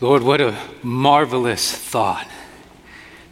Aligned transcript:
Lord, 0.00 0.22
what 0.22 0.40
a 0.40 0.56
marvelous 0.84 1.72
thought 1.72 2.28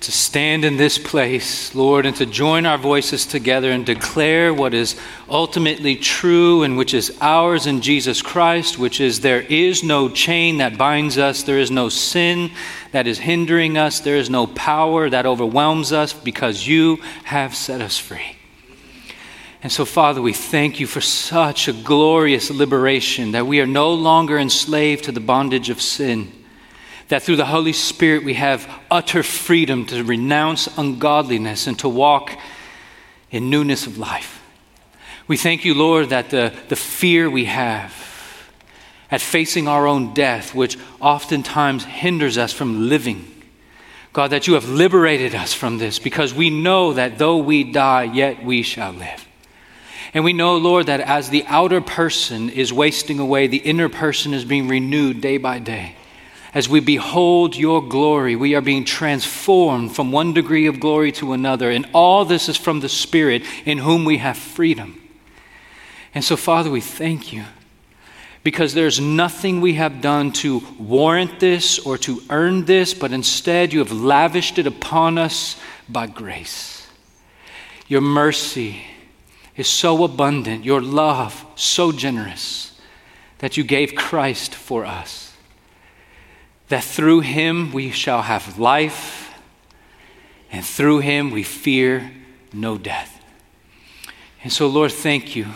to 0.01 0.11
stand 0.11 0.65
in 0.65 0.77
this 0.77 0.99
place, 0.99 1.77
Lord, 1.77 2.07
and 2.07 2.17
to 2.17 2.27
join 2.27 2.67
our 2.67 2.77
voices 2.77 3.25
together 3.25 3.71
and 3.71 3.87
declare 3.87 4.53
what 4.53 4.75
is 4.75 4.97
ultimately 5.29 5.95
true 5.95 6.65
and 6.65 6.77
which 6.77 6.93
is 6.93 7.17
ours 7.21 7.67
in 7.67 7.83
Jesus 7.83 8.21
Christ, 8.21 8.81
which 8.81 9.01
is 9.01 9.21
there 9.21 9.43
is 9.43 9.85
no 9.85 10.09
chain 10.09 10.59
that 10.59 10.77
binds 10.77 11.19
us, 11.19 11.45
there 11.45 11.61
is 11.61 11.71
no 11.71 11.89
sin 11.89 12.51
that 12.91 13.07
is 13.07 13.21
hindering 13.21 13.79
us, 13.79 14.01
there 14.01 14.17
is 14.17 14.29
no 14.29 14.49
power 14.49 15.09
that 15.09 15.25
overwhelms 15.25 15.93
us 15.93 16.13
because 16.13 16.67
you 16.67 16.97
have 17.25 17.55
set 17.55 17.81
us 17.81 17.97
free. 17.97 18.37
And 19.63 19.71
so, 19.71 19.85
Father, 19.85 20.21
we 20.21 20.33
thank 20.33 20.81
you 20.81 20.89
for 20.89 21.01
such 21.01 21.69
a 21.69 21.73
glorious 21.73 22.51
liberation 22.51 23.33
that 23.33 23.47
we 23.47 23.61
are 23.61 23.67
no 23.67 23.95
longer 23.95 24.37
enslaved 24.37 25.05
to 25.05 25.13
the 25.13 25.21
bondage 25.21 25.71
of 25.71 25.81
sin 25.81 26.33
that 27.09 27.23
through 27.23 27.37
the 27.37 27.47
Holy 27.47 27.73
Spirit 27.73 28.25
we 28.25 28.35
have 28.35 28.69
utter 28.91 29.23
freedom 29.23 29.87
to 29.87 30.03
renounce 30.03 30.67
ungodliness 30.77 31.67
and 31.67 31.79
to 31.79 31.89
walk 31.89 32.37
in 33.31 33.51
newness 33.51 33.87
of 33.87 33.99
life. 33.99 34.43
We 35.29 35.37
thank 35.37 35.65
you, 35.65 35.75
Lord, 35.75 36.11
that 36.11 36.31
the, 36.31 36.53
the 36.69 36.77
fear 36.77 37.29
we 37.29 37.47
have 37.47 37.93
at 39.11 39.21
facing 39.21 39.69
our 39.69 39.87
own 39.87 40.15
death, 40.15 40.55
which 40.55 40.79
oftentimes 41.01 41.85
hinders 41.85 42.39
us 42.39 42.53
from 42.53 42.89
living, 42.89 43.33
God, 44.13 44.29
that 44.29 44.47
you 44.47 44.55
have 44.55 44.69
liberated 44.69 45.35
us 45.35 45.53
from 45.53 45.79
this 45.79 45.99
because 45.99 46.33
we 46.33 46.51
know 46.51 46.95
that 46.95 47.19
though 47.19 47.37
we 47.37 47.65
die, 47.65 48.05
yet 48.05 48.45
we 48.45 48.63
shall 48.63 48.93
live. 48.93 49.29
And 50.15 50.25
we 50.25 50.33
know, 50.33 50.57
Lord, 50.57 50.87
that 50.87 51.01
as 51.01 51.29
the 51.29 51.45
outer 51.47 51.81
person 51.81 52.49
is 52.49 52.73
wasting 52.73 53.19
away, 53.19 53.47
the 53.47 53.59
inner 53.59 53.89
person 53.89 54.33
is 54.33 54.45
being 54.45 54.69
renewed 54.69 55.21
day 55.21 55.39
by 55.39 55.59
day 55.59 55.97
as 56.55 56.69
we 56.69 56.81
behold 56.81 57.57
your 57.57 57.87
glory, 57.87 58.37
we 58.37 58.55
are 58.55 58.61
being 58.61 58.85
transformed 58.85 59.95
from 59.95 60.13
one 60.13 60.33
degree 60.33 60.67
of 60.67 60.81
glory 60.81 61.13
to 61.13 61.33
another. 61.33 61.71
And 61.71 61.87
all 61.93 62.25
this 62.25 62.49
is 62.49 62.57
from 62.57 62.81
the 62.81 62.89
Spirit 62.89 63.43
in 63.65 63.79
whom 63.79 64.05
we 64.05 64.19
have 64.19 64.37
freedom. 64.37 65.01
And 66.15 66.25
so, 66.25 66.37
Father, 66.37 66.71
we 66.71 66.81
thank 66.81 67.33
you 67.33 67.45
because 68.43 68.75
there's 68.75 69.01
nothing 69.01 69.61
we 69.61 69.75
have 69.75 70.01
done 70.01 70.31
to 70.31 70.63
warrant 70.79 71.41
this 71.41 71.81
or 71.81 71.99
to 71.99 72.23
earn 72.31 72.65
this, 72.65 72.95
but 72.95 73.13
instead 73.13 73.73
you 73.73 73.81
have 73.81 73.93
lavished 73.93 74.59
it 74.59 74.67
upon 74.67 75.19
us 75.19 75.61
by 75.89 76.07
grace. 76.07 76.89
Your 77.89 78.01
mercy 78.01 78.83
is 79.57 79.69
so 79.69 80.05
abundant, 80.05 80.65
your 80.65 80.81
love 80.81 81.45
so 81.57 81.91
generous 81.91 82.81
that 83.39 83.57
you 83.57 83.65
gave 83.65 83.95
Christ 83.95 84.55
for 84.55 84.87
us 84.87 85.26
that 86.69 86.85
through 86.85 87.21
him 87.21 87.73
we 87.73 87.91
shall 87.91 88.23
have 88.23 88.59
life, 88.59 89.35
and 90.51 90.65
through 90.65 91.01
him 91.01 91.31
we 91.31 91.43
fear 91.43 92.11
no 92.53 92.79
death. 92.79 93.23
And 94.43 94.53
so, 94.53 94.67
Lord, 94.67 94.93
thank 94.93 95.35
you 95.35 95.47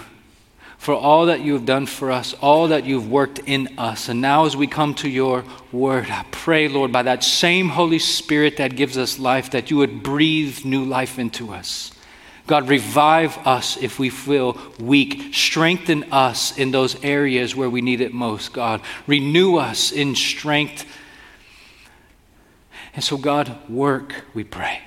for 0.79 0.95
all 0.95 1.27
that 1.27 1.41
you 1.41 1.53
have 1.53 1.67
done 1.67 1.85
for 1.85 2.11
us, 2.11 2.35
all 2.41 2.69
that 2.69 2.87
you've 2.87 3.11
worked 3.11 3.39
in 3.47 3.79
us. 3.79 4.09
And 4.09 4.21
now, 4.21 4.47
as 4.47 4.57
we 4.57 4.67
come 4.67 4.95
to 4.95 5.09
your 5.09 5.45
word, 5.73 6.07
I 6.11 6.25
pray, 6.31 6.69
Lord, 6.69 6.91
by 6.91 7.03
that 7.03 7.23
same 7.23 7.69
Holy 7.69 7.99
Spirit 7.99 8.57
that 8.57 8.77
gives 8.77 8.97
us 8.97 9.19
life, 9.19 9.51
that 9.51 9.71
you 9.71 9.77
would 9.77 10.03
breathe 10.03 10.65
new 10.65 10.85
life 10.85 11.19
into 11.19 11.53
us. 11.53 11.93
God, 12.47 12.69
revive 12.69 13.39
us 13.47 13.77
if 13.77 13.99
we 13.99 14.11
feel 14.11 14.59
weak. 14.81 15.35
Strengthen 15.35 16.05
us 16.11 16.57
in 16.59 16.71
those 16.73 17.01
areas 17.05 17.55
where 17.55 17.71
we 17.71 17.81
need 17.81 18.01
it 18.01 18.13
most, 18.13 18.53
God. 18.53 18.81
Renew 19.07 19.57
us 19.57 19.93
in 19.93 20.17
strength 20.17 20.85
and 22.95 23.05
so, 23.05 23.17
God, 23.17 23.57
work, 23.69 24.25
we 24.35 24.45
pray. 24.45 24.81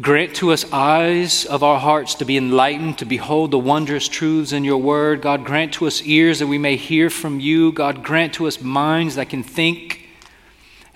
Grant 0.00 0.36
to 0.36 0.52
us 0.52 0.70
eyes 0.72 1.44
of 1.44 1.62
our 1.62 1.80
hearts 1.80 2.14
to 2.16 2.24
be 2.24 2.36
enlightened, 2.36 2.98
to 2.98 3.04
behold 3.04 3.50
the 3.50 3.58
wondrous 3.58 4.06
truths 4.06 4.52
in 4.52 4.62
your 4.62 4.78
word. 4.78 5.22
God, 5.22 5.44
grant 5.44 5.74
to 5.74 5.86
us 5.86 6.02
ears 6.02 6.38
that 6.38 6.46
we 6.46 6.58
may 6.58 6.76
hear 6.76 7.10
from 7.10 7.40
you. 7.40 7.72
God, 7.72 8.04
grant 8.04 8.34
to 8.34 8.46
us 8.46 8.60
minds 8.60 9.16
that 9.16 9.28
can 9.28 9.42
think. 9.42 10.08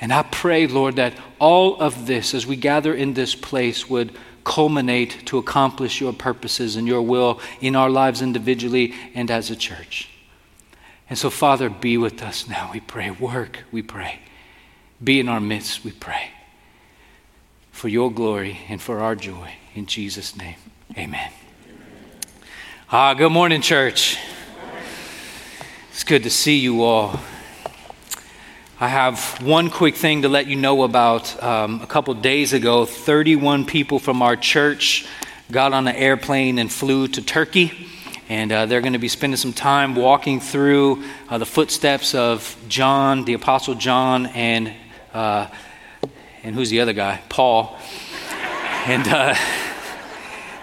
And 0.00 0.12
I 0.12 0.22
pray, 0.22 0.66
Lord, 0.66 0.96
that 0.96 1.14
all 1.40 1.80
of 1.80 2.06
this, 2.06 2.32
as 2.32 2.46
we 2.46 2.56
gather 2.56 2.94
in 2.94 3.14
this 3.14 3.34
place, 3.34 3.88
would 3.90 4.16
culminate 4.44 5.26
to 5.26 5.38
accomplish 5.38 6.00
your 6.00 6.12
purposes 6.12 6.76
and 6.76 6.86
your 6.86 7.02
will 7.02 7.40
in 7.60 7.76
our 7.76 7.90
lives 7.90 8.22
individually 8.22 8.94
and 9.14 9.30
as 9.30 9.50
a 9.50 9.56
church. 9.56 10.08
And 11.10 11.18
so, 11.18 11.28
Father, 11.28 11.68
be 11.68 11.98
with 11.98 12.22
us 12.22 12.48
now, 12.48 12.70
we 12.72 12.80
pray. 12.80 13.10
Work, 13.10 13.64
we 13.70 13.82
pray 13.82 14.21
be 15.02 15.18
in 15.18 15.28
our 15.28 15.40
midst, 15.40 15.84
we 15.84 15.90
pray. 15.90 16.30
For 17.72 17.88
your 17.88 18.12
glory 18.12 18.60
and 18.68 18.80
for 18.80 19.00
our 19.00 19.16
joy. 19.16 19.52
In 19.74 19.86
Jesus' 19.86 20.36
name, 20.36 20.56
amen. 20.96 21.32
Ah, 22.90 23.14
good 23.14 23.32
morning, 23.32 23.62
church. 23.62 24.18
It's 25.90 26.04
good 26.04 26.22
to 26.22 26.30
see 26.30 26.58
you 26.58 26.82
all. 26.82 27.18
I 28.78 28.88
have 28.88 29.40
one 29.42 29.70
quick 29.70 29.96
thing 29.96 30.22
to 30.22 30.28
let 30.28 30.46
you 30.46 30.56
know 30.56 30.82
about. 30.82 31.42
Um, 31.42 31.80
a 31.80 31.86
couple 31.86 32.14
days 32.14 32.52
ago, 32.52 32.84
31 32.84 33.64
people 33.64 33.98
from 33.98 34.22
our 34.22 34.36
church 34.36 35.06
got 35.50 35.72
on 35.72 35.88
an 35.88 35.96
airplane 35.96 36.58
and 36.58 36.70
flew 36.70 37.08
to 37.08 37.22
Turkey. 37.22 37.88
And 38.28 38.52
uh, 38.52 38.66
they're 38.66 38.80
going 38.80 38.92
to 38.94 38.98
be 38.98 39.08
spending 39.08 39.36
some 39.36 39.52
time 39.52 39.94
walking 39.94 40.40
through 40.40 41.04
uh, 41.28 41.38
the 41.38 41.46
footsteps 41.46 42.14
of 42.14 42.56
John, 42.68 43.24
the 43.24 43.34
Apostle 43.34 43.74
John, 43.74 44.26
and 44.26 44.72
uh, 45.12 45.48
and 46.42 46.54
who's 46.54 46.70
the 46.70 46.80
other 46.80 46.92
guy? 46.92 47.20
Paul. 47.28 47.76
and 48.86 49.06
uh, 49.06 49.34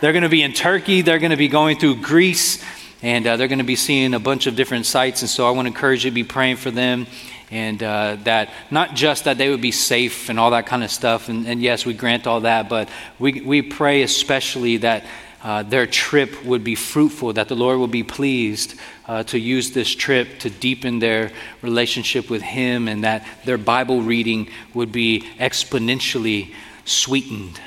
they're 0.02 0.14
going 0.14 0.24
to 0.24 0.30
be 0.30 0.44
in 0.44 0.54
Turkey. 0.54 1.02
They're 1.02 1.20
going 1.20 1.32
to 1.32 1.38
be 1.38 1.48
going 1.48 1.78
through 1.78 2.02
Greece. 2.02 2.64
And 3.02 3.26
uh, 3.26 3.38
they're 3.38 3.48
going 3.48 3.60
to 3.60 3.66
be 3.66 3.78
seeing 3.78 4.14
a 4.14 4.20
bunch 4.20 4.46
of 4.48 4.56
different 4.56 4.86
sites. 4.86 5.22
And 5.22 5.30
so 5.30 5.48
I 5.48 5.52
want 5.52 5.68
to 5.68 5.74
encourage 5.74 6.04
you 6.04 6.12
to 6.12 6.16
be 6.16 6.26
praying 6.26 6.58
for 6.58 6.72
them. 6.72 7.08
And 7.52 7.82
uh, 7.82 8.18
that 8.24 8.50
not 8.70 8.96
just 8.96 9.24
that 9.24 9.38
they 9.38 9.50
would 9.50 9.62
be 9.62 9.72
safe 9.72 10.30
and 10.30 10.40
all 10.40 10.52
that 10.52 10.66
kind 10.66 10.84
of 10.84 10.92
stuff. 10.92 11.30
And, 11.30 11.48
and 11.48 11.62
yes, 11.62 11.86
we 11.86 11.94
grant 11.94 12.28
all 12.28 12.42
that. 12.42 12.68
But 12.70 12.90
we, 13.18 13.42
we 13.42 13.62
pray 13.62 14.04
especially 14.04 14.78
that 14.78 15.06
uh, 15.42 15.64
their 15.64 15.88
trip 15.88 16.44
would 16.44 16.64
be 16.64 16.76
fruitful, 16.76 17.34
that 17.34 17.48
the 17.48 17.56
Lord 17.56 17.80
would 17.80 17.92
be 17.92 18.04
pleased 18.04 18.76
uh, 19.08 19.24
to 19.24 19.40
use 19.40 19.72
this 19.72 19.94
trip 19.94 20.40
to 20.40 20.50
deepen 20.50 21.00
their 21.00 21.32
relationship 21.62 22.30
with 22.30 22.42
Him, 22.42 22.88
and 22.88 23.04
that 23.04 23.26
their 23.46 23.58
Bible 23.58 24.02
reading 24.02 24.50
would 24.74 24.92
be 24.92 25.24
exponentially 25.40 26.54
sweetened 26.86 27.60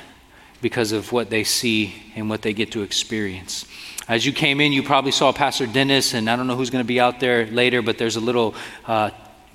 because 0.61 0.91
of 0.91 1.11
what 1.11 1.29
they 1.29 1.43
see 1.43 1.93
and 2.15 2.29
what 2.29 2.41
they 2.41 2.53
get 2.53 2.71
to 2.71 2.83
experience. 2.83 3.65
As 4.07 4.25
you 4.25 4.33
came 4.33 4.61
in, 4.61 4.71
you 4.71 4.83
probably 4.83 5.11
saw 5.11 5.31
Pastor 5.31 5.65
Dennis, 5.65 6.13
and 6.13 6.29
I 6.29 6.35
don't 6.35 6.47
know 6.47 6.55
who's 6.55 6.69
going 6.69 6.83
to 6.83 6.87
be 6.87 6.99
out 6.99 7.19
there 7.19 7.47
later, 7.47 7.81
but 7.81 7.97
there's 7.97 8.17
a 8.17 8.21
little 8.21 8.53
uh, 8.85 9.09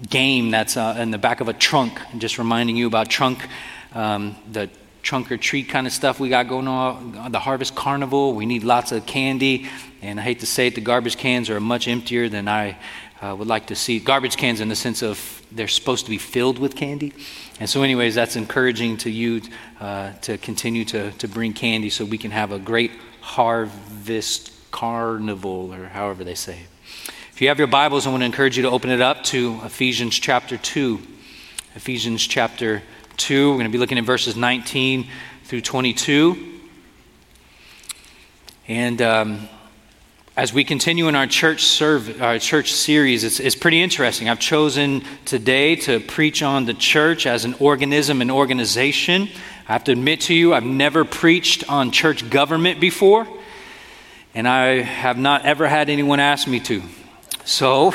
game 0.08 0.50
that's 0.50 0.76
uh, 0.76 0.96
in 0.98 1.10
the 1.10 1.18
back 1.18 1.40
of 1.40 1.48
a 1.48 1.52
trunk, 1.52 2.00
just 2.18 2.38
reminding 2.38 2.76
you 2.76 2.86
about 2.86 3.08
trunk. 3.08 3.46
Um, 3.94 4.36
the 4.50 4.70
trunk 5.02 5.30
or 5.30 5.36
treat 5.36 5.68
kind 5.68 5.86
of 5.86 5.92
stuff 5.92 6.20
we 6.20 6.28
got 6.28 6.48
going 6.48 6.68
on, 6.68 7.32
the 7.32 7.38
Harvest 7.38 7.74
Carnival. 7.74 8.34
We 8.34 8.46
need 8.46 8.64
lots 8.64 8.92
of 8.92 9.06
candy. 9.06 9.68
And 10.02 10.20
I 10.20 10.22
hate 10.22 10.40
to 10.40 10.46
say 10.46 10.68
it, 10.68 10.74
the 10.74 10.80
garbage 10.80 11.16
cans 11.16 11.50
are 11.50 11.60
much 11.60 11.88
emptier 11.88 12.28
than 12.28 12.48
I 12.48 12.76
uh, 13.20 13.34
would 13.36 13.48
like 13.48 13.66
to 13.66 13.74
see. 13.74 13.98
Garbage 13.98 14.36
cans 14.36 14.60
in 14.60 14.68
the 14.68 14.76
sense 14.76 15.02
of 15.02 15.42
they're 15.50 15.68
supposed 15.68 16.04
to 16.04 16.10
be 16.10 16.18
filled 16.18 16.58
with 16.58 16.76
candy. 16.76 17.12
And 17.58 17.68
so, 17.68 17.82
anyways, 17.82 18.14
that's 18.14 18.36
encouraging 18.36 18.98
to 18.98 19.10
you 19.10 19.42
uh, 19.80 20.12
to 20.22 20.38
continue 20.38 20.84
to, 20.86 21.10
to 21.12 21.28
bring 21.28 21.52
candy 21.52 21.90
so 21.90 22.04
we 22.04 22.18
can 22.18 22.30
have 22.30 22.52
a 22.52 22.58
great 22.58 22.92
harvest 23.20 24.52
carnival, 24.70 25.72
or 25.72 25.86
however 25.86 26.22
they 26.22 26.34
say 26.34 26.60
it. 26.60 26.68
If 27.32 27.40
you 27.40 27.48
have 27.48 27.58
your 27.58 27.68
Bibles, 27.68 28.06
I 28.06 28.10
want 28.10 28.22
to 28.22 28.26
encourage 28.26 28.56
you 28.56 28.64
to 28.64 28.70
open 28.70 28.90
it 28.90 29.00
up 29.00 29.22
to 29.24 29.60
Ephesians 29.64 30.18
chapter 30.18 30.56
2. 30.56 31.00
Ephesians 31.74 32.26
chapter 32.26 32.80
2. 32.80 32.84
We're 33.20 33.54
going 33.54 33.64
to 33.64 33.68
be 33.68 33.78
looking 33.78 33.98
at 33.98 34.04
verses 34.04 34.36
19 34.36 35.06
through 35.44 35.60
22. 35.60 36.60
And 38.68 39.02
um, 39.02 39.48
as 40.36 40.54
we 40.54 40.62
continue 40.62 41.08
in 41.08 41.16
our 41.16 41.26
church 41.26 41.64
serve, 41.64 42.22
our 42.22 42.38
church 42.38 42.72
series, 42.72 43.24
it's, 43.24 43.40
it's 43.40 43.56
pretty 43.56 43.82
interesting. 43.82 44.28
I've 44.28 44.38
chosen 44.38 45.02
today 45.24 45.74
to 45.76 46.00
preach 46.00 46.42
on 46.42 46.64
the 46.64 46.74
church 46.74 47.26
as 47.26 47.44
an 47.44 47.54
organism 47.54 48.22
and 48.22 48.30
organization. 48.30 49.28
I 49.68 49.72
have 49.72 49.84
to 49.84 49.92
admit 49.92 50.22
to 50.22 50.34
you, 50.34 50.54
I've 50.54 50.64
never 50.64 51.04
preached 51.04 51.68
on 51.68 51.90
church 51.90 52.30
government 52.30 52.80
before, 52.80 53.26
and 54.32 54.48
I 54.48 54.82
have 54.82 55.18
not 55.18 55.44
ever 55.44 55.66
had 55.66 55.90
anyone 55.90 56.20
ask 56.20 56.46
me 56.46 56.60
to. 56.60 56.82
So, 57.44 57.92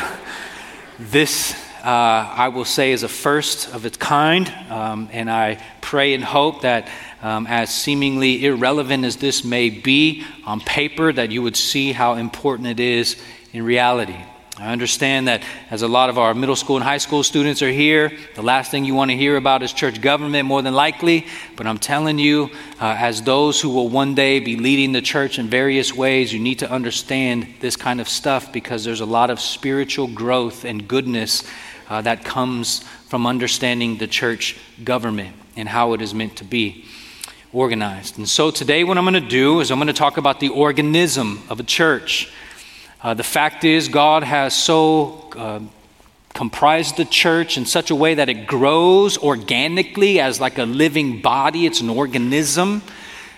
this 0.99 1.62
I 1.89 2.47
will 2.47 2.65
say 2.65 2.91
is 2.91 3.03
a 3.03 3.09
first 3.09 3.73
of 3.73 3.85
its 3.85 3.97
kind, 3.97 4.47
um, 4.69 5.09
and 5.11 5.29
I 5.29 5.61
pray 5.81 6.13
and 6.13 6.23
hope 6.23 6.61
that 6.61 6.89
um, 7.21 7.45
as 7.47 7.73
seemingly 7.73 8.45
irrelevant 8.45 9.05
as 9.05 9.17
this 9.17 9.43
may 9.43 9.69
be 9.69 10.23
on 10.45 10.61
paper, 10.61 11.11
that 11.11 11.31
you 11.31 11.41
would 11.41 11.57
see 11.57 11.91
how 11.91 12.15
important 12.15 12.67
it 12.67 12.79
is 12.79 13.21
in 13.51 13.63
reality. 13.63 14.17
I 14.57 14.71
understand 14.71 15.27
that 15.29 15.43
as 15.71 15.81
a 15.81 15.87
lot 15.87 16.11
of 16.11 16.19
our 16.19 16.35
middle 16.35 16.55
school 16.55 16.75
and 16.75 16.83
high 16.85 16.99
school 16.99 17.23
students 17.23 17.63
are 17.63 17.71
here, 17.71 18.15
the 18.35 18.43
last 18.43 18.69
thing 18.69 18.85
you 18.85 18.93
want 18.93 19.09
to 19.09 19.17
hear 19.17 19.35
about 19.35 19.63
is 19.63 19.73
church 19.73 19.99
government, 19.99 20.47
more 20.47 20.61
than 20.61 20.75
likely. 20.75 21.25
But 21.55 21.65
I'm 21.65 21.79
telling 21.79 22.19
you, 22.19 22.51
uh, 22.79 22.95
as 22.99 23.23
those 23.23 23.59
who 23.59 23.69
will 23.69 23.89
one 23.89 24.13
day 24.13 24.39
be 24.39 24.55
leading 24.55 24.91
the 24.91 25.01
church 25.01 25.39
in 25.39 25.47
various 25.47 25.91
ways, 25.91 26.31
you 26.31 26.39
need 26.39 26.59
to 26.59 26.69
understand 26.69 27.47
this 27.61 27.75
kind 27.75 27.99
of 27.99 28.07
stuff 28.07 28.53
because 28.53 28.83
there's 28.83 29.01
a 29.01 29.07
lot 29.07 29.31
of 29.31 29.39
spiritual 29.39 30.07
growth 30.07 30.65
and 30.65 30.87
goodness 30.87 31.43
uh, 31.89 32.01
that 32.01 32.23
comes 32.23 32.79
from 33.07 33.27
understanding 33.27 33.97
the 33.97 34.07
church 34.07 34.57
government 34.83 35.35
and 35.55 35.69
how 35.69 35.93
it 35.93 36.01
is 36.01 36.13
meant 36.13 36.35
to 36.37 36.43
be 36.43 36.85
organized. 37.51 38.17
And 38.17 38.27
so 38.27 38.51
today, 38.51 38.83
what 38.83 38.97
I'm 38.97 39.03
going 39.03 39.13
to 39.13 39.29
do 39.29 39.59
is 39.59 39.71
I'm 39.71 39.77
going 39.77 39.87
to 39.87 39.93
talk 39.93 40.17
about 40.17 40.39
the 40.39 40.49
organism 40.49 41.43
of 41.49 41.59
a 41.59 41.63
church. 41.63 42.31
Uh, 43.01 43.13
the 43.13 43.23
fact 43.23 43.63
is, 43.63 43.87
God 43.87 44.23
has 44.23 44.55
so 44.55 45.29
uh, 45.37 45.59
comprised 46.33 46.97
the 46.97 47.05
church 47.05 47.57
in 47.57 47.65
such 47.65 47.91
a 47.91 47.95
way 47.95 48.15
that 48.15 48.29
it 48.29 48.47
grows 48.47 49.17
organically 49.17 50.19
as 50.19 50.41
like 50.41 50.57
a 50.57 50.63
living 50.63 51.21
body, 51.21 51.65
it's 51.65 51.81
an 51.81 51.89
organism. 51.89 52.81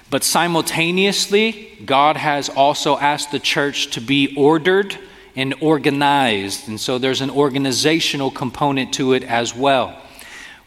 But 0.10 0.24
simultaneously, 0.24 1.78
God 1.84 2.16
has 2.16 2.48
also 2.48 2.98
asked 2.98 3.32
the 3.32 3.40
church 3.40 3.92
to 3.92 4.02
be 4.02 4.34
ordered 4.38 4.98
and 5.36 5.54
organized. 5.62 6.68
And 6.68 6.80
so 6.80 6.98
there's 6.98 7.22
an 7.22 7.30
organizational 7.30 8.32
component 8.32 8.94
to 8.94 9.14
it 9.14 9.24
as 9.24 9.56
well. 9.56 10.02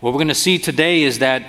What 0.00 0.12
we're 0.12 0.18
going 0.18 0.28
to 0.28 0.34
see 0.34 0.58
today 0.58 1.02
is 1.02 1.20
that 1.20 1.42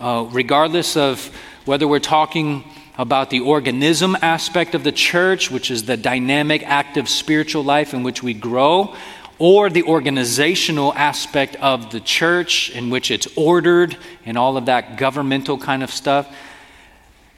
uh, 0.00 0.26
regardless 0.30 0.96
of 0.96 1.34
whether 1.64 1.88
we're 1.88 2.00
talking 2.00 2.64
about 2.98 3.30
the 3.30 3.40
organism 3.40 4.16
aspect 4.20 4.74
of 4.74 4.84
the 4.84 4.92
church, 4.92 5.50
which 5.50 5.70
is 5.70 5.84
the 5.84 5.96
dynamic, 5.96 6.62
active 6.64 7.08
spiritual 7.08 7.64
life 7.64 7.94
in 7.94 8.02
which 8.02 8.22
we 8.22 8.34
grow, 8.34 8.94
or 9.38 9.68
the 9.68 9.82
organizational 9.82 10.92
aspect 10.94 11.56
of 11.56 11.90
the 11.90 12.00
church 12.00 12.70
in 12.70 12.90
which 12.90 13.10
it's 13.10 13.26
ordered 13.36 13.96
and 14.24 14.38
all 14.38 14.56
of 14.56 14.66
that 14.66 14.96
governmental 14.96 15.58
kind 15.58 15.82
of 15.82 15.90
stuff, 15.90 16.32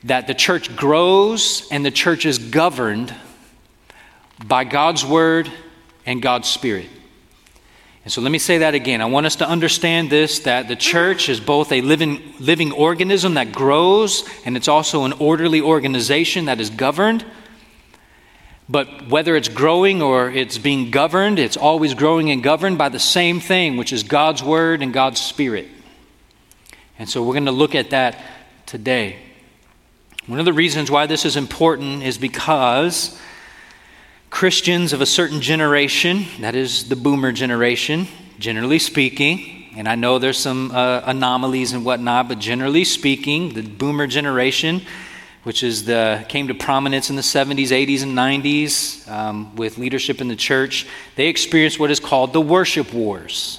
that 0.04 0.26
the 0.26 0.34
church 0.34 0.74
grows 0.76 1.66
and 1.70 1.84
the 1.84 1.90
church 1.90 2.26
is 2.26 2.38
governed 2.38 3.14
by 4.44 4.64
God's 4.64 5.04
word 5.04 5.50
and 6.04 6.20
God's 6.20 6.48
spirit. 6.48 6.88
And 8.04 8.12
so 8.12 8.20
let 8.20 8.30
me 8.30 8.38
say 8.38 8.58
that 8.58 8.74
again. 8.74 9.00
I 9.00 9.06
want 9.06 9.26
us 9.26 9.36
to 9.36 9.48
understand 9.48 10.10
this 10.10 10.38
that 10.40 10.68
the 10.68 10.76
church 10.76 11.28
is 11.28 11.40
both 11.40 11.72
a 11.72 11.80
living, 11.80 12.34
living 12.38 12.70
organism 12.70 13.34
that 13.34 13.50
grows, 13.50 14.22
and 14.44 14.56
it's 14.56 14.68
also 14.68 15.04
an 15.04 15.12
orderly 15.14 15.60
organization 15.60 16.44
that 16.44 16.60
is 16.60 16.70
governed. 16.70 17.24
But 18.68 19.08
whether 19.08 19.34
it's 19.34 19.48
growing 19.48 20.02
or 20.02 20.30
it's 20.30 20.58
being 20.58 20.92
governed, 20.92 21.40
it's 21.40 21.56
always 21.56 21.94
growing 21.94 22.30
and 22.30 22.42
governed 22.42 22.78
by 22.78 22.88
the 22.88 23.00
same 23.00 23.40
thing, 23.40 23.76
which 23.76 23.92
is 23.92 24.04
God's 24.04 24.42
Word 24.42 24.82
and 24.82 24.92
God's 24.92 25.20
Spirit. 25.20 25.68
And 26.98 27.08
so 27.08 27.22
we're 27.22 27.34
going 27.34 27.46
to 27.46 27.52
look 27.52 27.74
at 27.74 27.90
that 27.90 28.22
today. 28.66 29.16
One 30.26 30.38
of 30.38 30.44
the 30.44 30.52
reasons 30.52 30.90
why 30.90 31.06
this 31.06 31.24
is 31.24 31.36
important 31.36 32.02
is 32.02 32.18
because 32.18 33.20
Christians 34.36 34.92
of 34.92 35.00
a 35.00 35.06
certain 35.06 35.40
generation, 35.40 36.26
that 36.40 36.54
is 36.54 36.90
the 36.90 36.94
boomer 36.94 37.32
generation, 37.32 38.06
generally 38.38 38.78
speaking, 38.78 39.70
and 39.74 39.88
I 39.88 39.94
know 39.94 40.18
there's 40.18 40.36
some 40.36 40.72
uh, 40.72 41.00
anomalies 41.06 41.72
and 41.72 41.86
whatnot, 41.86 42.28
but 42.28 42.38
generally 42.38 42.84
speaking, 42.84 43.54
the 43.54 43.62
boomer 43.62 44.06
generation, 44.06 44.82
which 45.44 45.62
is 45.62 45.86
the 45.86 46.22
came 46.28 46.48
to 46.48 46.54
prominence 46.54 47.08
in 47.08 47.16
the 47.16 47.22
70s, 47.22 47.68
80s, 47.68 48.02
and 48.02 48.12
90s 48.12 49.10
um, 49.10 49.56
with 49.56 49.78
leadership 49.78 50.20
in 50.20 50.28
the 50.28 50.36
church, 50.36 50.86
they 51.14 51.28
experienced 51.28 51.80
what 51.80 51.90
is 51.90 51.98
called 51.98 52.34
the 52.34 52.40
worship 52.42 52.92
wars. 52.92 53.58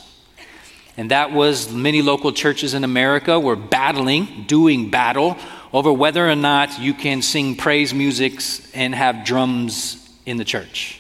And 0.96 1.10
that 1.10 1.32
was 1.32 1.74
many 1.74 2.04
local 2.04 2.32
churches 2.32 2.76
in 2.76 2.84
America 2.84 3.40
were 3.40 3.56
battling, 3.56 4.46
doing 4.46 4.92
battle 4.92 5.38
over 5.74 5.92
whether 5.92 6.30
or 6.30 6.36
not 6.36 6.80
you 6.80 6.94
can 6.94 7.24
sing 7.24 7.56
praise 7.56 7.96
music 7.96 8.40
and 8.76 8.94
have 8.94 9.26
drums 9.26 10.04
in 10.28 10.38
the 10.38 10.46
church. 10.46 11.00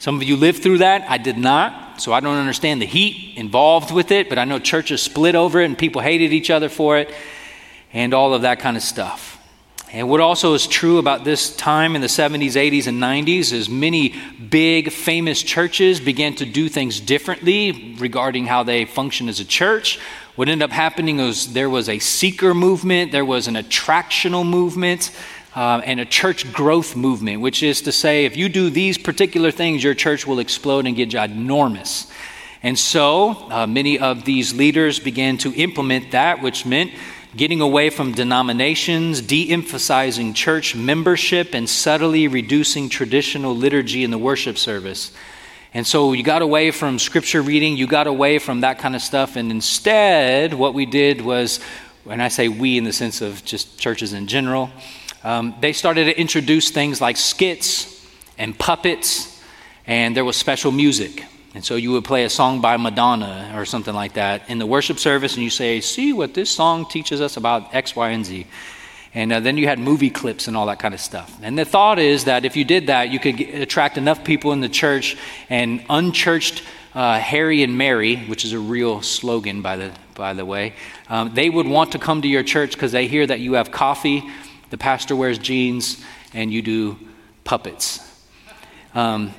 Some 0.00 0.16
of 0.16 0.24
you 0.24 0.34
lived 0.34 0.62
through 0.64 0.78
that. 0.78 1.08
I 1.08 1.18
did 1.18 1.38
not. 1.38 2.00
So 2.00 2.12
I 2.12 2.18
don't 2.18 2.36
understand 2.36 2.82
the 2.82 2.86
heat 2.86 3.38
involved 3.38 3.92
with 3.92 4.10
it, 4.10 4.28
but 4.28 4.38
I 4.38 4.44
know 4.44 4.58
churches 4.58 5.00
split 5.00 5.36
over 5.36 5.60
it 5.60 5.66
and 5.66 5.78
people 5.78 6.02
hated 6.02 6.32
each 6.32 6.50
other 6.50 6.68
for 6.68 6.98
it 6.98 7.14
and 7.92 8.12
all 8.12 8.34
of 8.34 8.42
that 8.42 8.58
kind 8.58 8.76
of 8.76 8.82
stuff. 8.82 9.38
And 9.92 10.08
what 10.08 10.20
also 10.20 10.54
is 10.54 10.66
true 10.66 10.96
about 10.96 11.22
this 11.22 11.54
time 11.54 11.94
in 11.94 12.00
the 12.00 12.06
70s, 12.06 12.52
80s, 12.52 12.86
and 12.86 13.00
90s 13.00 13.52
is 13.52 13.68
many 13.68 14.14
big, 14.50 14.90
famous 14.90 15.42
churches 15.42 16.00
began 16.00 16.34
to 16.36 16.46
do 16.46 16.70
things 16.70 16.98
differently 16.98 17.94
regarding 17.98 18.46
how 18.46 18.62
they 18.62 18.86
function 18.86 19.28
as 19.28 19.38
a 19.38 19.44
church. 19.44 20.00
What 20.34 20.48
ended 20.48 20.64
up 20.64 20.70
happening 20.70 21.18
was 21.18 21.52
there 21.52 21.68
was 21.68 21.90
a 21.90 21.98
seeker 21.98 22.54
movement, 22.54 23.12
there 23.12 23.26
was 23.26 23.48
an 23.48 23.54
attractional 23.54 24.48
movement, 24.48 25.10
uh, 25.54 25.82
and 25.84 26.00
a 26.00 26.04
church 26.04 26.52
growth 26.52 26.96
movement, 26.96 27.40
which 27.40 27.62
is 27.62 27.82
to 27.82 27.92
say, 27.92 28.24
if 28.24 28.36
you 28.36 28.48
do 28.48 28.70
these 28.70 28.96
particular 28.96 29.50
things, 29.50 29.84
your 29.84 29.94
church 29.94 30.26
will 30.26 30.38
explode 30.38 30.86
and 30.86 30.96
get 30.96 31.10
ginormous. 31.10 32.10
And 32.62 32.78
so 32.78 33.50
uh, 33.50 33.66
many 33.66 33.98
of 33.98 34.24
these 34.24 34.54
leaders 34.54 34.98
began 34.98 35.36
to 35.38 35.52
implement 35.54 36.12
that, 36.12 36.42
which 36.42 36.64
meant 36.64 36.92
getting 37.36 37.60
away 37.60 37.90
from 37.90 38.12
denominations, 38.12 39.20
de 39.20 39.50
emphasizing 39.50 40.32
church 40.34 40.74
membership, 40.74 41.54
and 41.54 41.68
subtly 41.68 42.28
reducing 42.28 42.88
traditional 42.88 43.54
liturgy 43.54 44.04
in 44.04 44.10
the 44.10 44.18
worship 44.18 44.56
service. 44.58 45.12
And 45.74 45.86
so 45.86 46.12
you 46.12 46.22
got 46.22 46.42
away 46.42 46.70
from 46.70 46.98
scripture 46.98 47.40
reading, 47.40 47.76
you 47.76 47.86
got 47.86 48.06
away 48.06 48.38
from 48.38 48.60
that 48.60 48.78
kind 48.78 48.94
of 48.94 49.00
stuff, 49.00 49.36
and 49.36 49.50
instead, 49.50 50.52
what 50.52 50.74
we 50.74 50.84
did 50.84 51.22
was, 51.22 51.60
and 52.08 52.22
I 52.22 52.28
say 52.28 52.48
we 52.48 52.76
in 52.76 52.84
the 52.84 52.92
sense 52.92 53.22
of 53.22 53.42
just 53.44 53.78
churches 53.78 54.12
in 54.12 54.26
general, 54.26 54.70
um, 55.24 55.54
they 55.60 55.72
started 55.72 56.04
to 56.06 56.20
introduce 56.20 56.70
things 56.70 57.00
like 57.00 57.16
skits 57.16 58.06
and 58.38 58.58
puppets, 58.58 59.42
and 59.86 60.16
there 60.16 60.24
was 60.24 60.36
special 60.36 60.72
music. 60.72 61.24
And 61.54 61.64
so 61.64 61.76
you 61.76 61.92
would 61.92 62.04
play 62.04 62.24
a 62.24 62.30
song 62.30 62.60
by 62.60 62.76
Madonna 62.76 63.52
or 63.54 63.64
something 63.64 63.94
like 63.94 64.14
that 64.14 64.48
in 64.48 64.58
the 64.58 64.66
worship 64.66 64.98
service, 64.98 65.34
and 65.34 65.44
you 65.44 65.50
say, 65.50 65.80
See 65.80 66.12
what 66.12 66.34
this 66.34 66.50
song 66.50 66.86
teaches 66.86 67.20
us 67.20 67.36
about 67.36 67.74
X, 67.74 67.94
Y, 67.94 68.10
and 68.10 68.24
Z. 68.24 68.46
And 69.14 69.30
uh, 69.30 69.40
then 69.40 69.58
you 69.58 69.68
had 69.68 69.78
movie 69.78 70.08
clips 70.08 70.48
and 70.48 70.56
all 70.56 70.66
that 70.66 70.78
kind 70.78 70.94
of 70.94 71.00
stuff. 71.00 71.38
And 71.42 71.58
the 71.58 71.66
thought 71.66 71.98
is 71.98 72.24
that 72.24 72.46
if 72.46 72.56
you 72.56 72.64
did 72.64 72.86
that, 72.86 73.10
you 73.10 73.18
could 73.18 73.36
get, 73.36 73.54
attract 73.54 73.98
enough 73.98 74.24
people 74.24 74.52
in 74.52 74.60
the 74.60 74.70
church 74.70 75.18
and 75.50 75.84
unchurched 75.90 76.62
uh, 76.94 77.18
Harry 77.18 77.62
and 77.62 77.76
Mary, 77.76 78.16
which 78.16 78.46
is 78.46 78.54
a 78.54 78.58
real 78.58 79.02
slogan, 79.02 79.60
by 79.60 79.76
the, 79.76 79.92
by 80.14 80.32
the 80.32 80.46
way, 80.46 80.72
um, 81.10 81.34
they 81.34 81.50
would 81.50 81.66
want 81.66 81.92
to 81.92 81.98
come 81.98 82.22
to 82.22 82.28
your 82.28 82.42
church 82.42 82.72
because 82.72 82.92
they 82.92 83.06
hear 83.06 83.26
that 83.26 83.40
you 83.40 83.54
have 83.54 83.70
coffee 83.70 84.24
the 84.72 84.78
pastor 84.78 85.14
wears 85.14 85.36
jeans 85.36 86.02
and 86.32 86.50
you 86.50 86.62
do 86.62 86.98
puppets. 87.44 88.00
Um, 88.94 89.34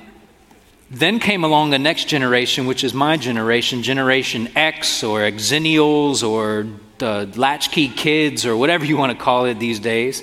then 0.92 1.18
came 1.18 1.42
along 1.42 1.70
the 1.70 1.78
next 1.80 2.04
generation, 2.04 2.66
which 2.66 2.84
is 2.84 2.94
my 2.94 3.16
generation, 3.16 3.82
Generation 3.82 4.48
X 4.54 5.02
or 5.02 5.22
Xennials 5.22 6.22
or 6.22 6.68
the 6.98 7.28
latchkey 7.34 7.88
kids 7.88 8.46
or 8.46 8.56
whatever 8.56 8.84
you 8.84 8.96
want 8.96 9.10
to 9.10 9.18
call 9.18 9.46
it 9.46 9.58
these 9.58 9.80
days. 9.80 10.22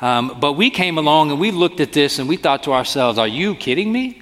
Um, 0.00 0.36
but 0.40 0.54
we 0.54 0.70
came 0.70 0.98
along 0.98 1.30
and 1.30 1.38
we 1.38 1.52
looked 1.52 1.78
at 1.78 1.92
this 1.92 2.18
and 2.18 2.28
we 2.28 2.36
thought 2.36 2.64
to 2.64 2.72
ourselves, 2.72 3.16
are 3.16 3.28
you 3.28 3.54
kidding 3.54 3.92
me? 3.92 4.20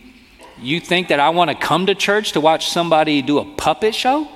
You 0.61 0.81
think 0.81 1.09
that 1.09 1.19
I 1.19 1.31
want 1.31 1.49
to 1.49 1.57
come 1.57 1.87
to 1.87 1.95
church 1.95 2.33
to 2.33 2.43
watch 2.43 2.69
somebody 2.69 3.23
do 3.23 3.39
a 3.39 3.45
puppet 3.57 3.95
show? 3.95 4.29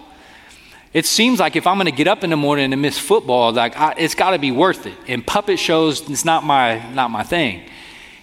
It 0.92 1.06
seems 1.06 1.38
like 1.38 1.54
if 1.54 1.68
I'm 1.68 1.76
going 1.76 1.86
to 1.86 1.92
get 1.92 2.08
up 2.08 2.24
in 2.24 2.30
the 2.30 2.36
morning 2.36 2.72
and 2.72 2.82
miss 2.82 2.98
football, 2.98 3.52
like 3.52 3.76
I, 3.76 3.94
it's 3.96 4.16
got 4.16 4.30
to 4.30 4.38
be 4.38 4.50
worth 4.50 4.86
it. 4.86 4.94
And 5.06 5.24
puppet 5.24 5.60
shows, 5.60 6.08
it's 6.10 6.24
not 6.24 6.42
my 6.42 6.92
not 6.92 7.10
my 7.10 7.22
thing. 7.22 7.62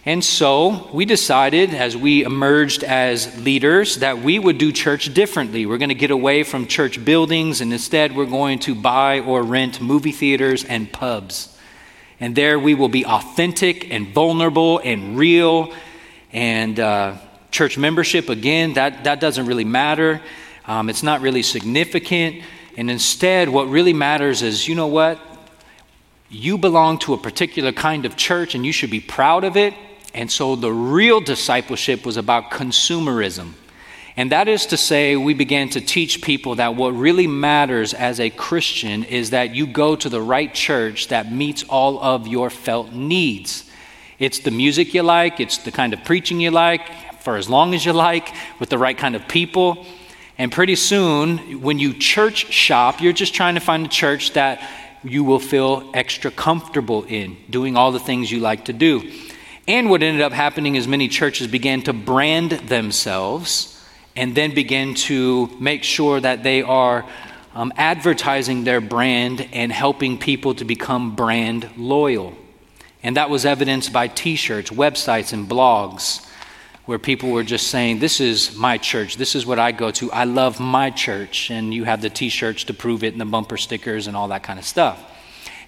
And 0.04 0.24
so 0.24 0.90
we 0.94 1.04
decided, 1.04 1.74
as 1.74 1.98
we 1.98 2.24
emerged 2.24 2.84
as 2.84 3.38
leaders, 3.42 3.98
that 3.98 4.20
we 4.20 4.40
would 4.40 4.58
do 4.58 4.72
church 4.72 5.14
differently. 5.14 5.66
We're 5.66 5.78
going 5.78 5.90
to 5.90 5.96
get 5.96 6.12
away 6.12 6.44
from 6.44 6.66
church 6.68 7.04
buildings, 7.04 7.60
and 7.60 7.74
instead, 7.74 8.16
we're 8.16 8.26
going 8.26 8.60
to 8.60 8.76
buy 8.76 9.20
or 9.20 9.44
rent 9.44 9.82
movie 9.82 10.14
theaters 10.14 10.64
and 10.64 10.90
pubs. 10.90 11.54
And 12.22 12.38
there 12.38 12.58
we 12.58 12.74
will 12.74 12.88
be 12.88 13.06
authentic 13.06 13.92
and 13.92 14.08
vulnerable 14.14 14.80
and 14.80 15.18
real. 15.18 15.74
And 16.32 16.80
uh, 16.80 17.18
church 17.52 17.78
membership, 17.78 18.30
again, 18.30 18.76
that, 18.76 19.04
that 19.04 19.20
doesn't 19.20 19.46
really 19.46 19.66
matter. 19.66 20.22
Um, 20.66 20.90
it's 20.90 21.04
not 21.04 21.20
really 21.20 21.44
significant. 21.44 22.44
And 22.78 22.92
instead, 22.92 23.50
what 23.50 23.68
really 23.68 23.94
matters 23.94 24.44
is 24.44 24.68
you 24.68 24.76
know 24.76 24.88
what? 24.88 25.20
You 26.30 26.58
belong 26.58 27.00
to 27.00 27.14
a 27.14 27.18
particular 27.18 27.72
kind 27.72 28.06
of 28.06 28.16
church 28.16 28.54
and 28.54 28.66
you 28.66 28.72
should 28.72 28.92
be 28.92 29.00
proud 29.00 29.44
of 29.44 29.58
it. 29.58 29.74
And 30.14 30.32
so 30.32 30.56
the 30.56 30.72
real 30.72 31.20
discipleship 31.20 32.06
was 32.06 32.18
about 32.18 32.52
consumerism. 32.52 33.54
And 34.16 34.32
that 34.32 34.48
is 34.48 34.66
to 34.68 34.78
say, 34.78 35.16
we 35.16 35.36
began 35.36 35.70
to 35.70 35.82
teach 35.82 36.24
people 36.24 36.56
that 36.56 36.76
what 36.76 36.90
really 36.90 37.28
matters 37.28 37.94
as 37.94 38.20
a 38.20 38.32
Christian 38.32 39.04
is 39.04 39.30
that 39.30 39.54
you 39.54 39.68
go 39.68 39.96
to 39.96 40.10
the 40.10 40.22
right 40.22 40.52
church 40.54 41.10
that 41.10 41.32
meets 41.32 41.64
all 41.64 42.02
of 42.02 42.28
your 42.28 42.50
felt 42.50 42.92
needs. 42.94 43.70
It's 44.18 44.40
the 44.40 44.50
music 44.50 44.96
you 44.96 45.04
like, 45.04 45.40
it's 45.40 45.60
the 45.60 45.72
kind 45.72 45.94
of 45.94 46.04
preaching 46.04 46.40
you 46.40 46.50
like, 46.50 47.22
for 47.22 47.38
as 47.38 47.48
long 47.48 47.76
as 47.76 47.86
you 47.86 47.94
like 47.94 48.34
with 48.60 48.70
the 48.70 48.80
right 48.80 48.98
kind 48.98 49.16
of 49.16 49.28
people. 49.28 49.86
And 50.38 50.52
pretty 50.52 50.76
soon, 50.76 51.62
when 51.62 51.80
you 51.80 51.94
church 51.94 52.52
shop, 52.54 53.02
you're 53.02 53.14
just 53.14 53.34
trying 53.34 53.56
to 53.56 53.62
find 53.62 53.86
a 53.86 53.90
church 53.90 54.34
that 54.34 54.62
you 55.04 55.24
will 55.24 55.40
feel 55.40 55.90
extra 55.94 56.30
comfortable 56.30 57.04
in, 57.04 57.38
doing 57.50 57.76
all 57.76 57.92
the 57.92 58.00
things 58.00 58.32
you 58.32 58.40
like 58.40 58.66
to 58.66 58.74
do. 58.74 59.12
And 59.68 59.90
what 59.90 60.04
ended 60.04 60.22
up 60.22 60.34
happening 60.34 60.76
is 60.76 60.88
many 60.88 61.08
churches 61.08 61.48
began 61.48 61.82
to 61.84 61.94
brand 61.94 62.52
themselves 62.52 63.84
and 64.16 64.36
then 64.36 64.54
begin 64.54 64.94
to 64.94 65.48
make 65.60 65.84
sure 65.84 66.20
that 66.20 66.44
they 66.44 66.62
are 66.62 67.06
um, 67.54 67.74
advertising 67.76 68.64
their 68.64 68.80
brand 68.80 69.48
and 69.52 69.72
helping 69.72 70.20
people 70.20 70.54
to 70.56 70.66
become 70.66 71.16
brand 71.16 71.70
loyal. 71.78 72.36
And 73.02 73.18
that 73.18 73.30
was 73.30 73.46
evidenced 73.46 73.92
by 73.92 74.08
t 74.08 74.36
shirts, 74.36 74.70
websites, 74.70 75.34
and 75.34 75.48
blogs 75.50 76.27
where 76.88 76.98
people 76.98 77.30
were 77.30 77.44
just 77.44 77.68
saying, 77.68 78.00
This 78.00 78.20
is 78.20 78.56
my 78.56 78.78
church. 78.78 79.18
This 79.18 79.36
is 79.36 79.46
what 79.46 79.60
I 79.60 79.72
go 79.72 79.92
to. 79.92 80.12
I 80.12 80.24
love 80.24 80.60
my 80.60 80.90
church. 80.90 81.52
And 81.52 81.74
you 81.74 81.84
have 81.84 82.02
the 82.02 82.10
t 82.10 82.30
shirts 82.30 82.64
to 82.64 82.74
prove 82.74 83.04
it 83.04 83.12
and 83.14 83.22
the 83.22 83.26
bumper 83.26 83.58
stickers 83.58 84.08
and 84.08 84.18
all 84.18 84.30
that 84.30 84.42
kind 84.42 84.58
of 84.58 84.66
stuff. 84.66 85.04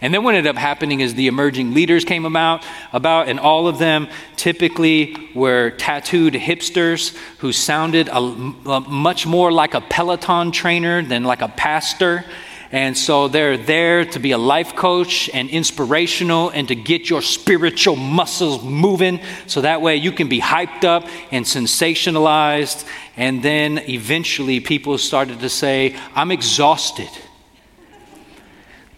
And 0.01 0.13
then 0.13 0.23
what 0.23 0.33
ended 0.33 0.49
up 0.49 0.55
happening 0.55 1.01
is 1.01 1.13
the 1.13 1.27
emerging 1.27 1.73
leaders 1.73 2.05
came 2.05 2.25
about, 2.25 2.65
about 2.93 3.27
and 3.27 3.37
all 3.37 3.67
of 3.67 3.79
them 3.79 4.07
typically 4.37 5.13
were 5.35 5.71
tattooed 5.71 6.35
hipsters 6.35 7.17
who 7.39 7.51
sounded 7.51 8.07
a, 8.07 8.17
a 8.17 8.79
much 8.79 9.27
more 9.27 9.51
like 9.51 9.73
a 9.73 9.81
Peloton 9.81 10.51
trainer 10.51 11.01
than 11.01 11.25
like 11.25 11.41
a 11.41 11.49
pastor. 11.49 12.23
And 12.71 12.95
so 12.95 13.27
they're 13.27 13.57
there 13.57 14.05
to 14.05 14.19
be 14.19 14.31
a 14.31 14.37
life 14.37 14.75
coach 14.75 15.27
and 15.33 15.49
inspirational 15.49 16.49
and 16.49 16.67
to 16.67 16.75
get 16.75 17.09
your 17.09 17.23
spiritual 17.23 17.95
muscles 17.95 18.63
moving 18.63 19.21
so 19.47 19.61
that 19.61 19.81
way 19.81 19.95
you 19.95 20.11
can 20.11 20.29
be 20.29 20.39
hyped 20.39 20.83
up 20.83 21.07
and 21.31 21.45
sensationalized. 21.45 22.87
And 23.17 23.41
then 23.41 23.79
eventually 23.89 24.59
people 24.59 24.99
started 24.99 25.39
to 25.39 25.49
say, 25.49 25.95
I'm 26.13 26.31
exhausted. 26.31 27.09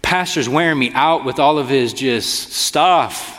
Pastor's 0.02 0.50
wearing 0.50 0.78
me 0.78 0.92
out 0.92 1.24
with 1.24 1.40
all 1.40 1.58
of 1.58 1.70
his 1.70 1.94
just 1.94 2.52
stuff. 2.52 3.38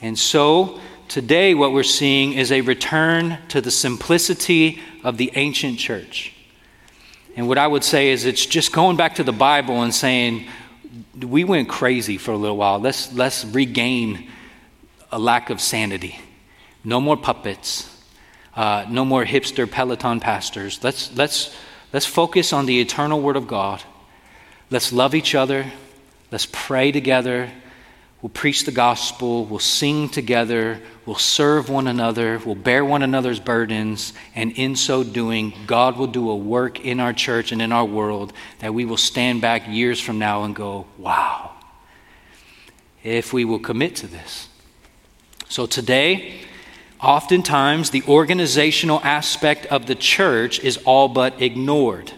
And 0.00 0.18
so 0.18 0.80
today, 1.08 1.54
what 1.54 1.72
we're 1.72 1.82
seeing 1.82 2.32
is 2.32 2.50
a 2.50 2.62
return 2.62 3.38
to 3.48 3.60
the 3.60 3.70
simplicity 3.70 4.80
of 5.04 5.18
the 5.18 5.32
ancient 5.34 5.78
church. 5.78 6.35
And 7.36 7.46
what 7.48 7.58
I 7.58 7.66
would 7.66 7.84
say 7.84 8.08
is 8.08 8.24
it's 8.24 8.46
just 8.46 8.72
going 8.72 8.96
back 8.96 9.16
to 9.16 9.22
the 9.22 9.32
Bible 9.32 9.82
and 9.82 9.94
saying, 9.94 10.48
we 11.20 11.44
went 11.44 11.68
crazy 11.68 12.16
for 12.16 12.32
a 12.32 12.36
little 12.36 12.56
while. 12.56 12.78
Let's, 12.78 13.12
let's 13.12 13.44
regain 13.44 14.30
a 15.12 15.18
lack 15.18 15.50
of 15.50 15.60
sanity. 15.60 16.18
No 16.82 17.00
more 17.00 17.16
puppets. 17.16 17.92
Uh, 18.54 18.86
no 18.88 19.04
more 19.04 19.24
hipster 19.24 19.70
Peloton 19.70 20.18
pastors. 20.18 20.82
Let's, 20.82 21.14
let's, 21.14 21.54
let's 21.92 22.06
focus 22.06 22.54
on 22.54 22.64
the 22.64 22.80
eternal 22.80 23.20
Word 23.20 23.36
of 23.36 23.46
God. 23.46 23.82
Let's 24.70 24.90
love 24.90 25.14
each 25.14 25.34
other. 25.34 25.66
Let's 26.32 26.48
pray 26.50 26.90
together. 26.90 27.52
We'll 28.26 28.32
preach 28.32 28.64
the 28.64 28.72
gospel. 28.72 29.44
We'll 29.44 29.60
sing 29.60 30.08
together. 30.08 30.82
We'll 31.06 31.14
serve 31.14 31.70
one 31.70 31.86
another. 31.86 32.40
We'll 32.44 32.56
bear 32.56 32.84
one 32.84 33.02
another's 33.02 33.38
burdens. 33.38 34.12
And 34.34 34.50
in 34.50 34.74
so 34.74 35.04
doing, 35.04 35.52
God 35.68 35.96
will 35.96 36.08
do 36.08 36.30
a 36.30 36.34
work 36.34 36.84
in 36.84 36.98
our 36.98 37.12
church 37.12 37.52
and 37.52 37.62
in 37.62 37.70
our 37.70 37.84
world 37.84 38.32
that 38.58 38.74
we 38.74 38.84
will 38.84 38.96
stand 38.96 39.42
back 39.42 39.68
years 39.68 40.00
from 40.00 40.18
now 40.18 40.42
and 40.42 40.56
go, 40.56 40.86
wow, 40.98 41.52
if 43.04 43.32
we 43.32 43.44
will 43.44 43.60
commit 43.60 43.94
to 43.94 44.08
this. 44.08 44.48
So 45.48 45.66
today, 45.66 46.40
oftentimes, 47.00 47.90
the 47.90 48.02
organizational 48.08 48.98
aspect 49.04 49.66
of 49.66 49.86
the 49.86 49.94
church 49.94 50.58
is 50.58 50.78
all 50.78 51.06
but 51.06 51.40
ignored. 51.40 52.12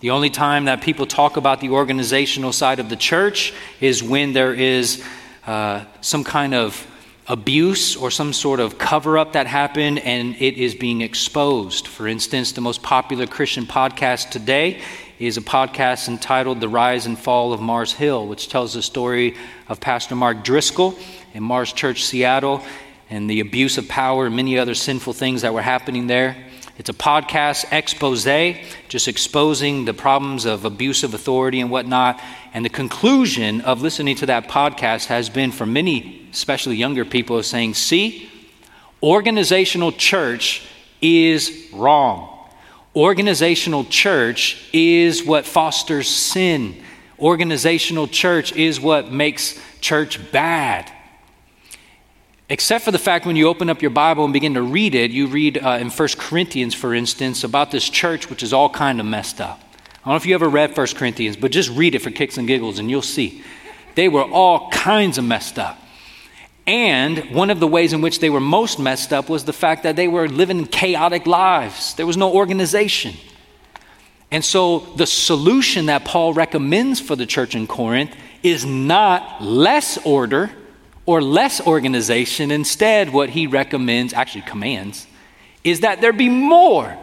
The 0.00 0.10
only 0.10 0.30
time 0.30 0.66
that 0.66 0.82
people 0.82 1.06
talk 1.06 1.38
about 1.38 1.60
the 1.60 1.70
organizational 1.70 2.52
side 2.52 2.78
of 2.80 2.90
the 2.90 2.96
church 2.96 3.54
is 3.80 4.02
when 4.02 4.32
there 4.32 4.52
is 4.52 5.02
uh, 5.48 5.82
some 6.02 6.24
kind 6.24 6.52
of 6.52 6.86
abuse 7.26 7.96
or 7.96 8.10
some 8.10 8.34
sort 8.34 8.60
of 8.60 8.76
cover 8.76 9.16
up 9.16 9.32
that 9.32 9.46
happened 9.46 9.98
and 10.00 10.36
it 10.36 10.58
is 10.58 10.74
being 10.74 11.00
exposed. 11.00 11.86
For 11.86 12.06
instance, 12.06 12.52
the 12.52 12.60
most 12.60 12.82
popular 12.82 13.26
Christian 13.26 13.64
podcast 13.64 14.28
today 14.28 14.82
is 15.18 15.38
a 15.38 15.40
podcast 15.40 16.06
entitled 16.06 16.60
The 16.60 16.68
Rise 16.68 17.06
and 17.06 17.18
Fall 17.18 17.54
of 17.54 17.62
Mars 17.62 17.94
Hill, 17.94 18.26
which 18.26 18.50
tells 18.50 18.74
the 18.74 18.82
story 18.82 19.36
of 19.68 19.80
Pastor 19.80 20.14
Mark 20.14 20.44
Driscoll 20.44 20.94
in 21.32 21.44
Mars 21.44 21.72
Church, 21.72 22.04
Seattle, 22.04 22.62
and 23.08 23.30
the 23.30 23.40
abuse 23.40 23.78
of 23.78 23.88
power 23.88 24.26
and 24.26 24.36
many 24.36 24.58
other 24.58 24.74
sinful 24.74 25.14
things 25.14 25.40
that 25.40 25.54
were 25.54 25.62
happening 25.62 26.08
there. 26.08 26.36
It's 26.78 26.88
a 26.88 26.94
podcast 26.94 27.66
expose, 27.72 28.24
just 28.88 29.08
exposing 29.08 29.84
the 29.84 29.92
problems 29.92 30.44
of 30.44 30.64
abusive 30.64 31.12
authority 31.12 31.58
and 31.58 31.72
whatnot. 31.72 32.20
And 32.54 32.64
the 32.64 32.68
conclusion 32.70 33.62
of 33.62 33.82
listening 33.82 34.14
to 34.16 34.26
that 34.26 34.46
podcast 34.46 35.06
has 35.06 35.28
been 35.28 35.50
for 35.50 35.66
many, 35.66 36.28
especially 36.30 36.76
younger 36.76 37.04
people, 37.04 37.42
saying, 37.42 37.74
see, 37.74 38.30
organizational 39.02 39.90
church 39.90 40.62
is 41.02 41.68
wrong. 41.72 42.48
Organizational 42.94 43.84
church 43.84 44.70
is 44.72 45.24
what 45.24 45.46
fosters 45.46 46.08
sin. 46.08 46.80
Organizational 47.18 48.06
church 48.06 48.52
is 48.52 48.80
what 48.80 49.10
makes 49.10 49.60
church 49.80 50.30
bad. 50.30 50.92
Except 52.50 52.82
for 52.82 52.90
the 52.90 52.98
fact 52.98 53.26
when 53.26 53.36
you 53.36 53.46
open 53.46 53.68
up 53.68 53.82
your 53.82 53.90
Bible 53.90 54.24
and 54.24 54.32
begin 54.32 54.54
to 54.54 54.62
read 54.62 54.94
it, 54.94 55.10
you 55.10 55.26
read 55.26 55.58
uh, 55.58 55.78
in 55.80 55.90
1 55.90 56.08
Corinthians, 56.16 56.74
for 56.74 56.94
instance, 56.94 57.44
about 57.44 57.70
this 57.70 57.88
church 57.90 58.30
which 58.30 58.42
is 58.42 58.54
all 58.54 58.70
kind 58.70 59.00
of 59.00 59.06
messed 59.06 59.40
up. 59.40 59.60
I 59.60 59.98
don't 60.04 60.12
know 60.12 60.16
if 60.16 60.24
you 60.24 60.34
ever 60.34 60.48
read 60.48 60.74
1 60.74 60.86
Corinthians, 60.88 61.36
but 61.36 61.50
just 61.50 61.70
read 61.70 61.94
it 61.94 61.98
for 62.00 62.10
kicks 62.10 62.38
and 62.38 62.48
giggles 62.48 62.78
and 62.78 62.88
you'll 62.88 63.02
see. 63.02 63.42
They 63.96 64.08
were 64.08 64.24
all 64.24 64.70
kinds 64.70 65.18
of 65.18 65.24
messed 65.24 65.58
up. 65.58 65.78
And 66.66 67.34
one 67.34 67.50
of 67.50 67.60
the 67.60 67.66
ways 67.66 67.92
in 67.92 68.00
which 68.00 68.20
they 68.20 68.30
were 68.30 68.40
most 68.40 68.78
messed 68.78 69.12
up 69.12 69.28
was 69.28 69.44
the 69.44 69.52
fact 69.52 69.82
that 69.82 69.96
they 69.96 70.08
were 70.08 70.28
living 70.28 70.66
chaotic 70.66 71.26
lives. 71.26 71.94
There 71.94 72.06
was 72.06 72.16
no 72.16 72.32
organization. 72.32 73.14
And 74.30 74.44
so 74.44 74.80
the 74.96 75.06
solution 75.06 75.86
that 75.86 76.04
Paul 76.04 76.32
recommends 76.32 77.00
for 77.00 77.16
the 77.16 77.26
church 77.26 77.54
in 77.54 77.66
Corinth 77.66 78.14
is 78.42 78.64
not 78.64 79.42
less 79.42 79.98
order 80.06 80.50
or 81.08 81.22
less 81.22 81.66
organization. 81.66 82.50
Instead, 82.50 83.10
what 83.14 83.30
he 83.30 83.46
recommends, 83.46 84.12
actually 84.12 84.42
commands, 84.42 85.06
is 85.64 85.80
that 85.80 86.02
there 86.02 86.12
be 86.12 86.28
more. 86.28 86.94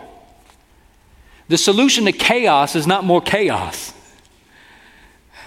The 1.48 1.58
solution 1.58 2.06
to 2.06 2.12
chaos 2.12 2.76
is 2.76 2.86
not 2.86 3.04
more 3.04 3.20
chaos. 3.20 3.94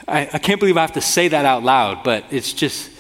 I, 0.09 0.29
I, 0.33 0.39
can't 0.41 0.59
believe 0.59 0.77
I 0.77 0.81
have 0.81 0.95
to 0.95 1.01
say 1.01 1.29
that 1.29 1.45
out 1.45 1.63
loud, 1.63 2.03
but 2.03 2.25
it's 2.33 2.53
just, 2.53 2.91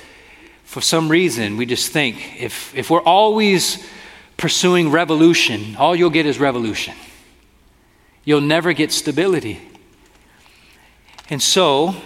for 0.62 0.81
some 0.81 1.09
reason, 1.09 1.57
we 1.57 1.67
just 1.67 1.91
think 1.91 2.41
if, 2.41 2.73
if 2.77 2.88
we're 2.88 3.03
always 3.03 3.85
pursuing 4.37 4.93
revolution, 4.93 5.75
all 5.75 5.97
you'll 5.97 6.11
get 6.11 6.25
is 6.25 6.38
revolution. 6.38 6.95
You'll 8.25 8.43
never 8.43 8.73
get 8.75 8.93
stability. 8.93 9.61
And 11.29 11.43
so, 11.43 11.97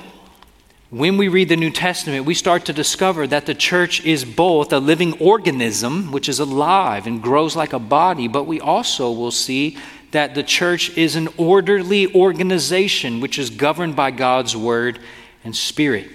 when 0.92 1.16
we 1.16 1.28
read 1.28 1.48
the 1.48 1.56
New 1.56 1.70
Testament, 1.70 2.26
we 2.26 2.34
start 2.34 2.66
to 2.66 2.72
discover 2.74 3.26
that 3.26 3.46
the 3.46 3.54
church 3.54 4.04
is 4.04 4.26
both 4.26 4.74
a 4.74 4.78
living 4.78 5.18
organism, 5.22 6.12
which 6.12 6.28
is 6.28 6.38
alive 6.38 7.06
and 7.06 7.22
grows 7.22 7.56
like 7.56 7.72
a 7.72 7.78
body, 7.78 8.28
but 8.28 8.44
we 8.44 8.60
also 8.60 9.10
will 9.10 9.30
see 9.30 9.78
that 10.10 10.34
the 10.34 10.42
church 10.42 10.94
is 10.94 11.16
an 11.16 11.30
orderly 11.38 12.14
organization 12.14 13.22
which 13.22 13.38
is 13.38 13.48
governed 13.48 13.96
by 13.96 14.10
God's 14.10 14.54
word 14.54 14.98
and 15.44 15.56
spirit. 15.56 16.10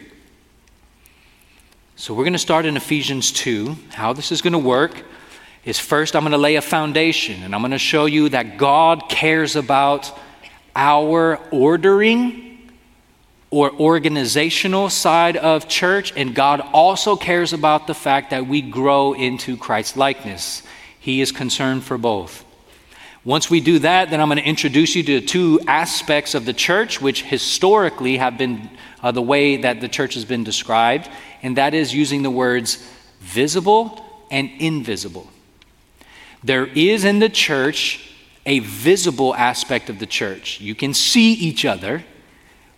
So 1.96 2.14
we're 2.14 2.26
going 2.26 2.34
to 2.34 2.40
start 2.40 2.68
in 2.68 2.78
Ephesians 2.78 3.32
2. 3.32 3.76
How 3.94 4.14
this 4.14 4.32
is 4.32 4.44
going 4.44 4.54
to 4.54 4.60
work 4.60 5.04
is 5.66 5.80
first, 5.80 6.16
I'm 6.16 6.22
going 6.22 6.34
to 6.34 6.38
lay 6.38 6.54
a 6.54 6.62
foundation, 6.62 7.42
and 7.42 7.56
I'm 7.56 7.62
going 7.62 7.72
to 7.72 7.80
show 7.80 8.06
you 8.06 8.30
that 8.30 8.60
God 8.60 9.10
cares 9.10 9.56
about 9.56 10.16
our 10.76 11.40
ordering 11.50 12.47
or 13.50 13.72
organizational 13.80 14.90
side 14.90 15.38
of 15.38 15.68
church, 15.68 16.14
and 16.16 16.36
God 16.36 16.62
also 16.74 17.16
cares 17.16 17.54
about 17.54 17.88
the 17.88 17.94
fact 17.94 18.32
that 18.32 18.48
we 18.48 18.62
grow 18.62 19.14
into 19.14 19.56
Christ 19.56 19.96
likeness. 19.96 20.64
He 21.00 21.22
is 21.22 21.32
concerned 21.32 21.84
for 21.84 21.98
both. 21.98 22.44
Once 23.24 23.50
we 23.50 23.60
do 23.60 23.80
that, 23.80 24.10
then 24.10 24.22
I'm 24.22 24.28
going 24.28 24.38
to 24.38 24.44
introduce 24.44 24.96
you 24.96 25.04
to 25.04 25.22
two 25.22 25.60
aspects 25.68 26.34
of 26.34 26.46
the 26.46 26.54
church, 26.54 27.02
which 27.02 27.24
historically 27.24 28.18
have 28.18 28.38
been 28.38 28.70
uh, 29.02 29.12
the 29.12 29.22
way 29.22 29.58
that 29.58 29.82
the 29.82 29.88
church 29.88 30.14
has 30.14 30.26
been 30.26 30.44
described, 30.44 31.10
and 31.42 31.58
that 31.58 31.74
is 31.74 31.94
using 31.94 32.24
the 32.24 32.32
words 32.32 32.78
visible 33.20 34.06
and 34.32 34.50
invisible. 34.60 35.30
There 36.44 36.66
is 36.66 37.06
in 37.06 37.20
the 37.20 37.30
church 37.30 38.12
a 38.46 38.60
visible 38.60 39.36
aspect 39.36 39.90
of 39.90 40.00
the 40.00 40.06
church. 40.06 40.62
You 40.62 40.76
can 40.76 40.94
see 40.94 41.34
each 41.34 41.66
other 41.66 42.04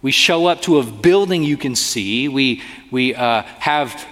we 0.01 0.11
show 0.11 0.47
up 0.47 0.61
to 0.61 0.79
a 0.79 0.83
building 0.83 1.43
you 1.43 1.57
can 1.57 1.75
see. 1.75 2.27
We, 2.27 2.61
we 2.89 3.15
uh, 3.15 3.43
have 3.43 4.05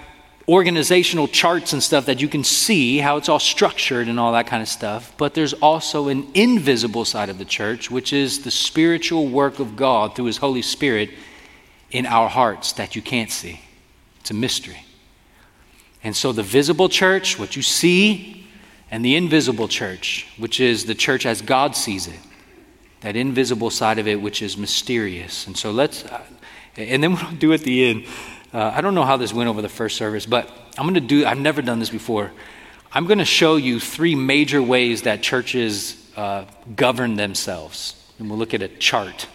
organizational 0.46 1.28
charts 1.28 1.72
and 1.74 1.82
stuff 1.82 2.06
that 2.06 2.20
you 2.20 2.28
can 2.28 2.42
see 2.42 2.98
how 2.98 3.18
it's 3.18 3.28
all 3.28 3.38
structured 3.38 4.08
and 4.08 4.18
all 4.18 4.32
that 4.32 4.46
kind 4.46 4.62
of 4.62 4.68
stuff. 4.68 5.12
But 5.18 5.34
there's 5.34 5.52
also 5.54 6.08
an 6.08 6.26
invisible 6.34 7.04
side 7.04 7.28
of 7.28 7.38
the 7.38 7.44
church, 7.44 7.90
which 7.90 8.12
is 8.12 8.42
the 8.42 8.50
spiritual 8.50 9.28
work 9.28 9.58
of 9.58 9.76
God 9.76 10.16
through 10.16 10.26
His 10.26 10.38
Holy 10.38 10.62
Spirit 10.62 11.10
in 11.90 12.06
our 12.06 12.28
hearts 12.28 12.72
that 12.72 12.96
you 12.96 13.02
can't 13.02 13.30
see. 13.30 13.60
It's 14.20 14.30
a 14.30 14.34
mystery. 14.34 14.84
And 16.02 16.16
so 16.16 16.32
the 16.32 16.42
visible 16.42 16.88
church, 16.88 17.38
what 17.38 17.56
you 17.56 17.62
see, 17.62 18.46
and 18.90 19.04
the 19.04 19.16
invisible 19.16 19.68
church, 19.68 20.26
which 20.38 20.60
is 20.60 20.86
the 20.86 20.94
church 20.94 21.26
as 21.26 21.42
God 21.42 21.76
sees 21.76 22.06
it, 22.06 22.20
that 23.00 23.16
invisible 23.16 23.70
side 23.70 23.98
of 23.98 24.06
it, 24.08 24.20
which 24.20 24.42
is 24.42 24.56
mysterious. 24.56 25.46
And 25.46 25.56
so 25.56 25.70
let's, 25.70 26.04
uh, 26.04 26.22
and 26.76 27.02
then 27.02 27.14
we'll 27.22 27.32
do 27.32 27.52
at 27.52 27.60
the 27.60 27.84
end. 27.86 28.06
Uh, 28.52 28.72
I 28.74 28.80
don't 28.80 28.94
know 28.94 29.04
how 29.04 29.16
this 29.16 29.32
went 29.32 29.48
over 29.48 29.60
the 29.60 29.68
first 29.68 29.96
service, 29.96 30.26
but 30.26 30.50
I'm 30.78 30.84
going 30.84 30.94
to 30.94 31.00
do, 31.00 31.26
I've 31.26 31.38
never 31.38 31.62
done 31.62 31.78
this 31.78 31.90
before. 31.90 32.32
I'm 32.92 33.06
going 33.06 33.18
to 33.18 33.24
show 33.24 33.56
you 33.56 33.78
three 33.80 34.14
major 34.14 34.62
ways 34.62 35.02
that 35.02 35.22
churches 35.22 36.10
uh, 36.16 36.46
govern 36.74 37.16
themselves. 37.16 37.94
And 38.18 38.28
we'll 38.28 38.38
look 38.38 38.54
at 38.54 38.62
a 38.62 38.68
chart 38.68 39.28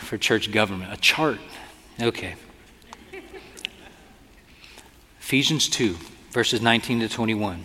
for 0.00 0.18
church 0.18 0.52
government. 0.52 0.92
A 0.92 0.96
chart. 0.98 1.40
Okay. 2.00 2.34
Ephesians 5.20 5.68
2, 5.68 5.96
verses 6.30 6.60
19 6.60 7.00
to 7.00 7.08
21. 7.08 7.64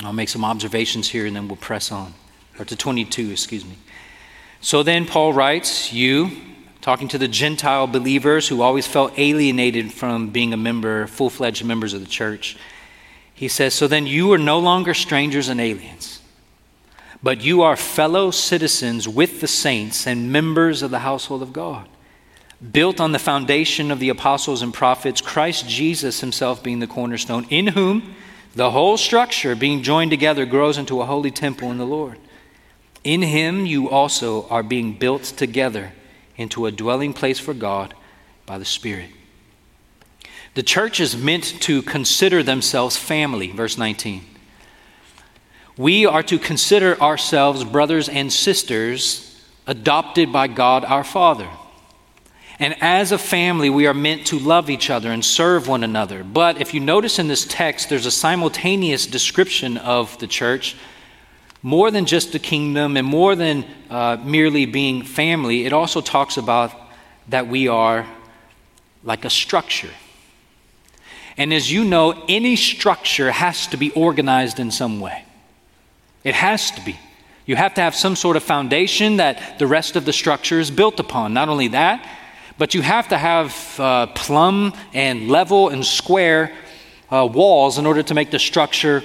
I'll 0.00 0.12
make 0.12 0.28
some 0.28 0.44
observations 0.44 1.08
here 1.08 1.26
and 1.26 1.34
then 1.34 1.48
we'll 1.48 1.56
press 1.56 1.90
on. 1.90 2.12
Or 2.58 2.64
to 2.64 2.76
22, 2.76 3.30
excuse 3.30 3.64
me. 3.64 3.76
So 4.60 4.82
then, 4.82 5.06
Paul 5.06 5.32
writes, 5.32 5.92
You, 5.92 6.30
talking 6.80 7.08
to 7.08 7.18
the 7.18 7.28
Gentile 7.28 7.86
believers 7.86 8.48
who 8.48 8.62
always 8.62 8.86
felt 8.86 9.18
alienated 9.18 9.92
from 9.92 10.30
being 10.30 10.52
a 10.52 10.56
member, 10.56 11.06
full 11.06 11.30
fledged 11.30 11.64
members 11.64 11.94
of 11.94 12.00
the 12.00 12.06
church, 12.06 12.56
he 13.34 13.48
says, 13.48 13.74
So 13.74 13.86
then 13.86 14.06
you 14.06 14.32
are 14.32 14.38
no 14.38 14.58
longer 14.58 14.94
strangers 14.94 15.48
and 15.48 15.60
aliens, 15.60 16.20
but 17.22 17.42
you 17.42 17.62
are 17.62 17.76
fellow 17.76 18.30
citizens 18.30 19.08
with 19.08 19.40
the 19.40 19.48
saints 19.48 20.06
and 20.06 20.32
members 20.32 20.82
of 20.82 20.90
the 20.90 21.00
household 21.00 21.42
of 21.42 21.52
God 21.52 21.88
built 22.72 23.00
on 23.00 23.12
the 23.12 23.18
foundation 23.18 23.90
of 23.90 24.00
the 24.00 24.08
apostles 24.08 24.62
and 24.62 24.72
prophets, 24.72 25.20
Christ 25.20 25.68
Jesus 25.68 26.20
himself 26.20 26.62
being 26.62 26.78
the 26.78 26.86
cornerstone, 26.86 27.46
in 27.50 27.68
whom 27.68 28.14
the 28.54 28.70
whole 28.70 28.96
structure, 28.96 29.54
being 29.54 29.82
joined 29.82 30.10
together, 30.10 30.46
grows 30.46 30.78
into 30.78 31.00
a 31.00 31.06
holy 31.06 31.30
temple 31.30 31.70
in 31.70 31.78
the 31.78 31.86
Lord. 31.86 32.18
In 33.06 33.22
him 33.22 33.66
you 33.66 33.88
also 33.88 34.48
are 34.48 34.64
being 34.64 34.94
built 34.94 35.22
together 35.22 35.92
into 36.36 36.66
a 36.66 36.72
dwelling 36.72 37.12
place 37.12 37.38
for 37.38 37.54
God 37.54 37.94
by 38.46 38.58
the 38.58 38.64
Spirit. 38.64 39.10
The 40.54 40.64
church 40.64 40.98
is 40.98 41.16
meant 41.16 41.44
to 41.62 41.82
consider 41.82 42.42
themselves 42.42 42.96
family, 42.96 43.52
verse 43.52 43.78
19. 43.78 44.24
We 45.76 46.04
are 46.04 46.24
to 46.24 46.36
consider 46.40 47.00
ourselves 47.00 47.62
brothers 47.62 48.08
and 48.08 48.32
sisters 48.32 49.40
adopted 49.68 50.32
by 50.32 50.48
God 50.48 50.84
our 50.84 51.04
Father. 51.04 51.48
And 52.58 52.74
as 52.82 53.12
a 53.12 53.18
family, 53.18 53.70
we 53.70 53.86
are 53.86 53.94
meant 53.94 54.26
to 54.28 54.38
love 54.40 54.68
each 54.68 54.90
other 54.90 55.12
and 55.12 55.24
serve 55.24 55.68
one 55.68 55.84
another. 55.84 56.24
But 56.24 56.60
if 56.60 56.74
you 56.74 56.80
notice 56.80 57.20
in 57.20 57.28
this 57.28 57.46
text, 57.48 57.88
there's 57.88 58.06
a 58.06 58.10
simultaneous 58.10 59.06
description 59.06 59.76
of 59.76 60.18
the 60.18 60.26
church, 60.26 60.74
more 61.66 61.90
than 61.90 62.06
just 62.06 62.30
the 62.30 62.38
kingdom 62.38 62.96
and 62.96 63.04
more 63.04 63.34
than 63.34 63.64
uh, 63.90 64.16
merely 64.22 64.66
being 64.66 65.02
family. 65.02 65.66
It 65.66 65.72
also 65.72 66.00
talks 66.00 66.36
about 66.36 66.70
that 67.26 67.48
we 67.48 67.66
are 67.66 68.06
like 69.02 69.24
a 69.24 69.30
structure. 69.30 69.90
And 71.36 71.52
as 71.52 71.68
you 71.68 71.84
know, 71.84 72.24
any 72.28 72.54
structure 72.54 73.32
has 73.32 73.66
to 73.66 73.76
be 73.76 73.90
organized 73.90 74.60
in 74.60 74.70
some 74.70 75.00
way. 75.00 75.24
It 76.22 76.36
has 76.36 76.70
to 76.70 76.80
be. 76.84 77.00
You 77.46 77.56
have 77.56 77.74
to 77.74 77.80
have 77.80 77.96
some 77.96 78.14
sort 78.14 78.36
of 78.36 78.44
foundation 78.44 79.16
that 79.16 79.58
the 79.58 79.66
rest 79.66 79.96
of 79.96 80.04
the 80.04 80.12
structure 80.12 80.60
is 80.60 80.70
built 80.70 81.00
upon. 81.00 81.34
Not 81.34 81.48
only 81.48 81.66
that, 81.68 82.08
but 82.58 82.74
you 82.74 82.82
have 82.82 83.08
to 83.08 83.18
have 83.18 83.80
uh, 83.80 84.06
plumb 84.14 84.72
and 84.94 85.28
level 85.28 85.70
and 85.70 85.84
square 85.84 86.52
uh, 87.10 87.26
walls 87.26 87.76
in 87.76 87.86
order 87.86 88.04
to 88.04 88.14
make 88.14 88.30
the 88.30 88.38
structure 88.38 89.02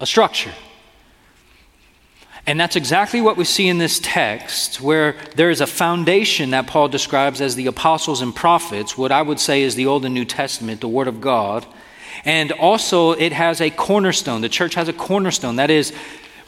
a 0.00 0.06
structure. 0.06 0.52
And 2.46 2.60
that's 2.60 2.76
exactly 2.76 3.22
what 3.22 3.38
we 3.38 3.44
see 3.44 3.68
in 3.68 3.78
this 3.78 3.98
text, 4.02 4.80
where 4.80 5.16
there 5.34 5.48
is 5.48 5.62
a 5.62 5.66
foundation 5.66 6.50
that 6.50 6.66
Paul 6.66 6.88
describes 6.88 7.40
as 7.40 7.54
the 7.54 7.66
apostles 7.66 8.20
and 8.20 8.34
prophets, 8.34 8.98
what 8.98 9.10
I 9.10 9.22
would 9.22 9.40
say 9.40 9.62
is 9.62 9.74
the 9.74 9.86
Old 9.86 10.04
and 10.04 10.12
New 10.12 10.26
Testament, 10.26 10.82
the 10.82 10.88
Word 10.88 11.08
of 11.08 11.22
God. 11.22 11.64
And 12.24 12.52
also, 12.52 13.12
it 13.12 13.32
has 13.32 13.62
a 13.62 13.70
cornerstone. 13.70 14.42
The 14.42 14.50
church 14.50 14.74
has 14.74 14.88
a 14.88 14.92
cornerstone. 14.92 15.56
That 15.56 15.70
is, 15.70 15.94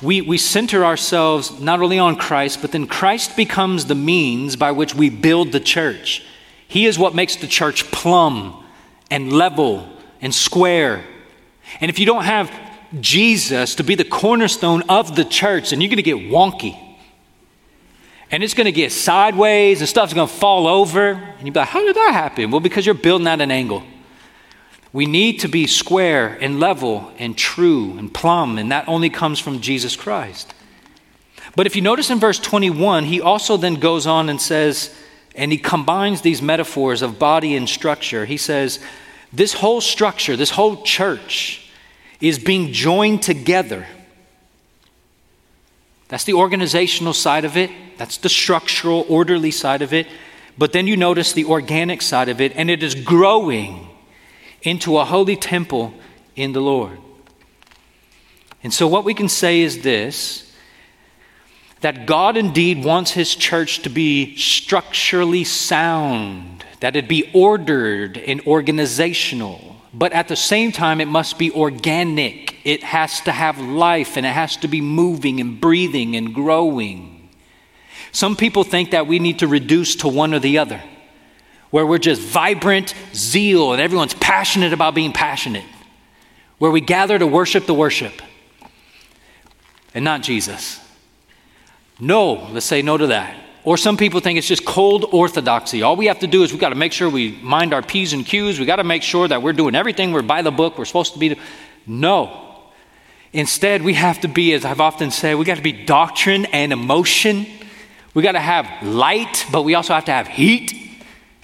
we, 0.02 0.20
we 0.20 0.36
center 0.36 0.84
ourselves 0.84 1.58
not 1.60 1.80
only 1.80 1.98
on 1.98 2.16
Christ, 2.16 2.60
but 2.60 2.72
then 2.72 2.86
Christ 2.86 3.34
becomes 3.34 3.86
the 3.86 3.94
means 3.94 4.54
by 4.54 4.72
which 4.72 4.94
we 4.94 5.08
build 5.08 5.52
the 5.52 5.60
church. 5.60 6.24
He 6.68 6.84
is 6.84 6.98
what 6.98 7.14
makes 7.14 7.36
the 7.36 7.46
church 7.46 7.90
plumb 7.90 8.64
and 9.10 9.32
level 9.32 9.88
and 10.20 10.34
square. 10.34 11.04
And 11.80 11.88
if 11.88 11.98
you 11.98 12.04
don't 12.04 12.24
have 12.24 12.50
Jesus 13.00 13.74
to 13.76 13.84
be 13.84 13.94
the 13.94 14.04
cornerstone 14.04 14.82
of 14.88 15.16
the 15.16 15.24
church, 15.24 15.70
then 15.70 15.80
you're 15.80 15.88
going 15.88 15.96
to 15.96 16.02
get 16.02 16.16
wonky. 16.16 16.78
And 18.30 18.42
it's 18.42 18.54
going 18.54 18.66
to 18.66 18.72
get 18.72 18.92
sideways 18.92 19.80
and 19.80 19.88
stuff's 19.88 20.12
going 20.12 20.26
to 20.26 20.34
fall 20.34 20.66
over. 20.66 21.12
And 21.12 21.46
you'll 21.46 21.54
be 21.54 21.60
like, 21.60 21.68
how 21.68 21.84
did 21.84 21.94
that 21.94 22.12
happen? 22.12 22.50
Well, 22.50 22.60
because 22.60 22.84
you're 22.84 22.94
building 22.94 23.26
at 23.28 23.40
an 23.40 23.50
angle. 23.50 23.84
We 24.92 25.06
need 25.06 25.40
to 25.40 25.48
be 25.48 25.66
square 25.66 26.38
and 26.40 26.58
level 26.58 27.12
and 27.18 27.36
true 27.36 27.98
and 27.98 28.12
plumb, 28.12 28.56
and 28.56 28.72
that 28.72 28.88
only 28.88 29.10
comes 29.10 29.38
from 29.38 29.60
Jesus 29.60 29.94
Christ. 29.94 30.54
But 31.54 31.66
if 31.66 31.76
you 31.76 31.82
notice 31.82 32.10
in 32.10 32.18
verse 32.18 32.38
21, 32.38 33.04
he 33.04 33.20
also 33.20 33.56
then 33.56 33.74
goes 33.74 34.06
on 34.06 34.28
and 34.28 34.40
says, 34.40 34.94
and 35.34 35.52
he 35.52 35.58
combines 35.58 36.22
these 36.22 36.40
metaphors 36.40 37.02
of 37.02 37.18
body 37.18 37.54
and 37.54 37.68
structure. 37.68 38.24
He 38.24 38.38
says, 38.38 38.80
This 39.32 39.52
whole 39.52 39.82
structure, 39.82 40.34
this 40.34 40.50
whole 40.50 40.82
church 40.82 41.65
is 42.20 42.38
being 42.38 42.72
joined 42.72 43.22
together. 43.22 43.86
That's 46.08 46.24
the 46.24 46.34
organizational 46.34 47.12
side 47.12 47.44
of 47.44 47.56
it, 47.56 47.70
that's 47.98 48.18
the 48.18 48.28
structural, 48.28 49.04
orderly 49.08 49.50
side 49.50 49.82
of 49.82 49.92
it. 49.92 50.06
But 50.58 50.72
then 50.72 50.86
you 50.86 50.96
notice 50.96 51.32
the 51.32 51.44
organic 51.44 52.00
side 52.00 52.28
of 52.28 52.40
it, 52.40 52.52
and 52.56 52.70
it 52.70 52.82
is 52.82 52.94
growing 52.94 53.88
into 54.62 54.98
a 54.98 55.04
holy 55.04 55.36
temple 55.36 55.92
in 56.34 56.52
the 56.52 56.60
Lord. 56.60 56.98
And 58.62 58.72
so, 58.72 58.88
what 58.88 59.04
we 59.04 59.14
can 59.14 59.28
say 59.28 59.60
is 59.60 59.82
this 59.82 60.42
that 61.82 62.06
God 62.06 62.36
indeed 62.36 62.84
wants 62.84 63.10
His 63.10 63.34
church 63.34 63.80
to 63.82 63.90
be 63.90 64.36
structurally 64.36 65.44
sound, 65.44 66.64
that 66.80 66.96
it 66.96 67.08
be 67.08 67.30
ordered 67.34 68.16
and 68.16 68.40
organizational, 68.46 69.75
but 69.96 70.12
at 70.12 70.28
the 70.28 70.36
same 70.36 70.72
time, 70.72 71.00
it 71.00 71.08
must 71.08 71.38
be 71.38 71.50
organic. 71.50 72.56
It 72.64 72.82
has 72.82 73.22
to 73.22 73.32
have 73.32 73.58
life 73.58 74.18
and 74.18 74.26
it 74.26 74.32
has 74.32 74.58
to 74.58 74.68
be 74.68 74.82
moving 74.82 75.40
and 75.40 75.58
breathing 75.58 76.16
and 76.16 76.34
growing. 76.34 77.30
Some 78.12 78.36
people 78.36 78.62
think 78.62 78.90
that 78.90 79.06
we 79.06 79.18
need 79.18 79.38
to 79.38 79.46
reduce 79.46 79.96
to 79.96 80.08
one 80.08 80.34
or 80.34 80.38
the 80.38 80.58
other 80.58 80.82
where 81.70 81.86
we're 81.86 81.98
just 81.98 82.20
vibrant 82.20 82.94
zeal 83.14 83.72
and 83.72 83.80
everyone's 83.80 84.14
passionate 84.14 84.74
about 84.74 84.94
being 84.94 85.12
passionate, 85.12 85.64
where 86.58 86.70
we 86.70 86.80
gather 86.80 87.18
to 87.18 87.26
worship 87.26 87.66
the 87.66 87.74
worship 87.74 88.20
and 89.94 90.04
not 90.04 90.22
Jesus. 90.22 90.78
No, 91.98 92.50
let's 92.52 92.66
say 92.66 92.82
no 92.82 92.98
to 92.98 93.06
that. 93.08 93.34
Or 93.66 93.76
some 93.76 93.96
people 93.96 94.20
think 94.20 94.38
it's 94.38 94.46
just 94.46 94.64
cold 94.64 95.06
orthodoxy. 95.10 95.82
All 95.82 95.96
we 95.96 96.06
have 96.06 96.20
to 96.20 96.28
do 96.28 96.44
is 96.44 96.52
we 96.52 96.58
got 96.58 96.68
to 96.68 96.76
make 96.76 96.92
sure 96.92 97.10
we 97.10 97.32
mind 97.42 97.74
our 97.74 97.82
P's 97.82 98.12
and 98.12 98.24
Q's. 98.24 98.60
We 98.60 98.64
got 98.64 98.76
to 98.76 98.84
make 98.84 99.02
sure 99.02 99.26
that 99.26 99.42
we're 99.42 99.52
doing 99.52 99.74
everything 99.74 100.12
we're 100.12 100.22
by 100.22 100.42
the 100.42 100.52
book 100.52 100.78
we're 100.78 100.84
supposed 100.84 101.14
to 101.14 101.18
be. 101.18 101.36
No. 101.84 102.62
Instead, 103.32 103.82
we 103.82 103.94
have 103.94 104.20
to 104.20 104.28
be, 104.28 104.52
as 104.52 104.64
I've 104.64 104.80
often 104.80 105.10
said, 105.10 105.34
we 105.34 105.44
got 105.44 105.56
to 105.56 105.64
be 105.64 105.72
doctrine 105.72 106.44
and 106.46 106.72
emotion. 106.72 107.44
We 108.14 108.22
got 108.22 108.32
to 108.32 108.40
have 108.40 108.86
light, 108.86 109.44
but 109.50 109.62
we 109.62 109.74
also 109.74 109.94
have 109.94 110.04
to 110.04 110.12
have 110.12 110.28
heat. 110.28 110.72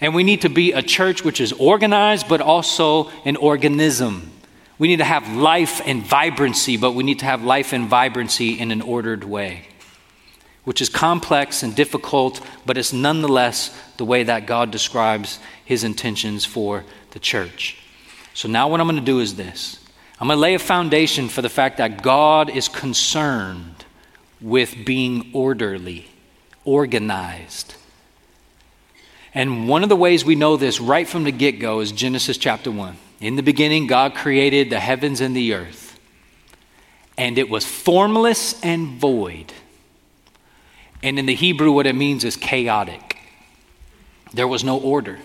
And 0.00 0.14
we 0.14 0.22
need 0.22 0.42
to 0.42 0.48
be 0.48 0.70
a 0.70 0.80
church 0.80 1.24
which 1.24 1.40
is 1.40 1.52
organized, 1.52 2.28
but 2.28 2.40
also 2.40 3.11
an 3.24 3.35
organism. 3.35 4.30
We 4.78 4.87
need 4.87 4.98
to 4.98 5.04
have 5.04 5.28
life 5.35 5.82
and 5.85 6.04
vibrancy, 6.04 6.76
but 6.76 6.92
we 6.92 7.02
need 7.02 7.18
to 7.18 7.24
have 7.24 7.42
life 7.42 7.72
and 7.72 7.88
vibrancy 7.88 8.61
in 8.61 8.70
an 8.70 8.80
ordered 8.80 9.24
way, 9.24 9.66
which 10.64 10.81
is 10.81 10.88
complex 10.88 11.62
and 11.62 11.75
difficult, 11.75 12.40
but 12.64 12.79
it's 12.79 12.92
nonetheless 12.92 13.77
the 13.96 14.05
way 14.05 14.22
that 14.22 14.46
God 14.46 14.70
describes 14.70 15.38
his 15.64 15.85
intentions 15.85 16.44
for 16.44 16.85
the 17.11 17.18
church. 17.18 17.79
So 18.35 18.48
now, 18.48 18.68
what 18.68 18.81
I'm 18.81 18.87
going 18.87 19.01
to 19.01 19.05
do 19.05 19.20
is 19.20 19.37
this 19.37 19.79
I'm 20.20 20.29
going 20.29 20.37
to 20.37 20.40
lay 20.40 20.55
a 20.55 20.59
foundation 20.59 21.29
for 21.29 21.42
the 21.42 21.48
fact 21.48 21.79
that 21.79 22.03
God 22.03 22.51
is 22.51 22.68
concerned 22.68 23.85
with 24.40 24.85
being 24.85 25.31
orderly, 25.33 26.09
organized 26.64 27.75
and 29.35 29.68
one 29.68 29.83
of 29.83 29.88
the 29.88 29.96
ways 29.96 30.25
we 30.25 30.35
know 30.35 30.57
this 30.57 30.81
right 30.81 31.09
from 31.09 31.25
the 31.25 31.33
get 31.33 31.53
go 31.53 31.81
is 31.81 31.90
Genesis 31.90 32.37
chapter 32.37 32.70
1. 32.70 32.96
In 33.20 33.37
the 33.37 33.42
beginning, 33.42 33.87
God 33.87 34.14
created 34.14 34.68
the 34.68 34.81
heavens 34.81 35.20
and 35.20 35.35
the 35.35 35.55
earth, 35.55 35.98
and 37.16 37.38
it 37.38 37.48
was 37.48 37.64
formless 37.64 38.61
and 38.62 38.98
void. 38.98 39.53
And 41.03 41.19
in 41.19 41.27
the 41.27 41.35
Hebrew, 41.35 41.73
what 41.73 41.87
it 41.87 41.95
means 41.95 42.25
is 42.25 42.37
chaotic. 42.37 43.19
There 44.33 44.49
was 44.49 44.65
no 44.65 44.79
order. 44.79 45.19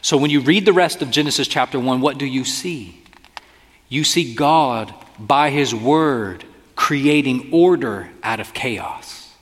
So 0.00 0.16
when 0.16 0.30
you 0.30 0.40
read 0.40 0.64
the 0.64 0.72
rest 0.72 1.02
of 1.02 1.10
Genesis 1.10 1.48
chapter 1.48 1.78
1, 1.78 2.00
what 2.00 2.18
do 2.18 2.26
you 2.26 2.44
see? 2.44 3.02
You 3.88 4.04
see 4.04 4.34
God, 4.34 4.94
by 5.18 5.50
His 5.50 5.74
Word, 5.74 6.44
creating 6.76 7.50
order 7.52 8.10
out 8.22 8.38
of 8.38 8.54
chaos. 8.54 9.34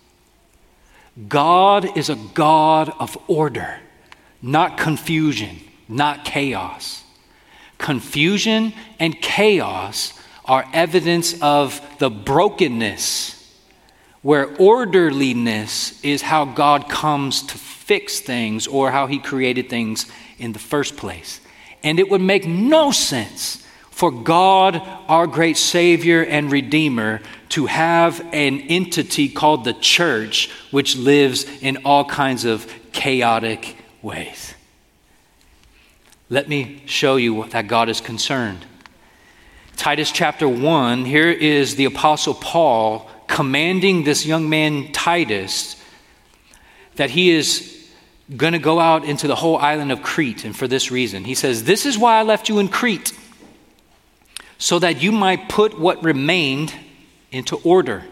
God 1.28 1.96
is 1.96 2.08
a 2.08 2.16
God 2.34 2.92
of 2.98 3.18
order, 3.28 3.78
not 4.40 4.78
confusion, 4.78 5.60
not 5.88 6.24
chaos. 6.24 7.04
Confusion 7.78 8.72
and 8.98 9.20
chaos 9.20 10.18
are 10.44 10.66
evidence 10.72 11.40
of 11.42 11.80
the 11.98 12.10
brokenness, 12.10 13.35
where 14.26 14.56
orderliness 14.56 16.02
is 16.02 16.20
how 16.20 16.44
God 16.44 16.88
comes 16.88 17.42
to 17.44 17.56
fix 17.56 18.18
things 18.18 18.66
or 18.66 18.90
how 18.90 19.06
He 19.06 19.20
created 19.20 19.70
things 19.70 20.06
in 20.36 20.52
the 20.52 20.58
first 20.58 20.96
place. 20.96 21.40
And 21.84 22.00
it 22.00 22.10
would 22.10 22.20
make 22.20 22.44
no 22.44 22.90
sense 22.90 23.64
for 23.92 24.10
God, 24.10 24.82
our 25.06 25.28
great 25.28 25.56
Savior 25.56 26.24
and 26.24 26.50
Redeemer, 26.50 27.20
to 27.50 27.66
have 27.66 28.20
an 28.32 28.62
entity 28.62 29.28
called 29.28 29.64
the 29.64 29.74
church 29.74 30.50
which 30.72 30.96
lives 30.96 31.46
in 31.62 31.76
all 31.84 32.04
kinds 32.04 32.44
of 32.44 32.68
chaotic 32.90 33.76
ways. 34.02 34.54
Let 36.30 36.48
me 36.48 36.82
show 36.86 37.14
you 37.14 37.44
that 37.50 37.68
God 37.68 37.88
is 37.88 38.00
concerned. 38.00 38.66
Titus 39.76 40.10
chapter 40.10 40.48
1, 40.48 41.04
here 41.04 41.30
is 41.30 41.76
the 41.76 41.84
Apostle 41.84 42.34
Paul 42.34 43.08
commanding 43.28 44.04
this 44.04 44.26
young 44.26 44.48
man, 44.48 44.92
Titus, 44.92 45.76
that 46.96 47.10
he 47.10 47.30
is 47.30 47.72
going 48.36 48.52
to 48.52 48.58
go 48.58 48.80
out 48.80 49.04
into 49.04 49.26
the 49.26 49.36
whole 49.36 49.56
island 49.56 49.92
of 49.92 50.02
Crete, 50.02 50.44
and 50.44 50.56
for 50.56 50.66
this 50.66 50.90
reason. 50.90 51.24
He 51.24 51.34
says, 51.34 51.64
This 51.64 51.86
is 51.86 51.96
why 51.96 52.18
I 52.18 52.22
left 52.22 52.48
you 52.48 52.58
in 52.58 52.68
Crete, 52.68 53.12
so 54.58 54.78
that 54.78 55.02
you 55.02 55.12
might 55.12 55.48
put 55.48 55.78
what 55.78 56.02
remained 56.02 56.74
into 57.30 57.56
order. 57.56 58.04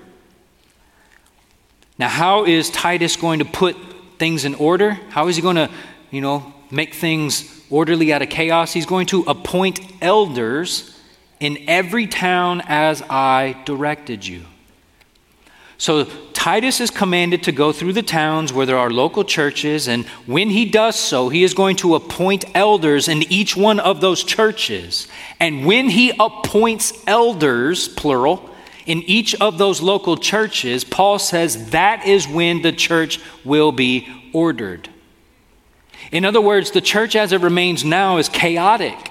Now, 1.99 2.09
how 2.09 2.45
is 2.45 2.71
Titus 2.71 3.17
going 3.17 3.39
to 3.39 3.45
put 3.45 3.77
things 4.19 4.45
in 4.45 4.55
order? 4.57 4.93
How 5.11 5.29
is 5.29 5.37
he 5.37 5.43
going 5.43 5.57
to, 5.57 5.71
you 6.11 6.21
know, 6.21 6.53
make 6.71 6.95
things 6.95 7.63
orderly 7.71 8.13
out 8.13 8.23
of 8.23 8.29
chaos. 8.29 8.73
He's 8.73 8.87
going 8.87 9.07
to 9.07 9.23
appoint 9.23 9.81
elders 10.03 10.99
in 11.41 11.59
every 11.69 12.07
town 12.07 12.63
as 12.67 13.03
I 13.03 13.57
directed 13.65 14.27
you. 14.27 14.45
So 15.77 16.05
Titus 16.33 16.81
is 16.81 16.91
commanded 16.91 17.43
to 17.45 17.53
go 17.53 17.73
through 17.73 17.95
the 17.95 18.03
towns 18.03 18.53
where 18.53 18.67
there 18.67 18.79
are 18.79 18.91
local 18.91 19.25
churches, 19.25 19.89
and 19.89 20.05
when 20.27 20.51
he 20.51 20.65
does 20.65 20.95
so, 20.95 21.29
he 21.29 21.43
is 21.43 21.55
going 21.55 21.77
to 21.77 21.95
appoint 21.95 22.45
elders 22.55 23.09
in 23.09 23.23
each 23.25 23.57
one 23.57 23.81
of 23.81 24.01
those 24.01 24.23
churches. 24.23 25.09
And 25.41 25.67
when 25.67 25.89
he 25.89 26.13
appoints 26.21 26.93
elders, 27.07 27.89
plural, 27.89 28.51
in 28.87 29.03
each 29.03 29.35
of 29.37 29.59
those 29.59 29.81
local 29.81 30.17
churches, 30.17 30.85
Paul 30.85 31.19
says 31.19 31.71
that 31.71 32.07
is 32.07 32.29
when 32.29 32.63
the 32.63 32.73
church 32.73 33.21
will 33.45 33.73
be 33.73 34.07
ordered. 34.33 34.89
In 36.13 36.25
other 36.25 36.41
words, 36.41 36.71
the 36.71 36.83
church 36.83 37.17
as 37.17 37.33
it 37.33 37.41
remains 37.41 37.85
now 37.85 38.19
is 38.19 38.29
chaotic. 38.29 39.11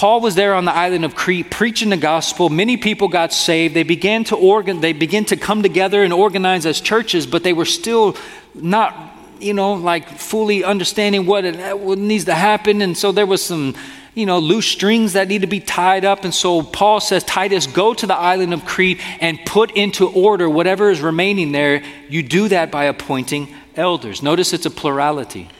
Paul 0.00 0.22
was 0.22 0.34
there 0.34 0.54
on 0.54 0.64
the 0.64 0.72
island 0.72 1.04
of 1.04 1.14
Crete 1.14 1.50
preaching 1.50 1.90
the 1.90 1.96
gospel. 1.98 2.48
Many 2.48 2.78
people 2.78 3.06
got 3.06 3.34
saved. 3.34 3.74
They 3.74 3.82
began 3.82 4.24
to 4.24 4.34
organ, 4.34 4.80
they 4.80 4.94
began 4.94 5.26
to 5.26 5.36
come 5.36 5.62
together 5.62 6.02
and 6.02 6.10
organize 6.10 6.64
as 6.64 6.80
churches, 6.80 7.26
but 7.26 7.42
they 7.42 7.52
were 7.52 7.66
still 7.66 8.16
not, 8.54 8.94
you 9.40 9.52
know, 9.52 9.74
like 9.74 10.08
fully 10.08 10.64
understanding 10.64 11.26
what, 11.26 11.44
it, 11.44 11.78
what 11.78 11.98
needs 11.98 12.24
to 12.24 12.34
happen. 12.34 12.80
And 12.80 12.96
so 12.96 13.12
there 13.12 13.26
was 13.26 13.44
some, 13.44 13.74
you 14.14 14.24
know, 14.24 14.38
loose 14.38 14.64
strings 14.64 15.12
that 15.12 15.28
need 15.28 15.42
to 15.42 15.46
be 15.46 15.60
tied 15.60 16.06
up. 16.06 16.24
And 16.24 16.32
so 16.32 16.62
Paul 16.62 17.00
says, 17.00 17.22
Titus, 17.22 17.66
go 17.66 17.92
to 17.92 18.06
the 18.06 18.16
island 18.16 18.54
of 18.54 18.64
Crete 18.64 19.00
and 19.20 19.38
put 19.44 19.70
into 19.72 20.08
order 20.08 20.48
whatever 20.48 20.88
is 20.88 21.02
remaining 21.02 21.52
there. 21.52 21.82
You 22.08 22.22
do 22.22 22.48
that 22.48 22.70
by 22.70 22.84
appointing 22.84 23.54
elders. 23.76 24.22
Notice 24.22 24.54
it's 24.54 24.64
a 24.64 24.70
plurality 24.70 25.50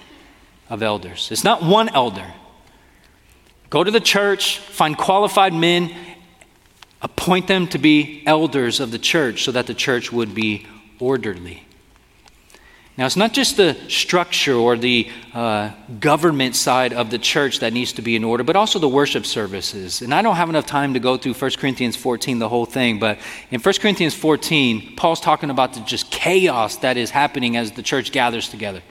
of 0.71 0.83
elders, 0.83 1.29
it's 1.31 1.45
not 1.45 1.63
one 1.63 1.91
elder. 1.91 2.33
Go 3.71 3.85
to 3.85 3.91
the 3.91 4.01
church, 4.01 4.59
find 4.59 4.99
qualified 4.99 5.55
men, 5.55 5.95
appoint 7.01 7.47
them 7.47 7.69
to 7.69 7.79
be 7.79 8.23
elders 8.27 8.81
of 8.81 8.91
the 8.91 8.99
church 8.99 9.45
so 9.45 9.53
that 9.53 9.69
the 9.69 9.75
church 9.75 10.13
would 10.13 10.35
be 10.35 10.67
orderly. 10.99 11.63
Now, 12.99 13.07
it's 13.07 13.17
not 13.17 13.33
just 13.33 13.57
the 13.57 13.79
structure 13.89 14.55
or 14.55 14.77
the 14.77 15.09
uh, 15.33 15.71
government 16.01 16.55
side 16.55 16.93
of 16.93 17.11
the 17.11 17.19
church 17.19 17.61
that 17.61 17.73
needs 17.73 17.95
to 17.95 18.03
be 18.03 18.15
in 18.15 18.25
order, 18.25 18.45
but 18.45 18.57
also 18.57 18.79
the 18.79 18.89
worship 18.89 19.25
services. 19.25 20.03
And 20.03 20.13
I 20.13 20.21
don't 20.21 20.37
have 20.37 20.51
enough 20.51 20.67
time 20.67 20.93
to 20.93 21.01
go 21.01 21.17
through 21.17 21.33
1 21.33 21.53
Corinthians 21.53 21.97
14, 21.97 22.41
the 22.41 22.49
whole 22.49 22.67
thing, 22.67 22.99
but 22.99 23.19
in 23.51 23.61
1 23.61 23.75
Corinthians 23.81 24.15
14, 24.15 24.97
Paul's 24.97 25.21
talking 25.21 25.49
about 25.49 25.73
the 25.73 25.81
just 25.81 26.11
chaos 26.11 26.77
that 26.79 26.99
is 26.99 27.11
happening 27.11 27.57
as 27.57 27.73
the 27.73 27.83
church 27.83 28.13
gathers 28.13 28.51
together. 28.51 28.83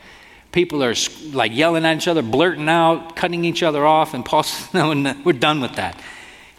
People 0.51 0.83
are 0.83 0.95
like 1.31 1.55
yelling 1.55 1.85
at 1.85 1.97
each 1.97 2.07
other, 2.07 2.21
blurting 2.21 2.69
out, 2.69 3.15
cutting 3.15 3.45
each 3.45 3.62
other 3.62 3.85
off, 3.85 4.13
and 4.13 4.25
Paul 4.25 4.43
says, 4.43 4.73
no, 4.73 5.15
we're 5.23 5.33
done 5.33 5.62
with 5.62 5.75
that. 5.75 5.99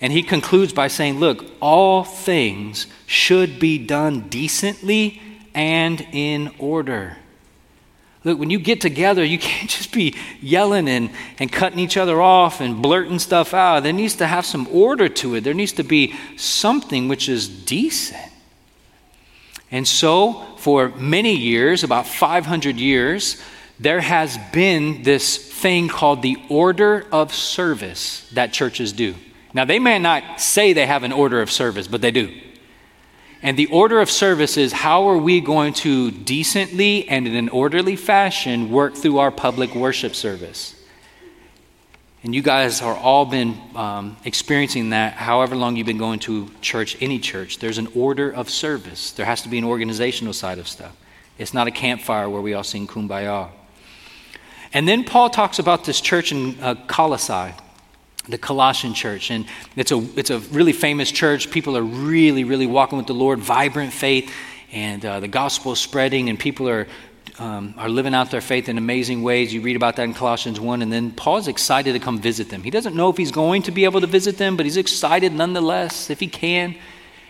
And 0.01 0.13
he 0.13 0.23
concludes 0.23 0.73
by 0.73 0.89
saying, 0.89 1.19
Look, 1.19 1.45
all 1.61 2.05
things 2.05 2.87
should 3.07 3.59
be 3.59 3.79
done 3.79 4.29
decently 4.29 5.21
and 5.55 6.07
in 6.13 6.55
order. 6.59 7.17
Look, 8.23 8.39
when 8.39 8.51
you 8.51 8.59
get 8.59 8.81
together, 8.81 9.25
you 9.25 9.39
can't 9.39 9.69
just 9.69 9.93
be 9.93 10.15
yelling 10.41 10.89
and, 10.89 11.11
and 11.39 11.51
cutting 11.51 11.79
each 11.79 11.97
other 11.97 12.21
off 12.21 12.61
and 12.61 12.81
blurting 12.81 13.19
stuff 13.19 13.55
out. 13.55 13.83
There 13.83 13.93
needs 13.93 14.17
to 14.17 14.27
have 14.27 14.47
some 14.47 14.69
order 14.71 15.09
to 15.09 15.35
it. 15.35 15.43
There 15.43 15.55
needs 15.55 15.73
to 15.73 15.85
be 15.85 16.15
something 16.37 17.09
which 17.09 17.29
is 17.29 17.49
decent. 17.49 18.21
And 19.73 19.87
so, 19.87 20.45
for 20.57 20.89
many 20.91 21.35
years, 21.35 21.85
about 21.85 22.07
500 22.07 22.77
years, 22.77 23.41
there 23.81 24.03
has 24.03 24.39
been 24.53 25.03
this 25.05 25.39
thing 25.39 25.89
called 25.89 26.21
the 26.21 26.37
order 26.51 27.07
of 27.11 27.33
service 27.33 28.29
that 28.35 28.53
churches 28.53 28.93
do. 28.93 29.15
Now, 29.55 29.65
they 29.65 29.79
may 29.79 29.99
not 29.99 30.39
say 30.39 30.75
they 30.75 30.87
have 30.87 31.03
an 31.03 31.13
order 31.13 31.41
of 31.41 31.51
service, 31.51 31.89
but 31.89 32.03
they 32.03 32.11
do. 32.11 32.31
And 33.43 33.57
the 33.57 33.69
order 33.69 34.01
of 34.01 34.11
service 34.11 34.59
is 34.59 34.71
how 34.71 35.09
are 35.09 35.17
we 35.17 35.41
going 35.41 35.73
to 35.75 36.11
decently 36.11 37.09
and 37.09 37.27
in 37.27 37.35
an 37.35 37.49
orderly 37.49 37.97
fashion 37.97 38.71
work 38.71 38.95
through 38.95 39.17
our 39.17 39.31
public 39.31 39.75
worship 39.75 40.15
service? 40.15 40.77
And 42.23 42.35
you 42.35 42.43
guys 42.43 42.83
are 42.83 42.95
all 42.95 43.25
been 43.25 43.59
um, 43.75 44.19
experiencing 44.27 44.91
that 44.91 45.15
however 45.15 45.57
long 45.57 45.77
you've 45.77 45.87
been 45.87 45.97
going 45.97 46.19
to 46.21 46.51
church, 46.61 46.99
any 47.01 47.19
church. 47.19 47.61
There's 47.61 47.79
an 47.79 47.89
order 47.95 48.31
of 48.31 48.51
service. 48.51 49.13
There 49.13 49.25
has 49.25 49.41
to 49.41 49.49
be 49.49 49.57
an 49.57 49.65
organizational 49.65 50.35
side 50.35 50.59
of 50.59 50.69
stuff. 50.69 50.95
It's 51.39 51.55
not 51.55 51.67
a 51.67 51.71
campfire 51.71 52.29
where 52.29 52.43
we 52.43 52.53
all 52.53 52.63
sing 52.63 52.87
kumbaya. 52.87 53.49
And 54.73 54.87
then 54.87 55.05
Paul 55.05 55.31
talks 55.31 55.59
about 55.59 55.85
this 55.85 56.01
church 56.01 56.33
in 56.33 56.59
uh, 56.61 56.75
Colossae 56.87 57.55
the 58.29 58.39
Colossian 58.39 58.95
church. 58.95 59.31
And 59.31 59.47
it's 59.77 59.93
a, 59.93 59.99
it's 60.19 60.31
a 60.31 60.39
really 60.39 60.73
famous 60.73 61.11
church. 61.11 61.51
People 61.51 61.77
are 61.77 61.83
really, 61.83 62.45
really 62.45 62.67
walking 62.67 62.99
with 62.99 63.07
the 63.07 63.15
Lord, 63.15 63.39
vibrant 63.39 63.93
faith, 63.93 64.33
and 64.73 65.05
uh, 65.05 65.21
the 65.21 65.29
gospel 65.29 65.73
is 65.73 65.81
spreading, 65.81 66.29
and 66.29 66.39
people 66.39 66.69
are, 66.69 66.87
um, 67.39 67.75
are 67.77 67.89
living 67.89 68.15
out 68.15 68.31
their 68.31 68.41
faith 68.41 68.69
in 68.69 68.79
amazing 68.79 69.23
ways. 69.23 69.53
You 69.53 69.63
read 69.63 69.77
about 69.77 69.97
that 69.97 70.05
in 70.05 70.15
Colossians 70.15 70.61
1, 70.61 70.83
and 70.83 70.93
then 70.93 71.11
Paul's 71.11 71.49
excited 71.49 71.93
to 71.95 71.99
come 71.99 72.21
visit 72.21 72.51
them. 72.51 72.63
He 72.63 72.71
doesn't 72.71 72.95
know 72.95 73.11
if 73.11 73.17
he's 73.17 73.33
going 73.33 73.63
to 73.63 73.73
be 73.73 73.85
able 73.85 74.01
to 74.01 74.07
visit 74.07 74.39
them, 74.39 74.57
but 74.57 74.67
he's 74.67 74.77
excited 74.77 75.33
nonetheless 75.33 76.11
if 76.11 76.21
he 76.21 76.29
can. 76.29 76.77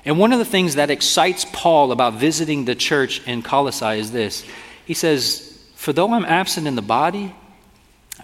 And 0.04 0.18
one 0.18 0.32
of 0.32 0.38
the 0.38 0.44
things 0.44 0.74
that 0.74 0.90
excites 0.90 1.46
Paul 1.52 1.92
about 1.92 2.14
visiting 2.14 2.64
the 2.64 2.74
church 2.74 3.26
in 3.26 3.42
Colossae 3.42 3.98
is 3.98 4.12
this 4.12 4.44
he 4.86 4.94
says, 4.94 5.49
For 5.80 5.92
though 5.92 6.12
I'm 6.12 6.26
absent 6.26 6.66
in 6.66 6.76
the 6.76 6.82
body, 6.82 7.34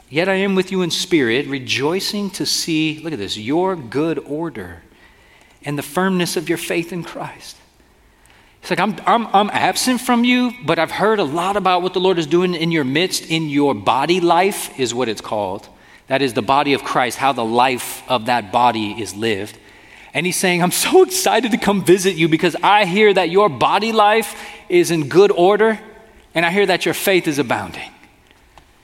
Yet 0.09 0.29
I 0.29 0.35
am 0.35 0.55
with 0.55 0.71
you 0.71 0.83
in 0.83 0.91
spirit, 0.91 1.47
rejoicing 1.47 2.31
to 2.31 2.47
see, 2.47 3.01
look 3.03 3.13
at 3.13 3.19
this, 3.19 3.37
your 3.37 3.75
good 3.75 4.19
order 4.21 4.83
and 5.65 5.77
the 5.77 5.83
firmness 5.83 6.37
of 6.37 6.49
your 6.49 6.59
faith 6.59 6.93
in 6.93 7.03
Christ. 7.03 7.57
It's 8.61 8.71
like, 8.71 8.79
I'm, 8.81 8.97
I'm, 9.05 9.27
I'm 9.29 9.51
absent 9.51 10.01
from 10.01 10.25
you, 10.25 10.53
but 10.65 10.79
I've 10.79 10.91
heard 10.91 11.19
a 11.19 11.25
lot 11.25 11.57
about 11.57 11.83
what 11.83 11.93
the 11.93 12.01
Lord 12.01 12.19
is 12.19 12.27
doing 12.27 12.55
in 12.55 12.71
your 12.71 12.85
midst, 12.85 13.27
in 13.31 13.49
your 13.49 13.75
body 13.75 14.21
life, 14.21 14.79
is 14.79 14.95
what 14.95 15.09
it's 15.09 15.21
called. 15.21 15.69
That 16.07 16.23
is 16.23 16.35
the 16.35 16.43
body 16.43 16.73
of 16.73 16.85
Christ, 16.85 17.19
how 17.19 17.33
the 17.33 17.45
life 17.45 18.09
of 18.09 18.27
that 18.27 18.53
body 18.53 19.01
is 19.01 19.15
lived. 19.15 19.59
And 20.15 20.25
he's 20.25 20.37
saying, 20.37 20.63
I'm 20.63 20.71
so 20.71 21.03
excited 21.05 21.51
to 21.51 21.59
come 21.59 21.85
visit 21.85 22.15
you 22.15 22.29
because 22.29 22.55
I 22.63 22.85
hear 22.85 23.13
that 23.13 23.31
your 23.31 23.49
body 23.49 23.93
life 23.93 24.37
is 24.69 24.93
in 24.93 25.09
good 25.09 25.33
order, 25.33 25.81
and 26.37 26.45
I 26.45 26.51
hear 26.51 26.67
that 26.67 26.85
your 26.85 26.93
faith 26.93 27.27
is 27.27 27.39
abounding. 27.39 27.91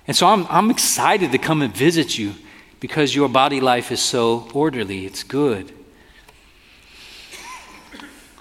And 0.06 0.16
so 0.16 0.26
I'm, 0.26 0.46
I'm 0.48 0.70
excited 0.70 1.32
to 1.32 1.38
come 1.38 1.60
and 1.60 1.76
visit 1.76 2.18
you 2.18 2.32
because 2.80 3.14
your 3.14 3.28
body 3.28 3.60
life 3.60 3.92
is 3.92 4.00
so 4.00 4.48
orderly. 4.54 5.04
It's 5.04 5.22
good. 5.22 5.70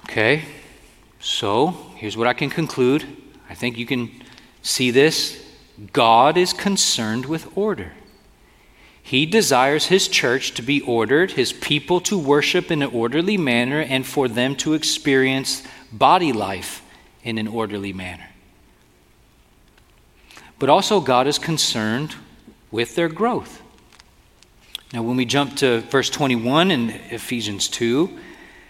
Okay, 0.06 0.46
so 1.20 1.68
here's 1.98 2.16
what 2.16 2.28
I 2.28 2.34
can 2.34 2.50
conclude. 2.50 3.06
I 3.50 3.54
think 3.54 3.78
you 3.78 3.86
can 3.86 4.10
see 4.62 4.92
this. 4.92 5.46
God 5.92 6.38
is 6.38 6.54
concerned 6.54 7.26
with 7.26 7.56
order. 7.56 7.92
He 9.04 9.26
desires 9.26 9.88
His 9.88 10.08
church 10.08 10.54
to 10.54 10.62
be 10.62 10.80
ordered, 10.82 11.32
His 11.32 11.52
people 11.52 12.00
to 12.02 12.18
worship 12.18 12.72
in 12.72 12.82
an 12.82 12.92
orderly 12.92 13.38
manner, 13.38 13.82
and 13.82 14.06
for 14.06 14.30
them 14.30 14.56
to 14.58 14.74
experience 14.74 15.64
body 15.92 16.32
life 16.32 16.82
in 17.24 17.38
an 17.38 17.48
orderly 17.48 17.92
manner. 17.92 18.31
But 20.62 20.70
also, 20.70 21.02
God 21.02 21.26
is 21.26 21.40
concerned 21.40 22.14
with 22.70 22.94
their 22.94 23.10
growth. 23.10 23.64
Now, 24.94 25.02
when 25.02 25.18
we 25.18 25.26
jump 25.26 25.58
to 25.58 25.82
verse 25.82 26.08
21 26.12 26.70
in 26.70 26.92
Ephesians 27.10 27.68
2, 27.68 28.20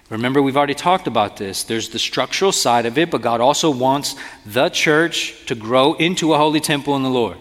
Remember, 0.10 0.42
we've 0.42 0.58
already 0.58 0.74
talked 0.74 1.08
about 1.08 1.36
this. 1.38 1.64
There's 1.64 1.90
the 1.90 2.00
structural 2.00 2.52
side 2.52 2.86
of 2.86 2.98
it, 2.98 3.12
but 3.12 3.22
God 3.22 3.40
also 3.40 3.70
wants 3.70 4.16
the 4.46 4.70
church 4.70 5.46
to 5.46 5.56
grow 5.56 5.94
into 5.94 6.34
a 6.34 6.38
holy 6.38 6.60
temple 6.62 6.96
in 6.96 7.04
the 7.04 7.10
Lord. 7.10 7.38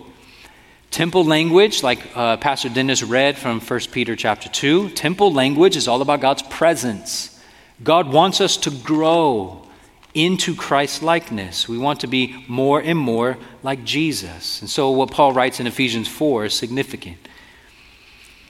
Temple 0.90 1.24
language, 1.24 1.84
like 1.84 2.00
uh, 2.16 2.36
Pastor 2.36 2.68
Dennis 2.68 3.02
read 3.04 3.38
from 3.38 3.60
1 3.60 3.80
Peter 3.92 4.14
chapter 4.14 4.48
2, 4.48 4.90
temple 4.90 5.32
language 5.32 5.76
is 5.76 5.88
all 5.88 6.02
about 6.02 6.20
God's 6.20 6.42
presence. 6.42 7.40
God 7.82 8.12
wants 8.12 8.40
us 8.40 8.56
to 8.58 8.70
grow 8.70 9.66
into 10.14 10.55
Christ 10.55 11.03
likeness. 11.03 11.68
We 11.68 11.79
want 11.79 12.01
to 12.01 12.07
be 12.07 12.44
more 12.49 12.81
and 12.81 12.99
more 12.99 13.38
like 13.62 13.85
Jesus. 13.85 14.61
And 14.61 14.68
so, 14.68 14.90
what 14.90 15.11
Paul 15.11 15.33
writes 15.33 15.61
in 15.61 15.66
Ephesians 15.66 16.09
4 16.09 16.46
is 16.46 16.55
significant. 16.55 17.18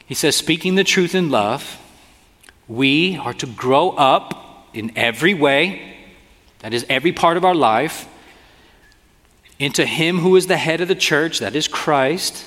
He 0.06 0.14
says, 0.14 0.36
Speaking 0.36 0.74
the 0.74 0.84
truth 0.84 1.14
in 1.14 1.30
love, 1.30 1.78
we 2.66 3.16
are 3.16 3.34
to 3.34 3.46
grow 3.46 3.90
up 3.90 4.68
in 4.72 4.92
every 4.96 5.34
way, 5.34 5.96
that 6.60 6.72
is, 6.72 6.86
every 6.88 7.12
part 7.12 7.36
of 7.36 7.44
our 7.44 7.54
life, 7.54 8.08
into 9.58 9.84
Him 9.84 10.18
who 10.18 10.36
is 10.36 10.46
the 10.46 10.56
head 10.56 10.80
of 10.80 10.88
the 10.88 10.94
church, 10.94 11.38
that 11.40 11.54
is 11.54 11.68
Christ. 11.68 12.46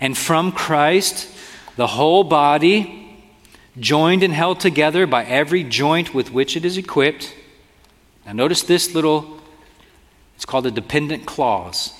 And 0.00 0.16
from 0.16 0.52
Christ, 0.52 1.28
the 1.76 1.86
whole 1.86 2.24
body, 2.24 3.02
joined 3.78 4.22
and 4.22 4.32
held 4.32 4.60
together 4.60 5.06
by 5.06 5.24
every 5.24 5.62
joint 5.62 6.14
with 6.14 6.32
which 6.32 6.56
it 6.56 6.64
is 6.64 6.78
equipped. 6.78 7.34
Now, 8.26 8.32
notice 8.32 8.64
this 8.64 8.92
little, 8.92 9.38
it's 10.34 10.44
called 10.44 10.66
a 10.66 10.70
dependent 10.70 11.26
clause. 11.26 11.94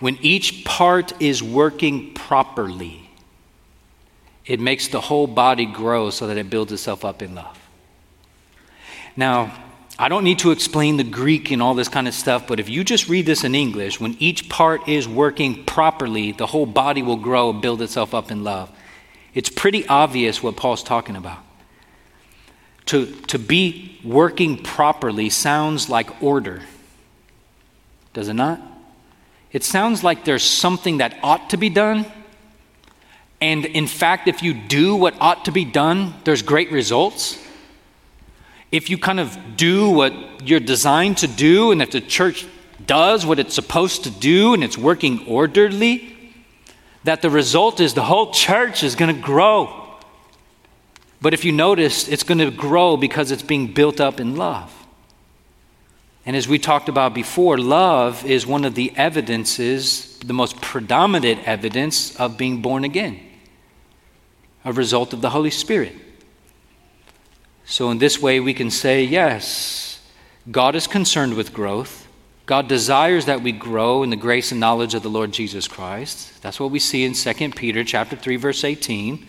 When 0.00 0.18
each 0.22 0.64
part 0.64 1.12
is 1.20 1.42
working 1.42 2.14
properly, 2.14 3.10
it 4.46 4.58
makes 4.58 4.88
the 4.88 5.00
whole 5.00 5.26
body 5.26 5.66
grow 5.66 6.08
so 6.08 6.26
that 6.28 6.38
it 6.38 6.48
builds 6.48 6.72
itself 6.72 7.04
up 7.04 7.20
in 7.20 7.34
love. 7.34 7.58
Now, 9.14 9.52
I 9.98 10.08
don't 10.08 10.24
need 10.24 10.38
to 10.40 10.50
explain 10.50 10.98
the 10.98 11.04
Greek 11.04 11.50
and 11.50 11.62
all 11.62 11.74
this 11.74 11.88
kind 11.88 12.06
of 12.06 12.14
stuff, 12.14 12.46
but 12.46 12.60
if 12.60 12.68
you 12.68 12.84
just 12.84 13.08
read 13.08 13.26
this 13.26 13.44
in 13.44 13.54
English, 13.54 13.98
when 13.98 14.16
each 14.18 14.48
part 14.48 14.88
is 14.88 15.08
working 15.08 15.64
properly, 15.64 16.32
the 16.32 16.46
whole 16.46 16.66
body 16.66 17.02
will 17.02 17.16
grow 17.16 17.50
and 17.50 17.62
build 17.62 17.80
itself 17.80 18.14
up 18.14 18.30
in 18.30 18.44
love. 18.44 18.70
It's 19.34 19.48
pretty 19.48 19.86
obvious 19.86 20.42
what 20.42 20.56
Paul's 20.56 20.82
talking 20.82 21.16
about. 21.16 21.45
To, 22.86 23.06
to 23.06 23.38
be 23.38 23.98
working 24.04 24.62
properly 24.62 25.28
sounds 25.28 25.88
like 25.88 26.22
order, 26.22 26.62
does 28.14 28.28
it 28.28 28.34
not? 28.34 28.60
It 29.52 29.64
sounds 29.64 30.04
like 30.04 30.24
there's 30.24 30.44
something 30.44 30.98
that 30.98 31.18
ought 31.22 31.50
to 31.50 31.56
be 31.56 31.68
done, 31.68 32.06
and 33.40 33.64
in 33.64 33.86
fact, 33.86 34.28
if 34.28 34.42
you 34.42 34.54
do 34.54 34.96
what 34.96 35.14
ought 35.20 35.44
to 35.46 35.52
be 35.52 35.64
done, 35.64 36.14
there's 36.24 36.42
great 36.42 36.70
results. 36.70 37.42
If 38.72 38.88
you 38.88 38.98
kind 38.98 39.20
of 39.20 39.36
do 39.56 39.90
what 39.90 40.46
you're 40.46 40.60
designed 40.60 41.18
to 41.18 41.26
do, 41.26 41.72
and 41.72 41.82
if 41.82 41.90
the 41.90 42.00
church 42.00 42.46
does 42.84 43.26
what 43.26 43.38
it's 43.38 43.54
supposed 43.54 44.04
to 44.04 44.10
do 44.10 44.54
and 44.54 44.62
it's 44.62 44.78
working 44.78 45.26
orderly, 45.26 46.34
that 47.04 47.22
the 47.22 47.30
result 47.30 47.80
is 47.80 47.94
the 47.94 48.02
whole 48.02 48.32
church 48.32 48.82
is 48.82 48.94
going 48.94 49.14
to 49.14 49.20
grow. 49.20 49.85
But 51.20 51.34
if 51.34 51.44
you 51.44 51.52
notice, 51.52 52.08
it's 52.08 52.22
going 52.22 52.38
to 52.38 52.50
grow 52.50 52.96
because 52.96 53.30
it's 53.30 53.42
being 53.42 53.72
built 53.72 54.00
up 54.00 54.20
in 54.20 54.36
love. 54.36 54.72
And 56.24 56.36
as 56.36 56.48
we 56.48 56.58
talked 56.58 56.88
about 56.88 57.14
before, 57.14 57.56
love 57.56 58.24
is 58.26 58.46
one 58.46 58.64
of 58.64 58.74
the 58.74 58.92
evidences, 58.96 60.18
the 60.18 60.32
most 60.32 60.60
predominant 60.60 61.46
evidence 61.46 62.16
of 62.16 62.36
being 62.36 62.60
born 62.60 62.84
again 62.84 63.20
a 64.66 64.72
result 64.72 65.12
of 65.12 65.20
the 65.20 65.30
Holy 65.30 65.50
Spirit. 65.50 65.94
So, 67.64 67.90
in 67.90 67.98
this 67.98 68.20
way, 68.20 68.40
we 68.40 68.52
can 68.52 68.70
say, 68.70 69.04
yes, 69.04 70.04
God 70.50 70.74
is 70.74 70.88
concerned 70.88 71.34
with 71.34 71.54
growth. 71.54 72.08
God 72.46 72.68
desires 72.68 73.26
that 73.26 73.42
we 73.42 73.52
grow 73.52 74.02
in 74.02 74.10
the 74.10 74.16
grace 74.16 74.50
and 74.50 74.60
knowledge 74.60 74.94
of 74.94 75.02
the 75.02 75.08
Lord 75.08 75.32
Jesus 75.32 75.66
Christ. 75.68 76.42
That's 76.42 76.60
what 76.60 76.70
we 76.72 76.78
see 76.80 77.04
in 77.04 77.12
2 77.12 77.50
Peter 77.50 77.82
chapter 77.84 78.16
3 78.16 78.36
verse 78.36 78.62
18. 78.62 79.26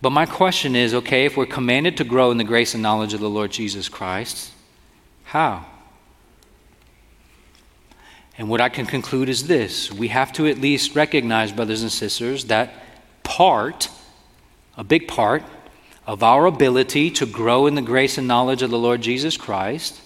But 0.00 0.10
my 0.10 0.26
question 0.26 0.76
is, 0.76 0.94
okay, 0.94 1.24
if 1.24 1.36
we're 1.36 1.46
commanded 1.46 1.96
to 1.96 2.04
grow 2.04 2.30
in 2.30 2.38
the 2.38 2.44
grace 2.44 2.74
and 2.74 2.82
knowledge 2.82 3.14
of 3.14 3.20
the 3.20 3.28
Lord 3.28 3.50
Jesus 3.50 3.88
Christ, 3.88 4.52
how? 5.24 5.66
And 8.36 8.48
what 8.48 8.60
I 8.60 8.68
can 8.68 8.86
conclude 8.86 9.28
is 9.28 9.48
this, 9.48 9.92
we 9.92 10.08
have 10.08 10.32
to 10.34 10.46
at 10.46 10.58
least 10.58 10.94
recognize 10.94 11.50
brothers 11.50 11.82
and 11.82 11.90
sisters 11.90 12.44
that 12.44 12.72
part, 13.24 13.88
a 14.76 14.84
big 14.84 15.08
part, 15.08 15.42
of 16.06 16.22
our 16.22 16.46
ability 16.46 17.10
to 17.10 17.26
grow 17.26 17.66
in 17.66 17.74
the 17.74 17.82
grace 17.82 18.16
and 18.16 18.28
knowledge 18.28 18.62
of 18.62 18.70
the 18.70 18.78
Lord 18.78 19.00
Jesus 19.00 19.36
Christ 19.36 20.00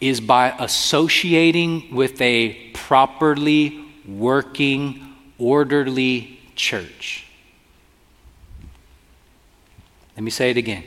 is 0.00 0.20
by 0.20 0.54
associating 0.58 1.94
with 1.94 2.20
a 2.20 2.70
properly 2.72 3.84
working, 4.06 5.14
orderly 5.38 6.40
church. 6.54 7.25
Let 10.16 10.22
me 10.22 10.30
say 10.30 10.50
it 10.50 10.56
again. 10.56 10.84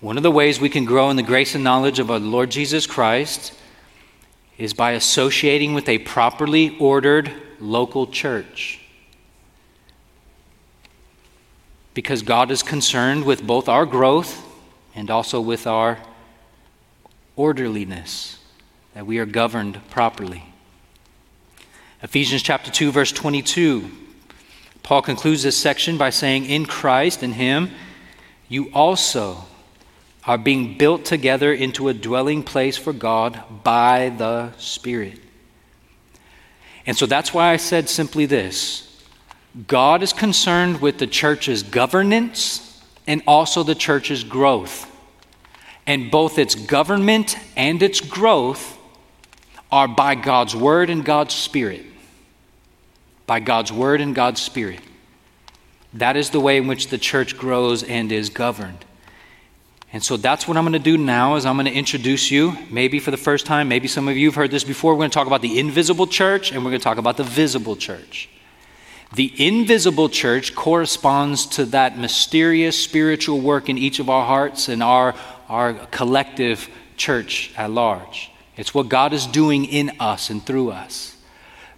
One 0.00 0.16
of 0.16 0.22
the 0.22 0.30
ways 0.30 0.60
we 0.60 0.68
can 0.68 0.84
grow 0.84 1.10
in 1.10 1.16
the 1.16 1.22
grace 1.22 1.54
and 1.54 1.64
knowledge 1.64 1.98
of 1.98 2.10
our 2.10 2.18
Lord 2.18 2.50
Jesus 2.50 2.86
Christ 2.86 3.54
is 4.58 4.74
by 4.74 4.92
associating 4.92 5.72
with 5.74 5.88
a 5.88 5.98
properly 5.98 6.76
ordered 6.78 7.32
local 7.60 8.06
church. 8.06 8.80
because 11.94 12.22
God 12.22 12.50
is 12.50 12.62
concerned 12.62 13.24
with 13.24 13.46
both 13.46 13.68
our 13.68 13.86
growth 13.86 14.46
and 14.94 15.10
also 15.10 15.40
with 15.40 15.66
our 15.66 15.98
orderliness, 17.36 18.38
that 18.94 19.06
we 19.06 19.18
are 19.18 19.26
governed 19.26 19.80
properly. 19.90 20.44
Ephesians 22.02 22.42
chapter 22.42 22.70
2 22.70 22.92
verse 22.92 23.12
22 23.12 23.90
Paul 24.82 25.02
concludes 25.02 25.42
this 25.42 25.58
section 25.58 25.98
by 25.98 26.08
saying 26.08 26.46
in 26.46 26.64
Christ 26.64 27.22
in 27.22 27.32
him 27.32 27.70
you 28.50 28.68
also 28.74 29.44
are 30.24 30.36
being 30.36 30.76
built 30.76 31.06
together 31.06 31.54
into 31.54 31.88
a 31.88 31.94
dwelling 31.94 32.42
place 32.42 32.76
for 32.76 32.92
God 32.92 33.42
by 33.64 34.10
the 34.10 34.52
Spirit. 34.58 35.18
And 36.84 36.96
so 36.96 37.06
that's 37.06 37.32
why 37.32 37.52
I 37.52 37.56
said 37.56 37.88
simply 37.88 38.26
this 38.26 39.02
God 39.66 40.02
is 40.02 40.12
concerned 40.12 40.82
with 40.82 40.98
the 40.98 41.06
church's 41.06 41.62
governance 41.62 42.82
and 43.06 43.22
also 43.26 43.62
the 43.62 43.74
church's 43.74 44.24
growth. 44.24 44.86
And 45.86 46.10
both 46.10 46.38
its 46.38 46.54
government 46.54 47.36
and 47.56 47.82
its 47.82 48.00
growth 48.00 48.78
are 49.72 49.88
by 49.88 50.16
God's 50.16 50.54
word 50.54 50.90
and 50.90 51.04
God's 51.04 51.34
spirit. 51.34 51.86
By 53.26 53.40
God's 53.40 53.72
word 53.72 54.00
and 54.00 54.14
God's 54.14 54.42
spirit. 54.42 54.80
That 55.94 56.16
is 56.16 56.30
the 56.30 56.40
way 56.40 56.56
in 56.56 56.66
which 56.66 56.88
the 56.88 56.98
church 56.98 57.36
grows 57.36 57.82
and 57.82 58.12
is 58.12 58.30
governed. 58.30 58.84
And 59.92 60.02
so 60.02 60.16
that's 60.16 60.46
what 60.46 60.56
I'm 60.56 60.62
going 60.62 60.72
to 60.74 60.78
do 60.78 60.96
now 60.96 61.34
is 61.34 61.44
I'm 61.44 61.56
going 61.56 61.66
to 61.66 61.72
introduce 61.72 62.30
you, 62.30 62.56
maybe 62.70 63.00
for 63.00 63.10
the 63.10 63.16
first 63.16 63.44
time, 63.44 63.68
maybe 63.68 63.88
some 63.88 64.06
of 64.06 64.16
you 64.16 64.28
have 64.28 64.36
heard 64.36 64.52
this 64.52 64.62
before. 64.62 64.94
We're 64.94 65.00
going 65.00 65.10
to 65.10 65.14
talk 65.14 65.26
about 65.26 65.42
the 65.42 65.58
invisible 65.58 66.06
church 66.06 66.52
and 66.52 66.64
we're 66.64 66.70
going 66.70 66.80
to 66.80 66.84
talk 66.84 66.98
about 66.98 67.16
the 67.16 67.24
visible 67.24 67.74
church. 67.74 68.28
The 69.16 69.32
invisible 69.44 70.08
church 70.08 70.54
corresponds 70.54 71.46
to 71.46 71.64
that 71.66 71.98
mysterious 71.98 72.80
spiritual 72.80 73.40
work 73.40 73.68
in 73.68 73.76
each 73.76 73.98
of 73.98 74.08
our 74.08 74.24
hearts 74.24 74.68
and 74.68 74.84
our, 74.84 75.16
our 75.48 75.74
collective 75.86 76.68
church 76.96 77.52
at 77.56 77.72
large. 77.72 78.30
It's 78.56 78.72
what 78.72 78.88
God 78.88 79.12
is 79.12 79.26
doing 79.26 79.64
in 79.64 79.90
us 79.98 80.30
and 80.30 80.44
through 80.44 80.70
us. 80.70 81.16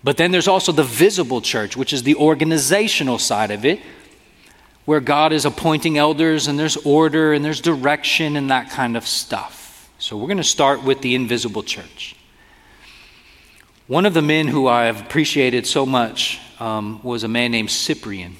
But 0.04 0.18
then 0.18 0.32
there's 0.32 0.48
also 0.48 0.72
the 0.72 0.84
visible 0.84 1.40
church, 1.40 1.76
which 1.76 1.94
is 1.94 2.02
the 2.02 2.16
organizational 2.16 3.18
side 3.18 3.50
of 3.50 3.64
it, 3.64 3.80
where 4.84 5.00
God 5.00 5.32
is 5.32 5.44
appointing 5.44 5.96
elders 5.96 6.48
and 6.48 6.58
there's 6.58 6.76
order 6.78 7.32
and 7.32 7.44
there's 7.44 7.60
direction 7.60 8.36
and 8.36 8.50
that 8.50 8.70
kind 8.70 8.96
of 8.96 9.06
stuff. 9.06 9.90
So 9.98 10.16
we're 10.16 10.26
going 10.26 10.38
to 10.38 10.44
start 10.44 10.82
with 10.82 11.00
the 11.02 11.14
invisible 11.14 11.62
church. 11.62 12.16
One 13.86 14.06
of 14.06 14.14
the 14.14 14.22
men 14.22 14.48
who 14.48 14.66
I 14.66 14.84
have 14.84 15.00
appreciated 15.00 15.66
so 15.66 15.86
much 15.86 16.40
um, 16.58 17.00
was 17.02 17.24
a 17.24 17.28
man 17.28 17.52
named 17.52 17.70
Cyprian. 17.70 18.36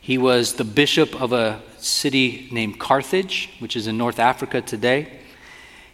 He 0.00 0.18
was 0.18 0.54
the 0.54 0.64
bishop 0.64 1.20
of 1.20 1.32
a 1.32 1.60
city 1.78 2.48
named 2.52 2.78
Carthage, 2.78 3.50
which 3.58 3.76
is 3.76 3.86
in 3.86 3.98
North 3.98 4.18
Africa 4.18 4.60
today. 4.60 5.20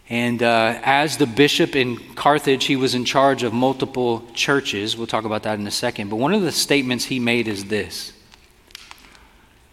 And 0.09 0.43
uh, 0.43 0.79
as 0.83 1.17
the 1.17 1.25
bishop 1.25 1.75
in 1.75 1.97
Carthage, 2.13 2.65
he 2.65 2.75
was 2.75 2.93
in 2.93 3.05
charge 3.05 3.41
of 3.41 3.53
multiple 3.53 4.23
churches. 4.33 4.95
We'll 4.95 5.07
talk 5.07 5.25
about 5.25 5.43
that 5.43 5.57
in 5.57 5.65
a 5.65 5.71
second. 5.71 6.09
But 6.09 6.17
one 6.17 6.33
of 6.33 6.43
the 6.43 6.51
statements 6.51 7.05
he 7.05 7.19
made 7.19 7.47
is 7.47 7.65
this 7.65 8.14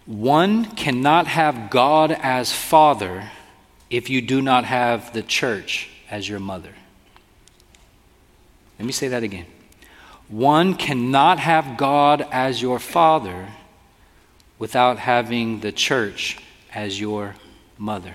One 0.06 0.64
cannot 0.64 1.26
have 1.28 1.70
God 1.70 2.12
as 2.12 2.52
father 2.52 3.30
if 3.88 4.10
you 4.10 4.20
do 4.20 4.42
not 4.42 4.64
have 4.64 5.12
the 5.12 5.22
church 5.22 5.90
as 6.10 6.28
your 6.28 6.40
mother. 6.40 6.74
Let 8.78 8.86
me 8.86 8.92
say 8.92 9.08
that 9.08 9.22
again. 9.22 9.46
One 10.28 10.74
cannot 10.74 11.38
have 11.38 11.76
God 11.76 12.26
as 12.32 12.60
your 12.60 12.78
father 12.78 13.48
without 14.58 14.98
having 14.98 15.60
the 15.60 15.72
church 15.72 16.38
as 16.74 16.98
your 16.98 17.36
mother. 17.78 18.14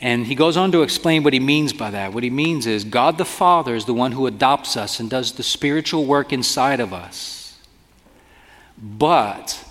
And 0.00 0.26
he 0.26 0.34
goes 0.34 0.56
on 0.56 0.72
to 0.72 0.82
explain 0.82 1.22
what 1.22 1.32
he 1.32 1.40
means 1.40 1.72
by 1.72 1.90
that. 1.90 2.12
What 2.12 2.22
he 2.22 2.30
means 2.30 2.66
is 2.66 2.84
God 2.84 3.18
the 3.18 3.24
Father 3.24 3.74
is 3.74 3.86
the 3.86 3.94
one 3.94 4.12
who 4.12 4.26
adopts 4.26 4.76
us 4.76 5.00
and 5.00 5.08
does 5.08 5.32
the 5.32 5.42
spiritual 5.42 6.04
work 6.04 6.32
inside 6.32 6.80
of 6.80 6.92
us. 6.92 7.58
But 8.76 9.65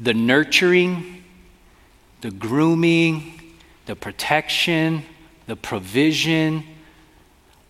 the 0.00 0.14
nurturing, 0.14 1.24
the 2.20 2.30
grooming, 2.30 3.54
the 3.86 3.96
protection, 3.96 5.02
the 5.46 5.56
provision, 5.56 6.64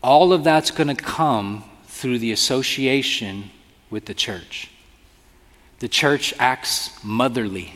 all 0.02 0.32
of 0.32 0.44
that's 0.44 0.70
going 0.70 0.88
to 0.88 1.02
come 1.02 1.64
through 1.86 2.18
the 2.18 2.32
association 2.32 3.50
with 3.90 4.04
the 4.04 4.14
church. 4.14 4.70
The 5.80 5.88
church 5.88 6.34
acts 6.38 7.02
motherly. 7.04 7.72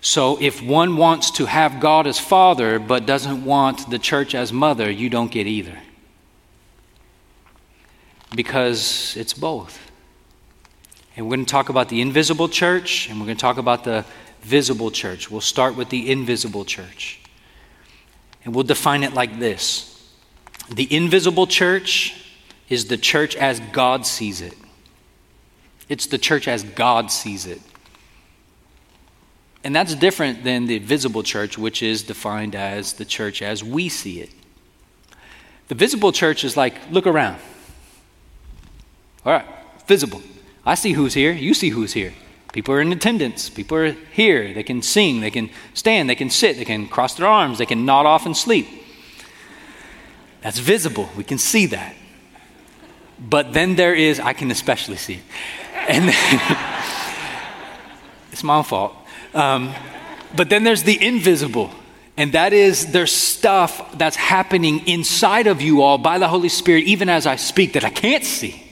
So 0.00 0.38
if 0.40 0.62
one 0.62 0.96
wants 0.96 1.30
to 1.32 1.46
have 1.46 1.80
God 1.80 2.06
as 2.06 2.18
father 2.18 2.78
but 2.78 3.06
doesn't 3.06 3.44
want 3.44 3.90
the 3.90 3.98
church 3.98 4.34
as 4.34 4.52
mother, 4.52 4.90
you 4.90 5.10
don't 5.10 5.30
get 5.30 5.46
either. 5.46 5.78
Because 8.34 9.16
it's 9.16 9.34
both. 9.34 9.89
And 11.20 11.28
we're 11.28 11.36
going 11.36 11.44
to 11.44 11.52
talk 11.52 11.68
about 11.68 11.90
the 11.90 12.00
invisible 12.00 12.48
church 12.48 13.10
and 13.10 13.20
we're 13.20 13.26
going 13.26 13.36
to 13.36 13.42
talk 13.42 13.58
about 13.58 13.84
the 13.84 14.06
visible 14.40 14.90
church. 14.90 15.30
We'll 15.30 15.42
start 15.42 15.76
with 15.76 15.90
the 15.90 16.10
invisible 16.10 16.64
church. 16.64 17.20
And 18.42 18.54
we'll 18.54 18.64
define 18.64 19.02
it 19.02 19.12
like 19.12 19.38
this 19.38 20.02
The 20.70 20.90
invisible 20.90 21.46
church 21.46 22.24
is 22.70 22.86
the 22.86 22.96
church 22.96 23.36
as 23.36 23.60
God 23.60 24.06
sees 24.06 24.40
it. 24.40 24.54
It's 25.90 26.06
the 26.06 26.16
church 26.16 26.48
as 26.48 26.62
God 26.62 27.10
sees 27.10 27.44
it. 27.44 27.60
And 29.62 29.76
that's 29.76 29.94
different 29.94 30.42
than 30.42 30.68
the 30.68 30.78
visible 30.78 31.22
church, 31.22 31.58
which 31.58 31.82
is 31.82 32.02
defined 32.02 32.54
as 32.54 32.94
the 32.94 33.04
church 33.04 33.42
as 33.42 33.62
we 33.62 33.90
see 33.90 34.22
it. 34.22 34.30
The 35.68 35.74
visible 35.74 36.12
church 36.12 36.44
is 36.44 36.56
like, 36.56 36.76
look 36.90 37.06
around. 37.06 37.38
All 39.26 39.34
right, 39.34 39.44
visible. 39.86 40.22
I 40.64 40.74
see 40.74 40.92
who's 40.92 41.14
here. 41.14 41.32
You 41.32 41.54
see 41.54 41.70
who's 41.70 41.92
here. 41.92 42.12
People 42.52 42.74
are 42.74 42.80
in 42.80 42.92
attendance. 42.92 43.48
People 43.48 43.78
are 43.78 43.92
here. 43.92 44.52
They 44.52 44.62
can 44.62 44.82
sing. 44.82 45.20
They 45.20 45.30
can 45.30 45.50
stand. 45.74 46.10
They 46.10 46.14
can 46.14 46.30
sit. 46.30 46.56
They 46.56 46.64
can 46.64 46.88
cross 46.88 47.14
their 47.14 47.26
arms. 47.26 47.58
They 47.58 47.66
can 47.66 47.84
nod 47.84 48.06
off 48.06 48.26
and 48.26 48.36
sleep. 48.36 48.66
That's 50.42 50.58
visible. 50.58 51.08
We 51.16 51.24
can 51.24 51.38
see 51.38 51.66
that. 51.66 51.94
But 53.18 53.52
then 53.52 53.76
there 53.76 53.94
is, 53.94 54.18
I 54.18 54.32
can 54.32 54.50
especially 54.50 54.96
see. 54.96 55.20
And 55.88 56.06
it's 58.32 58.42
my 58.42 58.62
fault. 58.62 58.96
Um, 59.34 59.74
but 60.34 60.48
then 60.48 60.64
there's 60.64 60.82
the 60.82 61.06
invisible. 61.06 61.70
And 62.16 62.32
that 62.32 62.52
is 62.52 62.92
there's 62.92 63.12
stuff 63.12 63.96
that's 63.96 64.16
happening 64.16 64.86
inside 64.86 65.46
of 65.46 65.62
you 65.62 65.82
all 65.82 65.98
by 65.98 66.18
the 66.18 66.28
Holy 66.28 66.48
Spirit, 66.48 66.84
even 66.84 67.08
as 67.08 67.26
I 67.26 67.36
speak, 67.36 67.74
that 67.74 67.84
I 67.84 67.90
can't 67.90 68.24
see. 68.24 68.69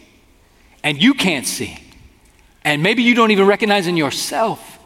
And 0.82 1.00
you 1.00 1.14
can't 1.14 1.46
see. 1.46 1.78
And 2.64 2.82
maybe 2.82 3.02
you 3.02 3.14
don't 3.14 3.30
even 3.30 3.46
recognize 3.46 3.86
in 3.86 3.96
yourself. 3.96 4.78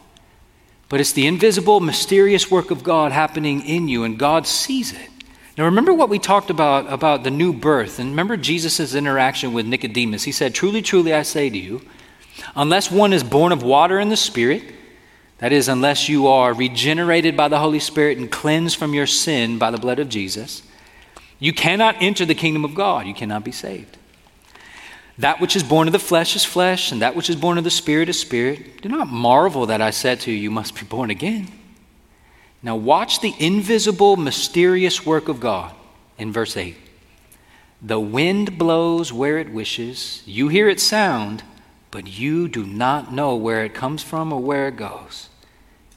But 0.89 0.99
it's 0.99 1.11
the 1.11 1.27
invisible, 1.27 1.79
mysterious 1.79 2.51
work 2.51 2.71
of 2.71 2.83
God 2.83 3.11
happening 3.11 3.61
in 3.65 3.87
you, 3.87 4.03
and 4.03 4.17
God 4.17 4.45
sees 4.45 4.93
it. 4.93 5.09
Now, 5.57 5.65
remember 5.65 5.93
what 5.93 6.09
we 6.09 6.19
talked 6.19 6.49
about 6.49 6.91
about 6.91 7.23
the 7.23 7.31
new 7.31 7.53
birth, 7.53 7.99
and 7.99 8.09
remember 8.09 8.37
Jesus' 8.37 8.95
interaction 8.95 9.53
with 9.53 9.65
Nicodemus. 9.65 10.23
He 10.23 10.31
said, 10.31 10.55
Truly, 10.55 10.81
truly, 10.81 11.13
I 11.13 11.23
say 11.23 11.49
to 11.49 11.57
you, 11.57 11.81
unless 12.55 12.91
one 12.91 13.13
is 13.13 13.23
born 13.23 13.51
of 13.51 13.63
water 13.63 13.99
and 13.99 14.11
the 14.11 14.17
Spirit, 14.17 14.63
that 15.39 15.51
is, 15.51 15.67
unless 15.67 16.07
you 16.07 16.27
are 16.27 16.53
regenerated 16.53 17.35
by 17.35 17.49
the 17.49 17.59
Holy 17.59 17.79
Spirit 17.79 18.17
and 18.17 18.31
cleansed 18.31 18.77
from 18.77 18.93
your 18.93 19.07
sin 19.07 19.57
by 19.59 19.71
the 19.71 19.77
blood 19.77 19.99
of 19.99 20.09
Jesus, 20.09 20.63
you 21.37 21.53
cannot 21.53 21.97
enter 21.99 22.25
the 22.25 22.35
kingdom 22.35 22.63
of 22.63 22.73
God. 22.73 23.05
You 23.05 23.13
cannot 23.13 23.43
be 23.43 23.51
saved. 23.51 23.97
That 25.19 25.39
which 25.39 25.55
is 25.55 25.63
born 25.63 25.87
of 25.87 25.91
the 25.91 25.99
flesh 25.99 26.35
is 26.35 26.43
flesh, 26.43 26.91
and 26.91 27.01
that 27.01 27.15
which 27.15 27.29
is 27.29 27.35
born 27.35 27.57
of 27.57 27.63
the 27.63 27.69
Spirit 27.69 28.09
is 28.09 28.19
spirit. 28.19 28.81
Do 28.81 28.89
not 28.89 29.07
marvel 29.07 29.67
that 29.67 29.81
I 29.81 29.91
said 29.91 30.19
to 30.21 30.31
you, 30.31 30.37
You 30.37 30.51
must 30.51 30.75
be 30.75 30.85
born 30.85 31.09
again. 31.09 31.49
Now, 32.63 32.75
watch 32.77 33.19
the 33.19 33.33
invisible, 33.39 34.15
mysterious 34.15 35.05
work 35.05 35.27
of 35.27 35.39
God 35.39 35.75
in 36.17 36.31
verse 36.31 36.55
8. 36.55 36.77
The 37.81 37.99
wind 37.99 38.57
blows 38.57 39.11
where 39.11 39.37
it 39.37 39.51
wishes, 39.51 40.23
you 40.25 40.47
hear 40.47 40.69
its 40.69 40.81
sound, 40.81 41.43
but 41.91 42.07
you 42.07 42.47
do 42.47 42.65
not 42.65 43.13
know 43.13 43.35
where 43.35 43.65
it 43.65 43.73
comes 43.73 44.01
from 44.01 44.31
or 44.31 44.39
where 44.39 44.69
it 44.69 44.77
goes. 44.77 45.29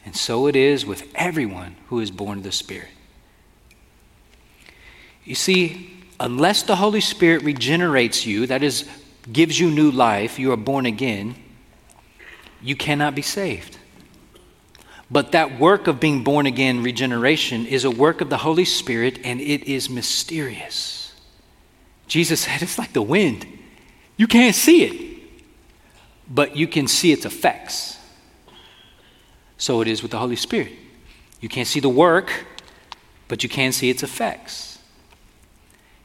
And 0.05 0.17
so 0.17 0.49
it 0.49 0.57
is 0.57 0.85
with 0.85 1.11
everyone 1.15 1.77
who 1.87 2.01
is 2.01 2.11
born 2.11 2.39
of 2.39 2.45
the 2.45 2.53
Spirit. 2.53 2.89
You 5.25 5.37
see, 5.37 5.91
unless 6.19 6.65
the 6.65 6.77
Holy 6.77 7.01
Spirit 7.01 7.43
regenerates 7.43 8.27
you, 8.27 8.47
that 8.49 8.63
is, 8.63 8.89
gives 9.33 9.59
you 9.59 9.71
new 9.71 9.91
life, 9.91 10.39
you 10.39 10.53
are 10.53 10.57
born 10.57 10.87
again, 10.87 11.35
you 12.63 12.77
cannot 12.77 13.15
be 13.15 13.23
saved. 13.23 13.79
But 15.11 15.33
that 15.33 15.59
work 15.59 15.87
of 15.87 16.01
being 16.01 16.25
born 16.25 16.47
again, 16.47 16.83
regeneration, 16.83 17.67
is 17.67 17.85
a 17.85 17.91
work 17.91 18.21
of 18.21 18.29
the 18.29 18.39
Holy 18.39 18.65
Spirit 18.65 19.21
and 19.25 19.41
it 19.41 19.65
is 19.65 19.89
mysterious. 19.89 21.15
Jesus 22.09 22.41
said 22.41 22.63
it's 22.63 22.79
like 22.79 22.93
the 22.93 23.03
wind. 23.03 23.47
You 24.17 24.27
can't 24.27 24.55
see 24.55 24.85
it, 24.85 25.23
but 26.29 26.57
you 26.57 26.67
can 26.67 26.89
see 26.89 27.13
its 27.13 27.25
effects. 27.25 27.99
So 29.59 29.81
it 29.81 29.89
is 29.89 30.03
with 30.03 30.11
the 30.11 30.19
Holy 30.19 30.37
Spirit. 30.37 30.73
You 31.41 31.49
can't 31.49 31.69
see 31.69 31.81
the 31.81 31.89
work, 31.89 32.47
but 33.29 33.43
you 33.43 33.49
can 33.49 33.73
see 33.73 33.91
its 33.91 34.03
effects. 34.03 34.76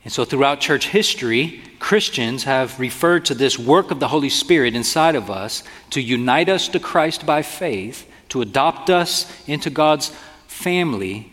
And 0.03 0.11
so 0.11 0.25
throughout 0.25 0.59
church 0.59 0.87
history, 0.87 1.61
Christians 1.79 2.43
have 2.45 2.79
referred 2.79 3.25
to 3.25 3.35
this 3.35 3.59
work 3.59 3.91
of 3.91 3.99
the 3.99 4.07
Holy 4.07 4.29
Spirit 4.29 4.75
inside 4.75 5.15
of 5.15 5.29
us 5.29 5.63
to 5.91 6.01
unite 6.01 6.49
us 6.49 6.67
to 6.69 6.79
Christ 6.79 7.25
by 7.25 7.41
faith 7.41 8.07
to 8.31 8.41
adopt 8.41 8.89
us 8.89 9.29
into 9.45 9.69
God's 9.69 10.09
family, 10.47 11.29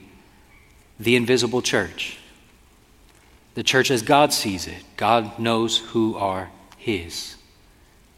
the 0.99 1.15
invisible 1.15 1.63
church. 1.63 2.19
The 3.55 3.63
church 3.63 3.93
as 3.93 4.03
God 4.03 4.33
sees 4.33 4.67
it. 4.67 4.83
God 4.97 5.39
knows 5.39 5.79
who 5.79 6.17
are 6.17 6.51
His. 6.77 7.37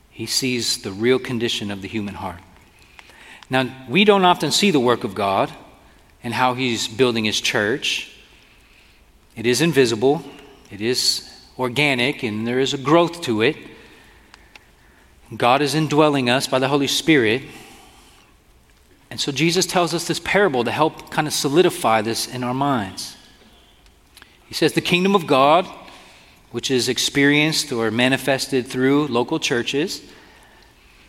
He 0.09 0.25
sees 0.25 0.81
the 0.81 0.93
real 0.93 1.19
condition 1.19 1.71
of 1.71 1.83
the 1.83 1.89
human 1.89 2.15
heart. 2.15 2.41
Now, 3.51 3.71
we 3.87 4.05
don't 4.05 4.25
often 4.25 4.51
see 4.51 4.71
the 4.71 4.81
work 4.81 5.05
of 5.05 5.15
God 5.15 5.53
and 6.25 6.33
how 6.33 6.55
He's 6.55 6.89
building 6.89 7.27
His 7.27 7.41
church. 7.41 8.17
It 9.37 9.45
is 9.45 9.61
invisible, 9.61 10.25
it 10.71 10.81
is 10.81 11.29
organic, 11.59 12.23
and 12.23 12.47
there 12.47 12.61
is 12.61 12.73
a 12.75 12.79
growth 12.79 13.23
to 13.23 13.43
it. 13.43 13.57
God 15.37 15.63
is 15.63 15.75
indwelling 15.75 16.29
us 16.29 16.47
by 16.47 16.59
the 16.59 16.69
Holy 16.69 16.87
Spirit. 16.87 17.43
And 19.11 19.21
so 19.21 19.33
Jesus 19.33 19.67
tells 19.67 19.95
us 19.95 20.07
this 20.07 20.21
parable 20.21 20.65
to 20.65 20.71
help 20.71 21.11
kind 21.11 21.27
of 21.27 21.33
solidify 21.33 22.03
this 22.03 22.27
in 22.27 22.43
our 22.45 22.55
minds. 22.55 23.17
He 24.47 24.55
says, 24.55 24.73
The 24.73 24.81
kingdom 24.81 25.15
of 25.15 25.27
God, 25.27 25.67
which 26.51 26.71
is 26.71 26.89
experienced 26.89 27.73
or 27.73 27.91
manifested 27.91 28.67
through 28.67 29.07
local 29.09 29.39
churches, 29.39 30.03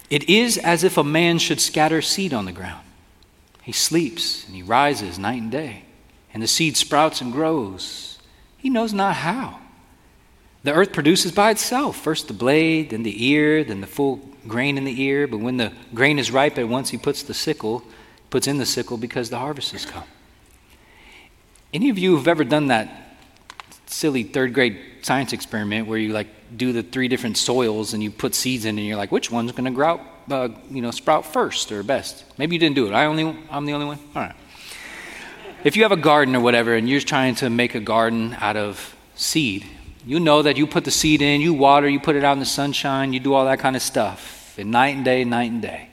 it 0.09 0.29
is 0.29 0.57
as 0.57 0.83
if 0.83 0.97
a 0.97 1.03
man 1.03 1.39
should 1.39 1.61
scatter 1.61 2.01
seed 2.01 2.33
on 2.33 2.45
the 2.45 2.51
ground. 2.51 2.85
He 3.63 3.71
sleeps 3.71 4.45
and 4.45 4.55
he 4.55 4.61
rises 4.61 5.17
night 5.17 5.41
and 5.41 5.51
day, 5.51 5.83
and 6.33 6.43
the 6.43 6.47
seed 6.47 6.77
sprouts 6.77 7.21
and 7.21 7.31
grows. 7.31 8.10
He 8.61 8.69
knows 8.69 8.93
not 8.93 9.15
how. 9.15 9.59
The 10.63 10.73
earth 10.73 10.93
produces 10.93 11.31
by 11.31 11.49
itself 11.49 11.97
first 11.97 12.27
the 12.27 12.33
blade, 12.33 12.91
then 12.91 13.01
the 13.01 13.25
ear, 13.25 13.63
then 13.63 13.81
the 13.81 13.87
full 13.87 14.17
grain 14.47 14.77
in 14.77 14.83
the 14.83 15.01
ear, 15.01 15.27
but 15.27 15.39
when 15.39 15.57
the 15.57 15.73
grain 15.95 16.19
is 16.19 16.29
ripe 16.29 16.59
at 16.59 16.67
once, 16.69 16.91
he 16.91 16.97
puts 16.97 17.23
the 17.23 17.33
sickle, 17.33 17.83
puts 18.29 18.45
in 18.45 18.59
the 18.59 18.65
sickle 18.65 18.97
because 18.97 19.31
the 19.31 19.39
harvest 19.39 19.71
has 19.71 19.85
come. 19.85 20.03
Any 21.73 21.89
of 21.89 21.97
you 21.97 22.15
who've 22.15 22.27
ever 22.27 22.43
done 22.43 22.67
that 22.67 23.17
silly 23.87 24.23
third 24.23 24.53
grade 24.53 24.79
science 25.01 25.33
experiment 25.33 25.87
where 25.87 25.97
you 25.97 26.13
like 26.13 26.27
do 26.55 26.71
the 26.71 26.83
three 26.83 27.07
different 27.07 27.37
soils 27.37 27.93
and 27.93 28.03
you 28.03 28.11
put 28.11 28.35
seeds 28.35 28.65
in 28.65 28.77
and 28.77 28.85
you're 28.87 28.97
like, 28.97 29.11
which 29.11 29.31
one's 29.31 29.51
going 29.53 29.65
to 29.65 29.71
grow, 29.71 29.99
uh, 30.29 30.49
you 30.69 30.83
know, 30.83 30.91
sprout 30.91 31.25
first 31.25 31.71
or 31.71 31.81
best? 31.81 32.25
Maybe 32.37 32.55
you 32.55 32.59
didn't 32.59 32.75
do 32.75 32.87
it. 32.87 32.93
I 32.93 33.05
only, 33.05 33.35
I'm 33.49 33.65
the 33.65 33.73
only 33.73 33.87
one. 33.87 33.99
All 34.15 34.21
right. 34.21 34.35
If 35.63 35.75
you 35.75 35.83
have 35.83 35.91
a 35.91 35.97
garden 35.97 36.35
or 36.35 36.39
whatever 36.39 36.73
and 36.73 36.89
you're 36.89 37.01
trying 37.01 37.35
to 37.35 37.49
make 37.49 37.75
a 37.75 37.79
garden 37.79 38.35
out 38.39 38.57
of 38.57 38.95
seed, 39.13 39.63
you 40.07 40.19
know 40.19 40.41
that 40.41 40.57
you 40.57 40.65
put 40.65 40.85
the 40.85 40.91
seed 40.91 41.21
in, 41.21 41.39
you 41.39 41.53
water, 41.53 41.87
you 41.87 41.99
put 41.99 42.15
it 42.15 42.23
out 42.23 42.33
in 42.33 42.39
the 42.39 42.45
sunshine, 42.45 43.13
you 43.13 43.19
do 43.19 43.35
all 43.35 43.45
that 43.45 43.59
kind 43.59 43.75
of 43.75 43.83
stuff. 43.83 44.57
And 44.57 44.71
night 44.71 44.95
and 44.95 45.05
day, 45.05 45.23
night 45.23 45.51
and 45.51 45.61
day. 45.61 45.89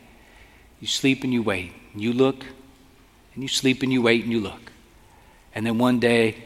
You 0.81 0.87
sleep 0.87 1.23
and 1.23 1.35
you 1.35 1.43
wait. 1.43 1.73
And 1.93 2.03
you 2.03 2.15
look 2.15 2.47
and 3.35 3.43
you 3.43 3.49
sleep 3.49 3.83
and 3.83 3.93
you 3.93 4.01
wait 4.01 4.25
and 4.25 4.33
you 4.33 4.41
look. 4.41 4.73
And 5.55 5.67
then 5.67 5.77
one 5.77 6.01
day, 6.01 6.37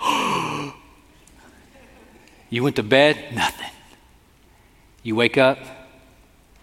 you 2.48 2.62
went 2.62 2.76
to 2.76 2.82
bed, 2.82 3.34
nothing. 3.34 3.70
You 5.02 5.14
wake 5.14 5.36
up, 5.36 5.58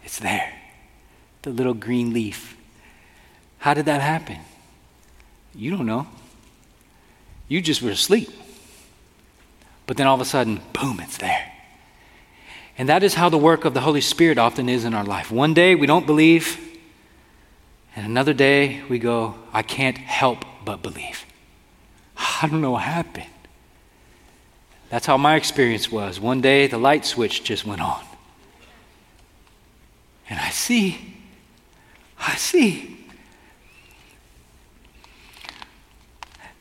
it's 0.03 0.17
there. 0.17 0.55
The 1.43 1.51
little 1.51 1.75
green 1.75 2.13
leaf. 2.13 2.57
How 3.59 3.75
did 3.75 3.86
that 3.86 4.01
happen? 4.01 4.39
You 5.60 5.72
don't 5.72 5.86
know. 5.86 6.07
You 7.49 7.60
just 7.62 7.82
were 7.82 7.89
asleep. 7.89 8.30
But 9.88 9.97
then 9.97 10.07
all 10.07 10.16
of 10.16 10.22
a 10.22 10.26
sudden, 10.26 10.62
boom, 10.72 11.01
it's 11.01 11.18
there. 11.18 11.51
And 12.78 12.88
that 12.88 13.03
is 13.03 13.16
how 13.16 13.28
the 13.28 13.38
work 13.38 13.66
of 13.66 13.74
the 13.74 13.82
Holy 13.82 13.99
Spirit 13.99 14.38
often 14.38 14.70
is 14.70 14.86
in 14.86 14.93
our 14.93 15.03
life. 15.03 15.32
One 15.32 15.53
day 15.53 15.76
we 15.76 15.86
don't 15.86 16.05
believe, 16.05 16.80
and 17.93 18.05
another 18.05 18.34
day 18.34 18.82
we 18.88 18.99
go, 18.99 19.36
I 19.51 19.62
can't 19.64 19.97
help 19.97 20.45
but 20.64 20.82
believe. 20.82 21.26
I 22.18 22.47
don't 22.49 22.62
know 22.62 22.72
what 22.72 22.84
happened. 22.84 23.26
That's 24.89 25.05
how 25.05 25.18
my 25.18 25.36
experience 25.36 25.91
was. 25.91 26.22
One 26.22 26.39
day 26.39 26.68
the 26.68 26.78
light 26.78 27.05
switch 27.05 27.43
just 27.43 27.66
went 27.66 27.82
on. 27.82 28.01
And 30.30 30.39
I 30.39 30.51
see, 30.51 31.16
I 32.18 32.36
see. 32.36 32.98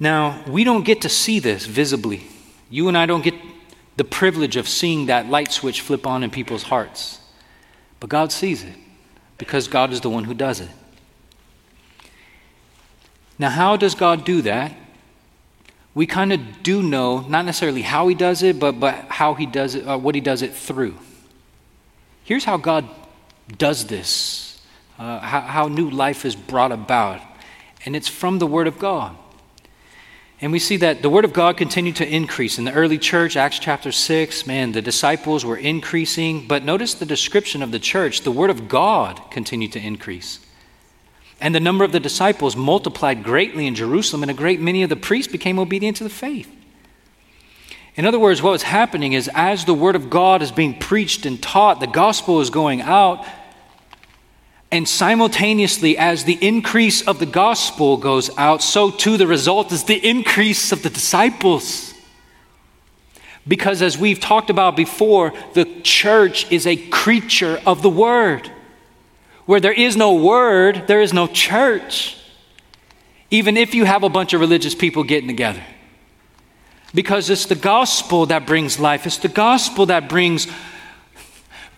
Now, 0.00 0.44
we 0.46 0.64
don't 0.64 0.84
get 0.84 1.02
to 1.02 1.08
see 1.08 1.40
this 1.40 1.66
visibly. 1.66 2.26
You 2.70 2.88
and 2.88 2.96
I 2.96 3.06
don't 3.06 3.22
get 3.24 3.34
the 3.96 4.04
privilege 4.04 4.56
of 4.56 4.68
seeing 4.68 5.06
that 5.06 5.28
light 5.28 5.50
switch 5.50 5.80
flip 5.80 6.06
on 6.06 6.22
in 6.22 6.30
people's 6.30 6.62
hearts. 6.64 7.20
But 7.98 8.10
God 8.10 8.30
sees 8.30 8.62
it 8.62 8.74
because 9.38 9.66
God 9.66 9.92
is 9.92 10.00
the 10.00 10.10
one 10.10 10.24
who 10.24 10.34
does 10.34 10.60
it. 10.60 10.68
Now, 13.38 13.50
how 13.50 13.76
does 13.76 13.94
God 13.94 14.24
do 14.24 14.42
that? 14.42 14.74
We 15.94 16.06
kind 16.06 16.32
of 16.32 16.62
do 16.62 16.82
know, 16.82 17.20
not 17.20 17.44
necessarily 17.44 17.82
how 17.82 18.06
He 18.06 18.14
does 18.14 18.42
it, 18.42 18.60
but, 18.60 18.78
but 18.78 18.94
how 19.08 19.34
He 19.34 19.46
does 19.46 19.74
it, 19.74 19.86
uh, 19.86 19.98
what 19.98 20.14
He 20.14 20.20
does 20.20 20.42
it 20.42 20.54
through. 20.54 20.96
Here's 22.22 22.44
how 22.44 22.56
God 22.56 22.88
does 23.56 23.86
this, 23.86 24.60
uh, 24.98 25.18
how, 25.20 25.40
how 25.40 25.68
new 25.68 25.90
life 25.90 26.24
is 26.24 26.36
brought 26.36 26.70
about, 26.70 27.20
and 27.84 27.96
it's 27.96 28.08
from 28.08 28.38
the 28.38 28.46
Word 28.46 28.66
of 28.66 28.78
God. 28.78 29.16
And 30.40 30.52
we 30.52 30.60
see 30.60 30.76
that 30.76 31.02
the 31.02 31.10
Word 31.10 31.24
of 31.24 31.32
God 31.32 31.56
continued 31.56 31.96
to 31.96 32.08
increase. 32.08 32.58
In 32.58 32.64
the 32.64 32.72
early 32.72 32.98
church, 32.98 33.36
Acts 33.36 33.58
chapter 33.58 33.90
6, 33.90 34.46
man, 34.46 34.70
the 34.70 34.82
disciples 34.82 35.44
were 35.44 35.56
increasing. 35.56 36.46
But 36.46 36.64
notice 36.64 36.94
the 36.94 37.04
description 37.04 37.60
of 37.60 37.72
the 37.72 37.80
church 37.80 38.20
the 38.20 38.30
Word 38.30 38.50
of 38.50 38.68
God 38.68 39.20
continued 39.32 39.72
to 39.72 39.80
increase. 39.80 40.38
And 41.40 41.54
the 41.54 41.60
number 41.60 41.84
of 41.84 41.92
the 41.92 42.00
disciples 42.00 42.54
multiplied 42.54 43.24
greatly 43.24 43.66
in 43.66 43.74
Jerusalem, 43.74 44.22
and 44.22 44.30
a 44.30 44.34
great 44.34 44.60
many 44.60 44.82
of 44.82 44.90
the 44.90 44.96
priests 44.96 45.30
became 45.30 45.58
obedient 45.58 45.96
to 45.98 46.04
the 46.04 46.10
faith. 46.10 46.52
In 47.96 48.06
other 48.06 48.18
words, 48.18 48.40
what 48.40 48.52
was 48.52 48.62
happening 48.62 49.14
is 49.14 49.28
as 49.34 49.64
the 49.64 49.74
Word 49.74 49.96
of 49.96 50.08
God 50.08 50.40
is 50.40 50.52
being 50.52 50.78
preached 50.78 51.26
and 51.26 51.42
taught, 51.42 51.80
the 51.80 51.88
gospel 51.88 52.40
is 52.40 52.48
going 52.48 52.80
out, 52.80 53.26
and 54.70 54.86
simultaneously, 54.86 55.96
as 55.96 56.24
the 56.24 56.38
increase 56.46 57.06
of 57.06 57.18
the 57.18 57.26
gospel 57.26 57.96
goes 57.96 58.30
out, 58.36 58.62
so 58.62 58.90
too 58.90 59.16
the 59.16 59.26
result 59.26 59.72
is 59.72 59.84
the 59.84 60.06
increase 60.06 60.72
of 60.72 60.82
the 60.82 60.90
disciples. 60.90 61.94
Because, 63.46 63.80
as 63.80 63.96
we've 63.96 64.20
talked 64.20 64.50
about 64.50 64.76
before, 64.76 65.32
the 65.54 65.64
church 65.82 66.52
is 66.52 66.66
a 66.66 66.76
creature 66.76 67.62
of 67.64 67.80
the 67.80 67.88
word. 67.88 68.50
Where 69.46 69.60
there 69.60 69.72
is 69.72 69.96
no 69.96 70.14
word, 70.14 70.86
there 70.86 71.00
is 71.00 71.14
no 71.14 71.26
church. 71.26 72.18
Even 73.30 73.56
if 73.56 73.74
you 73.74 73.86
have 73.86 74.02
a 74.02 74.10
bunch 74.10 74.34
of 74.34 74.40
religious 74.40 74.74
people 74.74 75.02
getting 75.02 75.28
together. 75.28 75.62
Because 76.92 77.30
it's 77.30 77.46
the 77.46 77.54
gospel 77.54 78.26
that 78.26 78.46
brings 78.46 78.78
life, 78.78 79.06
it's 79.06 79.16
the 79.16 79.28
gospel 79.28 79.86
that 79.86 80.10
brings 80.10 80.46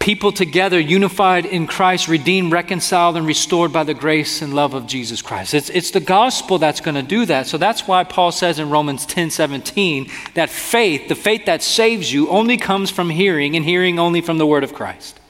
people 0.01 0.33
together, 0.33 0.81
unified 0.81 1.45
in 1.45 1.67
Christ, 1.67 2.09
redeemed, 2.09 2.53
reconciled, 2.53 3.17
and 3.17 3.27
restored 3.27 3.73
by 3.73 3.85
the 3.85 3.95
grace 3.95 4.43
and 4.43 4.55
love 4.55 4.75
of 4.75 4.87
Jesus 4.87 5.23
Christ. 5.23 5.55
It's, 5.55 5.71
it's 5.71 5.91
the 5.93 6.01
gospel 6.01 6.59
that's 6.59 6.81
going 6.81 6.95
to 6.95 7.03
do 7.03 7.27
that. 7.27 7.47
So 7.47 7.59
that's 7.59 7.87
why 7.87 8.03
Paul 8.03 8.33
says 8.33 8.59
in 8.59 8.71
Romans 8.71 9.07
10 9.07 9.31
17 9.31 10.11
that 10.35 10.51
faith, 10.51 11.09
the 11.09 11.15
faith 11.15 11.45
that 11.45 11.63
saves 11.63 12.13
you, 12.13 12.29
only 12.31 12.57
comes 12.57 12.91
from 12.91 13.11
hearing, 13.11 13.55
and 13.55 13.65
hearing 13.65 13.99
only 13.99 14.23
from 14.23 14.39
the 14.39 14.47
word 14.47 14.65
of 14.65 14.75
Christ. 14.75 15.21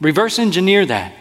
Reverse 0.00 0.38
engineer 0.38 0.84
that. 0.86 1.14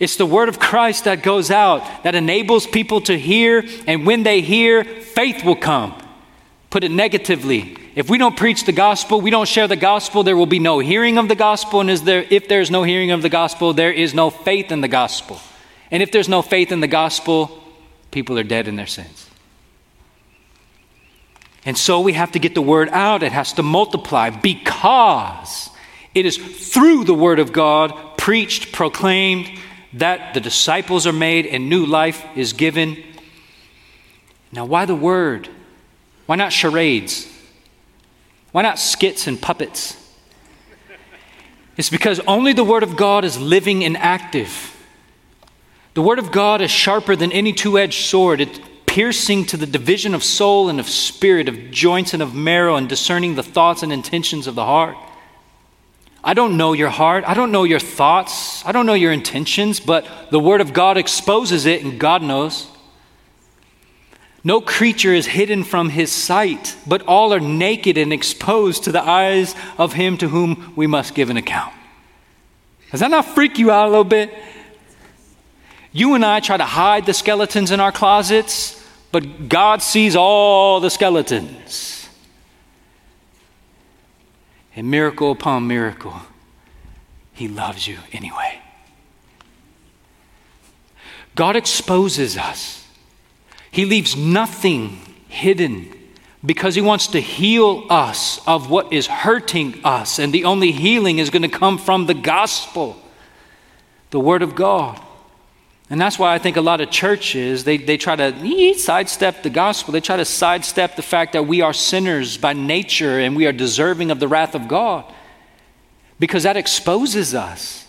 It's 0.00 0.16
the 0.16 0.26
word 0.26 0.48
of 0.48 0.58
Christ 0.58 1.04
that 1.04 1.22
goes 1.22 1.50
out, 1.50 2.02
that 2.02 2.16
enables 2.16 2.66
people 2.66 3.02
to 3.02 3.16
hear, 3.16 3.64
and 3.86 4.04
when 4.04 4.24
they 4.24 4.40
hear, 4.40 4.82
faith 4.82 5.44
will 5.44 5.54
come. 5.54 5.94
Put 6.70 6.82
it 6.82 6.90
negatively, 6.90 7.76
if 7.94 8.08
we 8.08 8.16
don't 8.16 8.36
preach 8.36 8.64
the 8.64 8.72
gospel, 8.72 9.20
we 9.20 9.30
don't 9.30 9.48
share 9.48 9.68
the 9.68 9.76
gospel, 9.76 10.22
there 10.22 10.36
will 10.36 10.46
be 10.46 10.58
no 10.58 10.78
hearing 10.78 11.18
of 11.18 11.28
the 11.28 11.34
gospel. 11.34 11.80
And 11.80 11.90
is 11.90 12.02
there, 12.02 12.24
if 12.30 12.48
there's 12.48 12.70
no 12.70 12.84
hearing 12.84 13.10
of 13.10 13.20
the 13.20 13.28
gospel, 13.28 13.74
there 13.74 13.92
is 13.92 14.14
no 14.14 14.30
faith 14.30 14.72
in 14.72 14.80
the 14.80 14.88
gospel. 14.88 15.40
And 15.90 16.02
if 16.02 16.10
there's 16.10 16.28
no 16.28 16.40
faith 16.40 16.72
in 16.72 16.80
the 16.80 16.86
gospel, 16.86 17.62
people 18.10 18.38
are 18.38 18.44
dead 18.44 18.66
in 18.66 18.76
their 18.76 18.86
sins. 18.86 19.28
And 21.66 21.76
so 21.76 22.00
we 22.00 22.14
have 22.14 22.32
to 22.32 22.38
get 22.38 22.54
the 22.54 22.62
word 22.62 22.88
out. 22.90 23.22
It 23.22 23.32
has 23.32 23.52
to 23.54 23.62
multiply 23.62 24.30
because 24.30 25.70
it 26.14 26.26
is 26.26 26.36
through 26.36 27.04
the 27.04 27.14
word 27.14 27.38
of 27.38 27.52
God, 27.52 28.16
preached, 28.16 28.72
proclaimed, 28.72 29.50
that 29.92 30.34
the 30.34 30.40
disciples 30.40 31.06
are 31.06 31.12
made 31.12 31.46
and 31.46 31.68
new 31.68 31.84
life 31.84 32.24
is 32.34 32.54
given. 32.54 33.02
Now, 34.50 34.64
why 34.64 34.86
the 34.86 34.94
word? 34.94 35.48
Why 36.26 36.36
not 36.36 36.52
charades? 36.52 37.28
Why 38.52 38.62
not 38.62 38.78
skits 38.78 39.26
and 39.26 39.40
puppets? 39.40 39.98
It's 41.76 41.90
because 41.90 42.20
only 42.20 42.52
the 42.52 42.64
Word 42.64 42.82
of 42.82 42.96
God 42.96 43.24
is 43.24 43.40
living 43.40 43.82
and 43.82 43.96
active. 43.96 44.68
The 45.94 46.02
Word 46.02 46.18
of 46.18 46.30
God 46.30 46.60
is 46.60 46.70
sharper 46.70 47.16
than 47.16 47.32
any 47.32 47.52
two 47.52 47.78
edged 47.78 48.04
sword. 48.04 48.40
It's 48.40 48.60
piercing 48.86 49.46
to 49.46 49.56
the 49.56 49.66
division 49.66 50.14
of 50.14 50.22
soul 50.22 50.68
and 50.68 50.78
of 50.78 50.88
spirit, 50.88 51.48
of 51.48 51.70
joints 51.70 52.12
and 52.12 52.22
of 52.22 52.34
marrow, 52.34 52.76
and 52.76 52.88
discerning 52.88 53.34
the 53.34 53.42
thoughts 53.42 53.82
and 53.82 53.90
intentions 53.90 54.46
of 54.46 54.54
the 54.54 54.64
heart. 54.64 54.96
I 56.24 56.34
don't 56.34 56.56
know 56.56 56.72
your 56.72 56.90
heart. 56.90 57.24
I 57.26 57.34
don't 57.34 57.52
know 57.52 57.64
your 57.64 57.80
thoughts. 57.80 58.64
I 58.64 58.72
don't 58.72 58.86
know 58.86 58.94
your 58.94 59.12
intentions, 59.12 59.80
but 59.80 60.06
the 60.30 60.38
Word 60.38 60.60
of 60.60 60.72
God 60.72 60.96
exposes 60.96 61.64
it, 61.66 61.82
and 61.82 61.98
God 61.98 62.22
knows. 62.22 62.68
No 64.44 64.60
creature 64.60 65.14
is 65.14 65.26
hidden 65.26 65.62
from 65.62 65.88
his 65.88 66.10
sight, 66.10 66.76
but 66.86 67.02
all 67.02 67.32
are 67.32 67.40
naked 67.40 67.96
and 67.96 68.12
exposed 68.12 68.84
to 68.84 68.92
the 68.92 69.02
eyes 69.02 69.54
of 69.78 69.92
him 69.92 70.16
to 70.18 70.28
whom 70.28 70.72
we 70.74 70.86
must 70.86 71.14
give 71.14 71.30
an 71.30 71.36
account. 71.36 71.72
Does 72.90 73.00
that 73.00 73.10
not 73.10 73.24
freak 73.24 73.58
you 73.58 73.70
out 73.70 73.86
a 73.86 73.90
little 73.90 74.04
bit? 74.04 74.34
You 75.92 76.14
and 76.14 76.24
I 76.24 76.40
try 76.40 76.56
to 76.56 76.64
hide 76.64 77.06
the 77.06 77.14
skeletons 77.14 77.70
in 77.70 77.78
our 77.78 77.92
closets, 77.92 78.84
but 79.12 79.48
God 79.48 79.80
sees 79.80 80.16
all 80.16 80.80
the 80.80 80.90
skeletons. 80.90 82.08
And 84.74 84.90
miracle 84.90 85.30
upon 85.30 85.68
miracle, 85.68 86.20
He 87.32 87.46
loves 87.46 87.86
you 87.86 87.98
anyway. 88.12 88.60
God 91.34 91.56
exposes 91.56 92.36
us. 92.36 92.81
He 93.72 93.86
leaves 93.86 94.14
nothing 94.14 95.00
hidden 95.28 95.88
because 96.44 96.74
he 96.74 96.82
wants 96.82 97.06
to 97.08 97.20
heal 97.20 97.86
us 97.88 98.46
of 98.46 98.68
what 98.68 98.92
is 98.92 99.06
hurting 99.06 99.80
us. 99.82 100.18
And 100.18 100.32
the 100.32 100.44
only 100.44 100.72
healing 100.72 101.18
is 101.18 101.30
going 101.30 101.42
to 101.42 101.48
come 101.48 101.78
from 101.78 102.06
the 102.06 102.14
gospel, 102.14 103.00
the 104.10 104.20
word 104.20 104.42
of 104.42 104.54
God. 104.54 105.00
And 105.88 105.98
that's 105.98 106.18
why 106.18 106.34
I 106.34 106.38
think 106.38 106.58
a 106.58 106.60
lot 106.60 106.82
of 106.82 106.90
churches, 106.90 107.64
they, 107.64 107.78
they 107.78 107.96
try 107.96 108.14
to 108.14 108.74
sidestep 108.78 109.42
the 109.42 109.50
gospel. 109.50 109.92
They 109.92 110.00
try 110.00 110.18
to 110.18 110.24
sidestep 110.24 110.96
the 110.96 111.02
fact 111.02 111.32
that 111.32 111.46
we 111.46 111.62
are 111.62 111.72
sinners 111.72 112.36
by 112.36 112.52
nature 112.52 113.18
and 113.20 113.34
we 113.34 113.46
are 113.46 113.52
deserving 113.52 114.10
of 114.10 114.20
the 114.20 114.28
wrath 114.28 114.54
of 114.54 114.68
God 114.68 115.10
because 116.18 116.42
that 116.42 116.58
exposes 116.58 117.34
us. 117.34 117.86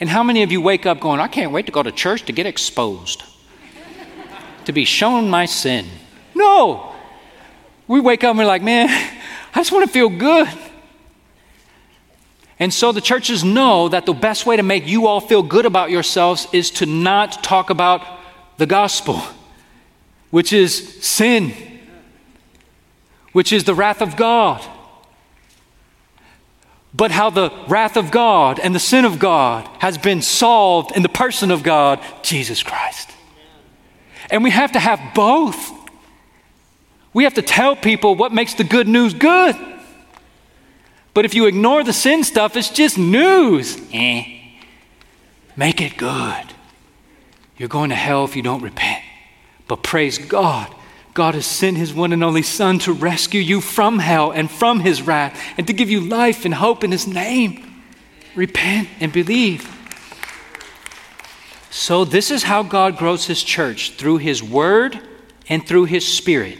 And 0.00 0.08
how 0.08 0.24
many 0.24 0.42
of 0.42 0.50
you 0.50 0.60
wake 0.60 0.84
up 0.84 0.98
going, 0.98 1.20
I 1.20 1.28
can't 1.28 1.52
wait 1.52 1.66
to 1.66 1.72
go 1.72 1.82
to 1.82 1.92
church 1.92 2.24
to 2.24 2.32
get 2.32 2.46
exposed? 2.46 3.22
To 4.66 4.72
be 4.72 4.84
shown 4.84 5.28
my 5.28 5.46
sin. 5.46 5.86
No. 6.34 6.94
We 7.86 8.00
wake 8.00 8.24
up 8.24 8.30
and 8.30 8.38
we're 8.38 8.46
like, 8.46 8.62
man, 8.62 8.88
I 9.54 9.58
just 9.58 9.72
want 9.72 9.86
to 9.86 9.92
feel 9.92 10.08
good. 10.08 10.48
And 12.58 12.72
so 12.72 12.92
the 12.92 13.00
churches 13.00 13.42
know 13.42 13.88
that 13.88 14.06
the 14.06 14.12
best 14.12 14.46
way 14.46 14.56
to 14.56 14.62
make 14.62 14.86
you 14.86 15.06
all 15.06 15.20
feel 15.20 15.42
good 15.42 15.66
about 15.66 15.90
yourselves 15.90 16.46
is 16.52 16.70
to 16.72 16.86
not 16.86 17.42
talk 17.42 17.70
about 17.70 18.06
the 18.56 18.66
gospel, 18.66 19.20
which 20.30 20.52
is 20.52 21.02
sin, 21.04 21.52
which 23.32 23.52
is 23.52 23.64
the 23.64 23.74
wrath 23.74 24.00
of 24.00 24.16
God. 24.16 24.64
But 26.94 27.10
how 27.10 27.30
the 27.30 27.50
wrath 27.68 27.96
of 27.96 28.10
God 28.10 28.60
and 28.60 28.74
the 28.74 28.78
sin 28.78 29.04
of 29.04 29.18
God 29.18 29.68
has 29.78 29.96
been 29.98 30.22
solved 30.22 30.94
in 30.94 31.02
the 31.02 31.08
person 31.08 31.50
of 31.50 31.62
God, 31.62 32.00
Jesus 32.22 32.62
Christ. 32.62 33.11
And 34.32 34.42
we 34.42 34.50
have 34.50 34.72
to 34.72 34.80
have 34.80 35.14
both. 35.14 35.70
We 37.12 37.24
have 37.24 37.34
to 37.34 37.42
tell 37.42 37.76
people 37.76 38.14
what 38.14 38.32
makes 38.32 38.54
the 38.54 38.64
good 38.64 38.88
news 38.88 39.12
good. 39.12 39.54
But 41.12 41.26
if 41.26 41.34
you 41.34 41.44
ignore 41.44 41.84
the 41.84 41.92
sin 41.92 42.24
stuff, 42.24 42.56
it's 42.56 42.70
just 42.70 42.96
news. 42.96 43.78
Eh. 43.92 44.24
Make 45.54 45.82
it 45.82 45.98
good. 45.98 46.44
You're 47.58 47.68
going 47.68 47.90
to 47.90 47.94
hell 47.94 48.24
if 48.24 48.34
you 48.34 48.42
don't 48.42 48.62
repent. 48.62 49.04
But 49.68 49.82
praise 49.82 50.16
God, 50.16 50.74
God 51.12 51.34
has 51.34 51.44
sent 51.44 51.76
his 51.76 51.92
one 51.92 52.14
and 52.14 52.24
only 52.24 52.42
Son 52.42 52.78
to 52.80 52.92
rescue 52.94 53.40
you 53.40 53.60
from 53.60 53.98
hell 53.98 54.30
and 54.30 54.50
from 54.50 54.80
his 54.80 55.02
wrath 55.02 55.38
and 55.58 55.66
to 55.66 55.74
give 55.74 55.90
you 55.90 56.00
life 56.00 56.46
and 56.46 56.54
hope 56.54 56.82
in 56.82 56.90
his 56.90 57.06
name. 57.06 57.84
Repent 58.34 58.88
and 58.98 59.12
believe. 59.12 59.68
So, 61.74 62.04
this 62.04 62.30
is 62.30 62.42
how 62.42 62.62
God 62.62 62.98
grows 62.98 63.24
his 63.24 63.42
church 63.42 63.92
through 63.92 64.18
his 64.18 64.42
word 64.42 65.00
and 65.48 65.66
through 65.66 65.86
his 65.86 66.06
spirit. 66.06 66.58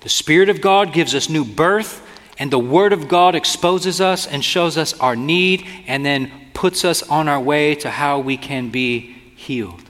The 0.00 0.08
Spirit 0.08 0.48
of 0.48 0.62
God 0.62 0.94
gives 0.94 1.14
us 1.14 1.28
new 1.28 1.44
birth 1.44 2.00
and 2.38 2.50
the 2.50 2.58
Word 2.58 2.94
of 2.94 3.06
God 3.06 3.34
exposes 3.34 4.00
us 4.00 4.26
and 4.26 4.42
shows 4.42 4.78
us 4.78 4.98
our 5.00 5.14
need 5.14 5.66
and 5.86 6.04
then 6.04 6.32
puts 6.54 6.82
us 6.82 7.02
on 7.02 7.28
our 7.28 7.40
way 7.40 7.74
to 7.76 7.90
how 7.90 8.20
we 8.20 8.38
can 8.38 8.70
be 8.70 9.12
healed. 9.36 9.82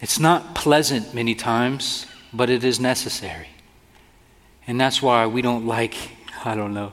It's 0.00 0.18
not 0.18 0.56
pleasant 0.56 1.14
many 1.14 1.36
times, 1.36 2.06
but 2.32 2.50
it 2.50 2.64
is 2.64 2.80
necessary. 2.80 3.48
And 4.66 4.80
that's 4.80 5.00
why 5.00 5.24
we 5.26 5.40
don't 5.40 5.66
like, 5.66 5.94
I 6.44 6.56
don't 6.56 6.74
know. 6.74 6.92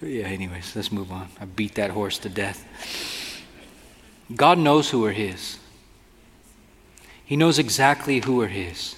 Yeah, 0.00 0.24
anyways, 0.24 0.74
let's 0.74 0.90
move 0.90 1.12
on. 1.12 1.28
I 1.38 1.44
beat 1.44 1.74
that 1.74 1.90
horse 1.90 2.16
to 2.20 2.30
death. 2.30 2.64
God 4.34 4.58
knows 4.58 4.90
who 4.90 5.04
are 5.04 5.12
His, 5.12 5.58
He 7.24 7.36
knows 7.36 7.58
exactly 7.58 8.20
who 8.20 8.40
are 8.42 8.48
His. 8.48 8.96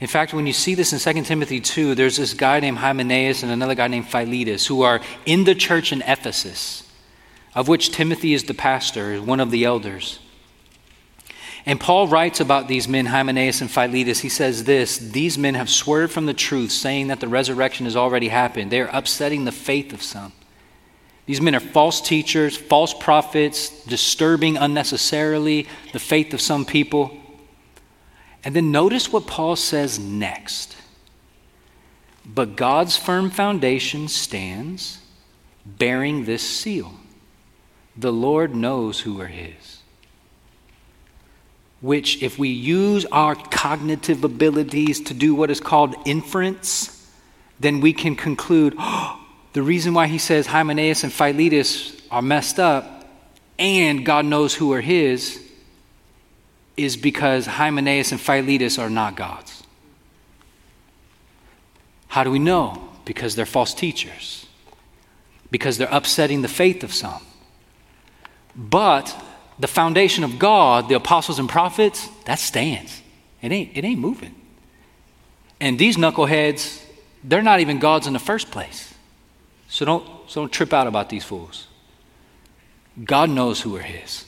In 0.00 0.08
fact, 0.08 0.34
when 0.34 0.46
you 0.46 0.52
see 0.52 0.74
this 0.74 0.92
in 0.92 1.14
2 1.14 1.22
Timothy 1.22 1.60
2, 1.60 1.94
there's 1.94 2.16
this 2.16 2.34
guy 2.34 2.60
named 2.60 2.78
Hymenaeus 2.78 3.42
and 3.42 3.52
another 3.52 3.74
guy 3.74 3.88
named 3.88 4.08
Philetus 4.08 4.66
who 4.66 4.82
are 4.82 5.00
in 5.24 5.44
the 5.44 5.54
church 5.54 5.92
in 5.92 6.02
Ephesus, 6.02 6.90
of 7.54 7.68
which 7.68 7.90
Timothy 7.90 8.34
is 8.34 8.44
the 8.44 8.54
pastor, 8.54 9.22
one 9.22 9.40
of 9.40 9.50
the 9.50 9.64
elders. 9.64 10.18
And 11.66 11.80
Paul 11.80 12.08
writes 12.08 12.40
about 12.40 12.68
these 12.68 12.88
men, 12.88 13.06
Hymenaeus 13.06 13.60
and 13.60 13.70
Philetus. 13.70 14.20
He 14.20 14.28
says 14.28 14.64
this 14.64 14.98
These 14.98 15.38
men 15.38 15.54
have 15.54 15.70
swerved 15.70 16.12
from 16.12 16.26
the 16.26 16.34
truth, 16.34 16.72
saying 16.72 17.06
that 17.08 17.20
the 17.20 17.28
resurrection 17.28 17.86
has 17.86 17.96
already 17.96 18.28
happened. 18.28 18.70
They 18.70 18.80
are 18.80 18.90
upsetting 18.92 19.44
the 19.44 19.52
faith 19.52 19.92
of 19.92 20.02
some. 20.02 20.32
These 21.26 21.40
men 21.40 21.54
are 21.54 21.60
false 21.60 22.00
teachers, 22.00 22.56
false 22.56 22.92
prophets, 22.92 23.84
disturbing 23.84 24.56
unnecessarily 24.56 25.66
the 25.92 25.98
faith 25.98 26.34
of 26.34 26.40
some 26.40 26.64
people. 26.64 27.16
And 28.44 28.54
then 28.54 28.70
notice 28.70 29.10
what 29.10 29.26
Paul 29.26 29.56
says 29.56 29.98
next. 29.98 30.76
But 32.26 32.56
God's 32.56 32.96
firm 32.96 33.30
foundation 33.30 34.08
stands, 34.08 34.98
bearing 35.64 36.24
this 36.24 36.42
seal 36.42 36.94
The 37.96 38.12
Lord 38.12 38.54
knows 38.54 39.00
who 39.00 39.20
are 39.20 39.28
his. 39.28 39.78
Which, 41.80 42.22
if 42.22 42.38
we 42.38 42.48
use 42.48 43.04
our 43.06 43.34
cognitive 43.34 44.24
abilities 44.24 45.00
to 45.02 45.14
do 45.14 45.34
what 45.34 45.50
is 45.50 45.60
called 45.60 45.94
inference, 46.04 47.10
then 47.60 47.80
we 47.80 47.92
can 47.92 48.16
conclude 48.16 48.74
oh, 48.78 49.23
the 49.54 49.62
reason 49.62 49.94
why 49.94 50.08
he 50.08 50.18
says 50.18 50.46
Hymenaeus 50.46 51.04
and 51.04 51.12
Philetus 51.12 51.96
are 52.10 52.20
messed 52.20 52.58
up 52.58 53.04
and 53.58 54.04
God 54.04 54.26
knows 54.26 54.54
who 54.54 54.72
are 54.72 54.80
his 54.80 55.40
is 56.76 56.96
because 56.96 57.46
Hymenaeus 57.46 58.10
and 58.10 58.20
Philetus 58.20 58.78
are 58.78 58.90
not 58.90 59.14
gods. 59.14 59.62
How 62.08 62.24
do 62.24 62.32
we 62.32 62.40
know? 62.40 62.88
Because 63.04 63.36
they're 63.36 63.46
false 63.46 63.74
teachers, 63.74 64.46
because 65.52 65.78
they're 65.78 65.88
upsetting 65.90 66.42
the 66.42 66.48
faith 66.48 66.82
of 66.82 66.92
some. 66.92 67.22
But 68.56 69.14
the 69.58 69.68
foundation 69.68 70.24
of 70.24 70.38
God, 70.38 70.88
the 70.88 70.96
apostles 70.96 71.38
and 71.38 71.48
prophets, 71.48 72.08
that 72.24 72.40
stands. 72.40 73.02
It 73.40 73.52
ain't, 73.52 73.76
it 73.76 73.84
ain't 73.84 74.00
moving. 74.00 74.34
And 75.60 75.78
these 75.78 75.96
knuckleheads, 75.96 76.82
they're 77.22 77.42
not 77.42 77.60
even 77.60 77.78
gods 77.78 78.08
in 78.08 78.14
the 78.14 78.18
first 78.18 78.50
place. 78.50 78.93
So 79.68 79.84
don't, 79.84 80.06
so 80.28 80.42
don't 80.42 80.52
trip 80.52 80.72
out 80.72 80.86
about 80.86 81.08
these 81.08 81.24
fools. 81.24 81.66
God 83.02 83.30
knows 83.30 83.60
who 83.60 83.76
are 83.76 83.82
His. 83.82 84.26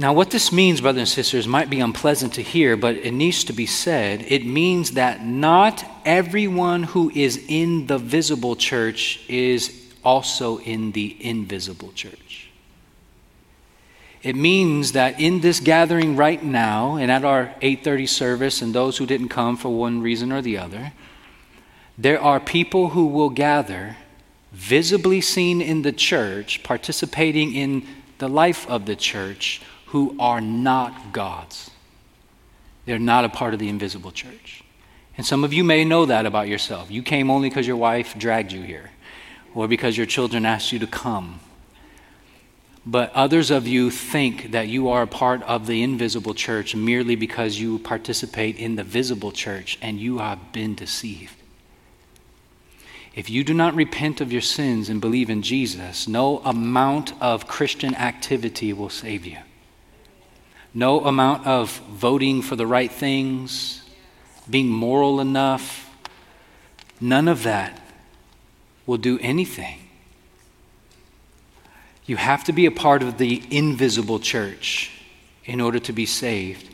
Now, 0.00 0.14
what 0.14 0.30
this 0.30 0.50
means, 0.50 0.80
brothers 0.80 1.00
and 1.00 1.08
sisters, 1.08 1.46
might 1.46 1.68
be 1.68 1.80
unpleasant 1.80 2.34
to 2.34 2.42
hear, 2.42 2.74
but 2.76 2.96
it 2.96 3.12
needs 3.12 3.44
to 3.44 3.52
be 3.52 3.66
said. 3.66 4.24
It 4.26 4.46
means 4.46 4.92
that 4.92 5.24
not 5.24 5.84
everyone 6.06 6.84
who 6.84 7.10
is 7.14 7.44
in 7.48 7.86
the 7.86 7.98
visible 7.98 8.56
church 8.56 9.20
is 9.28 9.92
also 10.02 10.58
in 10.60 10.92
the 10.92 11.16
invisible 11.20 11.92
church. 11.92 12.48
It 14.22 14.36
means 14.36 14.92
that 14.92 15.20
in 15.20 15.40
this 15.40 15.60
gathering 15.60 16.16
right 16.16 16.42
now 16.42 16.96
and 16.96 17.10
at 17.10 17.24
our 17.24 17.54
8:30 17.60 18.06
service 18.06 18.62
and 18.62 18.74
those 18.74 18.96
who 18.98 19.06
didn't 19.06 19.28
come 19.28 19.56
for 19.56 19.68
one 19.68 20.00
reason 20.00 20.32
or 20.32 20.42
the 20.42 20.58
other, 20.58 20.92
there 22.02 22.20
are 22.20 22.40
people 22.40 22.88
who 22.88 23.06
will 23.06 23.28
gather 23.28 23.96
visibly 24.52 25.20
seen 25.20 25.60
in 25.60 25.82
the 25.82 25.92
church 25.92 26.62
participating 26.62 27.54
in 27.54 27.86
the 28.16 28.28
life 28.28 28.66
of 28.70 28.86
the 28.86 28.96
church 28.96 29.60
who 29.86 30.16
are 30.18 30.40
not 30.40 31.12
God's. 31.12 31.70
They're 32.86 32.98
not 32.98 33.26
a 33.26 33.28
part 33.28 33.52
of 33.52 33.60
the 33.60 33.68
invisible 33.68 34.12
church. 34.12 34.64
And 35.18 35.26
some 35.26 35.44
of 35.44 35.52
you 35.52 35.62
may 35.62 35.84
know 35.84 36.06
that 36.06 36.24
about 36.24 36.48
yourself. 36.48 36.90
You 36.90 37.02
came 37.02 37.30
only 37.30 37.50
because 37.50 37.66
your 37.66 37.76
wife 37.76 38.16
dragged 38.16 38.50
you 38.50 38.62
here 38.62 38.90
or 39.54 39.68
because 39.68 39.94
your 39.94 40.06
children 40.06 40.46
asked 40.46 40.72
you 40.72 40.78
to 40.78 40.86
come. 40.86 41.40
But 42.86 43.12
others 43.12 43.50
of 43.50 43.66
you 43.66 43.90
think 43.90 44.52
that 44.52 44.68
you 44.68 44.88
are 44.88 45.02
a 45.02 45.06
part 45.06 45.42
of 45.42 45.66
the 45.66 45.82
invisible 45.82 46.32
church 46.32 46.74
merely 46.74 47.14
because 47.14 47.60
you 47.60 47.78
participate 47.78 48.56
in 48.56 48.76
the 48.76 48.84
visible 48.84 49.32
church, 49.32 49.76
and 49.82 50.00
you 50.00 50.16
have 50.16 50.50
been 50.52 50.74
deceived. 50.74 51.39
If 53.14 53.28
you 53.28 53.42
do 53.42 53.54
not 53.54 53.74
repent 53.74 54.20
of 54.20 54.32
your 54.32 54.40
sins 54.40 54.88
and 54.88 55.00
believe 55.00 55.30
in 55.30 55.42
Jesus, 55.42 56.06
no 56.06 56.38
amount 56.38 57.12
of 57.20 57.48
Christian 57.48 57.94
activity 57.96 58.72
will 58.72 58.88
save 58.88 59.26
you. 59.26 59.38
No 60.72 61.00
amount 61.00 61.46
of 61.46 61.70
voting 61.90 62.42
for 62.42 62.54
the 62.54 62.66
right 62.66 62.90
things, 62.90 63.82
being 64.48 64.68
moral 64.68 65.20
enough, 65.20 65.90
none 67.00 67.26
of 67.26 67.42
that 67.42 67.80
will 68.86 68.96
do 68.96 69.18
anything. 69.20 69.78
You 72.06 72.16
have 72.16 72.44
to 72.44 72.52
be 72.52 72.66
a 72.66 72.70
part 72.70 73.02
of 73.02 73.18
the 73.18 73.42
invisible 73.50 74.20
church 74.20 74.92
in 75.44 75.60
order 75.60 75.80
to 75.80 75.92
be 75.92 76.06
saved. 76.06 76.68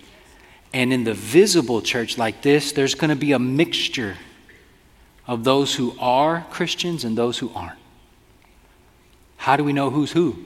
And 0.75 0.93
in 0.93 1.05
the 1.05 1.15
visible 1.15 1.81
church 1.81 2.19
like 2.19 2.43
this, 2.43 2.73
there's 2.73 2.95
going 2.95 3.11
to 3.11 3.17
be 3.17 3.33
a 3.33 3.39
mixture 3.39 4.17
of 5.27 5.45
those 5.45 5.75
who 5.75 5.97
are 5.99 6.47
Christians 6.51 7.05
and 7.05 7.17
those 7.17 7.39
who 7.39 7.51
aren't. 7.55 7.79
How 9.37 9.57
do 9.57 9.65
we 9.65 9.73
know 9.73 9.91
who's 9.91 10.13
who? 10.13 10.37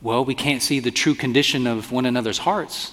Well, 0.00 0.24
we 0.24 0.34
can't 0.34 0.62
see 0.62 0.80
the 0.80 0.90
true 0.90 1.14
condition 1.14 1.66
of 1.66 1.92
one 1.92 2.06
another's 2.06 2.38
hearts. 2.38 2.92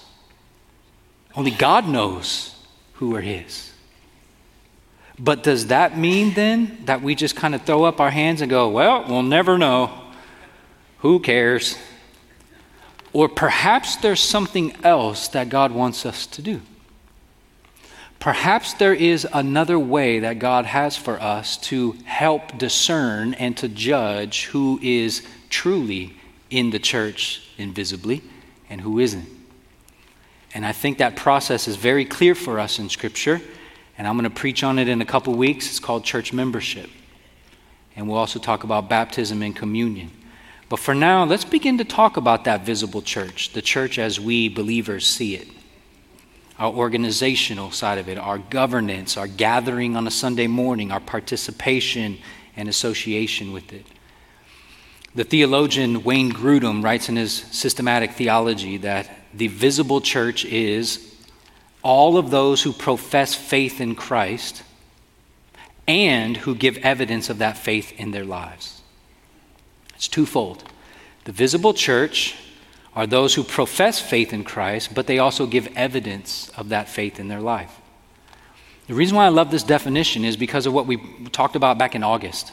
Only 1.34 1.50
God 1.50 1.88
knows 1.88 2.54
who 2.94 3.14
are 3.16 3.20
His. 3.20 3.72
But 5.18 5.42
does 5.42 5.66
that 5.66 5.98
mean 5.98 6.34
then 6.34 6.78
that 6.86 7.02
we 7.02 7.14
just 7.14 7.36
kind 7.36 7.54
of 7.54 7.62
throw 7.62 7.84
up 7.84 8.00
our 8.00 8.10
hands 8.10 8.40
and 8.40 8.50
go, 8.50 8.68
well, 8.68 9.04
we'll 9.08 9.22
never 9.22 9.58
know? 9.58 9.90
Who 10.98 11.20
cares? 11.20 11.76
Or 13.12 13.28
perhaps 13.28 13.96
there's 13.96 14.20
something 14.20 14.74
else 14.84 15.28
that 15.28 15.48
God 15.48 15.72
wants 15.72 16.06
us 16.06 16.26
to 16.28 16.42
do. 16.42 16.62
Perhaps 18.20 18.74
there 18.74 18.92
is 18.92 19.26
another 19.32 19.78
way 19.78 20.20
that 20.20 20.38
God 20.38 20.66
has 20.66 20.94
for 20.94 21.20
us 21.20 21.56
to 21.56 21.92
help 22.04 22.58
discern 22.58 23.32
and 23.34 23.56
to 23.56 23.66
judge 23.66 24.44
who 24.44 24.78
is 24.82 25.26
truly 25.48 26.14
in 26.50 26.68
the 26.68 26.78
church 26.78 27.42
invisibly 27.56 28.22
and 28.68 28.82
who 28.82 28.98
isn't. 28.98 29.26
And 30.52 30.66
I 30.66 30.72
think 30.72 30.98
that 30.98 31.16
process 31.16 31.66
is 31.66 31.76
very 31.76 32.04
clear 32.04 32.34
for 32.34 32.60
us 32.60 32.78
in 32.78 32.90
Scripture. 32.90 33.40
And 33.96 34.06
I'm 34.06 34.18
going 34.18 34.28
to 34.28 34.36
preach 34.36 34.62
on 34.62 34.78
it 34.78 34.86
in 34.86 35.00
a 35.00 35.06
couple 35.06 35.34
weeks. 35.34 35.68
It's 35.68 35.80
called 35.80 36.04
church 36.04 36.32
membership. 36.32 36.90
And 37.96 38.06
we'll 38.06 38.18
also 38.18 38.38
talk 38.38 38.64
about 38.64 38.88
baptism 38.90 39.42
and 39.42 39.56
communion. 39.56 40.10
But 40.68 40.78
for 40.78 40.94
now, 40.94 41.24
let's 41.24 41.44
begin 41.44 41.78
to 41.78 41.84
talk 41.84 42.18
about 42.18 42.44
that 42.44 42.66
visible 42.66 43.00
church, 43.00 43.54
the 43.54 43.62
church 43.62 43.98
as 43.98 44.20
we 44.20 44.48
believers 44.48 45.06
see 45.06 45.36
it. 45.36 45.48
Our 46.60 46.72
organizational 46.72 47.70
side 47.70 47.96
of 47.96 48.08
it, 48.08 48.18
our 48.18 48.36
governance, 48.36 49.16
our 49.16 49.26
gathering 49.26 49.96
on 49.96 50.06
a 50.06 50.10
Sunday 50.10 50.46
morning, 50.46 50.92
our 50.92 51.00
participation 51.00 52.18
and 52.54 52.68
association 52.68 53.52
with 53.52 53.72
it. 53.72 53.86
The 55.14 55.24
theologian 55.24 56.04
Wayne 56.04 56.30
Grudem 56.30 56.84
writes 56.84 57.08
in 57.08 57.16
his 57.16 57.32
systematic 57.32 58.12
theology 58.12 58.76
that 58.76 59.10
the 59.32 59.48
visible 59.48 60.02
church 60.02 60.44
is 60.44 61.16
all 61.82 62.18
of 62.18 62.30
those 62.30 62.62
who 62.62 62.74
profess 62.74 63.34
faith 63.34 63.80
in 63.80 63.94
Christ 63.94 64.62
and 65.88 66.36
who 66.36 66.54
give 66.54 66.76
evidence 66.78 67.30
of 67.30 67.38
that 67.38 67.56
faith 67.56 67.90
in 67.98 68.10
their 68.10 68.24
lives. 68.24 68.82
It's 69.94 70.08
twofold. 70.08 70.62
The 71.24 71.32
visible 71.32 71.72
church 71.72 72.36
are 72.94 73.06
those 73.06 73.34
who 73.34 73.44
profess 73.44 74.00
faith 74.00 74.32
in 74.32 74.44
Christ, 74.44 74.94
but 74.94 75.06
they 75.06 75.18
also 75.18 75.46
give 75.46 75.68
evidence 75.76 76.50
of 76.56 76.70
that 76.70 76.88
faith 76.88 77.20
in 77.20 77.28
their 77.28 77.40
life. 77.40 77.80
The 78.88 78.94
reason 78.94 79.16
why 79.16 79.26
I 79.26 79.28
love 79.28 79.52
this 79.52 79.62
definition 79.62 80.24
is 80.24 80.36
because 80.36 80.66
of 80.66 80.72
what 80.72 80.86
we 80.86 80.96
talked 81.30 81.54
about 81.54 81.78
back 81.78 81.94
in 81.94 82.02
August. 82.02 82.52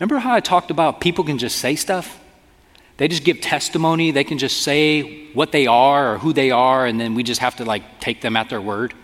Remember 0.00 0.18
how 0.18 0.34
I 0.34 0.40
talked 0.40 0.70
about 0.70 1.00
people 1.00 1.24
can 1.24 1.36
just 1.36 1.58
say 1.58 1.76
stuff? 1.76 2.18
They 2.96 3.08
just 3.08 3.24
give 3.24 3.42
testimony. 3.42 4.10
They 4.10 4.24
can 4.24 4.38
just 4.38 4.62
say 4.62 5.26
what 5.32 5.52
they 5.52 5.66
are 5.66 6.14
or 6.14 6.18
who 6.18 6.32
they 6.32 6.50
are, 6.50 6.86
and 6.86 6.98
then 6.98 7.14
we 7.14 7.22
just 7.22 7.42
have 7.42 7.56
to 7.56 7.66
like 7.66 8.00
take 8.00 8.22
them 8.22 8.36
at 8.36 8.48
their 8.48 8.60
word. 8.60 8.94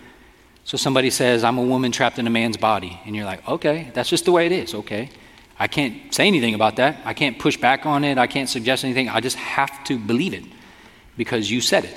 So 0.65 0.79
somebody 0.79 1.11
says, 1.11 1.45
I'm 1.45 1.59
a 1.59 1.63
woman 1.63 1.93
trapped 1.93 2.19
in 2.19 2.27
a 2.27 2.31
man's 2.31 2.57
body. 2.57 2.99
And 3.05 3.15
you're 3.15 3.27
like, 3.27 3.47
okay, 3.47 3.91
that's 3.93 4.09
just 4.09 4.25
the 4.25 4.33
way 4.33 4.47
it 4.47 4.53
is. 4.53 4.75
Okay. 4.75 5.11
I 5.59 5.67
can't 5.67 6.15
say 6.15 6.27
anything 6.27 6.55
about 6.55 6.77
that. 6.77 6.97
I 7.05 7.13
can't 7.13 7.39
push 7.39 7.59
back 7.59 7.85
on 7.85 8.05
it. 8.05 8.17
I 8.17 8.27
can't 8.27 8.49
suggest 8.49 8.85
anything. 8.85 9.11
I 9.11 9.21
just 9.21 9.37
have 9.37 9.85
to 9.85 9.99
believe 9.99 10.33
it 10.33 10.45
because 11.17 11.51
you 11.51 11.61
said 11.61 11.85
it. 11.85 11.97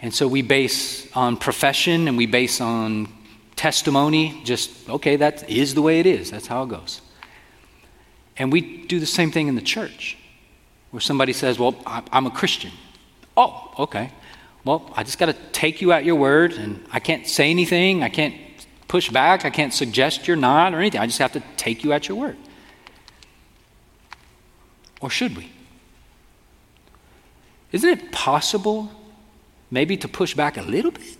And 0.00 0.14
so 0.14 0.28
we 0.28 0.42
base 0.42 1.10
on 1.16 1.36
profession 1.36 2.08
and 2.08 2.16
we 2.16 2.26
base 2.26 2.60
on 2.60 3.08
testimony, 3.56 4.40
just, 4.44 4.88
okay, 4.88 5.16
that 5.16 5.50
is 5.50 5.74
the 5.74 5.82
way 5.82 5.98
it 6.00 6.06
is. 6.06 6.30
That's 6.30 6.46
how 6.46 6.62
it 6.62 6.68
goes. 6.68 7.00
And 8.36 8.52
we 8.52 8.86
do 8.86 9.00
the 9.00 9.06
same 9.06 9.32
thing 9.32 9.48
in 9.48 9.56
the 9.56 9.60
church, 9.60 10.16
where 10.92 11.00
somebody 11.00 11.32
says, 11.32 11.58
Well, 11.58 11.74
I'm 11.84 12.26
a 12.26 12.30
Christian. 12.30 12.70
Oh, 13.36 13.74
okay. 13.80 14.12
Well, 14.64 14.90
I 14.94 15.02
just 15.02 15.18
got 15.18 15.26
to 15.26 15.36
take 15.52 15.80
you 15.80 15.92
at 15.92 16.04
your 16.04 16.14
word, 16.14 16.52
and 16.52 16.84
I 16.92 17.00
can't 17.00 17.26
say 17.26 17.50
anything. 17.50 18.02
I 18.02 18.08
can't 18.08 18.34
push 18.86 19.10
back. 19.10 19.44
I 19.44 19.50
can't 19.50 19.74
suggest 19.74 20.28
you're 20.28 20.36
not 20.36 20.72
or 20.72 20.78
anything. 20.78 21.00
I 21.00 21.06
just 21.06 21.18
have 21.18 21.32
to 21.32 21.42
take 21.56 21.84
you 21.84 21.92
at 21.92 22.08
your 22.08 22.16
word. 22.16 22.36
Or 25.00 25.10
should 25.10 25.36
we? 25.36 25.50
Isn't 27.72 27.90
it 27.90 28.12
possible 28.12 28.90
maybe 29.70 29.96
to 29.98 30.08
push 30.08 30.34
back 30.34 30.56
a 30.56 30.62
little 30.62 30.90
bit? 30.90 31.16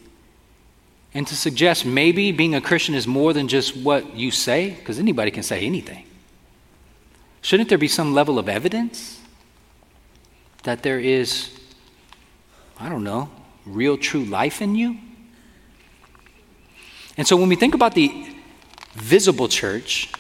And 1.15 1.27
to 1.27 1.35
suggest 1.35 1.87
maybe 1.87 2.33
being 2.33 2.55
a 2.55 2.61
Christian 2.61 2.95
is 2.95 3.07
more 3.07 3.33
than 3.33 3.49
just 3.49 3.77
what 3.77 4.15
you 4.15 4.31
say? 4.31 4.71
Because 4.71 4.99
anybody 4.99 5.31
can 5.31 5.43
say 5.43 5.65
anything. 5.65 6.05
Shouldn't 7.41 7.69
there 7.69 7.79
be 7.79 7.89
some 7.89 8.15
level 8.15 8.39
of 8.39 8.49
evidence 8.49 9.21
that 10.65 10.83
there 10.83 11.01
is, 11.01 11.59
I 12.79 12.89
don't 12.89 13.05
know, 13.05 13.31
real 13.65 13.97
true 13.97 14.25
life 14.25 14.61
in 14.61 14.75
you? 14.75 14.99
And 17.17 17.27
so 17.27 17.37
when 17.37 17.49
we 17.49 17.57
think 17.57 17.75
about 17.75 17.95
the 17.95 18.29
visible 18.93 19.49
church, 19.49 20.13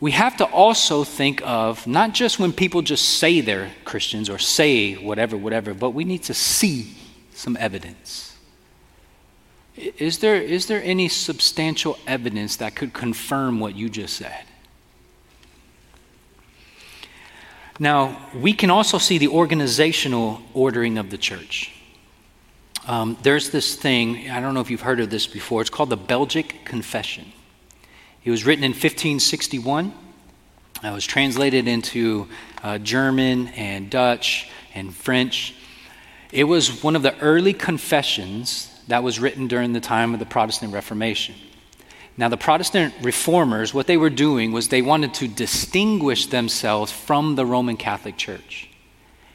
we 0.00 0.10
have 0.10 0.36
to 0.36 0.44
also 0.44 1.04
think 1.04 1.40
of 1.44 1.86
not 1.86 2.12
just 2.12 2.38
when 2.38 2.52
people 2.52 2.82
just 2.82 3.18
say 3.18 3.40
they're 3.40 3.70
Christians 3.84 4.28
or 4.28 4.38
say 4.38 4.94
whatever, 4.94 5.36
whatever, 5.36 5.72
but 5.72 5.90
we 5.90 6.04
need 6.04 6.22
to 6.24 6.34
see 6.34 6.94
some 7.32 7.56
evidence. 7.58 8.36
Is 9.76 10.18
there, 10.18 10.36
is 10.36 10.66
there 10.66 10.82
any 10.82 11.08
substantial 11.08 11.98
evidence 12.06 12.56
that 12.56 12.74
could 12.74 12.92
confirm 12.92 13.60
what 13.60 13.74
you 13.74 13.88
just 13.88 14.16
said? 14.16 14.44
Now, 17.78 18.30
we 18.34 18.54
can 18.54 18.70
also 18.70 18.96
see 18.96 19.18
the 19.18 19.28
organizational 19.28 20.40
ordering 20.54 20.96
of 20.96 21.10
the 21.10 21.18
church. 21.18 21.72
Um, 22.86 23.18
there's 23.22 23.50
this 23.50 23.74
thing, 23.74 24.30
I 24.30 24.40
don't 24.40 24.54
know 24.54 24.60
if 24.60 24.70
you've 24.70 24.80
heard 24.80 25.00
of 25.00 25.10
this 25.10 25.26
before, 25.26 25.60
it's 25.60 25.70
called 25.70 25.90
the 25.90 25.96
Belgic 25.96 26.64
Confession. 26.64 27.32
It 28.26 28.30
was 28.30 28.44
written 28.44 28.64
in 28.64 28.72
1561. 28.72 29.92
It 30.82 30.90
was 30.90 31.06
translated 31.06 31.68
into 31.68 32.26
uh, 32.60 32.78
German 32.78 33.46
and 33.50 33.88
Dutch 33.88 34.50
and 34.74 34.92
French. 34.92 35.54
It 36.32 36.42
was 36.42 36.82
one 36.82 36.96
of 36.96 37.02
the 37.02 37.16
early 37.20 37.52
confessions 37.52 38.68
that 38.88 39.04
was 39.04 39.20
written 39.20 39.46
during 39.46 39.74
the 39.74 39.80
time 39.80 40.12
of 40.12 40.18
the 40.18 40.26
Protestant 40.26 40.74
Reformation. 40.74 41.36
Now, 42.16 42.28
the 42.28 42.36
Protestant 42.36 42.94
reformers, 43.00 43.72
what 43.72 43.86
they 43.86 43.96
were 43.96 44.10
doing 44.10 44.50
was 44.50 44.66
they 44.66 44.82
wanted 44.82 45.14
to 45.14 45.28
distinguish 45.28 46.26
themselves 46.26 46.90
from 46.90 47.36
the 47.36 47.46
Roman 47.46 47.76
Catholic 47.76 48.16
Church. 48.16 48.68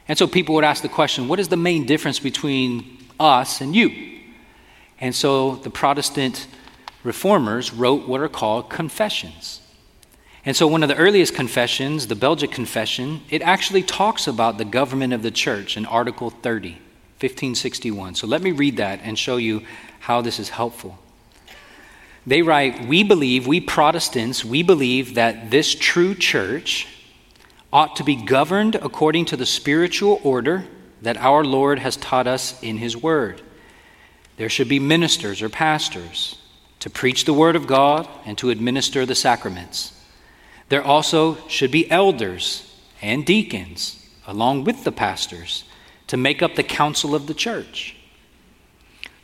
And 0.06 0.18
so 0.18 0.26
people 0.26 0.54
would 0.56 0.64
ask 0.64 0.82
the 0.82 0.90
question 0.90 1.28
what 1.28 1.40
is 1.40 1.48
the 1.48 1.56
main 1.56 1.86
difference 1.86 2.18
between 2.18 2.98
us 3.18 3.62
and 3.62 3.74
you? 3.74 4.20
And 5.00 5.14
so 5.14 5.56
the 5.56 5.70
Protestant 5.70 6.46
reformers 7.04 7.72
wrote 7.72 8.06
what 8.06 8.20
are 8.20 8.28
called 8.28 8.70
confessions. 8.70 9.60
And 10.44 10.56
so 10.56 10.66
one 10.66 10.82
of 10.82 10.88
the 10.88 10.96
earliest 10.96 11.34
confessions, 11.34 12.08
the 12.08 12.16
Belgic 12.16 12.50
Confession, 12.50 13.22
it 13.30 13.42
actually 13.42 13.82
talks 13.82 14.26
about 14.26 14.58
the 14.58 14.64
government 14.64 15.12
of 15.12 15.22
the 15.22 15.30
church 15.30 15.76
in 15.76 15.86
Article 15.86 16.30
30, 16.30 16.70
1561. 16.70 18.16
So 18.16 18.26
let 18.26 18.42
me 18.42 18.50
read 18.50 18.76
that 18.78 19.00
and 19.04 19.16
show 19.16 19.36
you 19.36 19.62
how 20.00 20.20
this 20.20 20.40
is 20.40 20.48
helpful. 20.48 20.98
They 22.26 22.42
write, 22.42 22.86
We 22.86 23.04
believe, 23.04 23.46
we 23.46 23.60
Protestants, 23.60 24.44
we 24.44 24.62
believe 24.62 25.14
that 25.14 25.50
this 25.50 25.74
true 25.74 26.14
church 26.14 26.88
ought 27.72 27.96
to 27.96 28.04
be 28.04 28.16
governed 28.16 28.74
according 28.76 29.26
to 29.26 29.36
the 29.36 29.46
spiritual 29.46 30.20
order 30.24 30.64
that 31.02 31.16
our 31.16 31.44
Lord 31.44 31.78
has 31.78 31.96
taught 31.96 32.26
us 32.26 32.60
in 32.62 32.78
His 32.78 32.96
Word. 32.96 33.40
There 34.36 34.48
should 34.48 34.68
be 34.68 34.78
ministers 34.80 35.40
or 35.40 35.48
pastors 35.48 36.41
to 36.82 36.90
preach 36.90 37.26
the 37.26 37.32
Word 37.32 37.54
of 37.54 37.68
God 37.68 38.08
and 38.26 38.36
to 38.38 38.50
administer 38.50 39.06
the 39.06 39.14
sacraments. 39.14 39.92
There 40.68 40.82
also 40.82 41.36
should 41.46 41.70
be 41.70 41.88
elders 41.88 42.76
and 43.00 43.24
deacons, 43.24 44.04
along 44.26 44.64
with 44.64 44.82
the 44.82 44.90
pastors, 44.90 45.62
to 46.08 46.16
make 46.16 46.42
up 46.42 46.56
the 46.56 46.64
council 46.64 47.14
of 47.14 47.28
the 47.28 47.34
church. 47.34 47.94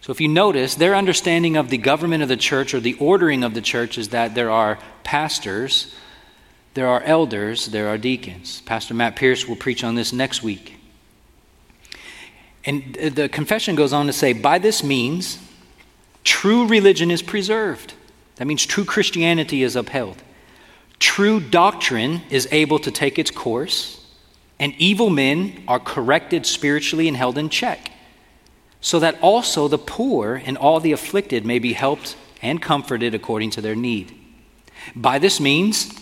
So, 0.03 0.13
if 0.13 0.21
you 0.21 0.29
notice, 0.29 0.77
their 0.77 0.95
understanding 0.95 1.57
of 1.57 1.69
the 1.69 1.79
government 1.79 2.23
of 2.23 2.29
the 2.29 2.37
church 2.37 2.75
or 2.75 2.81
the 2.81 2.95
ordering 2.95 3.43
of 3.43 3.55
the 3.55 3.61
church 3.61 3.99
is 3.99 4.11
that 4.11 4.37
there 4.37 4.53
are 4.53 4.79
pastors, 5.03 5.93
there 6.75 6.87
are 6.87 7.03
elders, 7.03 7.67
there 7.67 7.89
are 7.89 7.99
deacons. 7.99 8.61
Pastor 8.67 8.95
Matt 8.95 9.17
Pierce 9.17 9.49
will 9.49 9.57
preach 9.57 9.83
on 9.83 9.97
this 9.97 10.13
next 10.13 10.45
week. 10.45 10.77
And 12.65 12.95
the 12.95 13.29
confession 13.29 13.75
goes 13.75 13.93
on 13.93 14.07
to 14.07 14.13
say, 14.13 14.33
by 14.33 14.61
this 14.61 14.85
means, 14.85 15.41
true 16.25 16.67
religion 16.67 17.11
is 17.11 17.23
preserved. 17.23 17.95
That 18.37 18.47
means 18.47 18.65
true 18.65 18.85
Christianity 18.85 19.63
is 19.63 19.77
upheld. 19.77 20.23
True 20.99 21.41
doctrine 21.41 22.23
is 22.31 22.49
able 22.51 22.79
to 22.81 22.91
take 22.91 23.19
its 23.19 23.31
course, 23.31 24.05
and 24.59 24.75
evil 24.79 25.11
men 25.11 25.63
are 25.69 25.79
corrected 25.79 26.47
spiritually 26.47 27.09
and 27.09 27.17
held 27.17 27.39
in 27.39 27.49
check 27.49 27.93
so 28.81 28.99
that 29.01 29.19
also 29.21 29.69
the 29.69 29.79
poor 29.79 30.41
and 30.45 30.57
all 30.57 30.81
the 30.81 30.93
afflicted 30.93 31.45
may 31.45 31.59
be 31.59 31.73
helped 31.73 32.17
and 32.43 32.63
comforted 32.63 33.15
according 33.15 33.51
to 33.51 33.61
their 33.61 33.75
need. 33.75 34.15
By 34.95 35.19
this 35.19 35.41
means, 35.41 35.93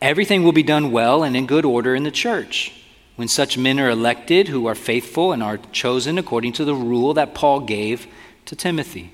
everything 0.00 0.44
will 0.44 0.52
be 0.52 0.62
done 0.62 0.92
well 0.92 1.22
and 1.22 1.36
in 1.36 1.46
good 1.46 1.64
order 1.64 1.94
in 1.94 2.04
the 2.04 2.10
church. 2.10 2.72
When 3.16 3.28
such 3.28 3.58
men 3.58 3.78
are 3.80 3.90
elected 3.90 4.48
who 4.48 4.66
are 4.66 4.74
faithful 4.74 5.32
and 5.32 5.42
are 5.42 5.58
chosen 5.72 6.16
according 6.16 6.52
to 6.54 6.64
the 6.64 6.74
rule 6.74 7.12
that 7.14 7.34
Paul 7.34 7.60
gave 7.60 8.06
to 8.46 8.56
Timothy. 8.56 9.12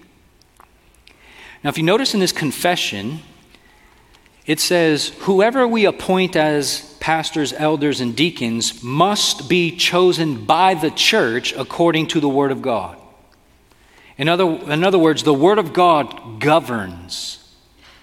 Now, 1.66 1.70
if 1.70 1.78
you 1.78 1.82
notice 1.82 2.14
in 2.14 2.20
this 2.20 2.30
confession, 2.30 3.22
it 4.46 4.60
says, 4.60 5.08
Whoever 5.22 5.66
we 5.66 5.84
appoint 5.84 6.36
as 6.36 6.96
pastors, 7.00 7.52
elders, 7.52 8.00
and 8.00 8.14
deacons 8.14 8.84
must 8.84 9.48
be 9.48 9.76
chosen 9.76 10.44
by 10.44 10.74
the 10.74 10.92
church 10.92 11.52
according 11.54 12.06
to 12.06 12.20
the 12.20 12.28
Word 12.28 12.52
of 12.52 12.62
God. 12.62 12.96
In 14.16 14.28
other, 14.28 14.44
in 14.44 14.84
other 14.84 15.00
words, 15.00 15.24
the 15.24 15.34
Word 15.34 15.58
of 15.58 15.72
God 15.72 16.38
governs 16.38 17.52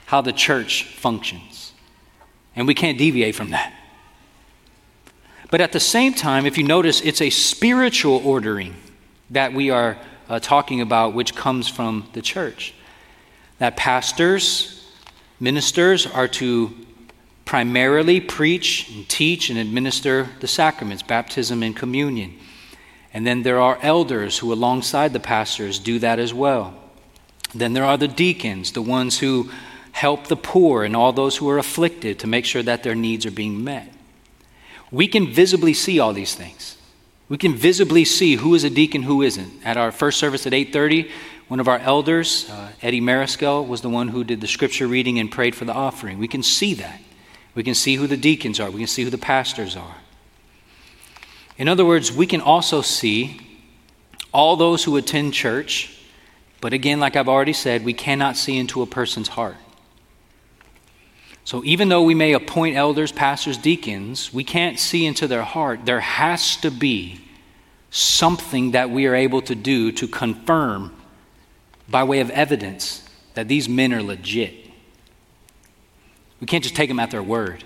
how 0.07 0.19
the 0.19 0.33
church 0.33 0.83
functions. 0.83 1.71
And 2.57 2.67
we 2.67 2.73
can't 2.73 2.97
deviate 2.97 3.33
from 3.33 3.51
that. 3.51 3.73
But 5.51 5.61
at 5.61 5.71
the 5.71 5.79
same 5.79 6.13
time, 6.13 6.45
if 6.45 6.57
you 6.57 6.65
notice, 6.65 6.99
it's 6.99 7.21
a 7.21 7.29
spiritual 7.29 8.21
ordering 8.25 8.75
that 9.29 9.53
we 9.53 9.69
are 9.69 9.97
uh, 10.27 10.41
talking 10.41 10.81
about, 10.81 11.13
which 11.13 11.33
comes 11.33 11.69
from 11.69 12.09
the 12.11 12.21
church. 12.21 12.73
That 13.63 13.77
pastors, 13.77 14.83
ministers 15.39 16.05
are 16.05 16.27
to 16.27 16.75
primarily 17.45 18.19
preach 18.19 18.89
and 18.89 19.07
teach 19.07 19.49
and 19.49 19.57
administer 19.57 20.27
the 20.41 20.49
sacraments, 20.49 21.01
baptism 21.01 21.63
and 21.63 21.73
communion. 21.73 22.37
And 23.13 23.25
then 23.25 23.43
there 23.43 23.61
are 23.61 23.79
elders 23.81 24.39
who, 24.39 24.51
alongside 24.51 25.13
the 25.13 25.21
pastors, 25.21 25.79
do 25.79 25.97
that 25.99 26.19
as 26.19 26.33
well. 26.33 26.73
Then 27.55 27.71
there 27.71 27.85
are 27.85 27.95
the 27.95 28.09
deacons, 28.09 28.73
the 28.73 28.81
ones 28.81 29.19
who 29.19 29.49
help 29.93 30.27
the 30.27 30.35
poor 30.35 30.83
and 30.83 30.93
all 30.93 31.13
those 31.13 31.37
who 31.37 31.49
are 31.49 31.57
afflicted 31.57 32.19
to 32.19 32.27
make 32.27 32.43
sure 32.43 32.63
that 32.63 32.83
their 32.83 32.95
needs 32.95 33.25
are 33.25 33.31
being 33.31 33.63
met. 33.63 33.93
We 34.91 35.07
can 35.07 35.31
visibly 35.31 35.73
see 35.73 36.01
all 36.01 36.11
these 36.11 36.35
things. 36.35 36.75
We 37.29 37.37
can 37.37 37.55
visibly 37.55 38.03
see 38.03 38.35
who 38.35 38.55
is 38.55 38.65
a 38.65 38.69
deacon, 38.69 39.03
who 39.03 39.21
isn't. 39.21 39.65
At 39.65 39.77
our 39.77 39.93
first 39.93 40.19
service 40.19 40.45
at 40.45 40.53
8:30, 40.53 41.09
one 41.53 41.59
of 41.59 41.67
our 41.67 41.77
elders, 41.77 42.49
uh, 42.49 42.71
Eddie 42.81 42.99
Mariscal, 42.99 43.67
was 43.67 43.81
the 43.81 43.89
one 43.89 44.07
who 44.07 44.23
did 44.23 44.41
the 44.41 44.47
scripture 44.47 44.87
reading 44.87 45.19
and 45.19 45.31
prayed 45.31 45.53
for 45.53 45.65
the 45.65 45.71
offering. 45.71 46.17
We 46.17 46.27
can 46.27 46.41
see 46.41 46.73
that. 46.73 46.99
We 47.53 47.61
can 47.61 47.75
see 47.75 47.95
who 47.95 48.07
the 48.07 48.17
deacons 48.17 48.59
are. 48.59 48.71
We 48.71 48.79
can 48.79 48.87
see 48.87 49.03
who 49.03 49.11
the 49.11 49.19
pastors 49.19 49.75
are. 49.77 49.97
In 51.59 51.67
other 51.67 51.85
words, 51.85 52.11
we 52.11 52.25
can 52.25 52.41
also 52.41 52.81
see 52.81 53.39
all 54.33 54.55
those 54.55 54.83
who 54.83 54.97
attend 54.97 55.35
church, 55.35 55.95
but 56.59 56.73
again, 56.73 56.99
like 56.99 57.15
I've 57.15 57.29
already 57.29 57.53
said, 57.53 57.85
we 57.85 57.93
cannot 57.93 58.35
see 58.35 58.57
into 58.57 58.81
a 58.81 58.87
person's 58.87 59.27
heart. 59.27 59.57
So 61.43 61.63
even 61.63 61.87
though 61.87 62.01
we 62.01 62.15
may 62.15 62.33
appoint 62.33 62.77
elders, 62.77 63.11
pastors, 63.11 63.59
deacons, 63.59 64.33
we 64.33 64.43
can't 64.43 64.79
see 64.79 65.05
into 65.05 65.27
their 65.27 65.43
heart. 65.43 65.85
There 65.85 65.99
has 65.99 66.57
to 66.57 66.71
be 66.71 67.21
something 67.91 68.71
that 68.71 68.89
we 68.89 69.05
are 69.05 69.13
able 69.13 69.43
to 69.43 69.53
do 69.53 69.91
to 69.91 70.07
confirm 70.07 70.95
by 71.93 72.03
way 72.03 72.21
of 72.21 72.31
evidence 72.31 73.07
that 73.35 73.47
these 73.47 73.69
men 73.69 73.93
are 73.93 74.01
legit. 74.01 74.55
We 76.41 76.47
can't 76.47 76.63
just 76.63 76.75
take 76.75 76.89
them 76.89 76.99
at 76.99 77.11
their 77.11 77.21
word. 77.21 77.63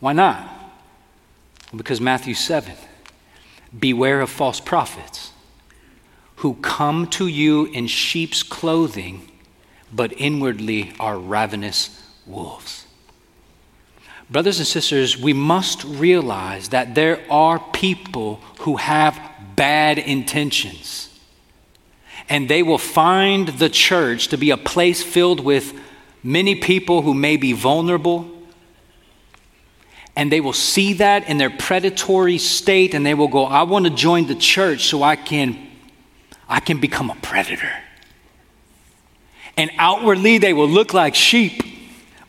Why 0.00 0.12
not? 0.12 0.50
Because 1.74 2.00
Matthew 2.00 2.34
7 2.34 2.74
Beware 3.78 4.20
of 4.20 4.28
false 4.28 4.58
prophets 4.58 5.30
who 6.36 6.54
come 6.54 7.06
to 7.06 7.28
you 7.28 7.66
in 7.66 7.86
sheep's 7.86 8.42
clothing, 8.42 9.30
but 9.92 10.12
inwardly 10.16 10.92
are 10.98 11.16
ravenous 11.16 12.04
wolves. 12.26 12.86
Brothers 14.28 14.58
and 14.58 14.66
sisters, 14.66 15.16
we 15.16 15.32
must 15.32 15.84
realize 15.84 16.70
that 16.70 16.96
there 16.96 17.20
are 17.30 17.60
people 17.72 18.40
who 18.62 18.78
have 18.78 19.20
bad 19.54 20.00
intentions. 20.00 21.11
And 22.28 22.48
they 22.48 22.62
will 22.62 22.78
find 22.78 23.48
the 23.48 23.68
church 23.68 24.28
to 24.28 24.38
be 24.38 24.50
a 24.50 24.56
place 24.56 25.02
filled 25.02 25.40
with 25.40 25.74
many 26.22 26.54
people 26.54 27.02
who 27.02 27.14
may 27.14 27.36
be 27.36 27.52
vulnerable, 27.52 28.30
and 30.14 30.30
they 30.30 30.40
will 30.40 30.52
see 30.52 30.94
that 30.94 31.28
in 31.28 31.38
their 31.38 31.50
predatory 31.50 32.38
state 32.38 32.94
and 32.94 33.04
they 33.04 33.14
will 33.14 33.28
go 33.28 33.44
i 33.44 33.62
want 33.62 33.86
to 33.86 33.90
join 33.90 34.26
the 34.26 34.34
church 34.34 34.84
so 34.84 35.02
i 35.02 35.16
can 35.16 35.58
i 36.48 36.60
can 36.60 36.78
become 36.78 37.10
a 37.10 37.16
predator. 37.16 37.72
And 39.56 39.70
outwardly 39.76 40.38
they 40.38 40.52
will 40.52 40.68
look 40.68 40.92
like 40.94 41.14
sheep 41.14 41.62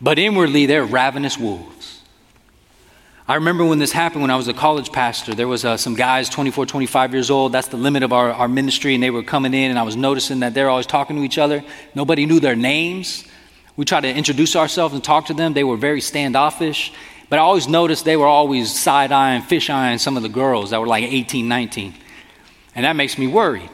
but 0.02 0.18
inwardly 0.18 0.66
they're 0.66 0.86
ravenous 0.86 1.38
wolves 1.38 1.73
i 3.28 3.36
remember 3.36 3.66
when 3.66 3.80
this 3.80 3.92
happened 3.92 4.22
when 4.22 4.32
i 4.32 4.36
was 4.36 4.48
a 4.48 4.54
college 4.54 4.92
pastor. 4.92 5.34
There 5.34 5.48
was 5.48 5.66
uh, 5.66 5.78
some 5.78 5.96
guys 5.96 6.30
24 6.30 6.66
25 6.66 7.14
years 7.14 7.30
old. 7.30 7.52
That's 7.52 7.70
the 7.70 7.78
limit 7.78 8.04
of 8.04 8.14
our, 8.14 8.32
our 8.32 8.48
ministry 8.48 8.94
and 8.94 9.04
they 9.04 9.10
were 9.12 9.24
coming 9.24 9.54
in 9.54 9.70
and 9.70 9.80
i 9.80 9.84
was 9.84 9.96
noticing 9.96 10.40
that 10.42 10.54
they're 10.54 10.70
always 10.70 10.88
talking 10.88 11.16
to 11.16 11.24
each 11.24 11.38
other. 11.38 11.64
Nobody 11.96 12.26
knew 12.26 12.40
their 12.40 12.56
names. 12.56 13.26
We 13.76 13.86
tried 13.86 14.02
to 14.02 14.14
introduce 14.14 14.56
ourselves 14.56 14.94
and 14.94 15.04
talk 15.04 15.26
to 15.28 15.34
them. 15.34 15.54
They 15.54 15.64
were 15.64 15.78
very 15.78 16.02
standoffish 16.02 16.94
but 17.34 17.40
I 17.40 17.42
always 17.42 17.68
noticed 17.68 18.06
they 18.06 18.16
were 18.16 18.28
always 18.28 18.80
side 18.80 19.12
eyeing, 19.12 19.42
fish 19.42 19.68
eyeing 19.68 19.98
some 19.98 20.18
of 20.18 20.22
the 20.22 20.30
girls 20.30 20.70
that 20.70 20.80
were 20.80 20.86
like 20.86 21.04
18, 21.04 21.48
19. 21.48 21.96
And 22.76 22.86
that 22.86 22.96
makes 22.96 23.18
me 23.18 23.26
worried. 23.26 23.72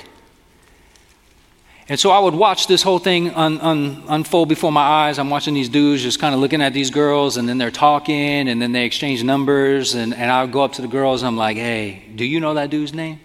And 1.90 2.00
so 2.00 2.12
I 2.12 2.20
would 2.20 2.36
watch 2.36 2.68
this 2.68 2.84
whole 2.84 3.00
thing 3.00 3.32
un, 3.32 3.60
un, 3.62 4.04
unfold 4.08 4.48
before 4.48 4.72
my 4.72 4.84
eyes. 4.84 5.18
I'm 5.18 5.32
watching 5.32 5.56
these 5.56 5.70
dudes 5.70 6.04
just 6.04 6.20
kind 6.20 6.36
of 6.36 6.40
looking 6.40 6.62
at 6.62 6.72
these 6.72 6.92
girls, 6.92 7.38
and 7.38 7.50
then 7.50 7.58
they're 7.58 7.72
talking, 7.72 8.48
and 8.48 8.62
then 8.62 8.72
they 8.72 8.86
exchange 8.86 9.24
numbers. 9.24 9.96
And, 9.96 10.14
and 10.14 10.32
I 10.32 10.44
would 10.44 10.54
go 10.54 10.62
up 10.62 10.74
to 10.74 10.84
the 10.84 10.88
girls, 10.88 11.24
and 11.24 11.28
I'm 11.28 11.36
like, 11.36 11.58
hey, 11.58 12.04
do 12.16 12.24
you 12.24 12.40
know 12.40 12.54
that 12.54 12.70
dude's 12.70 12.94
name? 12.94 13.20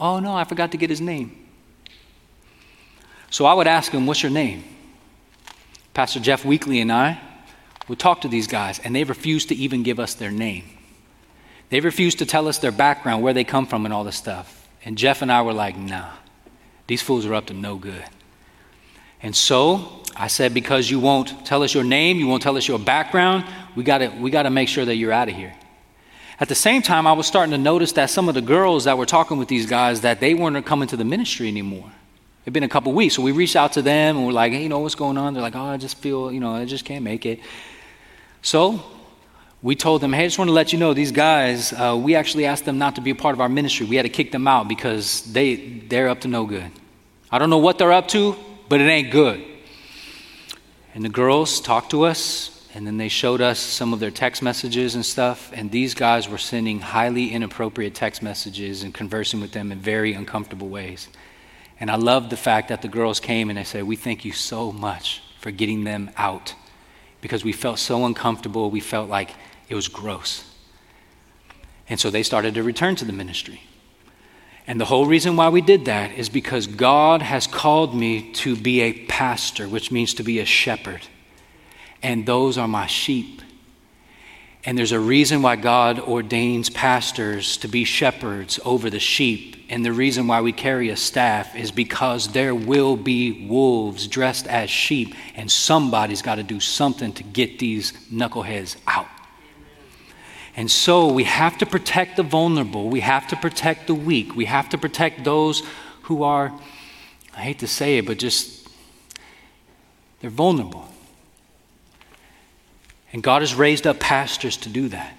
Oh, 0.00 0.18
no, 0.18 0.34
I 0.34 0.42
forgot 0.42 0.72
to 0.72 0.76
get 0.76 0.90
his 0.90 1.00
name. 1.00 1.46
So 3.30 3.46
I 3.46 3.54
would 3.54 3.68
ask 3.68 3.92
him, 3.92 4.06
what's 4.06 4.24
your 4.24 4.32
name? 4.32 4.64
Pastor 5.94 6.18
Jeff 6.18 6.44
Weekly 6.44 6.80
and 6.80 6.90
I 6.90 7.20
would 7.86 8.00
talk 8.00 8.22
to 8.22 8.28
these 8.28 8.48
guys, 8.48 8.80
and 8.80 8.94
they 8.94 9.04
refuse 9.04 9.46
to 9.46 9.54
even 9.54 9.84
give 9.84 10.00
us 10.00 10.14
their 10.14 10.32
name. 10.32 10.64
They 11.70 11.78
refuse 11.78 12.16
to 12.16 12.26
tell 12.26 12.48
us 12.48 12.58
their 12.58 12.72
background, 12.72 13.22
where 13.22 13.34
they 13.34 13.44
come 13.44 13.66
from, 13.66 13.84
and 13.84 13.94
all 13.94 14.02
this 14.02 14.16
stuff. 14.16 14.68
And 14.84 14.98
Jeff 14.98 15.22
and 15.22 15.30
I 15.30 15.42
were 15.42 15.52
like, 15.52 15.76
nah, 15.76 16.10
these 16.88 17.00
fools 17.00 17.24
are 17.24 17.34
up 17.34 17.46
to 17.46 17.54
no 17.54 17.76
good. 17.76 18.04
And 19.22 19.34
so 19.36 20.02
I 20.16 20.26
said, 20.26 20.52
because 20.52 20.90
you 20.90 20.98
won't 20.98 21.46
tell 21.46 21.62
us 21.62 21.72
your 21.72 21.84
name, 21.84 22.18
you 22.18 22.26
won't 22.26 22.42
tell 22.42 22.56
us 22.56 22.66
your 22.66 22.78
background, 22.78 23.44
we 23.76 23.84
got 23.84 24.18
we 24.18 24.30
to 24.32 24.50
make 24.50 24.68
sure 24.68 24.84
that 24.84 24.96
you're 24.96 25.12
out 25.12 25.28
of 25.28 25.36
here. 25.36 25.54
At 26.40 26.48
the 26.48 26.54
same 26.54 26.82
time, 26.82 27.06
I 27.06 27.12
was 27.12 27.26
starting 27.26 27.50
to 27.52 27.58
notice 27.58 27.92
that 27.92 28.10
some 28.10 28.28
of 28.28 28.34
the 28.34 28.40
girls 28.40 28.84
that 28.84 28.96
were 28.96 29.06
talking 29.06 29.38
with 29.38 29.48
these 29.48 29.66
guys, 29.66 30.02
that 30.02 30.20
they 30.20 30.34
weren't 30.34 30.64
coming 30.64 30.88
to 30.88 30.96
the 30.96 31.04
ministry 31.04 31.48
anymore. 31.48 31.90
It'd 32.44 32.54
been 32.54 32.62
a 32.62 32.68
couple 32.68 32.92
weeks, 32.92 33.16
so 33.16 33.22
we 33.22 33.32
reached 33.32 33.56
out 33.56 33.72
to 33.72 33.82
them 33.82 34.16
and 34.16 34.24
we're 34.24 34.32
like, 34.32 34.52
hey, 34.52 34.62
you 34.62 34.68
know, 34.68 34.78
what's 34.78 34.94
going 34.94 35.18
on? 35.18 35.34
They're 35.34 35.42
like, 35.42 35.56
oh, 35.56 35.64
I 35.64 35.76
just 35.76 35.98
feel, 35.98 36.32
you 36.32 36.40
know, 36.40 36.54
I 36.54 36.64
just 36.64 36.84
can't 36.84 37.04
make 37.04 37.26
it. 37.26 37.40
So 38.40 38.82
we 39.60 39.74
told 39.74 40.00
them, 40.00 40.12
hey, 40.12 40.22
I 40.22 40.26
just 40.26 40.38
want 40.38 40.48
to 40.48 40.52
let 40.52 40.72
you 40.72 40.78
know 40.78 40.94
these 40.94 41.10
guys, 41.10 41.72
uh, 41.72 41.98
we 42.00 42.14
actually 42.14 42.46
asked 42.46 42.64
them 42.64 42.78
not 42.78 42.94
to 42.94 43.00
be 43.00 43.10
a 43.10 43.14
part 43.14 43.34
of 43.34 43.40
our 43.40 43.48
ministry. 43.48 43.86
We 43.86 43.96
had 43.96 44.04
to 44.04 44.08
kick 44.08 44.30
them 44.30 44.46
out 44.46 44.68
because 44.68 45.22
they, 45.32 45.56
they're 45.88 46.08
up 46.08 46.20
to 46.20 46.28
no 46.28 46.46
good. 46.46 46.70
I 47.30 47.38
don't 47.38 47.50
know 47.50 47.58
what 47.58 47.76
they're 47.76 47.92
up 47.92 48.06
to, 48.08 48.36
but 48.68 48.80
it 48.80 48.84
ain't 48.84 49.10
good. 49.10 49.44
And 50.94 51.04
the 51.04 51.08
girls 51.08 51.60
talked 51.60 51.90
to 51.90 52.04
us, 52.04 52.68
and 52.72 52.86
then 52.86 52.98
they 52.98 53.08
showed 53.08 53.40
us 53.40 53.58
some 53.58 53.92
of 53.92 53.98
their 53.98 54.12
text 54.12 54.42
messages 54.42 54.94
and 54.94 55.04
stuff. 55.04 55.50
And 55.52 55.70
these 55.72 55.92
guys 55.92 56.28
were 56.28 56.38
sending 56.38 56.78
highly 56.80 57.32
inappropriate 57.32 57.94
text 57.94 58.22
messages 58.22 58.84
and 58.84 58.94
conversing 58.94 59.40
with 59.40 59.52
them 59.52 59.72
in 59.72 59.80
very 59.80 60.12
uncomfortable 60.12 60.68
ways. 60.68 61.08
And 61.80 61.90
I 61.90 61.96
loved 61.96 62.30
the 62.30 62.36
fact 62.36 62.68
that 62.68 62.82
the 62.82 62.88
girls 62.88 63.18
came 63.18 63.50
and 63.50 63.58
they 63.58 63.64
said, 63.64 63.84
We 63.84 63.96
thank 63.96 64.24
you 64.24 64.32
so 64.32 64.70
much 64.70 65.22
for 65.40 65.50
getting 65.50 65.84
them 65.84 66.10
out 66.16 66.54
because 67.20 67.44
we 67.44 67.52
felt 67.52 67.78
so 67.78 68.04
uncomfortable. 68.04 68.70
We 68.70 68.80
felt 68.80 69.08
like 69.08 69.30
it 69.68 69.74
was 69.74 69.88
gross. 69.88 70.44
And 71.88 71.98
so 71.98 72.10
they 72.10 72.22
started 72.22 72.54
to 72.54 72.62
return 72.62 72.96
to 72.96 73.04
the 73.04 73.12
ministry. 73.12 73.62
And 74.66 74.78
the 74.78 74.84
whole 74.84 75.06
reason 75.06 75.36
why 75.36 75.48
we 75.48 75.62
did 75.62 75.86
that 75.86 76.12
is 76.12 76.28
because 76.28 76.66
God 76.66 77.22
has 77.22 77.46
called 77.46 77.94
me 77.94 78.32
to 78.34 78.54
be 78.54 78.82
a 78.82 78.92
pastor, 79.06 79.66
which 79.66 79.90
means 79.90 80.12
to 80.14 80.22
be 80.22 80.40
a 80.40 80.44
shepherd. 80.44 81.00
And 82.02 82.26
those 82.26 82.58
are 82.58 82.68
my 82.68 82.86
sheep. 82.86 83.40
And 84.64 84.76
there's 84.76 84.92
a 84.92 85.00
reason 85.00 85.40
why 85.42 85.56
God 85.56 86.00
ordains 86.00 86.68
pastors 86.68 87.56
to 87.58 87.68
be 87.68 87.84
shepherds 87.84 88.58
over 88.64 88.90
the 88.90 88.98
sheep. 88.98 89.56
And 89.68 89.84
the 89.84 89.92
reason 89.92 90.26
why 90.26 90.40
we 90.40 90.52
carry 90.52 90.88
a 90.88 90.96
staff 90.96 91.54
is 91.54 91.70
because 91.70 92.28
there 92.28 92.54
will 92.54 92.96
be 92.96 93.46
wolves 93.46 94.08
dressed 94.08 94.46
as 94.46 94.70
sheep, 94.70 95.14
and 95.34 95.50
somebody's 95.50 96.22
got 96.22 96.36
to 96.36 96.42
do 96.42 96.58
something 96.58 97.12
to 97.14 97.22
get 97.22 97.58
these 97.58 97.92
knuckleheads 98.10 98.76
out. 98.86 99.06
And 100.56 100.68
so 100.68 101.12
we 101.12 101.24
have 101.24 101.58
to 101.58 101.66
protect 101.66 102.16
the 102.16 102.24
vulnerable, 102.24 102.88
we 102.88 103.00
have 103.00 103.28
to 103.28 103.36
protect 103.36 103.86
the 103.86 103.94
weak, 103.94 104.34
we 104.34 104.46
have 104.46 104.68
to 104.70 104.78
protect 104.78 105.22
those 105.22 105.62
who 106.02 106.24
are, 106.24 106.52
I 107.36 107.40
hate 107.40 107.60
to 107.60 107.68
say 107.68 107.98
it, 107.98 108.06
but 108.06 108.18
just, 108.18 108.68
they're 110.20 110.30
vulnerable. 110.30 110.88
And 113.18 113.22
God 113.24 113.42
has 113.42 113.52
raised 113.52 113.84
up 113.84 113.98
pastors 113.98 114.56
to 114.58 114.68
do 114.68 114.90
that. 114.90 115.12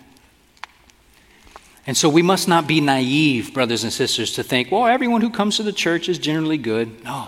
And 1.86 1.98
so 1.98 2.08
we 2.08 2.22
must 2.22 2.48
not 2.48 2.66
be 2.66 2.80
naive, 2.80 3.54
brothers 3.54 3.84
and 3.84 3.92
sisters, 3.92 4.32
to 4.36 4.42
think, 4.42 4.72
well, 4.72 4.88
everyone 4.88 5.20
who 5.20 5.30
comes 5.30 5.58
to 5.58 5.64
the 5.64 5.74
church 5.74 6.08
is 6.08 6.18
generally 6.18 6.58
good. 6.58 7.04
No. 7.04 7.28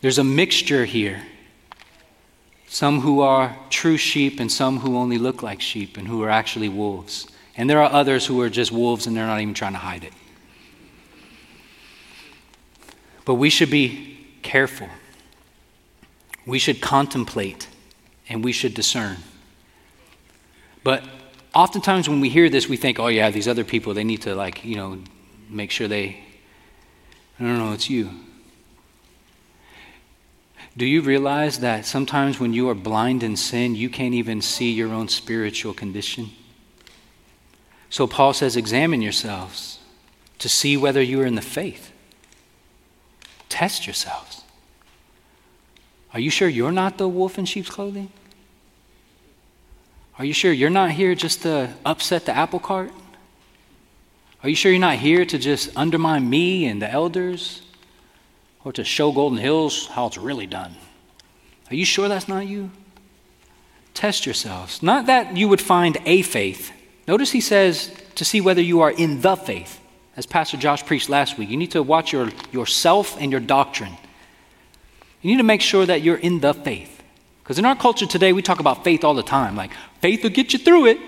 There's 0.00 0.18
a 0.18 0.22
mixture 0.22 0.84
here. 0.84 1.24
Some 2.68 3.00
who 3.00 3.20
are 3.20 3.56
true 3.68 3.96
sheep 3.96 4.38
and 4.38 4.50
some 4.50 4.78
who 4.78 4.96
only 4.96 5.18
look 5.18 5.42
like 5.42 5.60
sheep 5.60 5.96
and 5.96 6.06
who 6.06 6.22
are 6.22 6.30
actually 6.30 6.68
wolves. 6.68 7.26
And 7.56 7.68
there 7.68 7.82
are 7.82 7.90
others 7.90 8.24
who 8.24 8.40
are 8.42 8.48
just 8.48 8.70
wolves 8.70 9.08
and 9.08 9.16
they're 9.16 9.26
not 9.26 9.40
even 9.40 9.54
trying 9.54 9.72
to 9.72 9.78
hide 9.80 10.04
it. 10.04 10.12
But 13.24 13.34
we 13.34 13.50
should 13.50 13.72
be 13.72 14.24
careful. 14.42 14.88
We 16.46 16.60
should 16.60 16.80
contemplate 16.80 17.66
and 18.28 18.44
we 18.44 18.52
should 18.52 18.74
discern. 18.74 19.16
But 20.84 21.04
oftentimes 21.54 22.08
when 22.08 22.20
we 22.20 22.28
hear 22.28 22.48
this, 22.48 22.68
we 22.68 22.76
think, 22.76 22.98
oh, 22.98 23.08
yeah, 23.08 23.30
these 23.30 23.48
other 23.48 23.64
people, 23.64 23.94
they 23.94 24.04
need 24.04 24.22
to, 24.22 24.34
like, 24.34 24.64
you 24.64 24.76
know, 24.76 24.98
make 25.48 25.70
sure 25.70 25.88
they 25.88 26.18
No, 27.38 27.48
no, 27.48 27.66
no, 27.66 27.72
it's 27.72 27.90
you. 27.90 28.10
Do 30.76 30.86
you 30.86 31.02
realize 31.02 31.58
that 31.58 31.84
sometimes 31.84 32.40
when 32.40 32.52
you 32.52 32.68
are 32.68 32.74
blind 32.74 33.22
in 33.22 33.36
sin, 33.36 33.74
you 33.74 33.90
can't 33.90 34.14
even 34.14 34.40
see 34.40 34.70
your 34.70 34.92
own 34.92 35.08
spiritual 35.08 35.74
condition? 35.74 36.30
So 37.90 38.06
Paul 38.06 38.32
says, 38.32 38.56
examine 38.56 39.02
yourselves 39.02 39.80
to 40.38 40.48
see 40.48 40.76
whether 40.76 41.02
you 41.02 41.20
are 41.20 41.26
in 41.26 41.34
the 41.34 41.42
faith. 41.42 41.92
Test 43.48 43.86
yourselves. 43.86 44.44
Are 46.14 46.20
you 46.20 46.30
sure 46.30 46.48
you're 46.48 46.72
not 46.72 46.96
the 46.96 47.08
wolf 47.08 47.38
in 47.38 47.44
sheep's 47.44 47.68
clothing? 47.68 48.10
Are 50.18 50.24
you 50.24 50.32
sure 50.32 50.52
you're 50.52 50.70
not 50.70 50.90
here 50.90 51.14
just 51.14 51.42
to 51.42 51.72
upset 51.84 52.26
the 52.26 52.36
apple 52.36 52.58
cart? 52.58 52.92
Are 54.42 54.48
you 54.48 54.54
sure 54.54 54.72
you're 54.72 54.80
not 54.80 54.98
here 54.98 55.24
to 55.24 55.38
just 55.38 55.70
undermine 55.76 56.28
me 56.28 56.66
and 56.66 56.82
the 56.82 56.90
elders? 56.90 57.62
Or 58.64 58.72
to 58.72 58.84
show 58.84 59.10
Golden 59.10 59.38
Hills 59.38 59.86
how 59.88 60.06
it's 60.06 60.18
really 60.18 60.46
done? 60.46 60.76
Are 61.70 61.74
you 61.74 61.84
sure 61.84 62.08
that's 62.08 62.28
not 62.28 62.46
you? 62.46 62.70
Test 63.94 64.26
yourselves. 64.26 64.82
Not 64.82 65.06
that 65.06 65.36
you 65.36 65.48
would 65.48 65.60
find 65.60 65.98
a 66.04 66.22
faith, 66.22 66.72
Notice 67.06 67.32
he 67.32 67.40
says 67.40 67.92
to 68.14 68.24
see 68.24 68.40
whether 68.40 68.62
you 68.62 68.80
are 68.80 68.90
in 68.90 69.20
the 69.20 69.36
faith, 69.36 69.80
as 70.16 70.26
Pastor 70.26 70.56
Josh 70.56 70.84
preached 70.84 71.08
last 71.08 71.36
week. 71.36 71.48
You 71.48 71.56
need 71.56 71.72
to 71.72 71.82
watch 71.82 72.12
your, 72.12 72.30
yourself 72.52 73.16
and 73.20 73.32
your 73.32 73.40
doctrine. 73.40 73.96
You 75.20 75.32
need 75.32 75.38
to 75.38 75.42
make 75.42 75.60
sure 75.60 75.84
that 75.86 76.02
you're 76.02 76.16
in 76.16 76.40
the 76.40 76.54
faith. 76.54 77.01
Because 77.42 77.58
in 77.58 77.64
our 77.64 77.76
culture 77.76 78.06
today, 78.06 78.32
we 78.32 78.42
talk 78.42 78.60
about 78.60 78.84
faith 78.84 79.04
all 79.04 79.14
the 79.14 79.22
time. 79.22 79.56
Like, 79.56 79.72
faith 80.00 80.22
will 80.22 80.30
get 80.30 80.52
you 80.52 80.58
through 80.58 80.86
it 80.86 80.98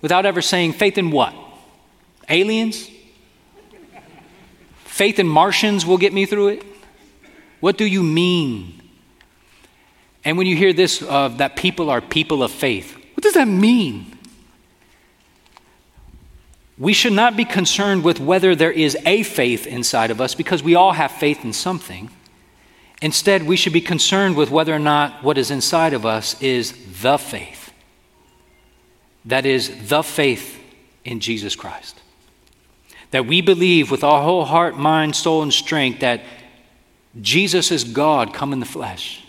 without 0.00 0.26
ever 0.26 0.40
saying 0.40 0.74
faith 0.74 0.96
in 0.98 1.10
what? 1.10 1.34
Aliens? 2.28 2.88
Faith 4.84 5.18
in 5.18 5.26
Martians 5.26 5.84
will 5.84 5.98
get 5.98 6.12
me 6.12 6.26
through 6.26 6.48
it? 6.48 6.64
What 7.60 7.78
do 7.78 7.84
you 7.84 8.02
mean? 8.02 8.80
And 10.24 10.38
when 10.38 10.46
you 10.46 10.56
hear 10.56 10.72
this, 10.72 11.02
uh, 11.02 11.28
that 11.28 11.56
people 11.56 11.90
are 11.90 12.00
people 12.00 12.42
of 12.42 12.52
faith, 12.52 12.96
what 13.14 13.22
does 13.22 13.34
that 13.34 13.48
mean? 13.48 14.18
We 16.78 16.92
should 16.92 17.12
not 17.12 17.36
be 17.36 17.44
concerned 17.44 18.02
with 18.04 18.18
whether 18.20 18.54
there 18.54 18.72
is 18.72 18.96
a 19.04 19.22
faith 19.22 19.66
inside 19.66 20.10
of 20.10 20.20
us 20.20 20.34
because 20.34 20.62
we 20.62 20.74
all 20.74 20.92
have 20.92 21.12
faith 21.12 21.44
in 21.44 21.52
something. 21.52 22.10
Instead, 23.02 23.42
we 23.42 23.56
should 23.56 23.72
be 23.74 23.80
concerned 23.82 24.36
with 24.36 24.50
whether 24.50 24.74
or 24.74 24.78
not 24.78 25.22
what 25.22 25.36
is 25.36 25.50
inside 25.50 25.92
of 25.92 26.06
us 26.06 26.40
is 26.40 26.72
the 27.02 27.18
faith. 27.18 27.72
That 29.26 29.44
is, 29.44 29.88
the 29.88 30.02
faith 30.02 30.58
in 31.04 31.20
Jesus 31.20 31.54
Christ. 31.54 32.00
That 33.10 33.26
we 33.26 33.42
believe 33.42 33.90
with 33.90 34.02
our 34.02 34.22
whole 34.22 34.46
heart, 34.46 34.78
mind, 34.78 35.14
soul, 35.14 35.42
and 35.42 35.52
strength 35.52 36.00
that 36.00 36.22
Jesus 37.20 37.70
is 37.70 37.84
God 37.84 38.32
come 38.32 38.54
in 38.54 38.60
the 38.60 38.66
flesh. 38.66 39.22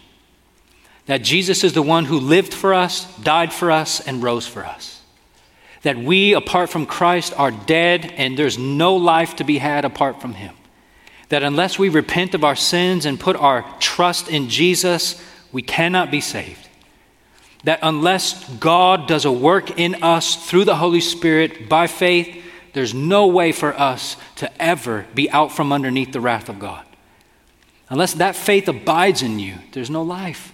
That 1.07 1.21
Jesus 1.21 1.65
is 1.65 1.73
the 1.73 1.81
one 1.81 2.05
who 2.05 2.19
lived 2.19 2.53
for 2.53 2.73
us, 2.73 3.13
died 3.17 3.51
for 3.51 3.71
us, 3.71 3.99
and 3.99 4.23
rose 4.23 4.47
for 4.47 4.65
us 4.65 4.93
that 5.83 5.97
we, 5.97 6.33
apart 6.33 6.69
from 6.69 6.85
Christ, 6.85 7.33
are 7.37 7.51
dead 7.51 8.13
and 8.17 8.37
there's 8.37 8.57
no 8.57 8.95
life 8.95 9.35
to 9.35 9.43
be 9.43 9.57
had 9.57 9.85
apart 9.85 10.21
from 10.21 10.33
Him. 10.33 10.55
That 11.33 11.41
unless 11.41 11.79
we 11.79 11.89
repent 11.89 12.35
of 12.35 12.43
our 12.43 12.55
sins 12.55 13.07
and 13.07 13.19
put 13.19 13.35
our 13.35 13.65
trust 13.79 14.29
in 14.29 14.49
Jesus, 14.49 15.19
we 15.51 15.63
cannot 15.63 16.11
be 16.11 16.21
saved. 16.21 16.69
That 17.63 17.79
unless 17.81 18.47
God 18.57 19.07
does 19.07 19.25
a 19.25 19.31
work 19.31 19.79
in 19.79 20.03
us 20.03 20.47
through 20.47 20.65
the 20.65 20.75
Holy 20.75 21.01
Spirit 21.01 21.67
by 21.67 21.87
faith, 21.87 22.45
there's 22.73 22.93
no 22.93 23.25
way 23.25 23.51
for 23.51 23.73
us 23.73 24.15
to 24.35 24.61
ever 24.61 25.07
be 25.15 25.27
out 25.31 25.51
from 25.51 25.73
underneath 25.73 26.11
the 26.11 26.21
wrath 26.21 26.49
of 26.49 26.59
God. 26.59 26.85
Unless 27.89 28.13
that 28.13 28.35
faith 28.35 28.67
abides 28.67 29.23
in 29.23 29.39
you, 29.39 29.55
there's 29.71 29.89
no 29.89 30.03
life. 30.03 30.53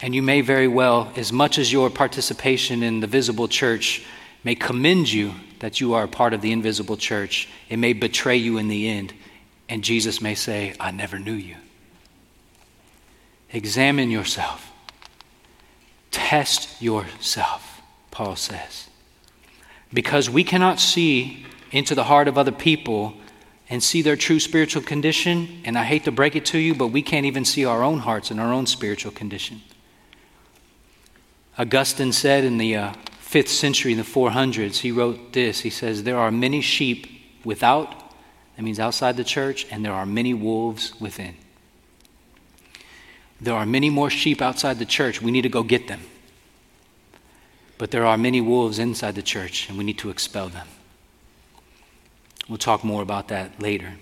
And 0.00 0.14
you 0.14 0.22
may 0.22 0.40
very 0.40 0.66
well, 0.66 1.12
as 1.14 1.30
much 1.30 1.58
as 1.58 1.70
your 1.70 1.90
participation 1.90 2.82
in 2.82 3.00
the 3.00 3.06
visible 3.06 3.48
church 3.48 4.02
may 4.44 4.54
commend 4.54 5.12
you 5.12 5.34
that 5.64 5.80
you 5.80 5.94
are 5.94 6.04
a 6.04 6.08
part 6.08 6.34
of 6.34 6.42
the 6.42 6.52
invisible 6.52 6.98
church, 6.98 7.48
it 7.70 7.78
may 7.78 7.94
betray 7.94 8.36
you 8.36 8.58
in 8.58 8.68
the 8.68 8.86
end. 8.86 9.14
And 9.66 9.82
Jesus 9.82 10.20
may 10.20 10.34
say, 10.34 10.74
I 10.78 10.90
never 10.90 11.18
knew 11.18 11.32
you. 11.32 11.56
Examine 13.50 14.10
yourself. 14.10 14.70
Test 16.10 16.82
yourself, 16.82 17.80
Paul 18.10 18.36
says. 18.36 18.90
Because 19.90 20.28
we 20.28 20.44
cannot 20.44 20.80
see 20.80 21.46
into 21.70 21.94
the 21.94 22.04
heart 22.04 22.28
of 22.28 22.36
other 22.36 22.52
people 22.52 23.14
and 23.70 23.82
see 23.82 24.02
their 24.02 24.16
true 24.16 24.40
spiritual 24.40 24.82
condition. 24.82 25.62
And 25.64 25.78
I 25.78 25.84
hate 25.84 26.04
to 26.04 26.12
break 26.12 26.36
it 26.36 26.44
to 26.44 26.58
you, 26.58 26.74
but 26.74 26.88
we 26.88 27.00
can't 27.00 27.24
even 27.24 27.46
see 27.46 27.64
our 27.64 27.82
own 27.82 28.00
hearts 28.00 28.30
and 28.30 28.38
our 28.38 28.52
own 28.52 28.66
spiritual 28.66 29.12
condition. 29.12 29.62
Augustine 31.56 32.12
said 32.12 32.44
in 32.44 32.58
the 32.58 32.76
uh, 32.76 32.92
fifth 33.34 33.50
century, 33.50 33.90
in 33.90 33.98
the 33.98 34.04
400s, 34.04 34.76
he 34.76 34.92
wrote 34.92 35.32
this. 35.32 35.58
He 35.58 35.70
says, 35.70 36.04
There 36.04 36.16
are 36.16 36.30
many 36.30 36.60
sheep 36.60 37.08
without, 37.44 37.92
that 38.54 38.62
means 38.62 38.78
outside 38.78 39.16
the 39.16 39.24
church, 39.24 39.66
and 39.72 39.84
there 39.84 39.92
are 39.92 40.06
many 40.06 40.32
wolves 40.32 40.94
within. 41.00 41.34
There 43.40 43.56
are 43.56 43.66
many 43.66 43.90
more 43.90 44.08
sheep 44.08 44.40
outside 44.40 44.78
the 44.78 44.84
church. 44.84 45.20
We 45.20 45.32
need 45.32 45.42
to 45.42 45.48
go 45.48 45.64
get 45.64 45.88
them. 45.88 46.02
But 47.76 47.90
there 47.90 48.06
are 48.06 48.16
many 48.16 48.40
wolves 48.40 48.78
inside 48.78 49.16
the 49.16 49.22
church, 49.22 49.68
and 49.68 49.76
we 49.76 49.82
need 49.82 49.98
to 49.98 50.10
expel 50.10 50.48
them. 50.48 50.68
We'll 52.48 52.58
talk 52.58 52.84
more 52.84 53.02
about 53.02 53.26
that 53.28 53.60
later 53.60 53.94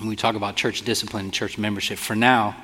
when 0.00 0.10
we 0.10 0.16
talk 0.16 0.34
about 0.34 0.54
church 0.54 0.82
discipline 0.82 1.24
and 1.24 1.32
church 1.32 1.56
membership. 1.56 1.96
For 1.96 2.14
now, 2.14 2.54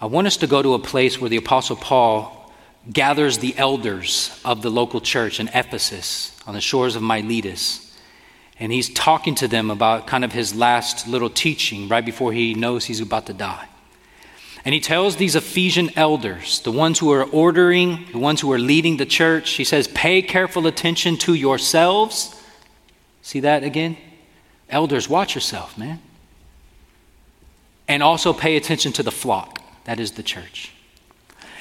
I 0.00 0.06
want 0.06 0.28
us 0.28 0.36
to 0.36 0.46
go 0.46 0.62
to 0.62 0.74
a 0.74 0.78
place 0.78 1.20
where 1.20 1.28
the 1.28 1.38
Apostle 1.38 1.74
Paul 1.74 2.43
gathers 2.92 3.38
the 3.38 3.56
elders 3.56 4.40
of 4.44 4.62
the 4.62 4.70
local 4.70 5.00
church 5.00 5.40
in 5.40 5.48
Ephesus 5.48 6.36
on 6.46 6.54
the 6.54 6.60
shores 6.60 6.96
of 6.96 7.02
Miletus. 7.02 7.80
And 8.60 8.70
he's 8.70 8.88
talking 8.90 9.34
to 9.36 9.48
them 9.48 9.70
about 9.70 10.06
kind 10.06 10.24
of 10.24 10.32
his 10.32 10.54
last 10.54 11.08
little 11.08 11.30
teaching 11.30 11.88
right 11.88 12.04
before 12.04 12.32
he 12.32 12.54
knows 12.54 12.84
he's 12.84 13.00
about 13.00 13.26
to 13.26 13.32
die. 13.32 13.68
And 14.64 14.72
he 14.72 14.80
tells 14.80 15.16
these 15.16 15.34
Ephesian 15.34 15.90
elders, 15.96 16.60
the 16.60 16.72
ones 16.72 16.98
who 16.98 17.12
are 17.12 17.24
ordering, 17.24 18.06
the 18.12 18.18
ones 18.18 18.40
who 18.40 18.50
are 18.52 18.58
leading 18.58 18.96
the 18.96 19.04
church, 19.06 19.50
he 19.50 19.64
says, 19.64 19.88
pay 19.88 20.22
careful 20.22 20.66
attention 20.66 21.16
to 21.18 21.34
yourselves. 21.34 22.40
See 23.20 23.40
that 23.40 23.62
again? 23.62 23.98
Elders, 24.70 25.08
watch 25.08 25.34
yourself, 25.34 25.76
man. 25.76 26.00
And 27.88 28.02
also 28.02 28.32
pay 28.32 28.56
attention 28.56 28.92
to 28.92 29.02
the 29.02 29.10
flock. 29.10 29.60
That 29.84 30.00
is 30.00 30.12
the 30.12 30.22
church. 30.22 30.72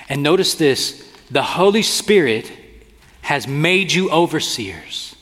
And 0.08 0.24
notice 0.24 0.56
this 0.56 1.13
the 1.34 1.42
Holy 1.42 1.82
Spirit 1.82 2.52
has 3.22 3.48
made 3.48 3.92
you 3.92 4.12
overseers. 4.12 5.16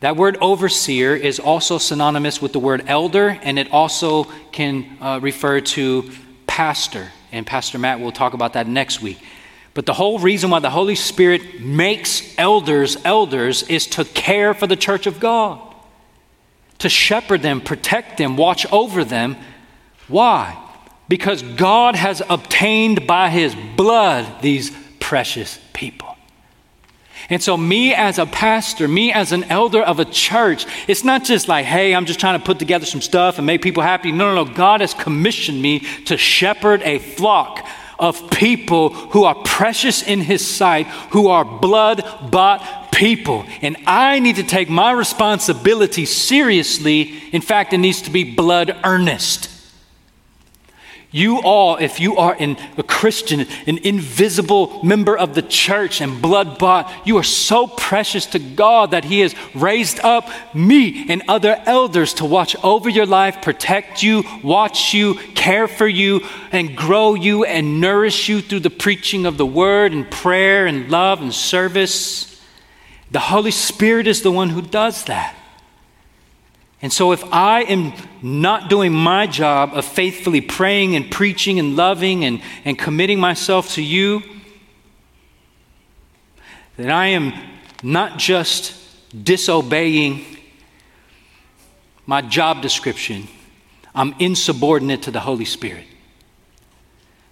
That 0.00 0.16
word 0.16 0.36
overseer 0.40 1.14
is 1.14 1.38
also 1.38 1.78
synonymous 1.78 2.42
with 2.42 2.52
the 2.52 2.58
word 2.58 2.84
elder, 2.88 3.38
and 3.40 3.56
it 3.56 3.70
also 3.70 4.24
can 4.50 4.98
uh, 5.00 5.20
refer 5.22 5.60
to 5.60 6.10
pastor. 6.48 7.12
And 7.30 7.46
Pastor 7.46 7.78
Matt 7.78 8.00
will 8.00 8.10
talk 8.10 8.34
about 8.34 8.54
that 8.54 8.66
next 8.66 9.00
week. 9.00 9.22
But 9.74 9.86
the 9.86 9.92
whole 9.92 10.18
reason 10.18 10.50
why 10.50 10.58
the 10.58 10.70
Holy 10.70 10.96
Spirit 10.96 11.60
makes 11.60 12.36
elders 12.36 12.96
elders 13.04 13.62
is 13.62 13.86
to 13.88 14.04
care 14.04 14.54
for 14.54 14.66
the 14.66 14.76
church 14.76 15.06
of 15.06 15.20
God, 15.20 15.60
to 16.78 16.88
shepherd 16.88 17.42
them, 17.42 17.60
protect 17.60 18.18
them, 18.18 18.36
watch 18.36 18.66
over 18.72 19.04
them. 19.04 19.36
Why? 20.08 20.60
Because 21.08 21.42
God 21.42 21.94
has 21.94 22.22
obtained 22.28 23.06
by 23.06 23.30
his 23.30 23.54
blood 23.76 24.42
these 24.42 24.72
precious 25.04 25.60
people. 25.74 26.16
And 27.28 27.42
so, 27.42 27.58
me 27.58 27.92
as 27.92 28.18
a 28.18 28.24
pastor, 28.24 28.88
me 28.88 29.12
as 29.12 29.32
an 29.32 29.44
elder 29.44 29.82
of 29.82 30.00
a 30.00 30.06
church, 30.06 30.64
it's 30.88 31.04
not 31.04 31.24
just 31.24 31.46
like, 31.46 31.66
hey, 31.66 31.94
I'm 31.94 32.06
just 32.06 32.18
trying 32.18 32.38
to 32.38 32.44
put 32.44 32.58
together 32.58 32.86
some 32.86 33.02
stuff 33.02 33.36
and 33.36 33.46
make 33.46 33.60
people 33.60 33.82
happy. 33.82 34.12
No, 34.12 34.34
no, 34.34 34.44
no. 34.44 34.50
God 34.50 34.80
has 34.80 34.94
commissioned 34.94 35.60
me 35.60 35.80
to 36.06 36.16
shepherd 36.16 36.80
a 36.84 36.98
flock 36.98 37.66
of 37.98 38.30
people 38.30 38.94
who 38.94 39.24
are 39.24 39.34
precious 39.34 40.02
in 40.02 40.22
His 40.22 40.46
sight, 40.46 40.86
who 41.10 41.28
are 41.28 41.44
blood 41.44 42.02
bought 42.30 42.90
people. 42.90 43.44
And 43.60 43.76
I 43.86 44.20
need 44.20 44.36
to 44.36 44.42
take 44.42 44.70
my 44.70 44.92
responsibility 44.92 46.06
seriously. 46.06 47.22
In 47.30 47.42
fact, 47.42 47.74
it 47.74 47.78
needs 47.78 48.00
to 48.02 48.10
be 48.10 48.24
blood 48.24 48.74
earnest. 48.82 49.53
You 51.14 51.40
all, 51.42 51.76
if 51.76 52.00
you 52.00 52.16
are 52.16 52.34
in 52.34 52.56
a 52.76 52.82
Christian, 52.82 53.46
an 53.68 53.78
invisible 53.84 54.82
member 54.82 55.16
of 55.16 55.36
the 55.36 55.42
church 55.42 56.00
and 56.00 56.20
blood 56.20 56.58
bought, 56.58 56.92
you 57.04 57.18
are 57.18 57.22
so 57.22 57.68
precious 57.68 58.26
to 58.26 58.40
God 58.40 58.90
that 58.90 59.04
He 59.04 59.20
has 59.20 59.32
raised 59.54 60.00
up 60.00 60.28
me 60.52 61.08
and 61.08 61.22
other 61.28 61.62
elders 61.66 62.14
to 62.14 62.24
watch 62.24 62.56
over 62.64 62.88
your 62.88 63.06
life, 63.06 63.42
protect 63.42 64.02
you, 64.02 64.24
watch 64.42 64.92
you, 64.92 65.14
care 65.36 65.68
for 65.68 65.86
you, 65.86 66.26
and 66.50 66.76
grow 66.76 67.14
you 67.14 67.44
and 67.44 67.80
nourish 67.80 68.28
you 68.28 68.40
through 68.40 68.60
the 68.60 68.68
preaching 68.68 69.24
of 69.24 69.36
the 69.36 69.46
word 69.46 69.92
and 69.92 70.10
prayer 70.10 70.66
and 70.66 70.90
love 70.90 71.22
and 71.22 71.32
service. 71.32 72.42
The 73.12 73.20
Holy 73.20 73.52
Spirit 73.52 74.08
is 74.08 74.22
the 74.22 74.32
one 74.32 74.48
who 74.48 74.62
does 74.62 75.04
that. 75.04 75.36
And 76.82 76.92
so, 76.92 77.12
if 77.12 77.24
I 77.32 77.62
am 77.62 77.94
not 78.20 78.68
doing 78.68 78.92
my 78.92 79.26
job 79.26 79.72
of 79.74 79.84
faithfully 79.84 80.40
praying 80.40 80.96
and 80.96 81.10
preaching 81.10 81.58
and 81.58 81.76
loving 81.76 82.24
and, 82.24 82.42
and 82.64 82.78
committing 82.78 83.18
myself 83.18 83.74
to 83.74 83.82
you, 83.82 84.22
then 86.76 86.90
I 86.90 87.08
am 87.08 87.32
not 87.82 88.18
just 88.18 88.74
disobeying 89.24 90.24
my 92.06 92.20
job 92.20 92.60
description, 92.60 93.28
I'm 93.94 94.14
insubordinate 94.18 95.02
to 95.02 95.10
the 95.10 95.20
Holy 95.20 95.44
Spirit. 95.44 95.86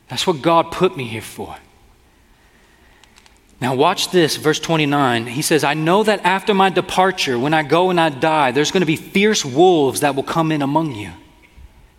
That's 0.09 0.27
what 0.27 0.41
God 0.41 0.71
put 0.71 0.97
me 0.97 1.05
here 1.05 1.23
for. 1.23 1.57
Now, 3.63 3.77
watch 3.77 4.11
this, 4.11 4.35
verse 4.35 4.59
29. 4.59 5.29
He 5.29 5.41
says, 5.41 5.63
I 5.63 5.75
know 5.75 6.03
that 6.03 6.25
after 6.25 6.53
my 6.53 6.69
departure, 6.69 7.39
when 7.39 7.55
I 7.55 7.63
go 7.63 7.91
and 7.91 8.01
I 8.01 8.09
die, 8.09 8.51
there's 8.51 8.73
going 8.73 8.81
to 8.81 8.87
be 8.87 8.97
fierce 8.97 9.45
wolves 9.45 10.01
that 10.01 10.17
will 10.17 10.25
come 10.25 10.51
in 10.51 10.63
among 10.63 10.97
you. 10.97 11.13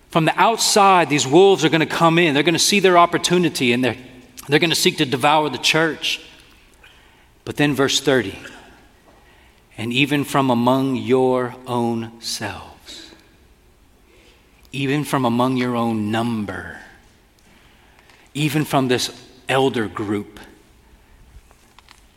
From 0.09 0.25
the 0.25 0.37
outside, 0.37 1.07
these 1.07 1.25
wolves 1.25 1.63
are 1.63 1.69
going 1.69 1.79
to 1.79 1.85
come 1.85 2.19
in. 2.19 2.33
They're 2.33 2.43
going 2.43 2.53
to 2.53 2.59
see 2.59 2.81
their 2.81 2.97
opportunity 2.97 3.71
and 3.71 3.81
they're, 3.81 3.95
they're 4.49 4.59
going 4.59 4.71
to 4.71 4.75
seek 4.75 4.97
to 4.97 5.05
devour 5.05 5.49
the 5.49 5.57
church. 5.57 6.19
But 7.45 7.55
then, 7.55 7.73
verse 7.73 8.01
30, 8.01 8.37
and 9.77 9.93
even 9.93 10.25
from 10.25 10.49
among 10.49 10.97
your 10.97 11.55
own 11.65 12.19
selves, 12.19 13.13
even 14.73 15.05
from 15.05 15.23
among 15.23 15.55
your 15.55 15.77
own 15.77 16.11
number, 16.11 16.79
even 18.33 18.65
from 18.65 18.89
this 18.89 19.17
elder 19.47 19.87
group 19.87 20.41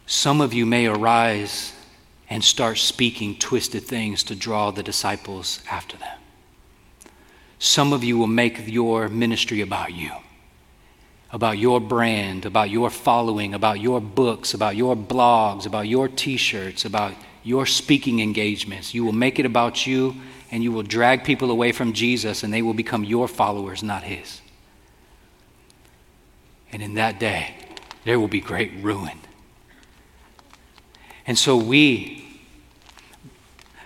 some 0.07 0.41
of 0.41 0.55
you 0.55 0.65
may 0.65 0.87
arise 0.87 1.73
and 2.31 2.43
start 2.43 2.79
speaking 2.79 3.37
twisted 3.37 3.83
things 3.83 4.23
to 4.25 4.35
draw 4.35 4.71
the 4.71 4.83
disciples 4.83 5.61
after 5.71 5.97
them. 5.97 6.19
Some 7.59 7.93
of 7.93 8.05
you 8.05 8.17
will 8.19 8.27
make 8.27 8.69
your 8.69 9.09
ministry 9.09 9.61
about 9.61 9.93
you, 9.93 10.13
about 11.33 11.59
your 11.59 11.81
brand, 11.81 12.47
about 12.47 12.71
your 12.71 12.91
following, 12.91 13.55
about 13.55 13.81
your 13.81 14.01
books, 14.01 14.55
about 14.55 14.77
your 14.77 14.97
blogs, 14.97 15.67
about 15.67 15.89
your 15.89 16.09
t 16.09 16.37
shirts, 16.37 16.85
about 16.85 17.15
your 17.43 17.67
speaking 17.67 18.21
engagements. 18.21 18.95
You 18.95 19.05
will 19.05 19.13
make 19.13 19.39
it 19.39 19.47
about 19.47 19.87
you 19.87 20.17
and 20.51 20.63
you 20.63 20.71
will 20.71 20.83
drag 20.83 21.25
people 21.25 21.51
away 21.51 21.73
from 21.73 21.93
Jesus 21.93 22.43
and 22.43 22.53
they 22.53 22.63
will 22.63 22.75
become 22.75 23.05
your 23.05 23.27
followers, 23.27 23.83
not 23.83 24.03
his. 24.03 24.41
And 26.71 26.83
in 26.83 26.95
that 26.95 27.19
day, 27.19 27.55
there 28.05 28.21
will 28.21 28.29
be 28.29 28.41
great 28.41 28.73
ruin. 28.83 29.19
And 31.27 31.37
so 31.37 31.57
we, 31.57 32.25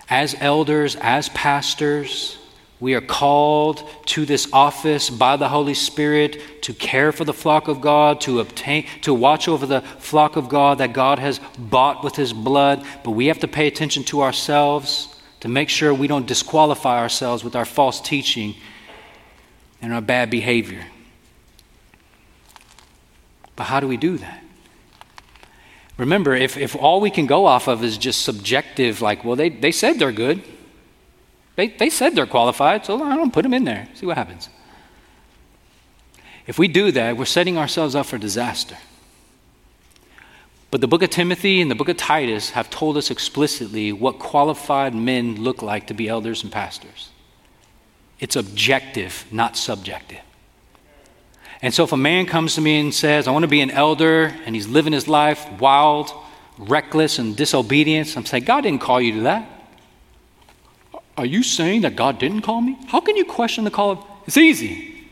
as 0.09 0.35
elders, 0.39 0.95
as 0.97 1.29
pastors, 1.29 2.37
we 2.79 2.95
are 2.95 3.01
called 3.01 3.87
to 4.07 4.25
this 4.25 4.51
office 4.51 5.09
by 5.09 5.37
the 5.37 5.49
Holy 5.49 5.75
Spirit 5.75 6.63
to 6.63 6.73
care 6.73 7.11
for 7.11 7.23
the 7.23 7.33
flock 7.33 7.67
of 7.67 7.79
God, 7.79 8.21
to 8.21 8.39
obtain, 8.39 8.87
to 9.01 9.13
watch 9.13 9.47
over 9.47 9.65
the 9.65 9.81
flock 9.81 10.35
of 10.35 10.49
God 10.49 10.79
that 10.79 10.91
God 10.91 11.19
has 11.19 11.39
bought 11.57 12.03
with 12.03 12.15
His 12.15 12.33
blood. 12.33 12.83
But 13.03 13.11
we 13.11 13.27
have 13.27 13.39
to 13.39 13.47
pay 13.47 13.67
attention 13.67 14.03
to 14.05 14.21
ourselves 14.21 15.15
to 15.41 15.47
make 15.47 15.69
sure 15.69 15.93
we 15.93 16.07
don't 16.07 16.27
disqualify 16.27 16.99
ourselves 16.99 17.43
with 17.43 17.55
our 17.55 17.65
false 17.65 18.01
teaching 18.01 18.55
and 19.81 19.93
our 19.93 20.01
bad 20.01 20.29
behavior. 20.29 20.85
But 23.55 23.65
how 23.65 23.79
do 23.79 23.87
we 23.87 23.97
do 23.97 24.17
that? 24.17 24.40
Remember, 25.97 26.35
if, 26.35 26.57
if 26.57 26.75
all 26.75 27.01
we 27.01 27.11
can 27.11 27.27
go 27.27 27.45
off 27.45 27.67
of 27.67 27.83
is 27.83 27.97
just 27.97 28.23
subjective, 28.23 29.01
like, 29.01 29.23
well, 29.23 29.35
they, 29.35 29.49
they 29.49 29.71
said 29.71 29.99
they're 29.99 30.11
good, 30.11 30.41
they, 31.55 31.67
they 31.67 31.89
said 31.89 32.15
they're 32.15 32.25
qualified, 32.25 32.85
so 32.85 33.03
I 33.03 33.15
don't 33.15 33.33
put 33.33 33.43
them 33.43 33.53
in 33.53 33.65
there. 33.65 33.87
See 33.93 34.05
what 34.05 34.17
happens. 34.17 34.49
If 36.47 36.57
we 36.57 36.67
do 36.67 36.91
that, 36.91 37.17
we're 37.17 37.25
setting 37.25 37.57
ourselves 37.57 37.93
up 37.93 38.07
for 38.07 38.17
disaster. 38.17 38.77
But 40.71 40.79
the 40.79 40.87
book 40.87 41.03
of 41.03 41.09
Timothy 41.09 41.61
and 41.61 41.69
the 41.69 41.75
book 41.75 41.89
of 41.89 41.97
Titus 41.97 42.51
have 42.51 42.69
told 42.69 42.95
us 42.95 43.11
explicitly 43.11 43.91
what 43.91 44.19
qualified 44.19 44.95
men 44.95 45.35
look 45.35 45.61
like 45.61 45.87
to 45.87 45.93
be 45.93 46.07
elders 46.07 46.43
and 46.43 46.51
pastors. 46.51 47.09
It's 48.19 48.37
objective, 48.37 49.25
not 49.31 49.57
subjective. 49.57 50.21
And 51.61 51.73
so 51.73 51.83
if 51.83 51.91
a 51.91 51.97
man 51.97 52.25
comes 52.25 52.55
to 52.55 52.61
me 52.61 52.79
and 52.79 52.93
says, 52.93 53.27
I 53.27 53.31
want 53.31 53.43
to 53.43 53.47
be 53.49 53.61
an 53.61 53.69
elder, 53.69 54.33
and 54.45 54.55
he's 54.55 54.67
living 54.67 54.93
his 54.93 55.07
life 55.07 55.47
wild, 55.59 56.11
reckless, 56.57 57.19
and 57.19 57.35
disobedience, 57.35 58.17
I'm 58.17 58.25
saying, 58.25 58.45
God 58.45 58.61
didn't 58.61 58.81
call 58.81 58.99
you 58.99 59.13
to 59.13 59.21
that. 59.21 59.47
Are 61.17 61.25
you 61.25 61.43
saying 61.43 61.81
that 61.81 61.95
God 61.95 62.17
didn't 62.17 62.41
call 62.41 62.61
me? 62.61 62.77
How 62.87 62.99
can 62.99 63.15
you 63.15 63.25
question 63.25 63.63
the 63.63 63.71
call 63.71 63.91
of? 63.91 64.05
It's 64.25 64.37
easy. 64.37 65.07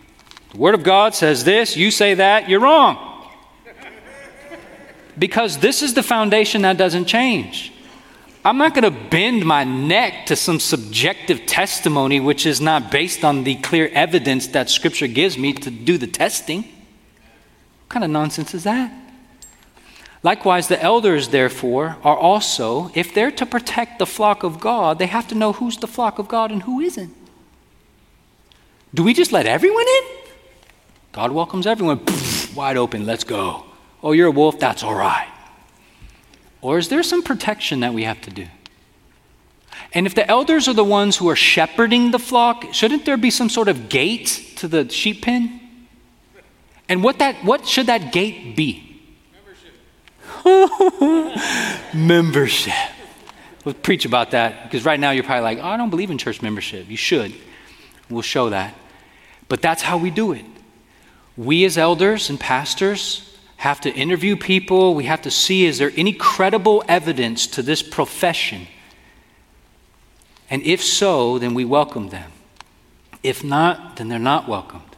The 0.52 0.58
Word 0.58 0.74
of 0.74 0.84
God 0.84 1.14
says 1.14 1.44
this, 1.44 1.78
you 1.78 1.92
say 1.92 2.16
that, 2.16 2.50
you're 2.50 2.62
wrong. 2.62 3.28
Because 5.18 5.58
this 5.58 5.84
is 5.84 5.94
the 5.94 6.02
foundation 6.02 6.64
that 6.64 6.78
doesn't 6.78 7.06
change. 7.06 7.74
I'm 8.44 8.58
not 8.58 8.74
going 8.74 8.86
to 8.92 9.10
bend 9.10 9.46
my 9.46 9.66
neck 9.66 10.26
to 10.28 10.36
some 10.36 10.60
subjective 10.60 11.46
testimony 11.46 12.20
which 12.20 12.46
is 12.46 12.62
not 12.62 12.90
based 12.90 13.26
on 13.26 13.44
the 13.44 13.56
clear 13.56 13.90
evidence 13.90 14.48
that 14.48 14.70
Scripture 14.70 15.08
gives 15.08 15.38
me 15.38 15.54
to 15.54 15.70
do 15.70 15.98
the 15.98 16.08
testing. 16.08 16.62
What 16.62 17.90
kind 17.90 18.06
of 18.06 18.12
nonsense 18.12 18.54
is 18.54 18.64
that? 18.64 18.94
Likewise, 20.24 20.68
the 20.68 20.82
elders, 20.82 21.30
therefore, 21.30 21.98
are 22.04 22.18
also, 22.18 22.92
if 22.94 23.14
they're 23.14 23.32
to 23.32 23.46
protect 23.46 24.00
the 24.00 24.06
flock 24.06 24.44
of 24.44 24.60
God, 24.60 25.00
they 25.00 25.08
have 25.08 25.28
to 25.30 25.36
know 25.36 25.54
who's 25.54 25.78
the 25.78 25.88
flock 25.88 26.20
of 26.20 26.28
God 26.28 26.52
and 26.52 26.64
who 26.64 26.82
isn't. 26.82 27.16
Do 28.94 29.04
we 29.04 29.14
just 29.14 29.32
let 29.32 29.46
everyone 29.46 29.86
in? 29.88 30.04
God 31.12 31.32
welcomes 31.32 31.68
everyone. 31.68 32.02
wide 32.56 32.78
open, 32.78 33.06
let's 33.06 33.24
go. 33.24 33.66
Oh, 34.04 34.12
you're 34.12 34.28
a 34.28 34.32
wolf? 34.32 34.60
That's 34.60 34.84
all 34.84 34.96
right. 34.96 35.28
Or 36.62 36.78
is 36.78 36.90
there 36.90 37.04
some 37.04 37.24
protection 37.24 37.80
that 37.82 37.94
we 37.94 38.04
have 38.04 38.22
to 38.22 38.32
do? 38.32 38.48
And 39.94 40.06
if 40.06 40.14
the 40.14 40.28
elders 40.30 40.68
are 40.68 40.74
the 40.74 40.84
ones 40.84 41.18
who 41.18 41.30
are 41.30 41.36
shepherding 41.36 42.12
the 42.12 42.20
flock, 42.20 42.74
shouldn't 42.74 43.06
there 43.06 43.18
be 43.18 43.32
some 43.32 43.50
sort 43.50 43.68
of 43.68 43.90
gate 43.90 44.54
to 44.58 44.68
the 44.68 44.88
sheep 44.90 45.24
pen? 45.24 45.60
And 46.88 47.04
what, 47.04 47.20
that, 47.20 47.44
what 47.44 47.68
should 47.68 47.88
that 47.88 48.12
gate 48.12 48.56
be? 48.56 49.02
Membership. 50.44 51.94
membership. 51.94 52.74
We'll 53.66 53.74
preach 53.76 54.06
about 54.06 54.32
that 54.32 54.64
because 54.64 54.86
right 54.86 55.00
now 55.00 55.12
you're 55.12 55.24
probably 55.24 55.44
like, 55.44 55.58
oh, 55.60 55.68
I 55.68 55.78
don't 55.78 55.90
believe 55.90 56.12
in 56.12 56.18
church 56.18 56.42
membership. 56.42 56.90
You 56.90 56.98
should. 56.98 57.34
We'll 58.10 58.22
show 58.22 58.50
that. 58.50 58.76
But 59.48 59.62
that's 59.62 59.82
how 59.82 59.98
we 59.98 60.10
do 60.10 60.32
it. 60.32 60.46
We, 61.36 61.66
as 61.66 61.78
elders 61.78 62.30
and 62.30 62.40
pastors, 62.40 63.39
have 63.60 63.82
to 63.82 63.92
interview 63.94 64.38
people. 64.38 64.96
We 64.96 65.04
have 65.04 65.22
to 65.24 65.32
see 65.32 65.66
is 65.66 65.78
there 65.80 65.92
any 65.98 66.14
credible 66.14 66.82
evidence 66.88 67.46
to 67.48 67.62
this 67.62 67.84
profession? 67.84 68.68
And 70.50 70.64
if 70.64 70.82
so, 70.82 71.38
then 71.40 71.54
we 71.54 71.66
welcome 71.66 72.08
them. 72.08 72.32
If 73.22 73.44
not, 73.44 73.98
then 73.98 74.08
they're 74.08 74.18
not 74.18 74.48
welcomed. 74.48 74.96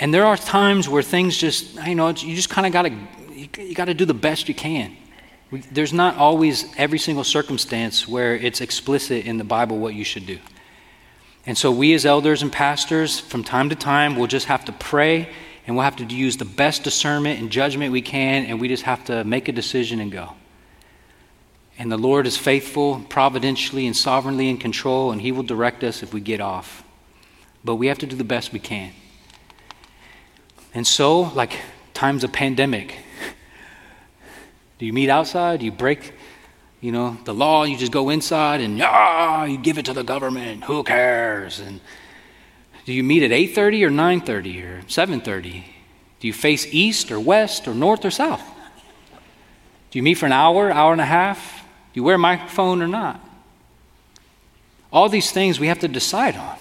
And 0.00 0.12
there 0.12 0.26
are 0.26 0.36
times 0.36 0.88
where 0.88 1.02
things 1.02 1.36
just, 1.36 1.76
you 1.86 1.94
know, 1.94 2.08
you 2.08 2.34
just 2.34 2.50
kind 2.50 2.66
of 2.66 2.72
got 2.72 2.82
to, 2.82 3.62
you 3.62 3.74
got 3.74 3.84
to 3.84 3.94
do 3.94 4.04
the 4.04 4.12
best 4.12 4.48
you 4.48 4.54
can. 4.54 4.96
There's 5.70 5.92
not 5.92 6.16
always 6.16 6.64
every 6.76 6.98
single 6.98 7.22
circumstance 7.22 8.08
where 8.08 8.34
it's 8.34 8.60
explicit 8.60 9.26
in 9.26 9.38
the 9.38 9.44
Bible 9.44 9.78
what 9.78 9.94
you 9.94 10.02
should 10.02 10.26
do. 10.26 10.40
And 11.46 11.56
so 11.56 11.70
we 11.70 11.94
as 11.94 12.04
elders 12.04 12.42
and 12.42 12.50
pastors, 12.50 13.20
from 13.20 13.44
time 13.44 13.68
to 13.68 13.76
time, 13.76 14.16
will 14.16 14.26
just 14.26 14.46
have 14.46 14.64
to 14.64 14.72
pray 14.72 15.28
and 15.70 15.76
we'll 15.76 15.84
have 15.84 15.94
to 15.94 16.04
use 16.04 16.36
the 16.36 16.44
best 16.44 16.82
discernment 16.82 17.38
and 17.38 17.48
judgment 17.48 17.92
we 17.92 18.02
can, 18.02 18.44
and 18.46 18.60
we 18.60 18.66
just 18.66 18.82
have 18.82 19.04
to 19.04 19.22
make 19.22 19.46
a 19.46 19.52
decision 19.52 20.00
and 20.00 20.10
go. 20.10 20.32
And 21.78 21.92
the 21.92 21.96
Lord 21.96 22.26
is 22.26 22.36
faithful, 22.36 23.06
providentially, 23.08 23.86
and 23.86 23.96
sovereignly 23.96 24.48
in 24.48 24.56
control, 24.56 25.12
and 25.12 25.20
He 25.20 25.30
will 25.30 25.44
direct 25.44 25.84
us 25.84 26.02
if 26.02 26.12
we 26.12 26.20
get 26.20 26.40
off. 26.40 26.82
But 27.64 27.76
we 27.76 27.86
have 27.86 28.00
to 28.00 28.06
do 28.06 28.16
the 28.16 28.24
best 28.24 28.52
we 28.52 28.58
can. 28.58 28.90
And 30.74 30.84
so, 30.84 31.20
like 31.20 31.60
times 31.94 32.24
of 32.24 32.32
pandemic, 32.32 32.96
do 34.80 34.86
you 34.86 34.92
meet 34.92 35.08
outside? 35.08 35.60
Do 35.60 35.66
you 35.66 35.70
break, 35.70 36.14
you 36.80 36.90
know, 36.90 37.16
the 37.24 37.32
law? 37.32 37.62
You 37.62 37.76
just 37.76 37.92
go 37.92 38.08
inside 38.10 38.60
and 38.60 38.82
ah, 38.82 39.44
you 39.44 39.56
give 39.56 39.78
it 39.78 39.84
to 39.84 39.92
the 39.92 40.02
government. 40.02 40.64
Who 40.64 40.82
cares? 40.82 41.60
And 41.60 41.80
do 42.84 42.92
you 42.92 43.02
meet 43.02 43.22
at 43.22 43.30
8:30 43.30 43.84
or 43.84 43.90
9:30 43.90 44.62
or 44.62 44.82
7:30? 44.88 45.64
Do 46.20 46.26
you 46.26 46.32
face 46.32 46.66
east 46.70 47.10
or 47.10 47.18
west 47.18 47.66
or 47.66 47.74
north 47.74 48.04
or 48.04 48.10
south? 48.10 48.42
Do 49.90 49.98
you 49.98 50.02
meet 50.02 50.14
for 50.14 50.26
an 50.26 50.32
hour, 50.32 50.70
hour 50.70 50.92
and 50.92 51.00
a 51.00 51.06
half? 51.06 51.64
Do 51.92 52.00
you 52.00 52.04
wear 52.04 52.14
a 52.14 52.18
microphone 52.18 52.82
or 52.82 52.88
not? 52.88 53.20
All 54.92 55.08
these 55.08 55.32
things 55.32 55.58
we 55.58 55.68
have 55.68 55.80
to 55.80 55.88
decide 55.88 56.36
on. 56.36 56.56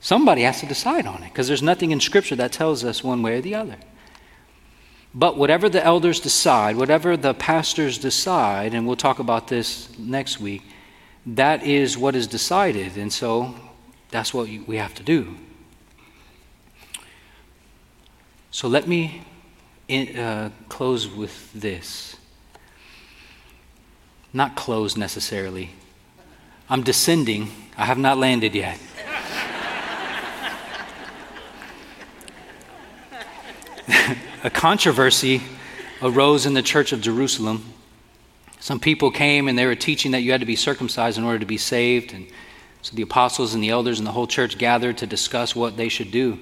Somebody 0.00 0.42
has 0.42 0.60
to 0.60 0.66
decide 0.66 1.06
on 1.06 1.22
it 1.22 1.28
because 1.28 1.46
there's 1.46 1.62
nothing 1.62 1.90
in 1.90 2.00
Scripture 2.00 2.36
that 2.36 2.52
tells 2.52 2.84
us 2.84 3.04
one 3.04 3.22
way 3.22 3.38
or 3.38 3.40
the 3.40 3.54
other. 3.54 3.76
But 5.14 5.36
whatever 5.36 5.68
the 5.68 5.84
elders 5.84 6.20
decide, 6.20 6.76
whatever 6.76 7.16
the 7.16 7.34
pastors 7.34 7.98
decide, 7.98 8.72
and 8.74 8.86
we'll 8.86 8.96
talk 8.96 9.18
about 9.18 9.48
this 9.48 9.88
next 9.98 10.40
week, 10.40 10.62
that 11.26 11.64
is 11.64 11.98
what 11.98 12.14
is 12.14 12.26
decided. 12.26 12.96
And 12.96 13.12
so 13.12 13.54
that's 14.10 14.34
what 14.34 14.48
we 14.66 14.76
have 14.76 14.94
to 14.94 15.02
do. 15.02 15.36
So 18.50 18.68
let 18.68 18.88
me 18.88 19.22
in, 19.88 20.16
uh, 20.16 20.50
close 20.68 21.08
with 21.08 21.52
this. 21.52 22.16
Not 24.32 24.54
close 24.56 24.96
necessarily. 24.96 25.70
I'm 26.68 26.82
descending, 26.82 27.50
I 27.76 27.84
have 27.84 27.98
not 27.98 28.18
landed 28.18 28.54
yet. 28.54 28.78
a 34.44 34.50
controversy 34.50 35.42
arose 36.00 36.46
in 36.46 36.54
the 36.54 36.62
church 36.62 36.92
of 36.92 37.00
Jerusalem. 37.00 37.72
Some 38.60 38.78
people 38.78 39.10
came 39.10 39.48
and 39.48 39.58
they 39.58 39.66
were 39.66 39.74
teaching 39.74 40.12
that 40.12 40.20
you 40.20 40.30
had 40.30 40.40
to 40.40 40.46
be 40.46 40.54
circumcised 40.54 41.18
in 41.18 41.24
order 41.24 41.40
to 41.40 41.46
be 41.46 41.58
saved. 41.58 42.12
And 42.12 42.28
so 42.82 42.96
the 42.96 43.02
apostles 43.02 43.54
and 43.54 43.62
the 43.62 43.70
elders 43.70 43.98
and 43.98 44.06
the 44.06 44.12
whole 44.12 44.26
church 44.26 44.58
gathered 44.58 44.98
to 44.98 45.06
discuss 45.06 45.54
what 45.54 45.76
they 45.76 45.88
should 45.88 46.10
do. 46.10 46.38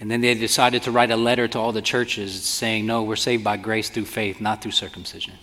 And 0.00 0.10
then 0.10 0.20
they 0.20 0.34
decided 0.34 0.82
to 0.84 0.90
write 0.90 1.10
a 1.10 1.16
letter 1.16 1.48
to 1.48 1.58
all 1.58 1.72
the 1.72 1.82
churches 1.82 2.44
saying, 2.44 2.86
No, 2.86 3.02
we're 3.02 3.16
saved 3.16 3.42
by 3.42 3.56
grace 3.56 3.90
through 3.90 4.04
faith, 4.04 4.40
not 4.40 4.62
through 4.62 4.72
circumcision. 4.72 5.34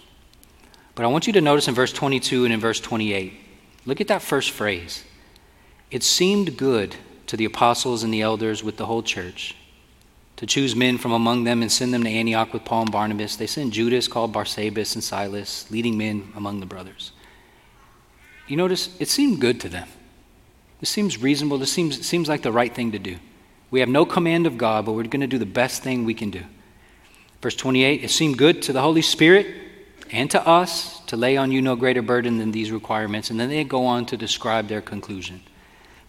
But 0.96 1.04
I 1.04 1.10
want 1.10 1.28
you 1.28 1.34
to 1.34 1.42
notice 1.42 1.68
in 1.68 1.76
verse 1.76 1.92
22 1.92 2.46
and 2.46 2.54
in 2.54 2.60
verse 2.60 2.80
28, 2.80 3.34
look 3.86 4.00
at 4.00 4.08
that 4.08 4.22
first 4.22 4.52
phrase. 4.52 5.04
It 5.92 6.04
seemed 6.04 6.58
good 6.58 6.96
to 7.28 7.38
the 7.38 7.46
apostles 7.46 8.04
and 8.04 8.14
the 8.14 8.22
elders 8.22 8.64
with 8.64 8.78
the 8.78 8.86
whole 8.86 9.04
church 9.04 9.56
to 10.38 10.46
choose 10.46 10.76
men 10.76 10.98
from 10.98 11.12
among 11.12 11.44
them 11.44 11.62
and 11.62 11.72
send 11.72 11.94
them 11.94 12.04
to 12.04 12.10
Antioch 12.10 12.54
with 12.54 12.66
Paul 12.66 12.84
and 12.84 12.92
Barnabas. 12.92 13.36
They 13.36 13.48
sent 13.48 13.74
Judas, 13.74 14.08
called 14.08 14.34
Barsabbas, 14.34 14.96
and 14.96 15.04
Silas, 15.04 15.70
leading 15.72 15.98
men 15.98 16.32
among 16.36 16.60
the 16.60 16.66
brothers. 16.66 17.12
You 18.48 18.58
notice 18.58 18.96
it 19.00 19.08
seemed 19.08 19.42
good 19.42 19.60
to 19.62 19.70
them. 19.70 19.88
This 20.80 20.90
seems 20.90 21.22
reasonable. 21.22 21.58
This 21.58 21.72
seems, 21.72 22.06
seems 22.06 22.28
like 22.28 22.42
the 22.42 22.52
right 22.52 22.74
thing 22.74 22.92
to 22.92 23.00
do. 23.00 23.18
We 23.72 23.80
have 23.80 23.90
no 23.90 24.06
command 24.06 24.46
of 24.46 24.58
God, 24.58 24.86
but 24.86 24.94
we're 24.94 25.04
going 25.04 25.22
to 25.22 25.28
do 25.28 25.38
the 25.38 25.46
best 25.46 25.82
thing 25.82 26.06
we 26.06 26.14
can 26.14 26.30
do. 26.30 26.44
Verse 27.42 27.56
28 27.56 28.04
It 28.04 28.12
seemed 28.12 28.38
good 28.38 28.62
to 28.64 28.74
the 28.74 28.82
Holy 28.82 29.02
Spirit 29.02 29.48
and 30.12 30.30
to 30.32 30.48
us 30.48 31.00
to 31.08 31.18
lay 31.18 31.38
on 31.38 31.52
you 31.52 31.62
no 31.62 31.76
greater 31.76 32.02
burden 32.02 32.38
than 32.38 32.52
these 32.52 32.72
requirements. 32.72 33.30
And 33.30 33.40
then 33.40 33.50
they 33.50 33.64
go 33.64 33.86
on 33.86 34.06
to 34.08 34.18
describe 34.18 34.68
their 34.68 34.82
conclusion. 34.82 35.42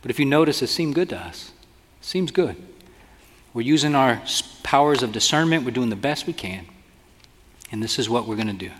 But 0.02 0.10
if 0.10 0.18
you 0.18 0.26
notice, 0.26 0.62
it 0.62 0.68
seemed 0.68 0.94
good 0.94 1.08
to 1.10 1.18
us. 1.18 1.52
It 2.00 2.04
seems 2.04 2.30
good. 2.30 2.56
We're 3.54 3.62
using 3.62 3.94
our 3.94 4.22
powers 4.62 5.02
of 5.02 5.12
discernment, 5.12 5.64
we're 5.64 5.70
doing 5.70 5.88
the 5.90 5.96
best 5.96 6.26
we 6.26 6.32
can. 6.32 6.66
And 7.72 7.82
this 7.82 7.98
is 7.98 8.08
what 8.08 8.28
we're 8.28 8.36
going 8.36 8.46
to 8.48 8.52
do. 8.52 8.70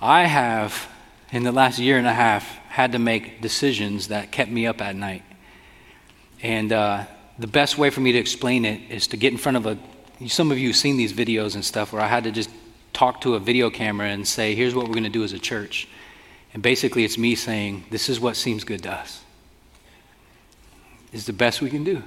I 0.00 0.26
have, 0.26 0.86
in 1.32 1.42
the 1.42 1.52
last 1.52 1.78
year 1.78 1.98
and 1.98 2.06
a 2.06 2.12
half, 2.12 2.44
had 2.68 2.92
to 2.92 2.98
make 2.98 3.40
decisions 3.40 4.08
that 4.08 4.32
kept 4.32 4.50
me 4.50 4.66
up 4.66 4.80
at 4.80 4.96
night. 4.96 5.22
And 6.42 6.72
uh, 6.72 7.04
the 7.38 7.46
best 7.46 7.78
way 7.78 7.90
for 7.90 8.00
me 8.00 8.12
to 8.12 8.18
explain 8.18 8.64
it 8.64 8.90
is 8.90 9.06
to 9.08 9.16
get 9.16 9.32
in 9.32 9.38
front 9.38 9.56
of 9.56 9.66
a. 9.66 9.78
Some 10.28 10.52
of 10.52 10.58
you 10.58 10.68
have 10.68 10.76
seen 10.76 10.96
these 10.96 11.12
videos 11.12 11.54
and 11.54 11.64
stuff 11.64 11.92
where 11.92 12.00
I 12.02 12.06
had 12.06 12.24
to 12.24 12.30
just 12.30 12.50
talk 12.92 13.20
to 13.22 13.34
a 13.34 13.40
video 13.40 13.70
camera 13.70 14.08
and 14.08 14.26
say, 14.26 14.54
here's 14.54 14.74
what 14.74 14.86
we're 14.86 14.94
going 14.94 15.04
to 15.04 15.10
do 15.10 15.24
as 15.24 15.32
a 15.32 15.38
church. 15.38 15.88
And 16.52 16.62
basically, 16.62 17.04
it's 17.04 17.18
me 17.18 17.34
saying, 17.34 17.84
this 17.90 18.08
is 18.08 18.20
what 18.20 18.36
seems 18.36 18.62
good 18.62 18.84
to 18.84 18.92
us. 18.92 19.22
Is 21.12 21.26
the 21.26 21.32
best 21.32 21.60
we 21.60 21.70
can 21.70 21.82
do 21.82 22.02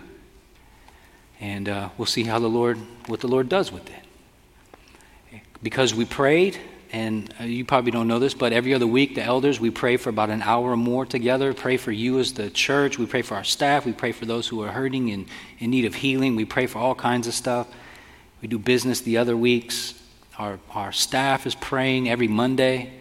and 1.39 1.69
uh, 1.69 1.89
we'll 1.97 2.05
see 2.05 2.23
how 2.23 2.39
the 2.39 2.47
Lord, 2.47 2.77
what 3.07 3.19
the 3.19 3.27
Lord 3.27 3.49
does 3.49 3.71
with 3.71 3.87
it. 3.89 5.41
Because 5.61 5.93
we 5.93 6.05
prayed, 6.05 6.57
and 6.91 7.33
uh, 7.39 7.43
you 7.43 7.65
probably 7.65 7.91
don't 7.91 8.07
know 8.07 8.19
this, 8.19 8.33
but 8.33 8.53
every 8.53 8.73
other 8.73 8.87
week, 8.87 9.15
the 9.15 9.23
elders, 9.23 9.59
we 9.59 9.69
pray 9.69 9.97
for 9.97 10.09
about 10.09 10.29
an 10.29 10.41
hour 10.41 10.71
or 10.71 10.77
more 10.77 11.05
together. 11.05 11.53
Pray 11.53 11.77
for 11.77 11.91
you 11.91 12.19
as 12.19 12.33
the 12.33 12.49
church. 12.49 12.97
We 12.97 13.05
pray 13.05 13.21
for 13.21 13.35
our 13.35 13.43
staff. 13.43 13.85
We 13.85 13.93
pray 13.93 14.11
for 14.11 14.25
those 14.25 14.47
who 14.47 14.61
are 14.63 14.69
hurting 14.69 15.11
and 15.11 15.27
in 15.59 15.71
need 15.71 15.85
of 15.85 15.95
healing. 15.95 16.35
We 16.35 16.45
pray 16.45 16.67
for 16.67 16.79
all 16.79 16.95
kinds 16.95 17.27
of 17.27 17.33
stuff. 17.33 17.67
We 18.41 18.47
do 18.47 18.57
business 18.59 19.01
the 19.01 19.17
other 19.17 19.35
weeks. 19.35 20.01
Our, 20.37 20.59
our 20.71 20.91
staff 20.91 21.45
is 21.45 21.55
praying 21.55 22.09
every 22.09 22.27
Monday. 22.27 22.93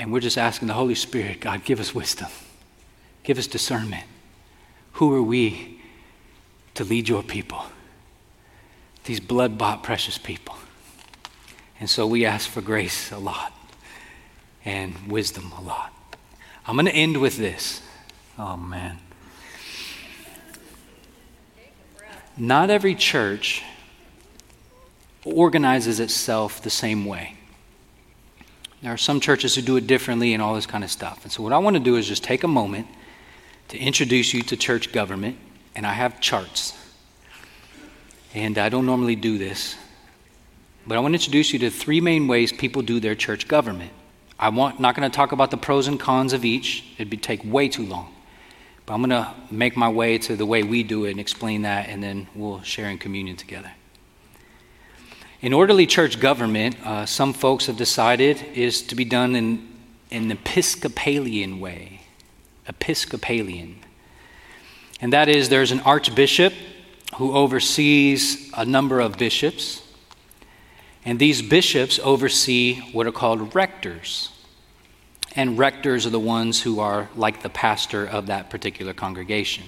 And 0.00 0.12
we're 0.12 0.20
just 0.20 0.38
asking 0.38 0.68
the 0.68 0.74
Holy 0.74 0.94
Spirit, 0.94 1.40
God, 1.40 1.64
give 1.64 1.80
us 1.80 1.94
wisdom, 1.94 2.28
give 3.22 3.38
us 3.38 3.46
discernment. 3.46 4.04
Who 4.94 5.14
are 5.14 5.22
we 5.22 5.74
to 6.74 6.84
lead 6.84 7.08
your 7.08 7.22
people, 7.22 7.64
these 9.04 9.20
blood 9.20 9.56
bought 9.56 9.82
precious 9.82 10.18
people. 10.18 10.56
And 11.84 11.90
so 11.90 12.06
we 12.06 12.24
ask 12.24 12.48
for 12.48 12.62
grace 12.62 13.12
a 13.12 13.18
lot 13.18 13.52
and 14.64 15.06
wisdom 15.06 15.52
a 15.52 15.60
lot. 15.60 15.92
I'm 16.66 16.76
going 16.76 16.86
to 16.86 16.92
end 16.92 17.20
with 17.20 17.36
this. 17.36 17.82
Oh, 18.38 18.56
man. 18.56 19.00
Not 22.38 22.70
every 22.70 22.94
church 22.94 23.62
organizes 25.26 26.00
itself 26.00 26.62
the 26.62 26.70
same 26.70 27.04
way. 27.04 27.36
There 28.80 28.90
are 28.90 28.96
some 28.96 29.20
churches 29.20 29.54
who 29.54 29.60
do 29.60 29.76
it 29.76 29.86
differently 29.86 30.32
and 30.32 30.42
all 30.42 30.54
this 30.54 30.64
kind 30.64 30.84
of 30.84 30.90
stuff. 30.90 31.22
And 31.24 31.30
so, 31.30 31.42
what 31.42 31.52
I 31.52 31.58
want 31.58 31.76
to 31.76 31.80
do 31.80 31.96
is 31.96 32.08
just 32.08 32.24
take 32.24 32.44
a 32.44 32.48
moment 32.48 32.86
to 33.68 33.76
introduce 33.76 34.32
you 34.32 34.40
to 34.44 34.56
church 34.56 34.90
government 34.90 35.36
and 35.76 35.86
I 35.86 35.92
have 35.92 36.18
charts. 36.18 36.72
And 38.32 38.56
I 38.56 38.70
don't 38.70 38.86
normally 38.86 39.16
do 39.16 39.36
this, 39.36 39.76
but 40.86 40.96
I 40.96 41.00
want 41.00 41.12
to 41.12 41.16
introduce 41.16 41.52
you 41.52 41.58
to 41.60 41.70
three 41.70 42.00
main 42.00 42.26
ways 42.28 42.52
people 42.52 42.82
do 42.82 43.00
their 43.00 43.14
church 43.14 43.48
government. 43.48 43.92
I'm 44.38 44.56
not 44.56 44.94
going 44.94 45.08
to 45.08 45.14
talk 45.14 45.32
about 45.32 45.50
the 45.50 45.56
pros 45.56 45.86
and 45.86 45.98
cons 45.98 46.32
of 46.32 46.44
each, 46.44 46.84
it'd 46.96 47.10
be, 47.10 47.16
take 47.16 47.44
way 47.44 47.68
too 47.68 47.86
long. 47.86 48.14
But 48.86 48.94
I'm 48.94 49.00
going 49.00 49.10
to 49.10 49.32
make 49.50 49.76
my 49.76 49.88
way 49.88 50.18
to 50.18 50.36
the 50.36 50.44
way 50.44 50.62
we 50.62 50.82
do 50.82 51.04
it 51.04 51.12
and 51.12 51.20
explain 51.20 51.62
that, 51.62 51.88
and 51.88 52.02
then 52.02 52.26
we'll 52.34 52.62
share 52.62 52.90
in 52.90 52.98
communion 52.98 53.36
together. 53.36 53.72
In 55.40 55.52
orderly 55.52 55.86
church 55.86 56.20
government, 56.20 56.76
uh, 56.84 57.06
some 57.06 57.32
folks 57.32 57.66
have 57.66 57.76
decided 57.76 58.42
is 58.54 58.82
to 58.82 58.94
be 58.94 59.04
done 59.04 59.36
in, 59.36 59.68
in 60.10 60.24
an 60.24 60.32
Episcopalian 60.32 61.60
way. 61.60 62.00
Episcopalian 62.66 63.84
and 65.04 65.12
that 65.12 65.28
is 65.28 65.50
there's 65.50 65.70
an 65.70 65.80
archbishop 65.80 66.54
who 67.16 67.34
oversees 67.34 68.50
a 68.56 68.64
number 68.64 69.00
of 69.00 69.18
bishops, 69.18 69.82
and 71.04 71.18
these 71.18 71.42
bishops 71.42 71.98
oversee 72.02 72.80
what 72.92 73.06
are 73.06 73.12
called 73.12 73.54
rectors. 73.54 74.30
And 75.36 75.58
rectors 75.58 76.06
are 76.06 76.10
the 76.10 76.20
ones 76.20 76.62
who 76.62 76.80
are 76.80 77.08
like 77.14 77.42
the 77.42 77.48
pastor 77.48 78.06
of 78.06 78.26
that 78.26 78.50
particular 78.50 78.94
congregation. 78.94 79.64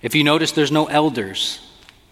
If 0.00 0.14
you 0.14 0.24
notice, 0.24 0.52
there's 0.52 0.72
no 0.72 0.86
elders 0.86 1.60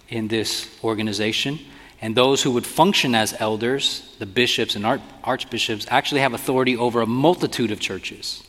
in 0.09 0.29
this 0.29 0.69
organization, 0.83 1.59
and 2.01 2.15
those 2.15 2.43
who 2.43 2.51
would 2.51 2.67
function 2.67 3.15
as 3.15 3.35
elders, 3.39 4.15
the 4.19 4.27
bishops 4.27 4.77
and 4.77 4.85
archbishops, 5.25 5.87
actually 5.89 6.21
have 6.21 6.35
authority 6.35 6.77
over 6.77 7.01
a 7.01 7.07
multitude 7.07 7.71
of 7.71 7.81
churches. 7.81 8.43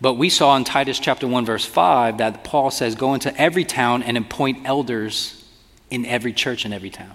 But 0.00 0.14
we 0.14 0.28
saw 0.28 0.56
in 0.56 0.64
Titus 0.64 0.98
chapter 0.98 1.26
1 1.26 1.46
verse 1.46 1.64
5 1.64 2.18
that 2.18 2.44
Paul 2.44 2.70
says 2.70 2.94
go 2.94 3.14
into 3.14 3.34
every 3.40 3.64
town 3.64 4.02
and 4.02 4.18
appoint 4.18 4.66
elders 4.66 5.44
in 5.90 6.04
every 6.04 6.32
church 6.32 6.66
in 6.66 6.72
every 6.72 6.90
town. 6.90 7.14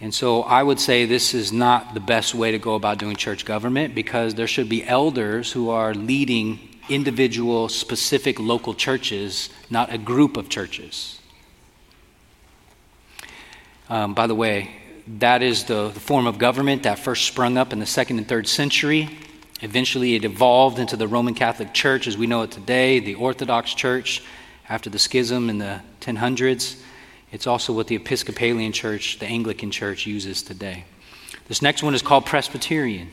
And 0.00 0.14
so 0.14 0.42
I 0.42 0.62
would 0.62 0.80
say 0.80 1.04
this 1.04 1.34
is 1.34 1.52
not 1.52 1.92
the 1.92 2.00
best 2.00 2.34
way 2.34 2.52
to 2.52 2.58
go 2.58 2.74
about 2.74 2.98
doing 2.98 3.16
church 3.16 3.44
government 3.44 3.94
because 3.94 4.34
there 4.34 4.46
should 4.46 4.68
be 4.68 4.82
elders 4.84 5.52
who 5.52 5.68
are 5.68 5.92
leading 5.92 6.58
individual 6.88 7.68
specific 7.68 8.40
local 8.40 8.72
churches, 8.74 9.50
not 9.68 9.92
a 9.92 9.98
group 9.98 10.38
of 10.38 10.48
churches. 10.48 11.20
Um, 13.90 14.14
by 14.14 14.26
the 14.26 14.34
way, 14.34 14.70
that 15.18 15.42
is 15.42 15.64
the, 15.64 15.88
the 15.88 16.00
form 16.00 16.26
of 16.26 16.38
government 16.38 16.84
that 16.84 16.98
first 16.98 17.26
sprung 17.26 17.58
up 17.58 17.72
in 17.72 17.78
the 17.78 17.86
second 17.86 18.18
and 18.18 18.26
third 18.26 18.48
century. 18.48 19.10
Eventually, 19.60 20.14
it 20.14 20.24
evolved 20.24 20.78
into 20.78 20.96
the 20.96 21.08
Roman 21.08 21.34
Catholic 21.34 21.74
Church 21.74 22.06
as 22.06 22.16
we 22.16 22.26
know 22.26 22.42
it 22.42 22.50
today, 22.50 23.00
the 23.00 23.16
Orthodox 23.16 23.74
Church 23.74 24.22
after 24.68 24.88
the 24.88 24.98
schism 24.98 25.50
in 25.50 25.58
the 25.58 25.82
1000s. 26.00 26.76
It's 27.32 27.46
also 27.46 27.72
what 27.72 27.86
the 27.86 27.96
Episcopalian 27.96 28.72
Church, 28.72 29.18
the 29.18 29.26
Anglican 29.26 29.70
Church, 29.70 30.06
uses 30.06 30.42
today. 30.42 30.84
This 31.48 31.62
next 31.62 31.82
one 31.82 31.94
is 31.94 32.02
called 32.02 32.26
Presbyterian. 32.26 33.10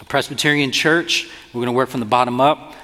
A 0.00 0.04
Presbyterian 0.04 0.70
church, 0.70 1.28
we're 1.48 1.60
going 1.60 1.66
to 1.66 1.72
work 1.72 1.88
from 1.88 2.00
the 2.00 2.06
bottom 2.06 2.40
up, 2.40 2.74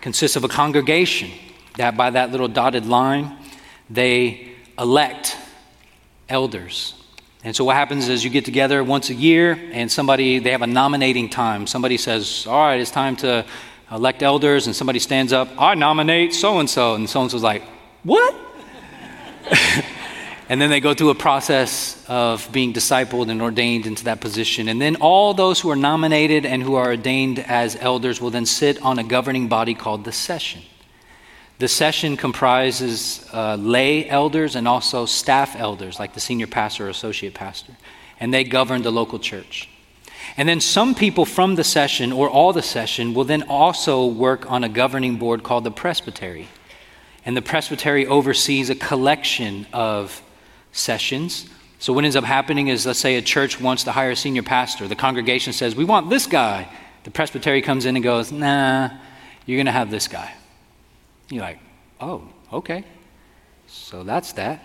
consists 0.00 0.36
of 0.36 0.44
a 0.44 0.48
congregation 0.48 1.30
that, 1.76 1.96
by 1.96 2.10
that 2.10 2.32
little 2.32 2.48
dotted 2.48 2.86
line, 2.86 3.36
they 3.88 4.52
elect 4.78 5.36
elders 6.28 6.94
and 7.46 7.54
so 7.54 7.62
what 7.62 7.76
happens 7.76 8.08
is 8.08 8.24
you 8.24 8.30
get 8.30 8.44
together 8.44 8.82
once 8.82 9.08
a 9.08 9.14
year 9.14 9.52
and 9.70 9.90
somebody, 9.90 10.40
they 10.40 10.50
have 10.50 10.62
a 10.62 10.66
nominating 10.66 11.28
time. 11.28 11.68
Somebody 11.68 11.96
says, 11.96 12.44
All 12.44 12.58
right, 12.58 12.80
it's 12.80 12.90
time 12.90 13.14
to 13.18 13.46
elect 13.92 14.24
elders. 14.24 14.66
And 14.66 14.74
somebody 14.74 14.98
stands 14.98 15.32
up, 15.32 15.48
I 15.56 15.76
nominate 15.76 16.34
so 16.34 16.58
and 16.58 16.68
so. 16.68 16.96
And 16.96 17.08
so 17.08 17.22
and 17.22 17.30
so's 17.30 17.44
like, 17.44 17.62
What? 18.02 18.34
And 20.48 20.60
then 20.60 20.70
they 20.70 20.78
go 20.78 20.94
through 20.94 21.10
a 21.10 21.16
process 21.16 22.04
of 22.06 22.48
being 22.52 22.72
discipled 22.72 23.30
and 23.30 23.42
ordained 23.42 23.84
into 23.84 24.04
that 24.04 24.20
position. 24.20 24.68
And 24.68 24.80
then 24.80 24.96
all 24.96 25.34
those 25.34 25.60
who 25.60 25.70
are 25.70 25.76
nominated 25.76 26.46
and 26.46 26.62
who 26.62 26.76
are 26.76 26.86
ordained 26.86 27.40
as 27.40 27.76
elders 27.76 28.20
will 28.20 28.30
then 28.30 28.46
sit 28.46 28.80
on 28.80 29.00
a 29.00 29.04
governing 29.04 29.48
body 29.48 29.74
called 29.74 30.04
the 30.04 30.12
session. 30.12 30.62
The 31.58 31.66
session 31.66 32.16
comprises 32.16 33.28
uh, 33.32 33.56
lay 33.56 34.08
elders 34.08 34.54
and 34.54 34.68
also 34.68 35.04
staff 35.04 35.56
elders, 35.56 35.98
like 35.98 36.14
the 36.14 36.20
senior 36.20 36.46
pastor 36.46 36.86
or 36.86 36.90
associate 36.90 37.34
pastor, 37.34 37.72
and 38.20 38.32
they 38.32 38.44
govern 38.44 38.82
the 38.82 38.92
local 38.92 39.18
church. 39.18 39.68
And 40.36 40.48
then 40.48 40.60
some 40.60 40.94
people 40.94 41.24
from 41.24 41.56
the 41.56 41.64
session 41.64 42.12
or 42.12 42.28
all 42.28 42.52
the 42.52 42.62
session 42.62 43.14
will 43.14 43.24
then 43.24 43.42
also 43.44 44.06
work 44.06 44.48
on 44.50 44.62
a 44.62 44.68
governing 44.68 45.16
board 45.16 45.42
called 45.42 45.64
the 45.64 45.70
presbytery. 45.70 46.46
And 47.26 47.36
the 47.36 47.42
presbytery 47.42 48.06
oversees 48.06 48.70
a 48.70 48.76
collection 48.76 49.66
of 49.72 50.22
sessions. 50.70 51.50
So, 51.80 51.92
what 51.92 52.04
ends 52.04 52.16
up 52.16 52.24
happening 52.24 52.68
is, 52.68 52.86
let's 52.86 53.00
say 53.00 53.16
a 53.16 53.22
church 53.22 53.60
wants 53.60 53.84
to 53.84 53.92
hire 53.92 54.12
a 54.12 54.16
senior 54.16 54.44
pastor. 54.44 54.88
The 54.88 54.94
congregation 54.94 55.52
says, 55.52 55.74
We 55.74 55.84
want 55.84 56.08
this 56.08 56.26
guy. 56.26 56.68
The 57.02 57.10
presbytery 57.10 57.62
comes 57.62 57.84
in 57.84 57.96
and 57.96 58.02
goes, 58.02 58.30
Nah, 58.30 58.90
you're 59.44 59.56
going 59.56 59.66
to 59.66 59.72
have 59.72 59.90
this 59.90 60.08
guy. 60.08 60.32
You're 61.28 61.42
like, 61.42 61.58
Oh, 62.00 62.28
okay. 62.52 62.84
So 63.66 64.04
that's 64.04 64.32
that. 64.34 64.62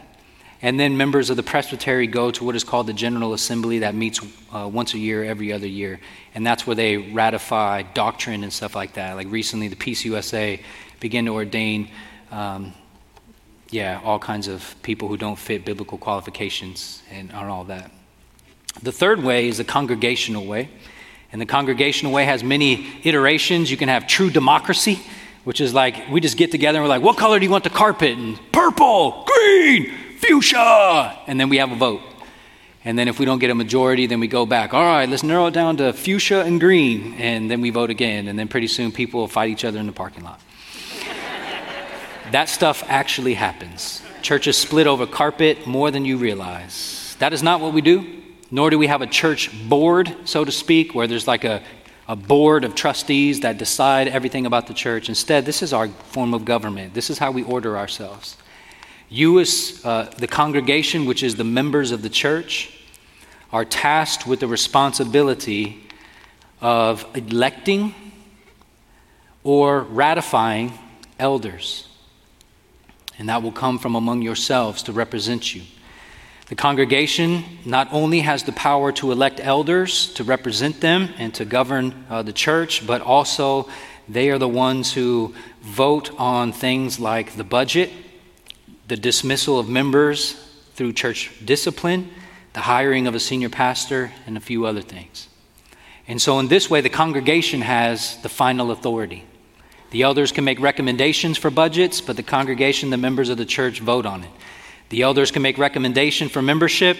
And 0.61 0.79
then 0.79 0.95
members 0.95 1.31
of 1.31 1.37
the 1.37 1.43
presbytery 1.43 2.05
go 2.05 2.29
to 2.29 2.43
what 2.43 2.55
is 2.55 2.63
called 2.63 2.85
the 2.85 2.93
General 2.93 3.33
Assembly 3.33 3.79
that 3.79 3.95
meets 3.95 4.19
uh, 4.53 4.69
once 4.71 4.93
a 4.93 4.99
year, 4.99 5.23
every 5.23 5.51
other 5.51 5.67
year. 5.67 5.99
And 6.35 6.45
that's 6.45 6.67
where 6.67 6.75
they 6.75 6.97
ratify 6.97 7.81
doctrine 7.81 8.43
and 8.43 8.53
stuff 8.53 8.75
like 8.75 8.93
that. 8.93 9.15
Like 9.15 9.31
recently, 9.31 9.69
the 9.69 9.75
PCUSA 9.75 10.61
began 10.99 11.25
to 11.25 11.31
ordain 11.31 11.89
um, 12.31 12.73
yeah, 13.69 14.01
all 14.03 14.19
kinds 14.19 14.47
of 14.47 14.75
people 14.81 15.07
who 15.07 15.17
don't 15.17 15.37
fit 15.37 15.63
biblical 15.65 15.97
qualifications 15.97 17.01
and, 17.09 17.31
all 17.31 17.63
that. 17.65 17.91
The 18.83 18.91
third 18.91 19.23
way 19.23 19.47
is 19.47 19.57
the 19.57 19.63
congregational 19.63 20.45
way. 20.45 20.69
And 21.31 21.39
the 21.41 21.45
congregational 21.45 22.11
way 22.11 22.25
has 22.25 22.43
many 22.43 22.87
iterations. 23.03 23.71
You 23.71 23.77
can 23.77 23.87
have 23.87 24.07
true 24.07 24.29
democracy, 24.29 24.99
which 25.45 25.61
is 25.61 25.73
like 25.73 26.09
we 26.09 26.19
just 26.19 26.37
get 26.37 26.51
together 26.51 26.79
and 26.79 26.83
we're 26.83 26.89
like, 26.89 27.01
what 27.01 27.17
color 27.17 27.39
do 27.39 27.45
you 27.45 27.51
want 27.51 27.63
the 27.63 27.69
carpet? 27.69 28.17
And 28.17 28.37
purple, 28.51 29.25
green, 29.25 29.93
fuchsia. 30.17 31.17
And 31.27 31.39
then 31.39 31.47
we 31.47 31.57
have 31.57 31.71
a 31.71 31.75
vote. 31.75 32.01
And 32.83 32.97
then 32.97 33.07
if 33.07 33.19
we 33.19 33.25
don't 33.25 33.39
get 33.39 33.49
a 33.49 33.55
majority, 33.55 34.07
then 34.07 34.19
we 34.19 34.27
go 34.27 34.45
back. 34.45 34.73
All 34.73 34.83
right, 34.83 35.07
let's 35.07 35.23
narrow 35.23 35.45
it 35.45 35.53
down 35.53 35.77
to 35.77 35.93
fuchsia 35.93 36.41
and 36.41 36.59
green. 36.59 37.13
And 37.13 37.49
then 37.49 37.61
we 37.61 37.69
vote 37.69 37.91
again. 37.91 38.27
And 38.27 38.37
then 38.37 38.47
pretty 38.47 38.67
soon 38.67 38.91
people 38.91 39.21
will 39.21 39.27
fight 39.27 39.49
each 39.49 39.63
other 39.63 39.79
in 39.79 39.85
the 39.85 39.91
parking 39.93 40.23
lot. 40.23 40.41
That 42.31 42.47
stuff 42.47 42.81
actually 42.87 43.33
happens. 43.33 44.01
Churches 44.21 44.55
split 44.55 44.87
over 44.87 45.05
carpet 45.05 45.67
more 45.67 45.91
than 45.91 46.05
you 46.05 46.15
realize. 46.15 47.13
That 47.19 47.33
is 47.33 47.43
not 47.43 47.59
what 47.59 47.73
we 47.73 47.81
do, 47.81 48.21
nor 48.49 48.69
do 48.69 48.79
we 48.79 48.87
have 48.87 49.01
a 49.01 49.07
church 49.07 49.51
board, 49.67 50.15
so 50.23 50.45
to 50.45 50.51
speak, 50.51 50.95
where 50.95 51.07
there's 51.07 51.27
like 51.27 51.43
a, 51.43 51.61
a 52.07 52.15
board 52.15 52.63
of 52.63 52.73
trustees 52.73 53.41
that 53.41 53.57
decide 53.57 54.07
everything 54.07 54.45
about 54.45 54.67
the 54.67 54.73
church. 54.73 55.09
Instead, 55.09 55.45
this 55.45 55.61
is 55.61 55.73
our 55.73 55.89
form 55.89 56.33
of 56.33 56.45
government. 56.45 56.93
This 56.93 57.09
is 57.09 57.17
how 57.17 57.31
we 57.31 57.43
order 57.43 57.77
ourselves. 57.77 58.37
You, 59.09 59.41
as 59.41 59.81
uh, 59.83 60.05
the 60.17 60.27
congregation, 60.27 61.05
which 61.05 61.23
is 61.23 61.35
the 61.35 61.43
members 61.43 61.91
of 61.91 62.01
the 62.01 62.09
church, 62.09 62.81
are 63.51 63.65
tasked 63.65 64.25
with 64.25 64.39
the 64.39 64.47
responsibility 64.47 65.83
of 66.61 67.05
electing 67.13 67.93
or 69.43 69.81
ratifying 69.81 70.71
elders 71.19 71.89
and 73.21 73.29
that 73.29 73.43
will 73.43 73.51
come 73.51 73.77
from 73.77 73.93
among 73.93 74.23
yourselves 74.23 74.81
to 74.81 74.91
represent 74.91 75.53
you. 75.53 75.61
The 76.47 76.55
congregation 76.55 77.43
not 77.65 77.87
only 77.91 78.21
has 78.21 78.45
the 78.45 78.51
power 78.51 78.91
to 78.93 79.11
elect 79.11 79.39
elders 79.39 80.11
to 80.15 80.23
represent 80.23 80.81
them 80.81 81.09
and 81.19 81.31
to 81.35 81.45
govern 81.45 82.03
uh, 82.09 82.23
the 82.23 82.33
church, 82.33 82.87
but 82.87 82.99
also 82.99 83.69
they 84.09 84.31
are 84.31 84.39
the 84.39 84.49
ones 84.49 84.91
who 84.91 85.35
vote 85.61 86.09
on 86.19 86.51
things 86.51 86.99
like 86.99 87.35
the 87.35 87.43
budget, 87.43 87.91
the 88.87 88.97
dismissal 88.97 89.59
of 89.59 89.69
members 89.69 90.33
through 90.73 90.93
church 90.93 91.29
discipline, 91.45 92.09
the 92.53 92.61
hiring 92.61 93.05
of 93.05 93.13
a 93.13 93.19
senior 93.19 93.49
pastor, 93.49 94.11
and 94.25 94.35
a 94.35 94.41
few 94.41 94.65
other 94.65 94.81
things. 94.81 95.27
And 96.07 96.19
so, 96.19 96.39
in 96.39 96.47
this 96.47 96.71
way, 96.71 96.81
the 96.81 96.89
congregation 96.89 97.61
has 97.61 98.19
the 98.23 98.29
final 98.29 98.71
authority. 98.71 99.25
The 99.91 100.03
elders 100.03 100.31
can 100.31 100.45
make 100.45 100.59
recommendations 100.59 101.37
for 101.37 101.49
budgets, 101.49 102.01
but 102.01 102.15
the 102.15 102.23
congregation, 102.23 102.89
the 102.89 102.97
members 102.97 103.29
of 103.29 103.37
the 103.37 103.45
church, 103.45 103.81
vote 103.81 104.05
on 104.05 104.23
it. 104.23 104.31
The 104.89 105.01
elders 105.03 105.31
can 105.31 105.41
make 105.41 105.57
recommendation 105.57 106.29
for 106.29 106.41
membership, 106.41 106.97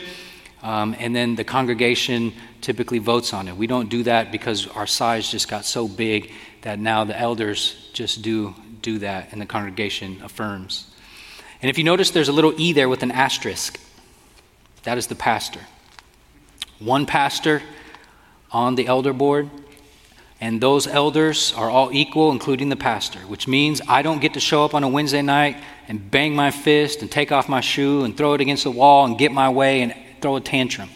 um, 0.61 0.95
and 0.99 1.15
then 1.15 1.35
the 1.35 1.43
congregation 1.43 2.33
typically 2.59 2.99
votes 2.99 3.33
on 3.33 3.47
it. 3.47 3.55
We 3.55 3.65
don't 3.65 3.89
do 3.89 4.03
that 4.03 4.31
because 4.31 4.67
our 4.67 4.87
size 4.87 5.31
just 5.31 5.49
got 5.49 5.65
so 5.65 5.87
big 5.87 6.31
that 6.61 6.79
now 6.79 7.03
the 7.03 7.17
elders 7.17 7.89
just 7.93 8.21
do 8.21 8.53
do 8.81 8.99
that, 8.99 9.31
and 9.31 9.39
the 9.39 9.45
congregation 9.45 10.19
affirms. 10.23 10.87
And 11.61 11.69
if 11.69 11.77
you 11.77 11.83
notice, 11.83 12.09
there's 12.11 12.29
a 12.29 12.33
little 12.33 12.53
e 12.59 12.73
there 12.73 12.89
with 12.89 13.03
an 13.03 13.11
asterisk. 13.11 13.79
That 14.83 14.97
is 14.97 15.07
the 15.07 15.15
pastor. 15.15 15.61
One 16.79 17.05
pastor 17.05 17.61
on 18.51 18.75
the 18.75 18.87
elder 18.87 19.13
board 19.13 19.49
and 20.41 20.59
those 20.59 20.87
elders 20.87 21.53
are 21.55 21.69
all 21.69 21.93
equal, 21.93 22.31
including 22.31 22.69
the 22.69 22.75
pastor, 22.75 23.19
which 23.19 23.47
means 23.47 23.79
I 23.87 24.01
don't 24.01 24.19
get 24.19 24.33
to 24.33 24.39
show 24.39 24.65
up 24.65 24.73
on 24.73 24.83
a 24.83 24.89
Wednesday 24.89 25.21
night 25.21 25.63
and 25.87 26.09
bang 26.09 26.35
my 26.35 26.49
fist 26.49 27.03
and 27.03 27.11
take 27.11 27.31
off 27.31 27.47
my 27.47 27.61
shoe 27.61 28.03
and 28.03 28.17
throw 28.17 28.33
it 28.33 28.41
against 28.41 28.63
the 28.63 28.71
wall 28.71 29.05
and 29.05 29.19
get 29.19 29.31
my 29.31 29.49
way 29.49 29.83
and 29.83 29.95
throw 30.19 30.35
a 30.37 30.41
tantrum. 30.41 30.89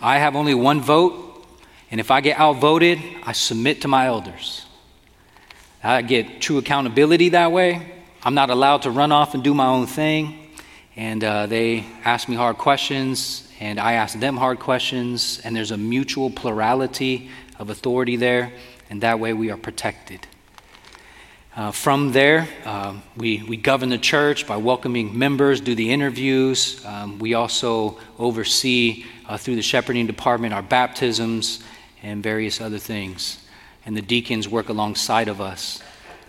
I 0.00 0.16
have 0.18 0.34
only 0.34 0.54
one 0.54 0.80
vote, 0.80 1.46
and 1.90 2.00
if 2.00 2.10
I 2.10 2.22
get 2.22 2.38
outvoted, 2.38 2.98
I 3.22 3.32
submit 3.32 3.82
to 3.82 3.88
my 3.88 4.06
elders. 4.06 4.64
I 5.84 6.00
get 6.00 6.40
true 6.40 6.56
accountability 6.56 7.30
that 7.30 7.52
way. 7.52 8.02
I'm 8.22 8.34
not 8.34 8.48
allowed 8.48 8.82
to 8.82 8.90
run 8.90 9.12
off 9.12 9.34
and 9.34 9.44
do 9.44 9.52
my 9.52 9.66
own 9.66 9.86
thing. 9.86 10.38
And 10.96 11.22
uh, 11.22 11.46
they 11.46 11.84
ask 12.04 12.28
me 12.28 12.36
hard 12.36 12.56
questions, 12.56 13.48
and 13.60 13.78
I 13.78 13.94
ask 13.94 14.18
them 14.18 14.36
hard 14.36 14.58
questions, 14.58 15.40
and 15.44 15.54
there's 15.54 15.70
a 15.70 15.76
mutual 15.76 16.30
plurality 16.30 17.30
of 17.62 17.70
authority 17.70 18.16
there, 18.16 18.52
and 18.90 19.00
that 19.02 19.20
way 19.20 19.32
we 19.32 19.50
are 19.50 19.56
protected. 19.56 20.26
Uh, 21.54 21.70
from 21.70 22.12
there, 22.12 22.48
um, 22.64 23.02
we, 23.16 23.42
we 23.44 23.56
govern 23.56 23.88
the 23.88 23.98
church 23.98 24.46
by 24.46 24.56
welcoming 24.56 25.16
members, 25.16 25.60
do 25.60 25.74
the 25.74 25.92
interviews. 25.92 26.84
Um, 26.84 27.18
we 27.18 27.34
also 27.34 27.98
oversee, 28.18 29.04
uh, 29.28 29.36
through 29.36 29.56
the 29.56 29.62
shepherding 29.62 30.06
department, 30.06 30.52
our 30.54 30.62
baptisms 30.62 31.62
and 32.02 32.22
various 32.22 32.60
other 32.60 32.78
things. 32.78 33.38
And 33.86 33.96
the 33.96 34.02
deacons 34.02 34.48
work 34.48 34.68
alongside 34.68 35.28
of 35.28 35.40
us 35.40 35.82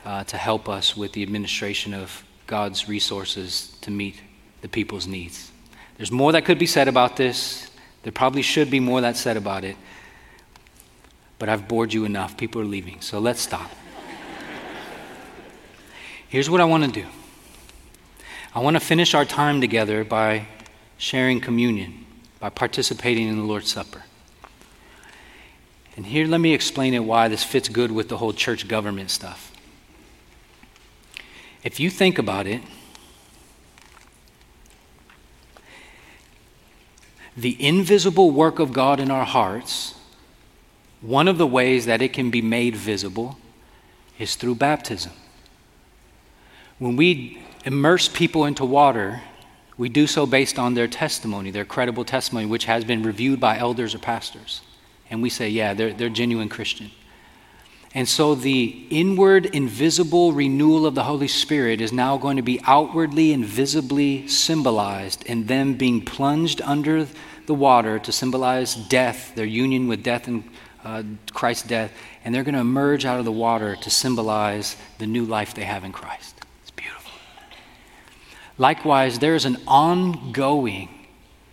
uh, 0.06 0.24
to 0.26 0.38
help 0.38 0.70
us 0.70 0.96
with 0.96 1.14
the 1.14 1.24
administration 1.24 1.94
of 1.94 2.24
God's 2.46 2.88
resources 2.88 3.76
to 3.82 3.92
meet 3.92 4.16
the 4.62 4.68
people's 4.68 5.08
needs. 5.08 5.52
There's 5.98 6.12
more 6.12 6.34
that 6.34 6.46
could 6.46 6.60
be 6.60 6.68
said 6.68 6.88
about 6.88 7.16
this. 7.16 7.72
There 8.04 8.12
probably 8.12 8.42
should 8.42 8.70
be 8.70 8.82
more 8.82 9.02
that 9.02 9.16
said 9.16 9.38
about 9.38 9.64
it 9.64 9.78
but 11.40 11.50
I've 11.50 11.68
bored 11.68 11.94
you 11.94 12.06
enough. 12.06 12.38
People 12.38 12.62
are 12.62 12.66
leaving, 12.66 13.02
so 13.02 13.20
let's 13.20 13.42
stop. 13.42 13.70
Here's 16.28 16.50
what 16.50 16.62
I 16.62 16.66
want 16.66 16.84
to 16.84 16.92
do 16.92 17.08
I 18.56 18.60
want 18.60 18.76
to 18.76 18.80
finish 18.80 19.14
our 19.14 19.26
time 19.26 19.62
together 19.62 20.04
by 20.04 20.48
sharing 20.98 21.42
communion, 21.42 22.06
by 22.40 22.50
participating 22.50 23.28
in 23.28 23.38
the 23.38 23.44
Lord's 23.44 23.72
Supper. 23.72 24.04
And 25.96 26.06
here, 26.08 26.26
let 26.26 26.40
me 26.40 26.54
explain 26.54 26.94
it 26.94 27.04
why 27.04 27.28
this 27.28 27.44
fits 27.44 27.70
good 27.70 27.92
with 27.92 28.10
the 28.10 28.18
whole 28.18 28.34
church 28.34 28.68
government 28.68 29.12
stuff. 29.12 29.52
If 31.64 31.80
you 31.80 31.90
think 31.90 32.18
about 32.18 32.48
it, 32.48 32.62
the 37.38 37.64
invisible 37.64 38.32
work 38.32 38.60
of 38.60 38.74
God 38.74 39.00
in 39.00 39.12
our 39.12 39.26
hearts 39.26 39.96
one 41.04 41.28
of 41.28 41.38
the 41.38 41.46
ways 41.46 41.86
that 41.86 42.02
it 42.02 42.14
can 42.14 42.32
be 42.32 42.42
made 42.42 42.76
visible 42.76 43.38
is 44.18 44.36
through 44.36 44.56
baptism. 44.56 45.12
When 46.80 46.96
we 46.96 47.44
immerse 47.66 48.08
people 48.08 48.46
into 48.46 48.64
water, 48.64 49.22
we 49.78 49.90
do 49.90 50.08
so 50.08 50.26
based 50.26 50.58
on 50.58 50.76
their 50.76 50.88
testimony, 50.88 51.52
their 51.52 51.66
credible 51.66 52.06
testimony, 52.06 52.46
which 52.46 52.66
has 52.66 52.86
been 52.86 53.04
reviewed 53.04 53.40
by 53.40 53.58
elders 53.58 53.94
or 53.94 54.00
pastors. 54.00 54.62
And 55.10 55.22
we 55.22 55.30
say, 55.30 55.50
yeah, 55.50 55.74
they're, 55.74 55.94
they're 55.94 56.10
genuine 56.10 56.48
Christian. 56.48 56.90
And 57.94 58.08
so 58.08 58.34
the 58.34 58.88
inward, 58.90 59.46
invisible 59.48 60.32
renewal 60.32 60.86
of 60.86 60.96
the 60.96 61.04
Holy 61.04 61.28
Spirit 61.28 61.82
is 61.82 61.92
now 61.92 62.18
going 62.18 62.38
to 62.38 62.44
be 62.44 62.60
outwardly 62.64 63.34
and 63.34 63.46
visibly 63.46 64.28
symbolized 64.28 65.24
in 65.24 65.46
them 65.48 65.76
being 65.76 66.04
plunged 66.04 66.62
under 66.62 67.08
the 67.46 67.54
water 67.54 68.00
to 68.00 68.12
symbolize 68.12 68.74
death, 68.74 69.36
their 69.36 69.46
union 69.46 69.88
with 69.88 70.02
death 70.02 70.28
and 70.28 70.44
uh, 70.84 71.04
Christ's 71.34 71.68
death, 71.68 71.92
and 72.24 72.34
they're 72.34 72.44
going 72.44 72.56
to 72.56 72.62
emerge 72.62 73.06
out 73.06 73.20
of 73.20 73.26
the 73.26 73.32
water 73.32 73.76
to 73.76 73.90
symbolize 73.90 74.76
the 74.98 75.08
new 75.08 75.26
life 75.26 75.54
they 75.54 75.64
have 75.64 75.84
in 75.84 75.92
Christ. 75.92 76.36
It's 76.62 76.72
beautiful. 76.72 77.12
Likewise, 78.58 79.20
there 79.20 79.36
is 79.36 79.46
an 79.46 79.58
ongoing 79.68 80.90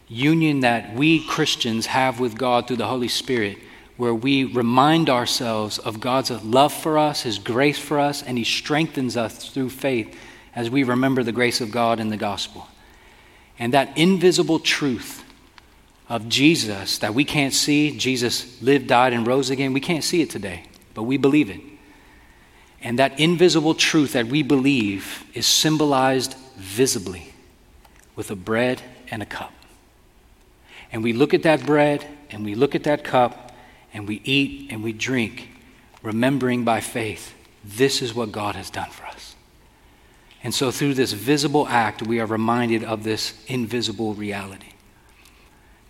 union 0.09 0.61
that 0.61 0.95
we 0.95 1.25
Christians 1.27 1.87
have 1.87 2.19
with 2.19 2.37
God 2.37 2.67
through 2.67 2.79
the 2.79 2.89
Holy 2.89 3.09
Spirit, 3.09 3.59
where 3.97 4.15
we 4.15 4.45
remind 4.45 5.09
ourselves 5.09 5.79
of 5.79 6.01
God's 6.01 6.31
love 6.43 6.73
for 6.73 6.99
us, 6.99 7.23
His 7.23 7.39
grace 7.39 7.79
for 7.79 8.01
us, 8.01 8.23
and 8.23 8.37
He 8.37 8.45
strengthens 8.45 9.17
us 9.17 9.49
through 9.49 9.71
faith 9.71 10.19
as 10.55 10.69
we 10.69 10.83
remember 10.83 11.23
the 11.23 11.33
grace 11.33 11.61
of 11.61 11.71
God 11.71 12.01
in 12.01 12.09
the 12.09 12.17
gospel. 12.17 12.67
And 13.59 13.73
that 13.75 13.97
invisible 13.97 14.59
truth 14.59 15.23
of 16.11 16.29
Jesus 16.29 16.99
that 16.99 17.15
we 17.15 17.25
can't 17.25 17.55
see, 17.55 17.97
Jesus 17.97 18.61
lived, 18.61 18.89
died, 18.89 19.13
and 19.13 19.25
rose 19.25 19.49
again, 19.49 19.73
we 19.73 19.81
can't 19.81 20.03
see 20.03 20.21
it 20.21 20.29
today, 20.29 20.65
but 20.93 21.05
we 21.05 21.17
believe 21.17 21.49
it. 21.49 21.61
And 22.83 22.99
that 22.99 23.21
invisible 23.21 23.75
truth 23.75 24.15
that 24.15 24.27
we 24.27 24.43
believe 24.43 25.25
is 25.35 25.47
symbolized 25.47 26.35
visibly 26.57 27.33
with 28.17 28.31
a 28.31 28.37
bread 28.37 28.83
and 29.11 29.23
a 29.23 29.27
cup. 29.27 29.53
And 30.91 31.05
we 31.05 31.13
look 31.13 31.33
at 31.33 31.45
that 31.45 31.65
bread 31.65 32.05
and 32.31 32.45
we 32.45 32.57
look 32.57 32.75
at 32.75 32.83
that 32.85 33.05
cup 33.05 33.53
and 33.95 34.09
we 34.09 34.21
eat 34.25 34.73
and 34.73 34.83
we 34.83 34.93
drink, 34.93 35.49
remembering 36.03 36.65
by 36.65 36.81
faith, 36.81 37.35
this 37.63 38.03
is 38.03 38.15
what 38.15 38.33
God 38.33 38.57
has 38.57 38.69
done 38.69 38.91
for 38.91 39.07
us. 39.07 39.37
And 40.43 40.55
so, 40.55 40.71
through 40.71 40.95
this 40.95 41.13
visible 41.13 41.69
act, 41.69 42.03
we 42.03 42.19
are 42.19 42.27
reminded 42.27 42.83
of 42.83 43.05
this 43.05 43.35
invisible 43.47 44.15
reality. 44.15 44.73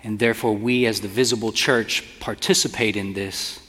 And 0.03 0.19
therefore, 0.19 0.57
we 0.57 0.87
as 0.87 1.01
the 1.01 1.09
visible 1.09 1.53
church 1.53 2.05
participate 2.21 2.97
in 2.97 3.13
this. 3.13 3.61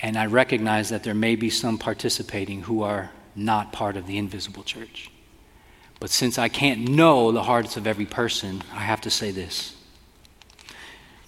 And 0.00 0.16
I 0.16 0.26
recognize 0.26 0.88
that 0.88 1.04
there 1.04 1.14
may 1.14 1.36
be 1.36 1.50
some 1.50 1.78
participating 1.78 2.62
who 2.62 2.82
are 2.82 3.10
not 3.36 3.72
part 3.72 3.96
of 3.96 4.06
the 4.06 4.18
invisible 4.18 4.64
church. 4.64 5.10
But 6.00 6.10
since 6.10 6.38
I 6.38 6.48
can't 6.48 6.88
know 6.88 7.30
the 7.30 7.42
hearts 7.42 7.76
of 7.76 7.86
every 7.86 8.06
person, 8.06 8.62
I 8.72 8.80
have 8.80 9.02
to 9.02 9.10
say 9.10 9.30
this 9.30 9.76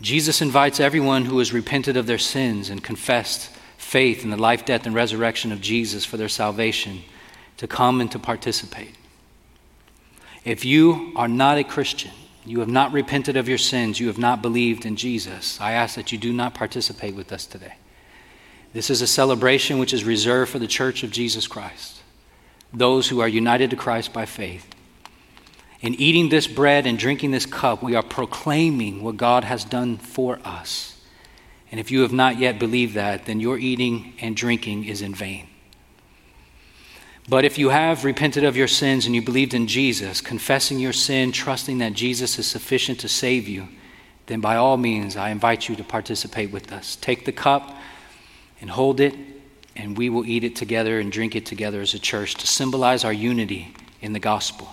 Jesus 0.01 0.43
invites 0.43 0.81
everyone 0.81 1.27
who 1.27 1.39
has 1.39 1.53
repented 1.53 1.97
of 1.97 2.07
their 2.07 2.19
sins 2.19 2.71
and 2.71 2.83
confessed 2.83 3.51
faith 3.77 4.25
in 4.25 4.31
the 4.31 4.37
life, 4.37 4.65
death, 4.65 4.87
and 4.87 4.95
resurrection 4.95 5.53
of 5.53 5.61
Jesus 5.61 6.05
for 6.05 6.17
their 6.17 6.29
salvation 6.29 7.03
to 7.59 7.69
come 7.69 8.01
and 8.01 8.11
to 8.11 8.19
participate. 8.19 8.97
If 10.45 10.65
you 10.65 11.13
are 11.15 11.29
not 11.29 11.59
a 11.59 11.65
Christian, 11.65 12.11
you 12.44 12.60
have 12.60 12.69
not 12.69 12.93
repented 12.93 13.36
of 13.36 13.48
your 13.48 13.59
sins, 13.59 14.01
you 14.01 14.09
have 14.09 14.19
not 14.19 14.43
believed 14.43 14.85
in 14.85 14.97
Jesus, 14.97 15.60
I 15.60 15.73
ask 15.73 15.94
that 15.94 16.12
you 16.12 16.19
do 16.19 16.32
not 16.32 16.55
participate 16.55 17.14
with 17.14 17.32
us 17.32 17.47
today. 17.47 17.74
This 18.73 18.90
is 18.90 19.02
a 19.02 19.06
celebration 19.06 19.78
which 19.78 19.93
is 19.93 20.05
reserved 20.05 20.51
for 20.51 20.59
the 20.59 20.66
church 20.66 21.02
of 21.02 21.10
Jesus 21.10 21.47
Christ, 21.47 22.01
those 22.73 23.09
who 23.09 23.20
are 23.20 23.28
united 23.28 23.70
to 23.70 23.77
Christ 23.77 24.12
by 24.12 24.27
faith. 24.27 24.66
In 25.81 25.94
eating 25.94 26.28
this 26.28 26.47
bread 26.47 26.86
and 26.86 26.98
drinking 26.98 27.32
this 27.32 27.47
cup, 27.47 27.82
we 27.82 27.94
are 27.94 28.02
proclaiming 28.02 29.02
what 29.02 29.16
God 29.16 29.44
has 29.44 29.64
done 29.64 29.98
for 29.98 30.39
us. 30.44 31.01
And 31.70 31.81
if 31.81 31.90
you 31.90 32.02
have 32.02 32.12
not 32.12 32.39
yet 32.39 32.59
believed 32.59 32.94
that, 32.94 33.27
then 33.27 33.40
your 33.40 33.59
eating 33.59 34.14
and 34.20 34.36
drinking 34.36 34.85
is 34.85 35.02
in 35.02 35.14
vain. 35.14 35.48
But 37.28 37.44
if 37.44 37.57
you 37.57 37.69
have 37.69 38.05
repented 38.05 38.44
of 38.44 38.57
your 38.57 38.69
sins 38.69 39.07
and 39.07 39.15
you 39.15 39.23
believed 39.23 39.55
in 39.55 39.69
Jesus, 39.69 40.20
confessing 40.20 40.78
your 40.78 40.93
sin, 40.93 41.31
trusting 41.31 41.78
that 41.78 41.93
Jesus 41.93 42.39
is 42.39 42.47
sufficient 42.47 42.99
to 43.01 43.09
save 43.09 43.47
you, 43.47 43.69
then 44.27 44.40
by 44.40 44.57
all 44.57 44.77
means, 44.77 45.16
I 45.16 45.31
invite 45.31 45.69
you 45.69 45.77
to 45.77 45.85
participate 45.85 46.51
with 46.51 46.73
us. 46.73 46.97
Take 46.97 47.24
the 47.24 47.32
cup 47.32 47.77
and 48.61 48.70
hold 48.70 49.01
it, 49.01 49.15
and 49.77 49.97
we 49.97 50.09
will 50.09 50.27
eat 50.27 50.44
it 50.44 50.57
together 50.57 50.99
and 50.99 51.12
drink 51.12 51.36
it 51.36 51.47
together 51.47 51.81
as 51.81 51.94
a 51.94 51.99
church 51.99 52.35
to 52.36 52.47
symbolize 52.47 53.05
our 53.05 53.12
unity 53.12 53.74
in 54.01 54.12
the 54.12 54.20
gospel. 54.20 54.69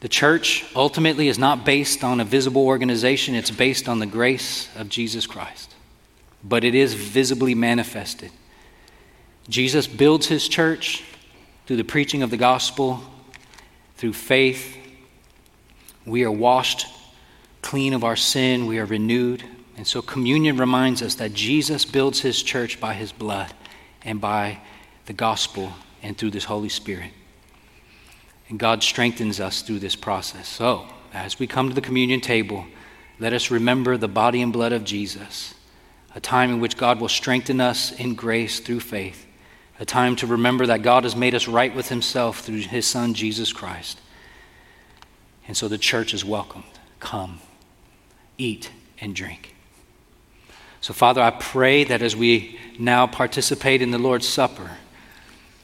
The 0.00 0.08
church 0.08 0.64
ultimately 0.76 1.28
is 1.28 1.38
not 1.38 1.64
based 1.64 2.04
on 2.04 2.20
a 2.20 2.24
visible 2.24 2.66
organization, 2.66 3.34
it's 3.34 3.50
based 3.50 3.88
on 3.88 3.98
the 3.98 4.06
grace 4.06 4.68
of 4.76 4.90
Jesus 4.90 5.26
Christ. 5.26 5.74
But 6.44 6.64
it 6.64 6.74
is 6.74 6.94
visibly 6.94 7.54
manifested. 7.54 8.30
Jesus 9.48 9.86
builds 9.86 10.26
his 10.26 10.48
church 10.48 11.04
through 11.66 11.76
the 11.76 11.84
preaching 11.84 12.22
of 12.22 12.30
the 12.30 12.36
gospel, 12.36 13.00
through 13.96 14.12
faith. 14.12 14.76
We 16.04 16.24
are 16.24 16.32
washed 16.32 16.86
clean 17.66 17.94
of 17.94 18.04
our 18.04 18.14
sin, 18.14 18.66
we 18.66 18.78
are 18.78 18.84
renewed. 18.84 19.42
And 19.76 19.84
so 19.84 20.00
communion 20.00 20.56
reminds 20.56 21.02
us 21.02 21.16
that 21.16 21.34
Jesus 21.34 21.84
builds 21.84 22.20
his 22.20 22.40
church 22.40 22.80
by 22.80 22.94
his 22.94 23.10
blood 23.10 23.52
and 24.02 24.20
by 24.20 24.60
the 25.06 25.12
gospel 25.12 25.72
and 26.00 26.16
through 26.16 26.30
this 26.30 26.44
Holy 26.44 26.68
Spirit. 26.68 27.10
And 28.48 28.56
God 28.56 28.84
strengthens 28.84 29.40
us 29.40 29.62
through 29.62 29.80
this 29.80 29.96
process. 29.96 30.46
So, 30.46 30.86
as 31.12 31.40
we 31.40 31.48
come 31.48 31.68
to 31.68 31.74
the 31.74 31.80
communion 31.80 32.20
table, 32.20 32.66
let 33.18 33.32
us 33.32 33.50
remember 33.50 33.96
the 33.96 34.06
body 34.06 34.42
and 34.42 34.52
blood 34.52 34.72
of 34.72 34.84
Jesus, 34.84 35.54
a 36.14 36.20
time 36.20 36.50
in 36.50 36.60
which 36.60 36.76
God 36.76 37.00
will 37.00 37.08
strengthen 37.08 37.60
us 37.60 37.90
in 37.90 38.14
grace 38.14 38.60
through 38.60 38.80
faith, 38.80 39.25
a 39.78 39.84
time 39.84 40.16
to 40.16 40.26
remember 40.26 40.66
that 40.66 40.82
God 40.82 41.04
has 41.04 41.14
made 41.14 41.34
us 41.34 41.48
right 41.48 41.74
with 41.74 41.88
Himself 41.88 42.40
through 42.40 42.60
His 42.60 42.86
Son, 42.86 43.14
Jesus 43.14 43.52
Christ. 43.52 44.00
And 45.46 45.56
so 45.56 45.68
the 45.68 45.78
church 45.78 46.14
is 46.14 46.24
welcomed. 46.24 46.64
Come, 46.98 47.40
eat, 48.38 48.70
and 49.00 49.14
drink. 49.14 49.54
So, 50.80 50.92
Father, 50.92 51.20
I 51.20 51.30
pray 51.30 51.84
that 51.84 52.02
as 52.02 52.14
we 52.14 52.58
now 52.78 53.06
participate 53.06 53.82
in 53.82 53.90
the 53.90 53.98
Lord's 53.98 54.28
Supper, 54.28 54.70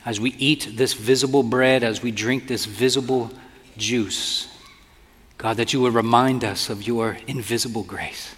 as 0.05 0.21
we 0.21 0.31
eat 0.33 0.71
this 0.73 0.95
visible 0.95 1.43
bread, 1.43 1.85
as 1.85 2.03
we 2.03 2.11
drink 2.11 2.49
this 2.49 2.65
visible 2.65 3.31
juice, 3.77 4.49
God, 5.39 5.57
that 5.57 5.73
you 5.73 5.81
would 5.81 5.95
remind 5.95 6.45
us 6.45 6.71
of 6.71 6.87
your 6.87 7.19
invisible 7.27 7.83
grace, 7.83 8.35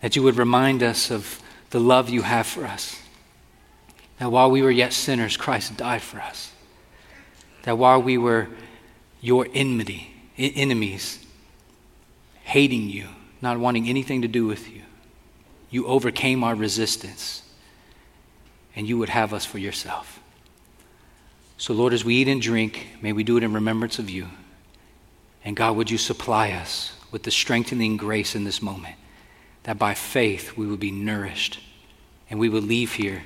that 0.00 0.16
you 0.16 0.22
would 0.22 0.36
remind 0.36 0.82
us 0.82 1.10
of 1.10 1.40
the 1.70 1.80
love 1.80 2.08
you 2.08 2.22
have 2.22 2.46
for 2.46 2.64
us, 2.64 3.00
that 4.18 4.30
while 4.30 4.50
we 4.50 4.62
were 4.62 4.70
yet 4.70 4.92
sinners, 4.92 5.36
Christ 5.36 5.76
died 5.76 6.02
for 6.02 6.20
us, 6.20 6.52
that 7.62 7.78
while 7.78 8.00
we 8.00 8.16
were 8.18 8.48
your 9.20 9.46
enmity, 9.52 10.14
enemies, 10.38 11.24
hating 12.44 12.88
you, 12.88 13.08
not 13.42 13.58
wanting 13.58 13.88
anything 13.88 14.22
to 14.22 14.28
do 14.28 14.46
with 14.46 14.72
you, 14.72 14.82
you 15.70 15.86
overcame 15.86 16.44
our 16.44 16.54
resistance, 16.54 17.42
and 18.74 18.88
you 18.88 18.98
would 18.98 19.08
have 19.08 19.34
us 19.34 19.44
for 19.44 19.58
yourself. 19.58 20.20
So, 21.58 21.74
Lord, 21.74 21.92
as 21.92 22.04
we 22.04 22.16
eat 22.16 22.28
and 22.28 22.40
drink, 22.40 22.86
may 23.00 23.12
we 23.12 23.24
do 23.24 23.36
it 23.36 23.42
in 23.42 23.52
remembrance 23.52 23.98
of 23.98 24.10
you. 24.10 24.28
And 25.44 25.56
God, 25.56 25.76
would 25.76 25.90
you 25.90 25.98
supply 25.98 26.50
us 26.50 26.92
with 27.10 27.22
the 27.22 27.30
strengthening 27.30 27.96
grace 27.96 28.34
in 28.34 28.44
this 28.44 28.60
moment, 28.60 28.96
that 29.62 29.78
by 29.78 29.94
faith 29.94 30.56
we 30.56 30.66
would 30.66 30.80
be 30.80 30.90
nourished 30.90 31.60
and 32.28 32.38
we 32.38 32.48
will 32.48 32.60
leave 32.60 32.94
here 32.94 33.22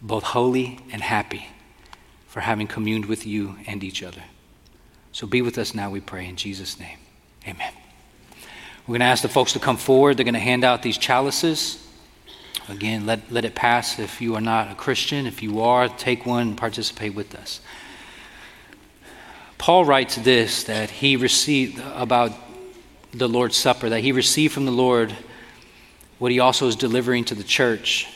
both 0.00 0.22
holy 0.22 0.78
and 0.92 1.02
happy 1.02 1.48
for 2.26 2.40
having 2.40 2.66
communed 2.66 3.06
with 3.06 3.26
you 3.26 3.56
and 3.66 3.82
each 3.82 4.02
other. 4.02 4.22
So 5.12 5.26
be 5.26 5.42
with 5.42 5.58
us 5.58 5.74
now, 5.74 5.90
we 5.90 6.00
pray, 6.00 6.26
in 6.26 6.36
Jesus' 6.36 6.78
name. 6.78 6.98
Amen. 7.46 7.72
We're 8.86 8.92
going 8.92 9.00
to 9.00 9.06
ask 9.06 9.22
the 9.22 9.28
folks 9.28 9.52
to 9.54 9.58
come 9.58 9.76
forward. 9.76 10.16
They're 10.16 10.24
going 10.24 10.34
to 10.34 10.40
hand 10.40 10.64
out 10.64 10.82
these 10.82 10.98
chalices. 10.98 11.84
Again, 12.68 13.06
let, 13.06 13.32
let 13.32 13.44
it 13.44 13.54
pass 13.54 13.98
if 13.98 14.20
you 14.20 14.34
are 14.34 14.40
not 14.40 14.70
a 14.70 14.74
Christian. 14.74 15.26
If 15.26 15.42
you 15.42 15.60
are, 15.60 15.88
take 15.88 16.26
one 16.26 16.48
and 16.48 16.56
participate 16.56 17.14
with 17.14 17.34
us. 17.34 17.60
Paul 19.56 19.84
writes 19.84 20.16
this 20.16 20.64
that 20.64 20.90
he 20.90 21.16
received 21.16 21.82
about 21.94 22.32
the 23.12 23.28
Lord's 23.28 23.56
Supper, 23.56 23.88
that 23.88 24.00
he 24.00 24.12
received 24.12 24.54
from 24.54 24.66
the 24.66 24.72
Lord 24.72 25.16
what 26.18 26.30
he 26.30 26.40
also 26.40 26.68
is 26.68 26.76
delivering 26.76 27.24
to 27.24 27.34
the 27.34 27.44
church. 27.44 28.06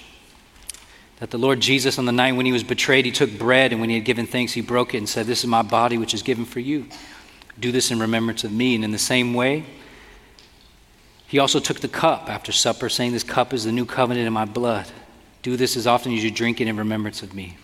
That 1.22 1.30
the 1.30 1.38
Lord 1.38 1.60
Jesus, 1.60 2.00
on 2.00 2.04
the 2.04 2.10
night 2.10 2.32
when 2.32 2.46
he 2.46 2.52
was 2.52 2.64
betrayed, 2.64 3.04
he 3.04 3.12
took 3.12 3.38
bread, 3.38 3.70
and 3.70 3.80
when 3.80 3.88
he 3.88 3.94
had 3.94 4.04
given 4.04 4.26
thanks, 4.26 4.54
he 4.54 4.60
broke 4.60 4.92
it 4.92 4.98
and 4.98 5.08
said, 5.08 5.24
This 5.24 5.44
is 5.44 5.46
my 5.46 5.62
body, 5.62 5.96
which 5.96 6.14
is 6.14 6.22
given 6.22 6.44
for 6.44 6.58
you. 6.58 6.88
Do 7.60 7.70
this 7.70 7.92
in 7.92 8.00
remembrance 8.00 8.42
of 8.42 8.50
me. 8.50 8.74
And 8.74 8.82
in 8.82 8.90
the 8.90 8.98
same 8.98 9.32
way, 9.32 9.64
he 11.28 11.38
also 11.38 11.60
took 11.60 11.78
the 11.78 11.86
cup 11.86 12.28
after 12.28 12.50
supper, 12.50 12.88
saying, 12.88 13.12
This 13.12 13.22
cup 13.22 13.52
is 13.52 13.62
the 13.62 13.70
new 13.70 13.86
covenant 13.86 14.26
in 14.26 14.32
my 14.32 14.46
blood. 14.46 14.88
Do 15.42 15.56
this 15.56 15.76
as 15.76 15.86
often 15.86 16.12
as 16.12 16.24
you 16.24 16.30
drink 16.32 16.60
it 16.60 16.66
in 16.66 16.76
remembrance 16.76 17.22
of 17.22 17.34
me. 17.34 17.56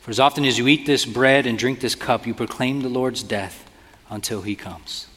For 0.00 0.10
as 0.10 0.18
often 0.18 0.46
as 0.46 0.56
you 0.56 0.66
eat 0.66 0.86
this 0.86 1.04
bread 1.04 1.44
and 1.44 1.58
drink 1.58 1.80
this 1.80 1.94
cup, 1.94 2.26
you 2.26 2.32
proclaim 2.32 2.80
the 2.80 2.88
Lord's 2.88 3.22
death 3.22 3.68
until 4.08 4.40
he 4.40 4.56
comes. 4.56 5.08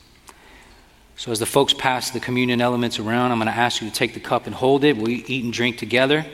So, 1.15 1.31
as 1.31 1.39
the 1.39 1.45
folks 1.45 1.72
pass 1.73 2.10
the 2.10 2.19
communion 2.19 2.60
elements 2.60 2.99
around, 2.99 3.31
I'm 3.31 3.38
going 3.38 3.48
to 3.48 3.57
ask 3.57 3.81
you 3.81 3.88
to 3.88 3.95
take 3.95 4.14
the 4.14 4.19
cup 4.19 4.45
and 4.45 4.53
hold 4.53 4.84
it. 4.84 4.98
We'll 4.98 5.07
eat 5.07 5.45
and 5.45 5.53
drink 5.53 5.77
together. 5.77 6.26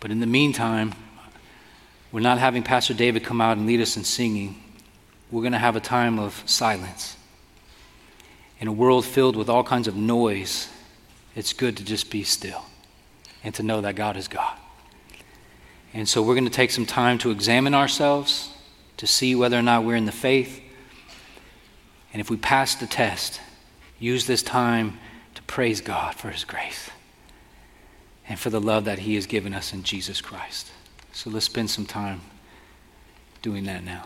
But 0.00 0.10
in 0.10 0.20
the 0.20 0.26
meantime, 0.26 0.94
we're 2.10 2.20
not 2.20 2.38
having 2.38 2.62
Pastor 2.62 2.94
David 2.94 3.22
come 3.22 3.40
out 3.40 3.56
and 3.56 3.66
lead 3.66 3.80
us 3.80 3.96
in 3.96 4.04
singing. 4.04 4.60
We're 5.30 5.42
going 5.42 5.52
to 5.52 5.58
have 5.58 5.76
a 5.76 5.80
time 5.80 6.18
of 6.18 6.42
silence 6.46 7.16
in 8.60 8.68
a 8.68 8.72
world 8.72 9.06
filled 9.06 9.36
with 9.36 9.48
all 9.48 9.64
kinds 9.64 9.88
of 9.88 9.96
noise, 9.96 10.68
it's 11.34 11.54
good 11.54 11.78
to 11.78 11.84
just 11.84 12.10
be 12.10 12.22
still 12.22 12.66
and 13.42 13.54
to 13.54 13.62
know 13.62 13.80
that 13.80 13.96
God 13.96 14.18
is 14.18 14.28
God. 14.28 14.56
And 15.94 16.06
so 16.06 16.22
we're 16.22 16.34
going 16.34 16.44
to 16.44 16.50
take 16.50 16.70
some 16.70 16.86
time 16.86 17.16
to 17.18 17.30
examine 17.30 17.74
ourselves, 17.74 18.50
to 18.98 19.06
see 19.06 19.34
whether 19.34 19.58
or 19.58 19.62
not 19.62 19.84
we're 19.84 19.96
in 19.96 20.04
the 20.04 20.12
faith. 20.12 20.60
And 22.12 22.20
if 22.20 22.28
we 22.28 22.36
pass 22.36 22.74
the 22.74 22.86
test, 22.86 23.40
use 23.98 24.26
this 24.26 24.42
time 24.42 24.98
to 25.34 25.42
praise 25.44 25.80
God 25.80 26.14
for 26.14 26.28
His 26.28 26.44
grace 26.44 26.90
and 28.30 28.38
for 28.38 28.48
the 28.48 28.60
love 28.60 28.84
that 28.84 29.00
He 29.00 29.16
has 29.16 29.26
given 29.26 29.52
us 29.52 29.74
in 29.74 29.82
Jesus 29.82 30.20
Christ. 30.20 30.70
So 31.12 31.28
let's 31.28 31.46
spend 31.46 31.68
some 31.68 31.84
time 31.84 32.20
doing 33.42 33.64
that 33.64 33.82
now. 33.82 34.04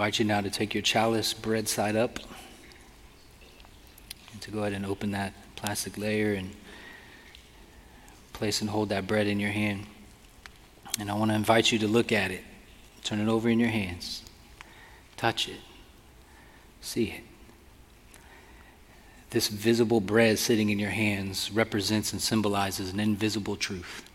Invite 0.00 0.18
you 0.18 0.24
now 0.24 0.40
to 0.40 0.48
take 0.48 0.72
your 0.72 0.82
chalice 0.82 1.34
bread 1.34 1.68
side 1.68 1.94
up 1.94 2.18
and 4.32 4.40
to 4.40 4.50
go 4.50 4.60
ahead 4.60 4.72
and 4.72 4.86
open 4.86 5.10
that 5.10 5.34
plastic 5.56 5.98
layer 5.98 6.32
and 6.32 6.52
place 8.32 8.62
and 8.62 8.70
hold 8.70 8.88
that 8.88 9.06
bread 9.06 9.26
in 9.26 9.38
your 9.38 9.50
hand. 9.50 9.84
And 10.98 11.10
I 11.10 11.14
want 11.14 11.30
to 11.32 11.34
invite 11.34 11.70
you 11.70 11.78
to 11.80 11.86
look 11.86 12.12
at 12.12 12.30
it. 12.30 12.42
Turn 13.04 13.20
it 13.20 13.28
over 13.28 13.50
in 13.50 13.60
your 13.60 13.68
hands. 13.68 14.22
Touch 15.18 15.50
it. 15.50 15.60
See 16.80 17.08
it. 17.08 17.20
This 19.28 19.48
visible 19.48 20.00
bread 20.00 20.38
sitting 20.38 20.70
in 20.70 20.78
your 20.78 20.88
hands 20.88 21.50
represents 21.52 22.10
and 22.14 22.22
symbolizes 22.22 22.90
an 22.90 23.00
invisible 23.00 23.56
truth 23.56 24.08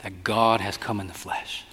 that 0.00 0.22
God 0.22 0.60
has 0.60 0.76
come 0.76 1.00
in 1.00 1.06
the 1.06 1.14
flesh. 1.14 1.64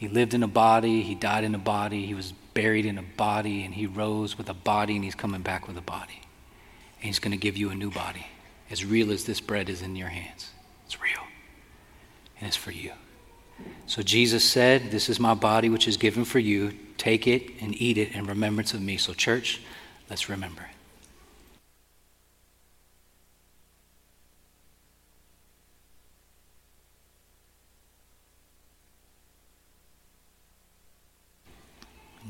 He 0.00 0.08
lived 0.08 0.32
in 0.32 0.42
a 0.42 0.48
body, 0.48 1.02
he 1.02 1.14
died 1.14 1.44
in 1.44 1.54
a 1.54 1.58
body, 1.58 2.06
he 2.06 2.14
was 2.14 2.32
buried 2.54 2.86
in 2.86 2.96
a 2.96 3.02
body, 3.02 3.64
and 3.64 3.74
he 3.74 3.84
rose 3.84 4.38
with 4.38 4.48
a 4.48 4.54
body, 4.54 4.94
and 4.94 5.04
he's 5.04 5.14
coming 5.14 5.42
back 5.42 5.68
with 5.68 5.76
a 5.76 5.82
body. 5.82 6.22
And 6.96 7.04
he's 7.04 7.18
going 7.18 7.32
to 7.32 7.36
give 7.36 7.58
you 7.58 7.68
a 7.68 7.74
new 7.74 7.90
body, 7.90 8.26
as 8.70 8.82
real 8.82 9.12
as 9.12 9.24
this 9.24 9.42
bread 9.42 9.68
is 9.68 9.82
in 9.82 9.96
your 9.96 10.08
hands. 10.08 10.52
It's 10.86 11.02
real, 11.02 11.20
and 12.38 12.48
it's 12.48 12.56
for 12.56 12.70
you. 12.70 12.92
So 13.84 14.00
Jesus 14.00 14.42
said, 14.42 14.90
This 14.90 15.10
is 15.10 15.20
my 15.20 15.34
body, 15.34 15.68
which 15.68 15.86
is 15.86 15.98
given 15.98 16.24
for 16.24 16.38
you. 16.38 16.72
Take 16.96 17.26
it 17.26 17.60
and 17.60 17.78
eat 17.78 17.98
it 17.98 18.12
in 18.12 18.24
remembrance 18.24 18.72
of 18.72 18.80
me. 18.80 18.96
So, 18.96 19.12
church, 19.12 19.60
let's 20.08 20.30
remember 20.30 20.62
it. 20.62 20.79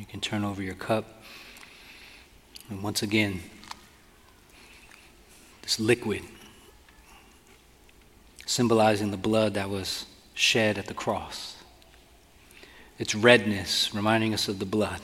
You 0.01 0.07
can 0.07 0.23
turn 0.23 0.45
over 0.45 0.63
your 0.63 0.75
cup. 0.75 1.05
And 2.71 2.83
once 2.83 3.03
again, 3.03 3.43
this 5.61 5.79
liquid 5.79 6.23
symbolizing 8.47 9.11
the 9.11 9.19
blood 9.19 9.53
that 9.55 9.69
was 9.69 10.07
shed 10.33 10.79
at 10.79 10.87
the 10.87 10.95
cross. 10.95 11.59
Its 12.99 13.15
redness 13.15 13.95
reminding 13.95 14.33
us 14.33 14.49
of 14.49 14.59
the 14.59 14.65
blood, 14.65 15.01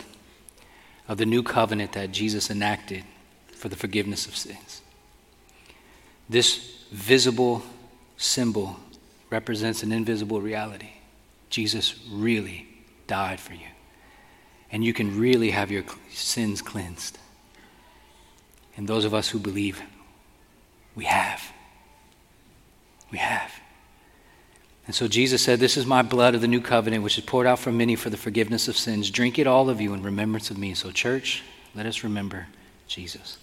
of 1.09 1.19
the 1.19 1.27
new 1.27 1.43
covenant 1.43 1.93
that 1.93 2.11
Jesus 2.11 2.51
enacted 2.51 3.05
for 3.53 3.69
the 3.69 3.77
forgiveness 3.77 4.27
of 4.27 4.35
sins. 4.35 4.81
This 6.27 6.85
visible 6.91 7.63
symbol 8.17 8.81
represents 9.29 9.83
an 9.83 9.93
invisible 9.93 10.41
reality. 10.41 10.93
Jesus 11.51 12.01
really 12.09 12.67
died 13.07 13.39
for 13.39 13.53
you 13.53 13.67
and 14.71 14.85
you 14.85 14.93
can 14.93 15.19
really 15.19 15.51
have 15.51 15.71
your 15.71 15.85
sins 16.11 16.63
cleansed. 16.63 17.19
And 18.77 18.89
those 18.89 19.05
of 19.05 19.15
us 19.15 19.29
who 19.29 19.39
believe, 19.39 19.81
we 20.95 21.05
have. 21.05 21.53
We 23.11 23.19
have. 23.19 23.53
And 24.87 24.95
so 24.95 25.09
Jesus 25.09 25.43
said, 25.43 25.59
This 25.59 25.77
is 25.77 25.87
my 25.87 26.03
blood 26.03 26.35
of 26.35 26.41
the 26.41 26.49
new 26.49 26.61
covenant, 26.61 27.03
which 27.03 27.19
is 27.19 27.25
poured 27.25 27.47
out 27.47 27.59
for 27.59 27.73
many 27.73 27.97
for 27.97 28.11
the 28.11 28.17
forgiveness 28.17 28.69
of 28.69 28.77
sins. 28.77 29.11
Drink 29.11 29.39
it, 29.39 29.47
all 29.47 29.69
of 29.69 29.81
you, 29.81 29.95
in 29.95 30.03
remembrance 30.03 30.51
of 30.51 30.59
me. 30.59 30.75
So, 30.75 30.91
church, 30.91 31.43
let 31.75 31.87
us 31.87 32.05
remember 32.05 32.47
Jesus. 32.87 33.39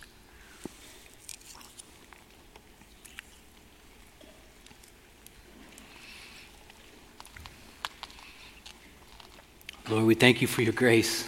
Lord, 9.94 10.06
we 10.06 10.16
thank 10.16 10.42
you 10.42 10.48
for 10.48 10.64
your 10.64 10.74
grace. 10.74 11.24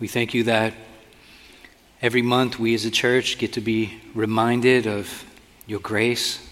We 0.00 0.08
thank 0.08 0.34
you 0.34 0.42
that 0.44 0.74
every 2.02 2.22
month 2.22 2.58
we 2.58 2.74
as 2.74 2.86
a 2.86 2.90
church 2.90 3.38
get 3.38 3.52
to 3.52 3.60
be 3.60 4.00
reminded 4.16 4.88
of 4.88 5.24
your 5.64 5.78
grace 5.78 6.44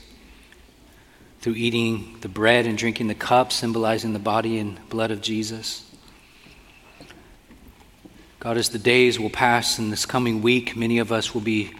through 1.40 1.55
eating 1.55 2.16
the 2.20 2.28
bread 2.28 2.66
and 2.66 2.78
drinking 2.78 3.09
the 3.09 3.14
cup, 3.16 3.51
symbolizing 3.51 4.12
the 4.12 4.20
body 4.20 4.60
and 4.60 4.89
blood 4.89 5.10
of 5.10 5.20
Jesus. 5.20 5.84
God, 8.39 8.56
as 8.56 8.68
the 8.68 8.78
days 8.78 9.18
will 9.18 9.30
pass 9.30 9.80
in 9.80 9.90
this 9.90 10.06
coming 10.06 10.43
week, 10.43 10.76
many 10.76 11.01
of 11.01 11.10
us 11.10 11.34
will 11.34 11.40
be 11.40 11.72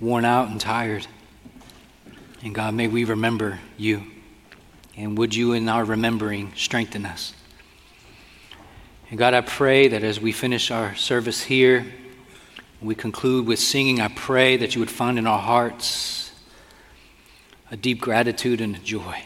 worn 0.00 0.24
out 0.24 0.48
and 0.48 0.60
tired. 0.60 1.06
And 2.42 2.52
God, 2.52 2.74
may 2.74 2.88
we 2.88 3.04
remember 3.04 3.60
you. 3.76 4.02
And 4.96 5.16
would 5.18 5.36
you, 5.36 5.52
in 5.52 5.68
our 5.68 5.84
remembering, 5.84 6.52
strengthen 6.56 7.06
us? 7.06 7.32
And 9.12 9.18
God, 9.18 9.34
I 9.34 9.42
pray 9.42 9.88
that 9.88 10.02
as 10.02 10.22
we 10.22 10.32
finish 10.32 10.70
our 10.70 10.94
service 10.94 11.42
here, 11.42 11.84
we 12.80 12.94
conclude 12.94 13.46
with 13.46 13.58
singing, 13.58 14.00
I 14.00 14.08
pray 14.08 14.56
that 14.56 14.74
you 14.74 14.80
would 14.80 14.90
find 14.90 15.18
in 15.18 15.26
our 15.26 15.38
hearts 15.38 16.32
a 17.70 17.76
deep 17.76 18.00
gratitude 18.00 18.62
and 18.62 18.74
a 18.74 18.78
joy 18.78 19.22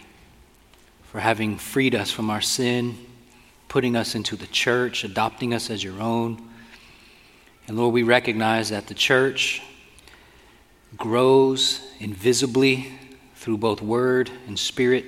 for 1.05 1.21
having 1.21 1.57
freed 1.57 1.95
us 1.95 2.11
from 2.11 2.31
our 2.31 2.41
sin 2.41 2.99
putting 3.69 3.95
us 3.95 4.17
into 4.17 4.35
the 4.35 4.49
church, 4.49 5.05
adopting 5.05 5.55
us 5.55 5.71
as 5.71 5.85
your 5.85 6.01
own. 6.01 6.43
And 7.69 7.77
Lord, 7.77 7.95
we 7.95 8.03
recognize 8.03 8.71
that 8.71 8.89
the 8.89 8.95
church 8.95 9.63
grows 10.97 11.81
invisibly 12.01 12.93
through 13.37 13.59
both 13.59 13.81
word 13.81 14.33
and 14.49 14.59
spirit. 14.59 15.05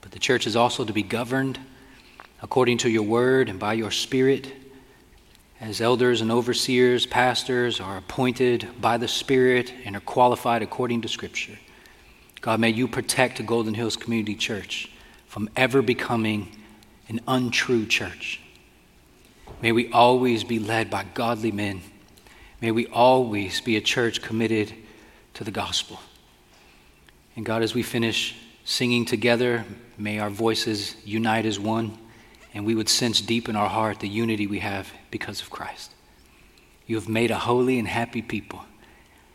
But 0.00 0.10
the 0.10 0.18
church 0.18 0.48
is 0.48 0.56
also 0.56 0.84
to 0.84 0.92
be 0.92 1.04
governed 1.04 1.60
according 2.46 2.78
to 2.78 2.88
your 2.88 3.02
word 3.02 3.48
and 3.48 3.58
by 3.58 3.72
your 3.72 3.90
spirit. 3.90 4.52
As 5.60 5.80
elders 5.80 6.20
and 6.20 6.30
overseers, 6.30 7.04
pastors 7.04 7.80
are 7.80 7.96
appointed 7.96 8.68
by 8.80 8.98
the 8.98 9.08
Spirit 9.08 9.74
and 9.84 9.96
are 9.96 10.00
qualified 10.00 10.62
according 10.62 11.02
to 11.02 11.08
Scripture. 11.08 11.58
God, 12.40 12.60
may 12.60 12.70
you 12.70 12.86
protect 12.86 13.44
Golden 13.44 13.74
Hills 13.74 13.96
Community 13.96 14.36
Church 14.36 14.88
from 15.26 15.50
ever 15.56 15.82
becoming 15.82 16.56
an 17.08 17.18
untrue 17.26 17.84
church. 17.84 18.40
May 19.60 19.72
we 19.72 19.90
always 19.90 20.44
be 20.44 20.60
led 20.60 20.88
by 20.88 21.04
godly 21.14 21.50
men. 21.50 21.80
May 22.60 22.70
we 22.70 22.86
always 22.86 23.60
be 23.60 23.76
a 23.76 23.80
church 23.80 24.22
committed 24.22 24.72
to 25.34 25.42
the 25.42 25.50
gospel. 25.50 25.98
And 27.34 27.44
God, 27.44 27.64
as 27.64 27.74
we 27.74 27.82
finish 27.82 28.36
singing 28.64 29.04
together, 29.04 29.64
may 29.98 30.20
our 30.20 30.30
voices 30.30 30.94
unite 31.04 31.44
as 31.44 31.58
one, 31.58 31.98
and 32.56 32.64
we 32.64 32.74
would 32.74 32.88
sense 32.88 33.20
deep 33.20 33.50
in 33.50 33.54
our 33.54 33.68
heart 33.68 34.00
the 34.00 34.08
unity 34.08 34.46
we 34.46 34.60
have 34.60 34.90
because 35.10 35.42
of 35.42 35.50
Christ. 35.50 35.92
You 36.86 36.96
have 36.96 37.06
made 37.06 37.30
a 37.30 37.36
holy 37.38 37.78
and 37.78 37.86
happy 37.86 38.22
people, 38.22 38.64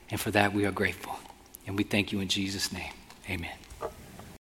and 0.09 0.19
for 0.19 0.31
that 0.31 0.53
we 0.53 0.65
are 0.65 0.71
grateful. 0.71 1.19
And 1.67 1.77
we 1.77 1.83
thank 1.83 2.11
you 2.11 2.19
in 2.19 2.29
Jesus' 2.29 2.73
name. 2.73 2.93
Amen. 3.29 3.60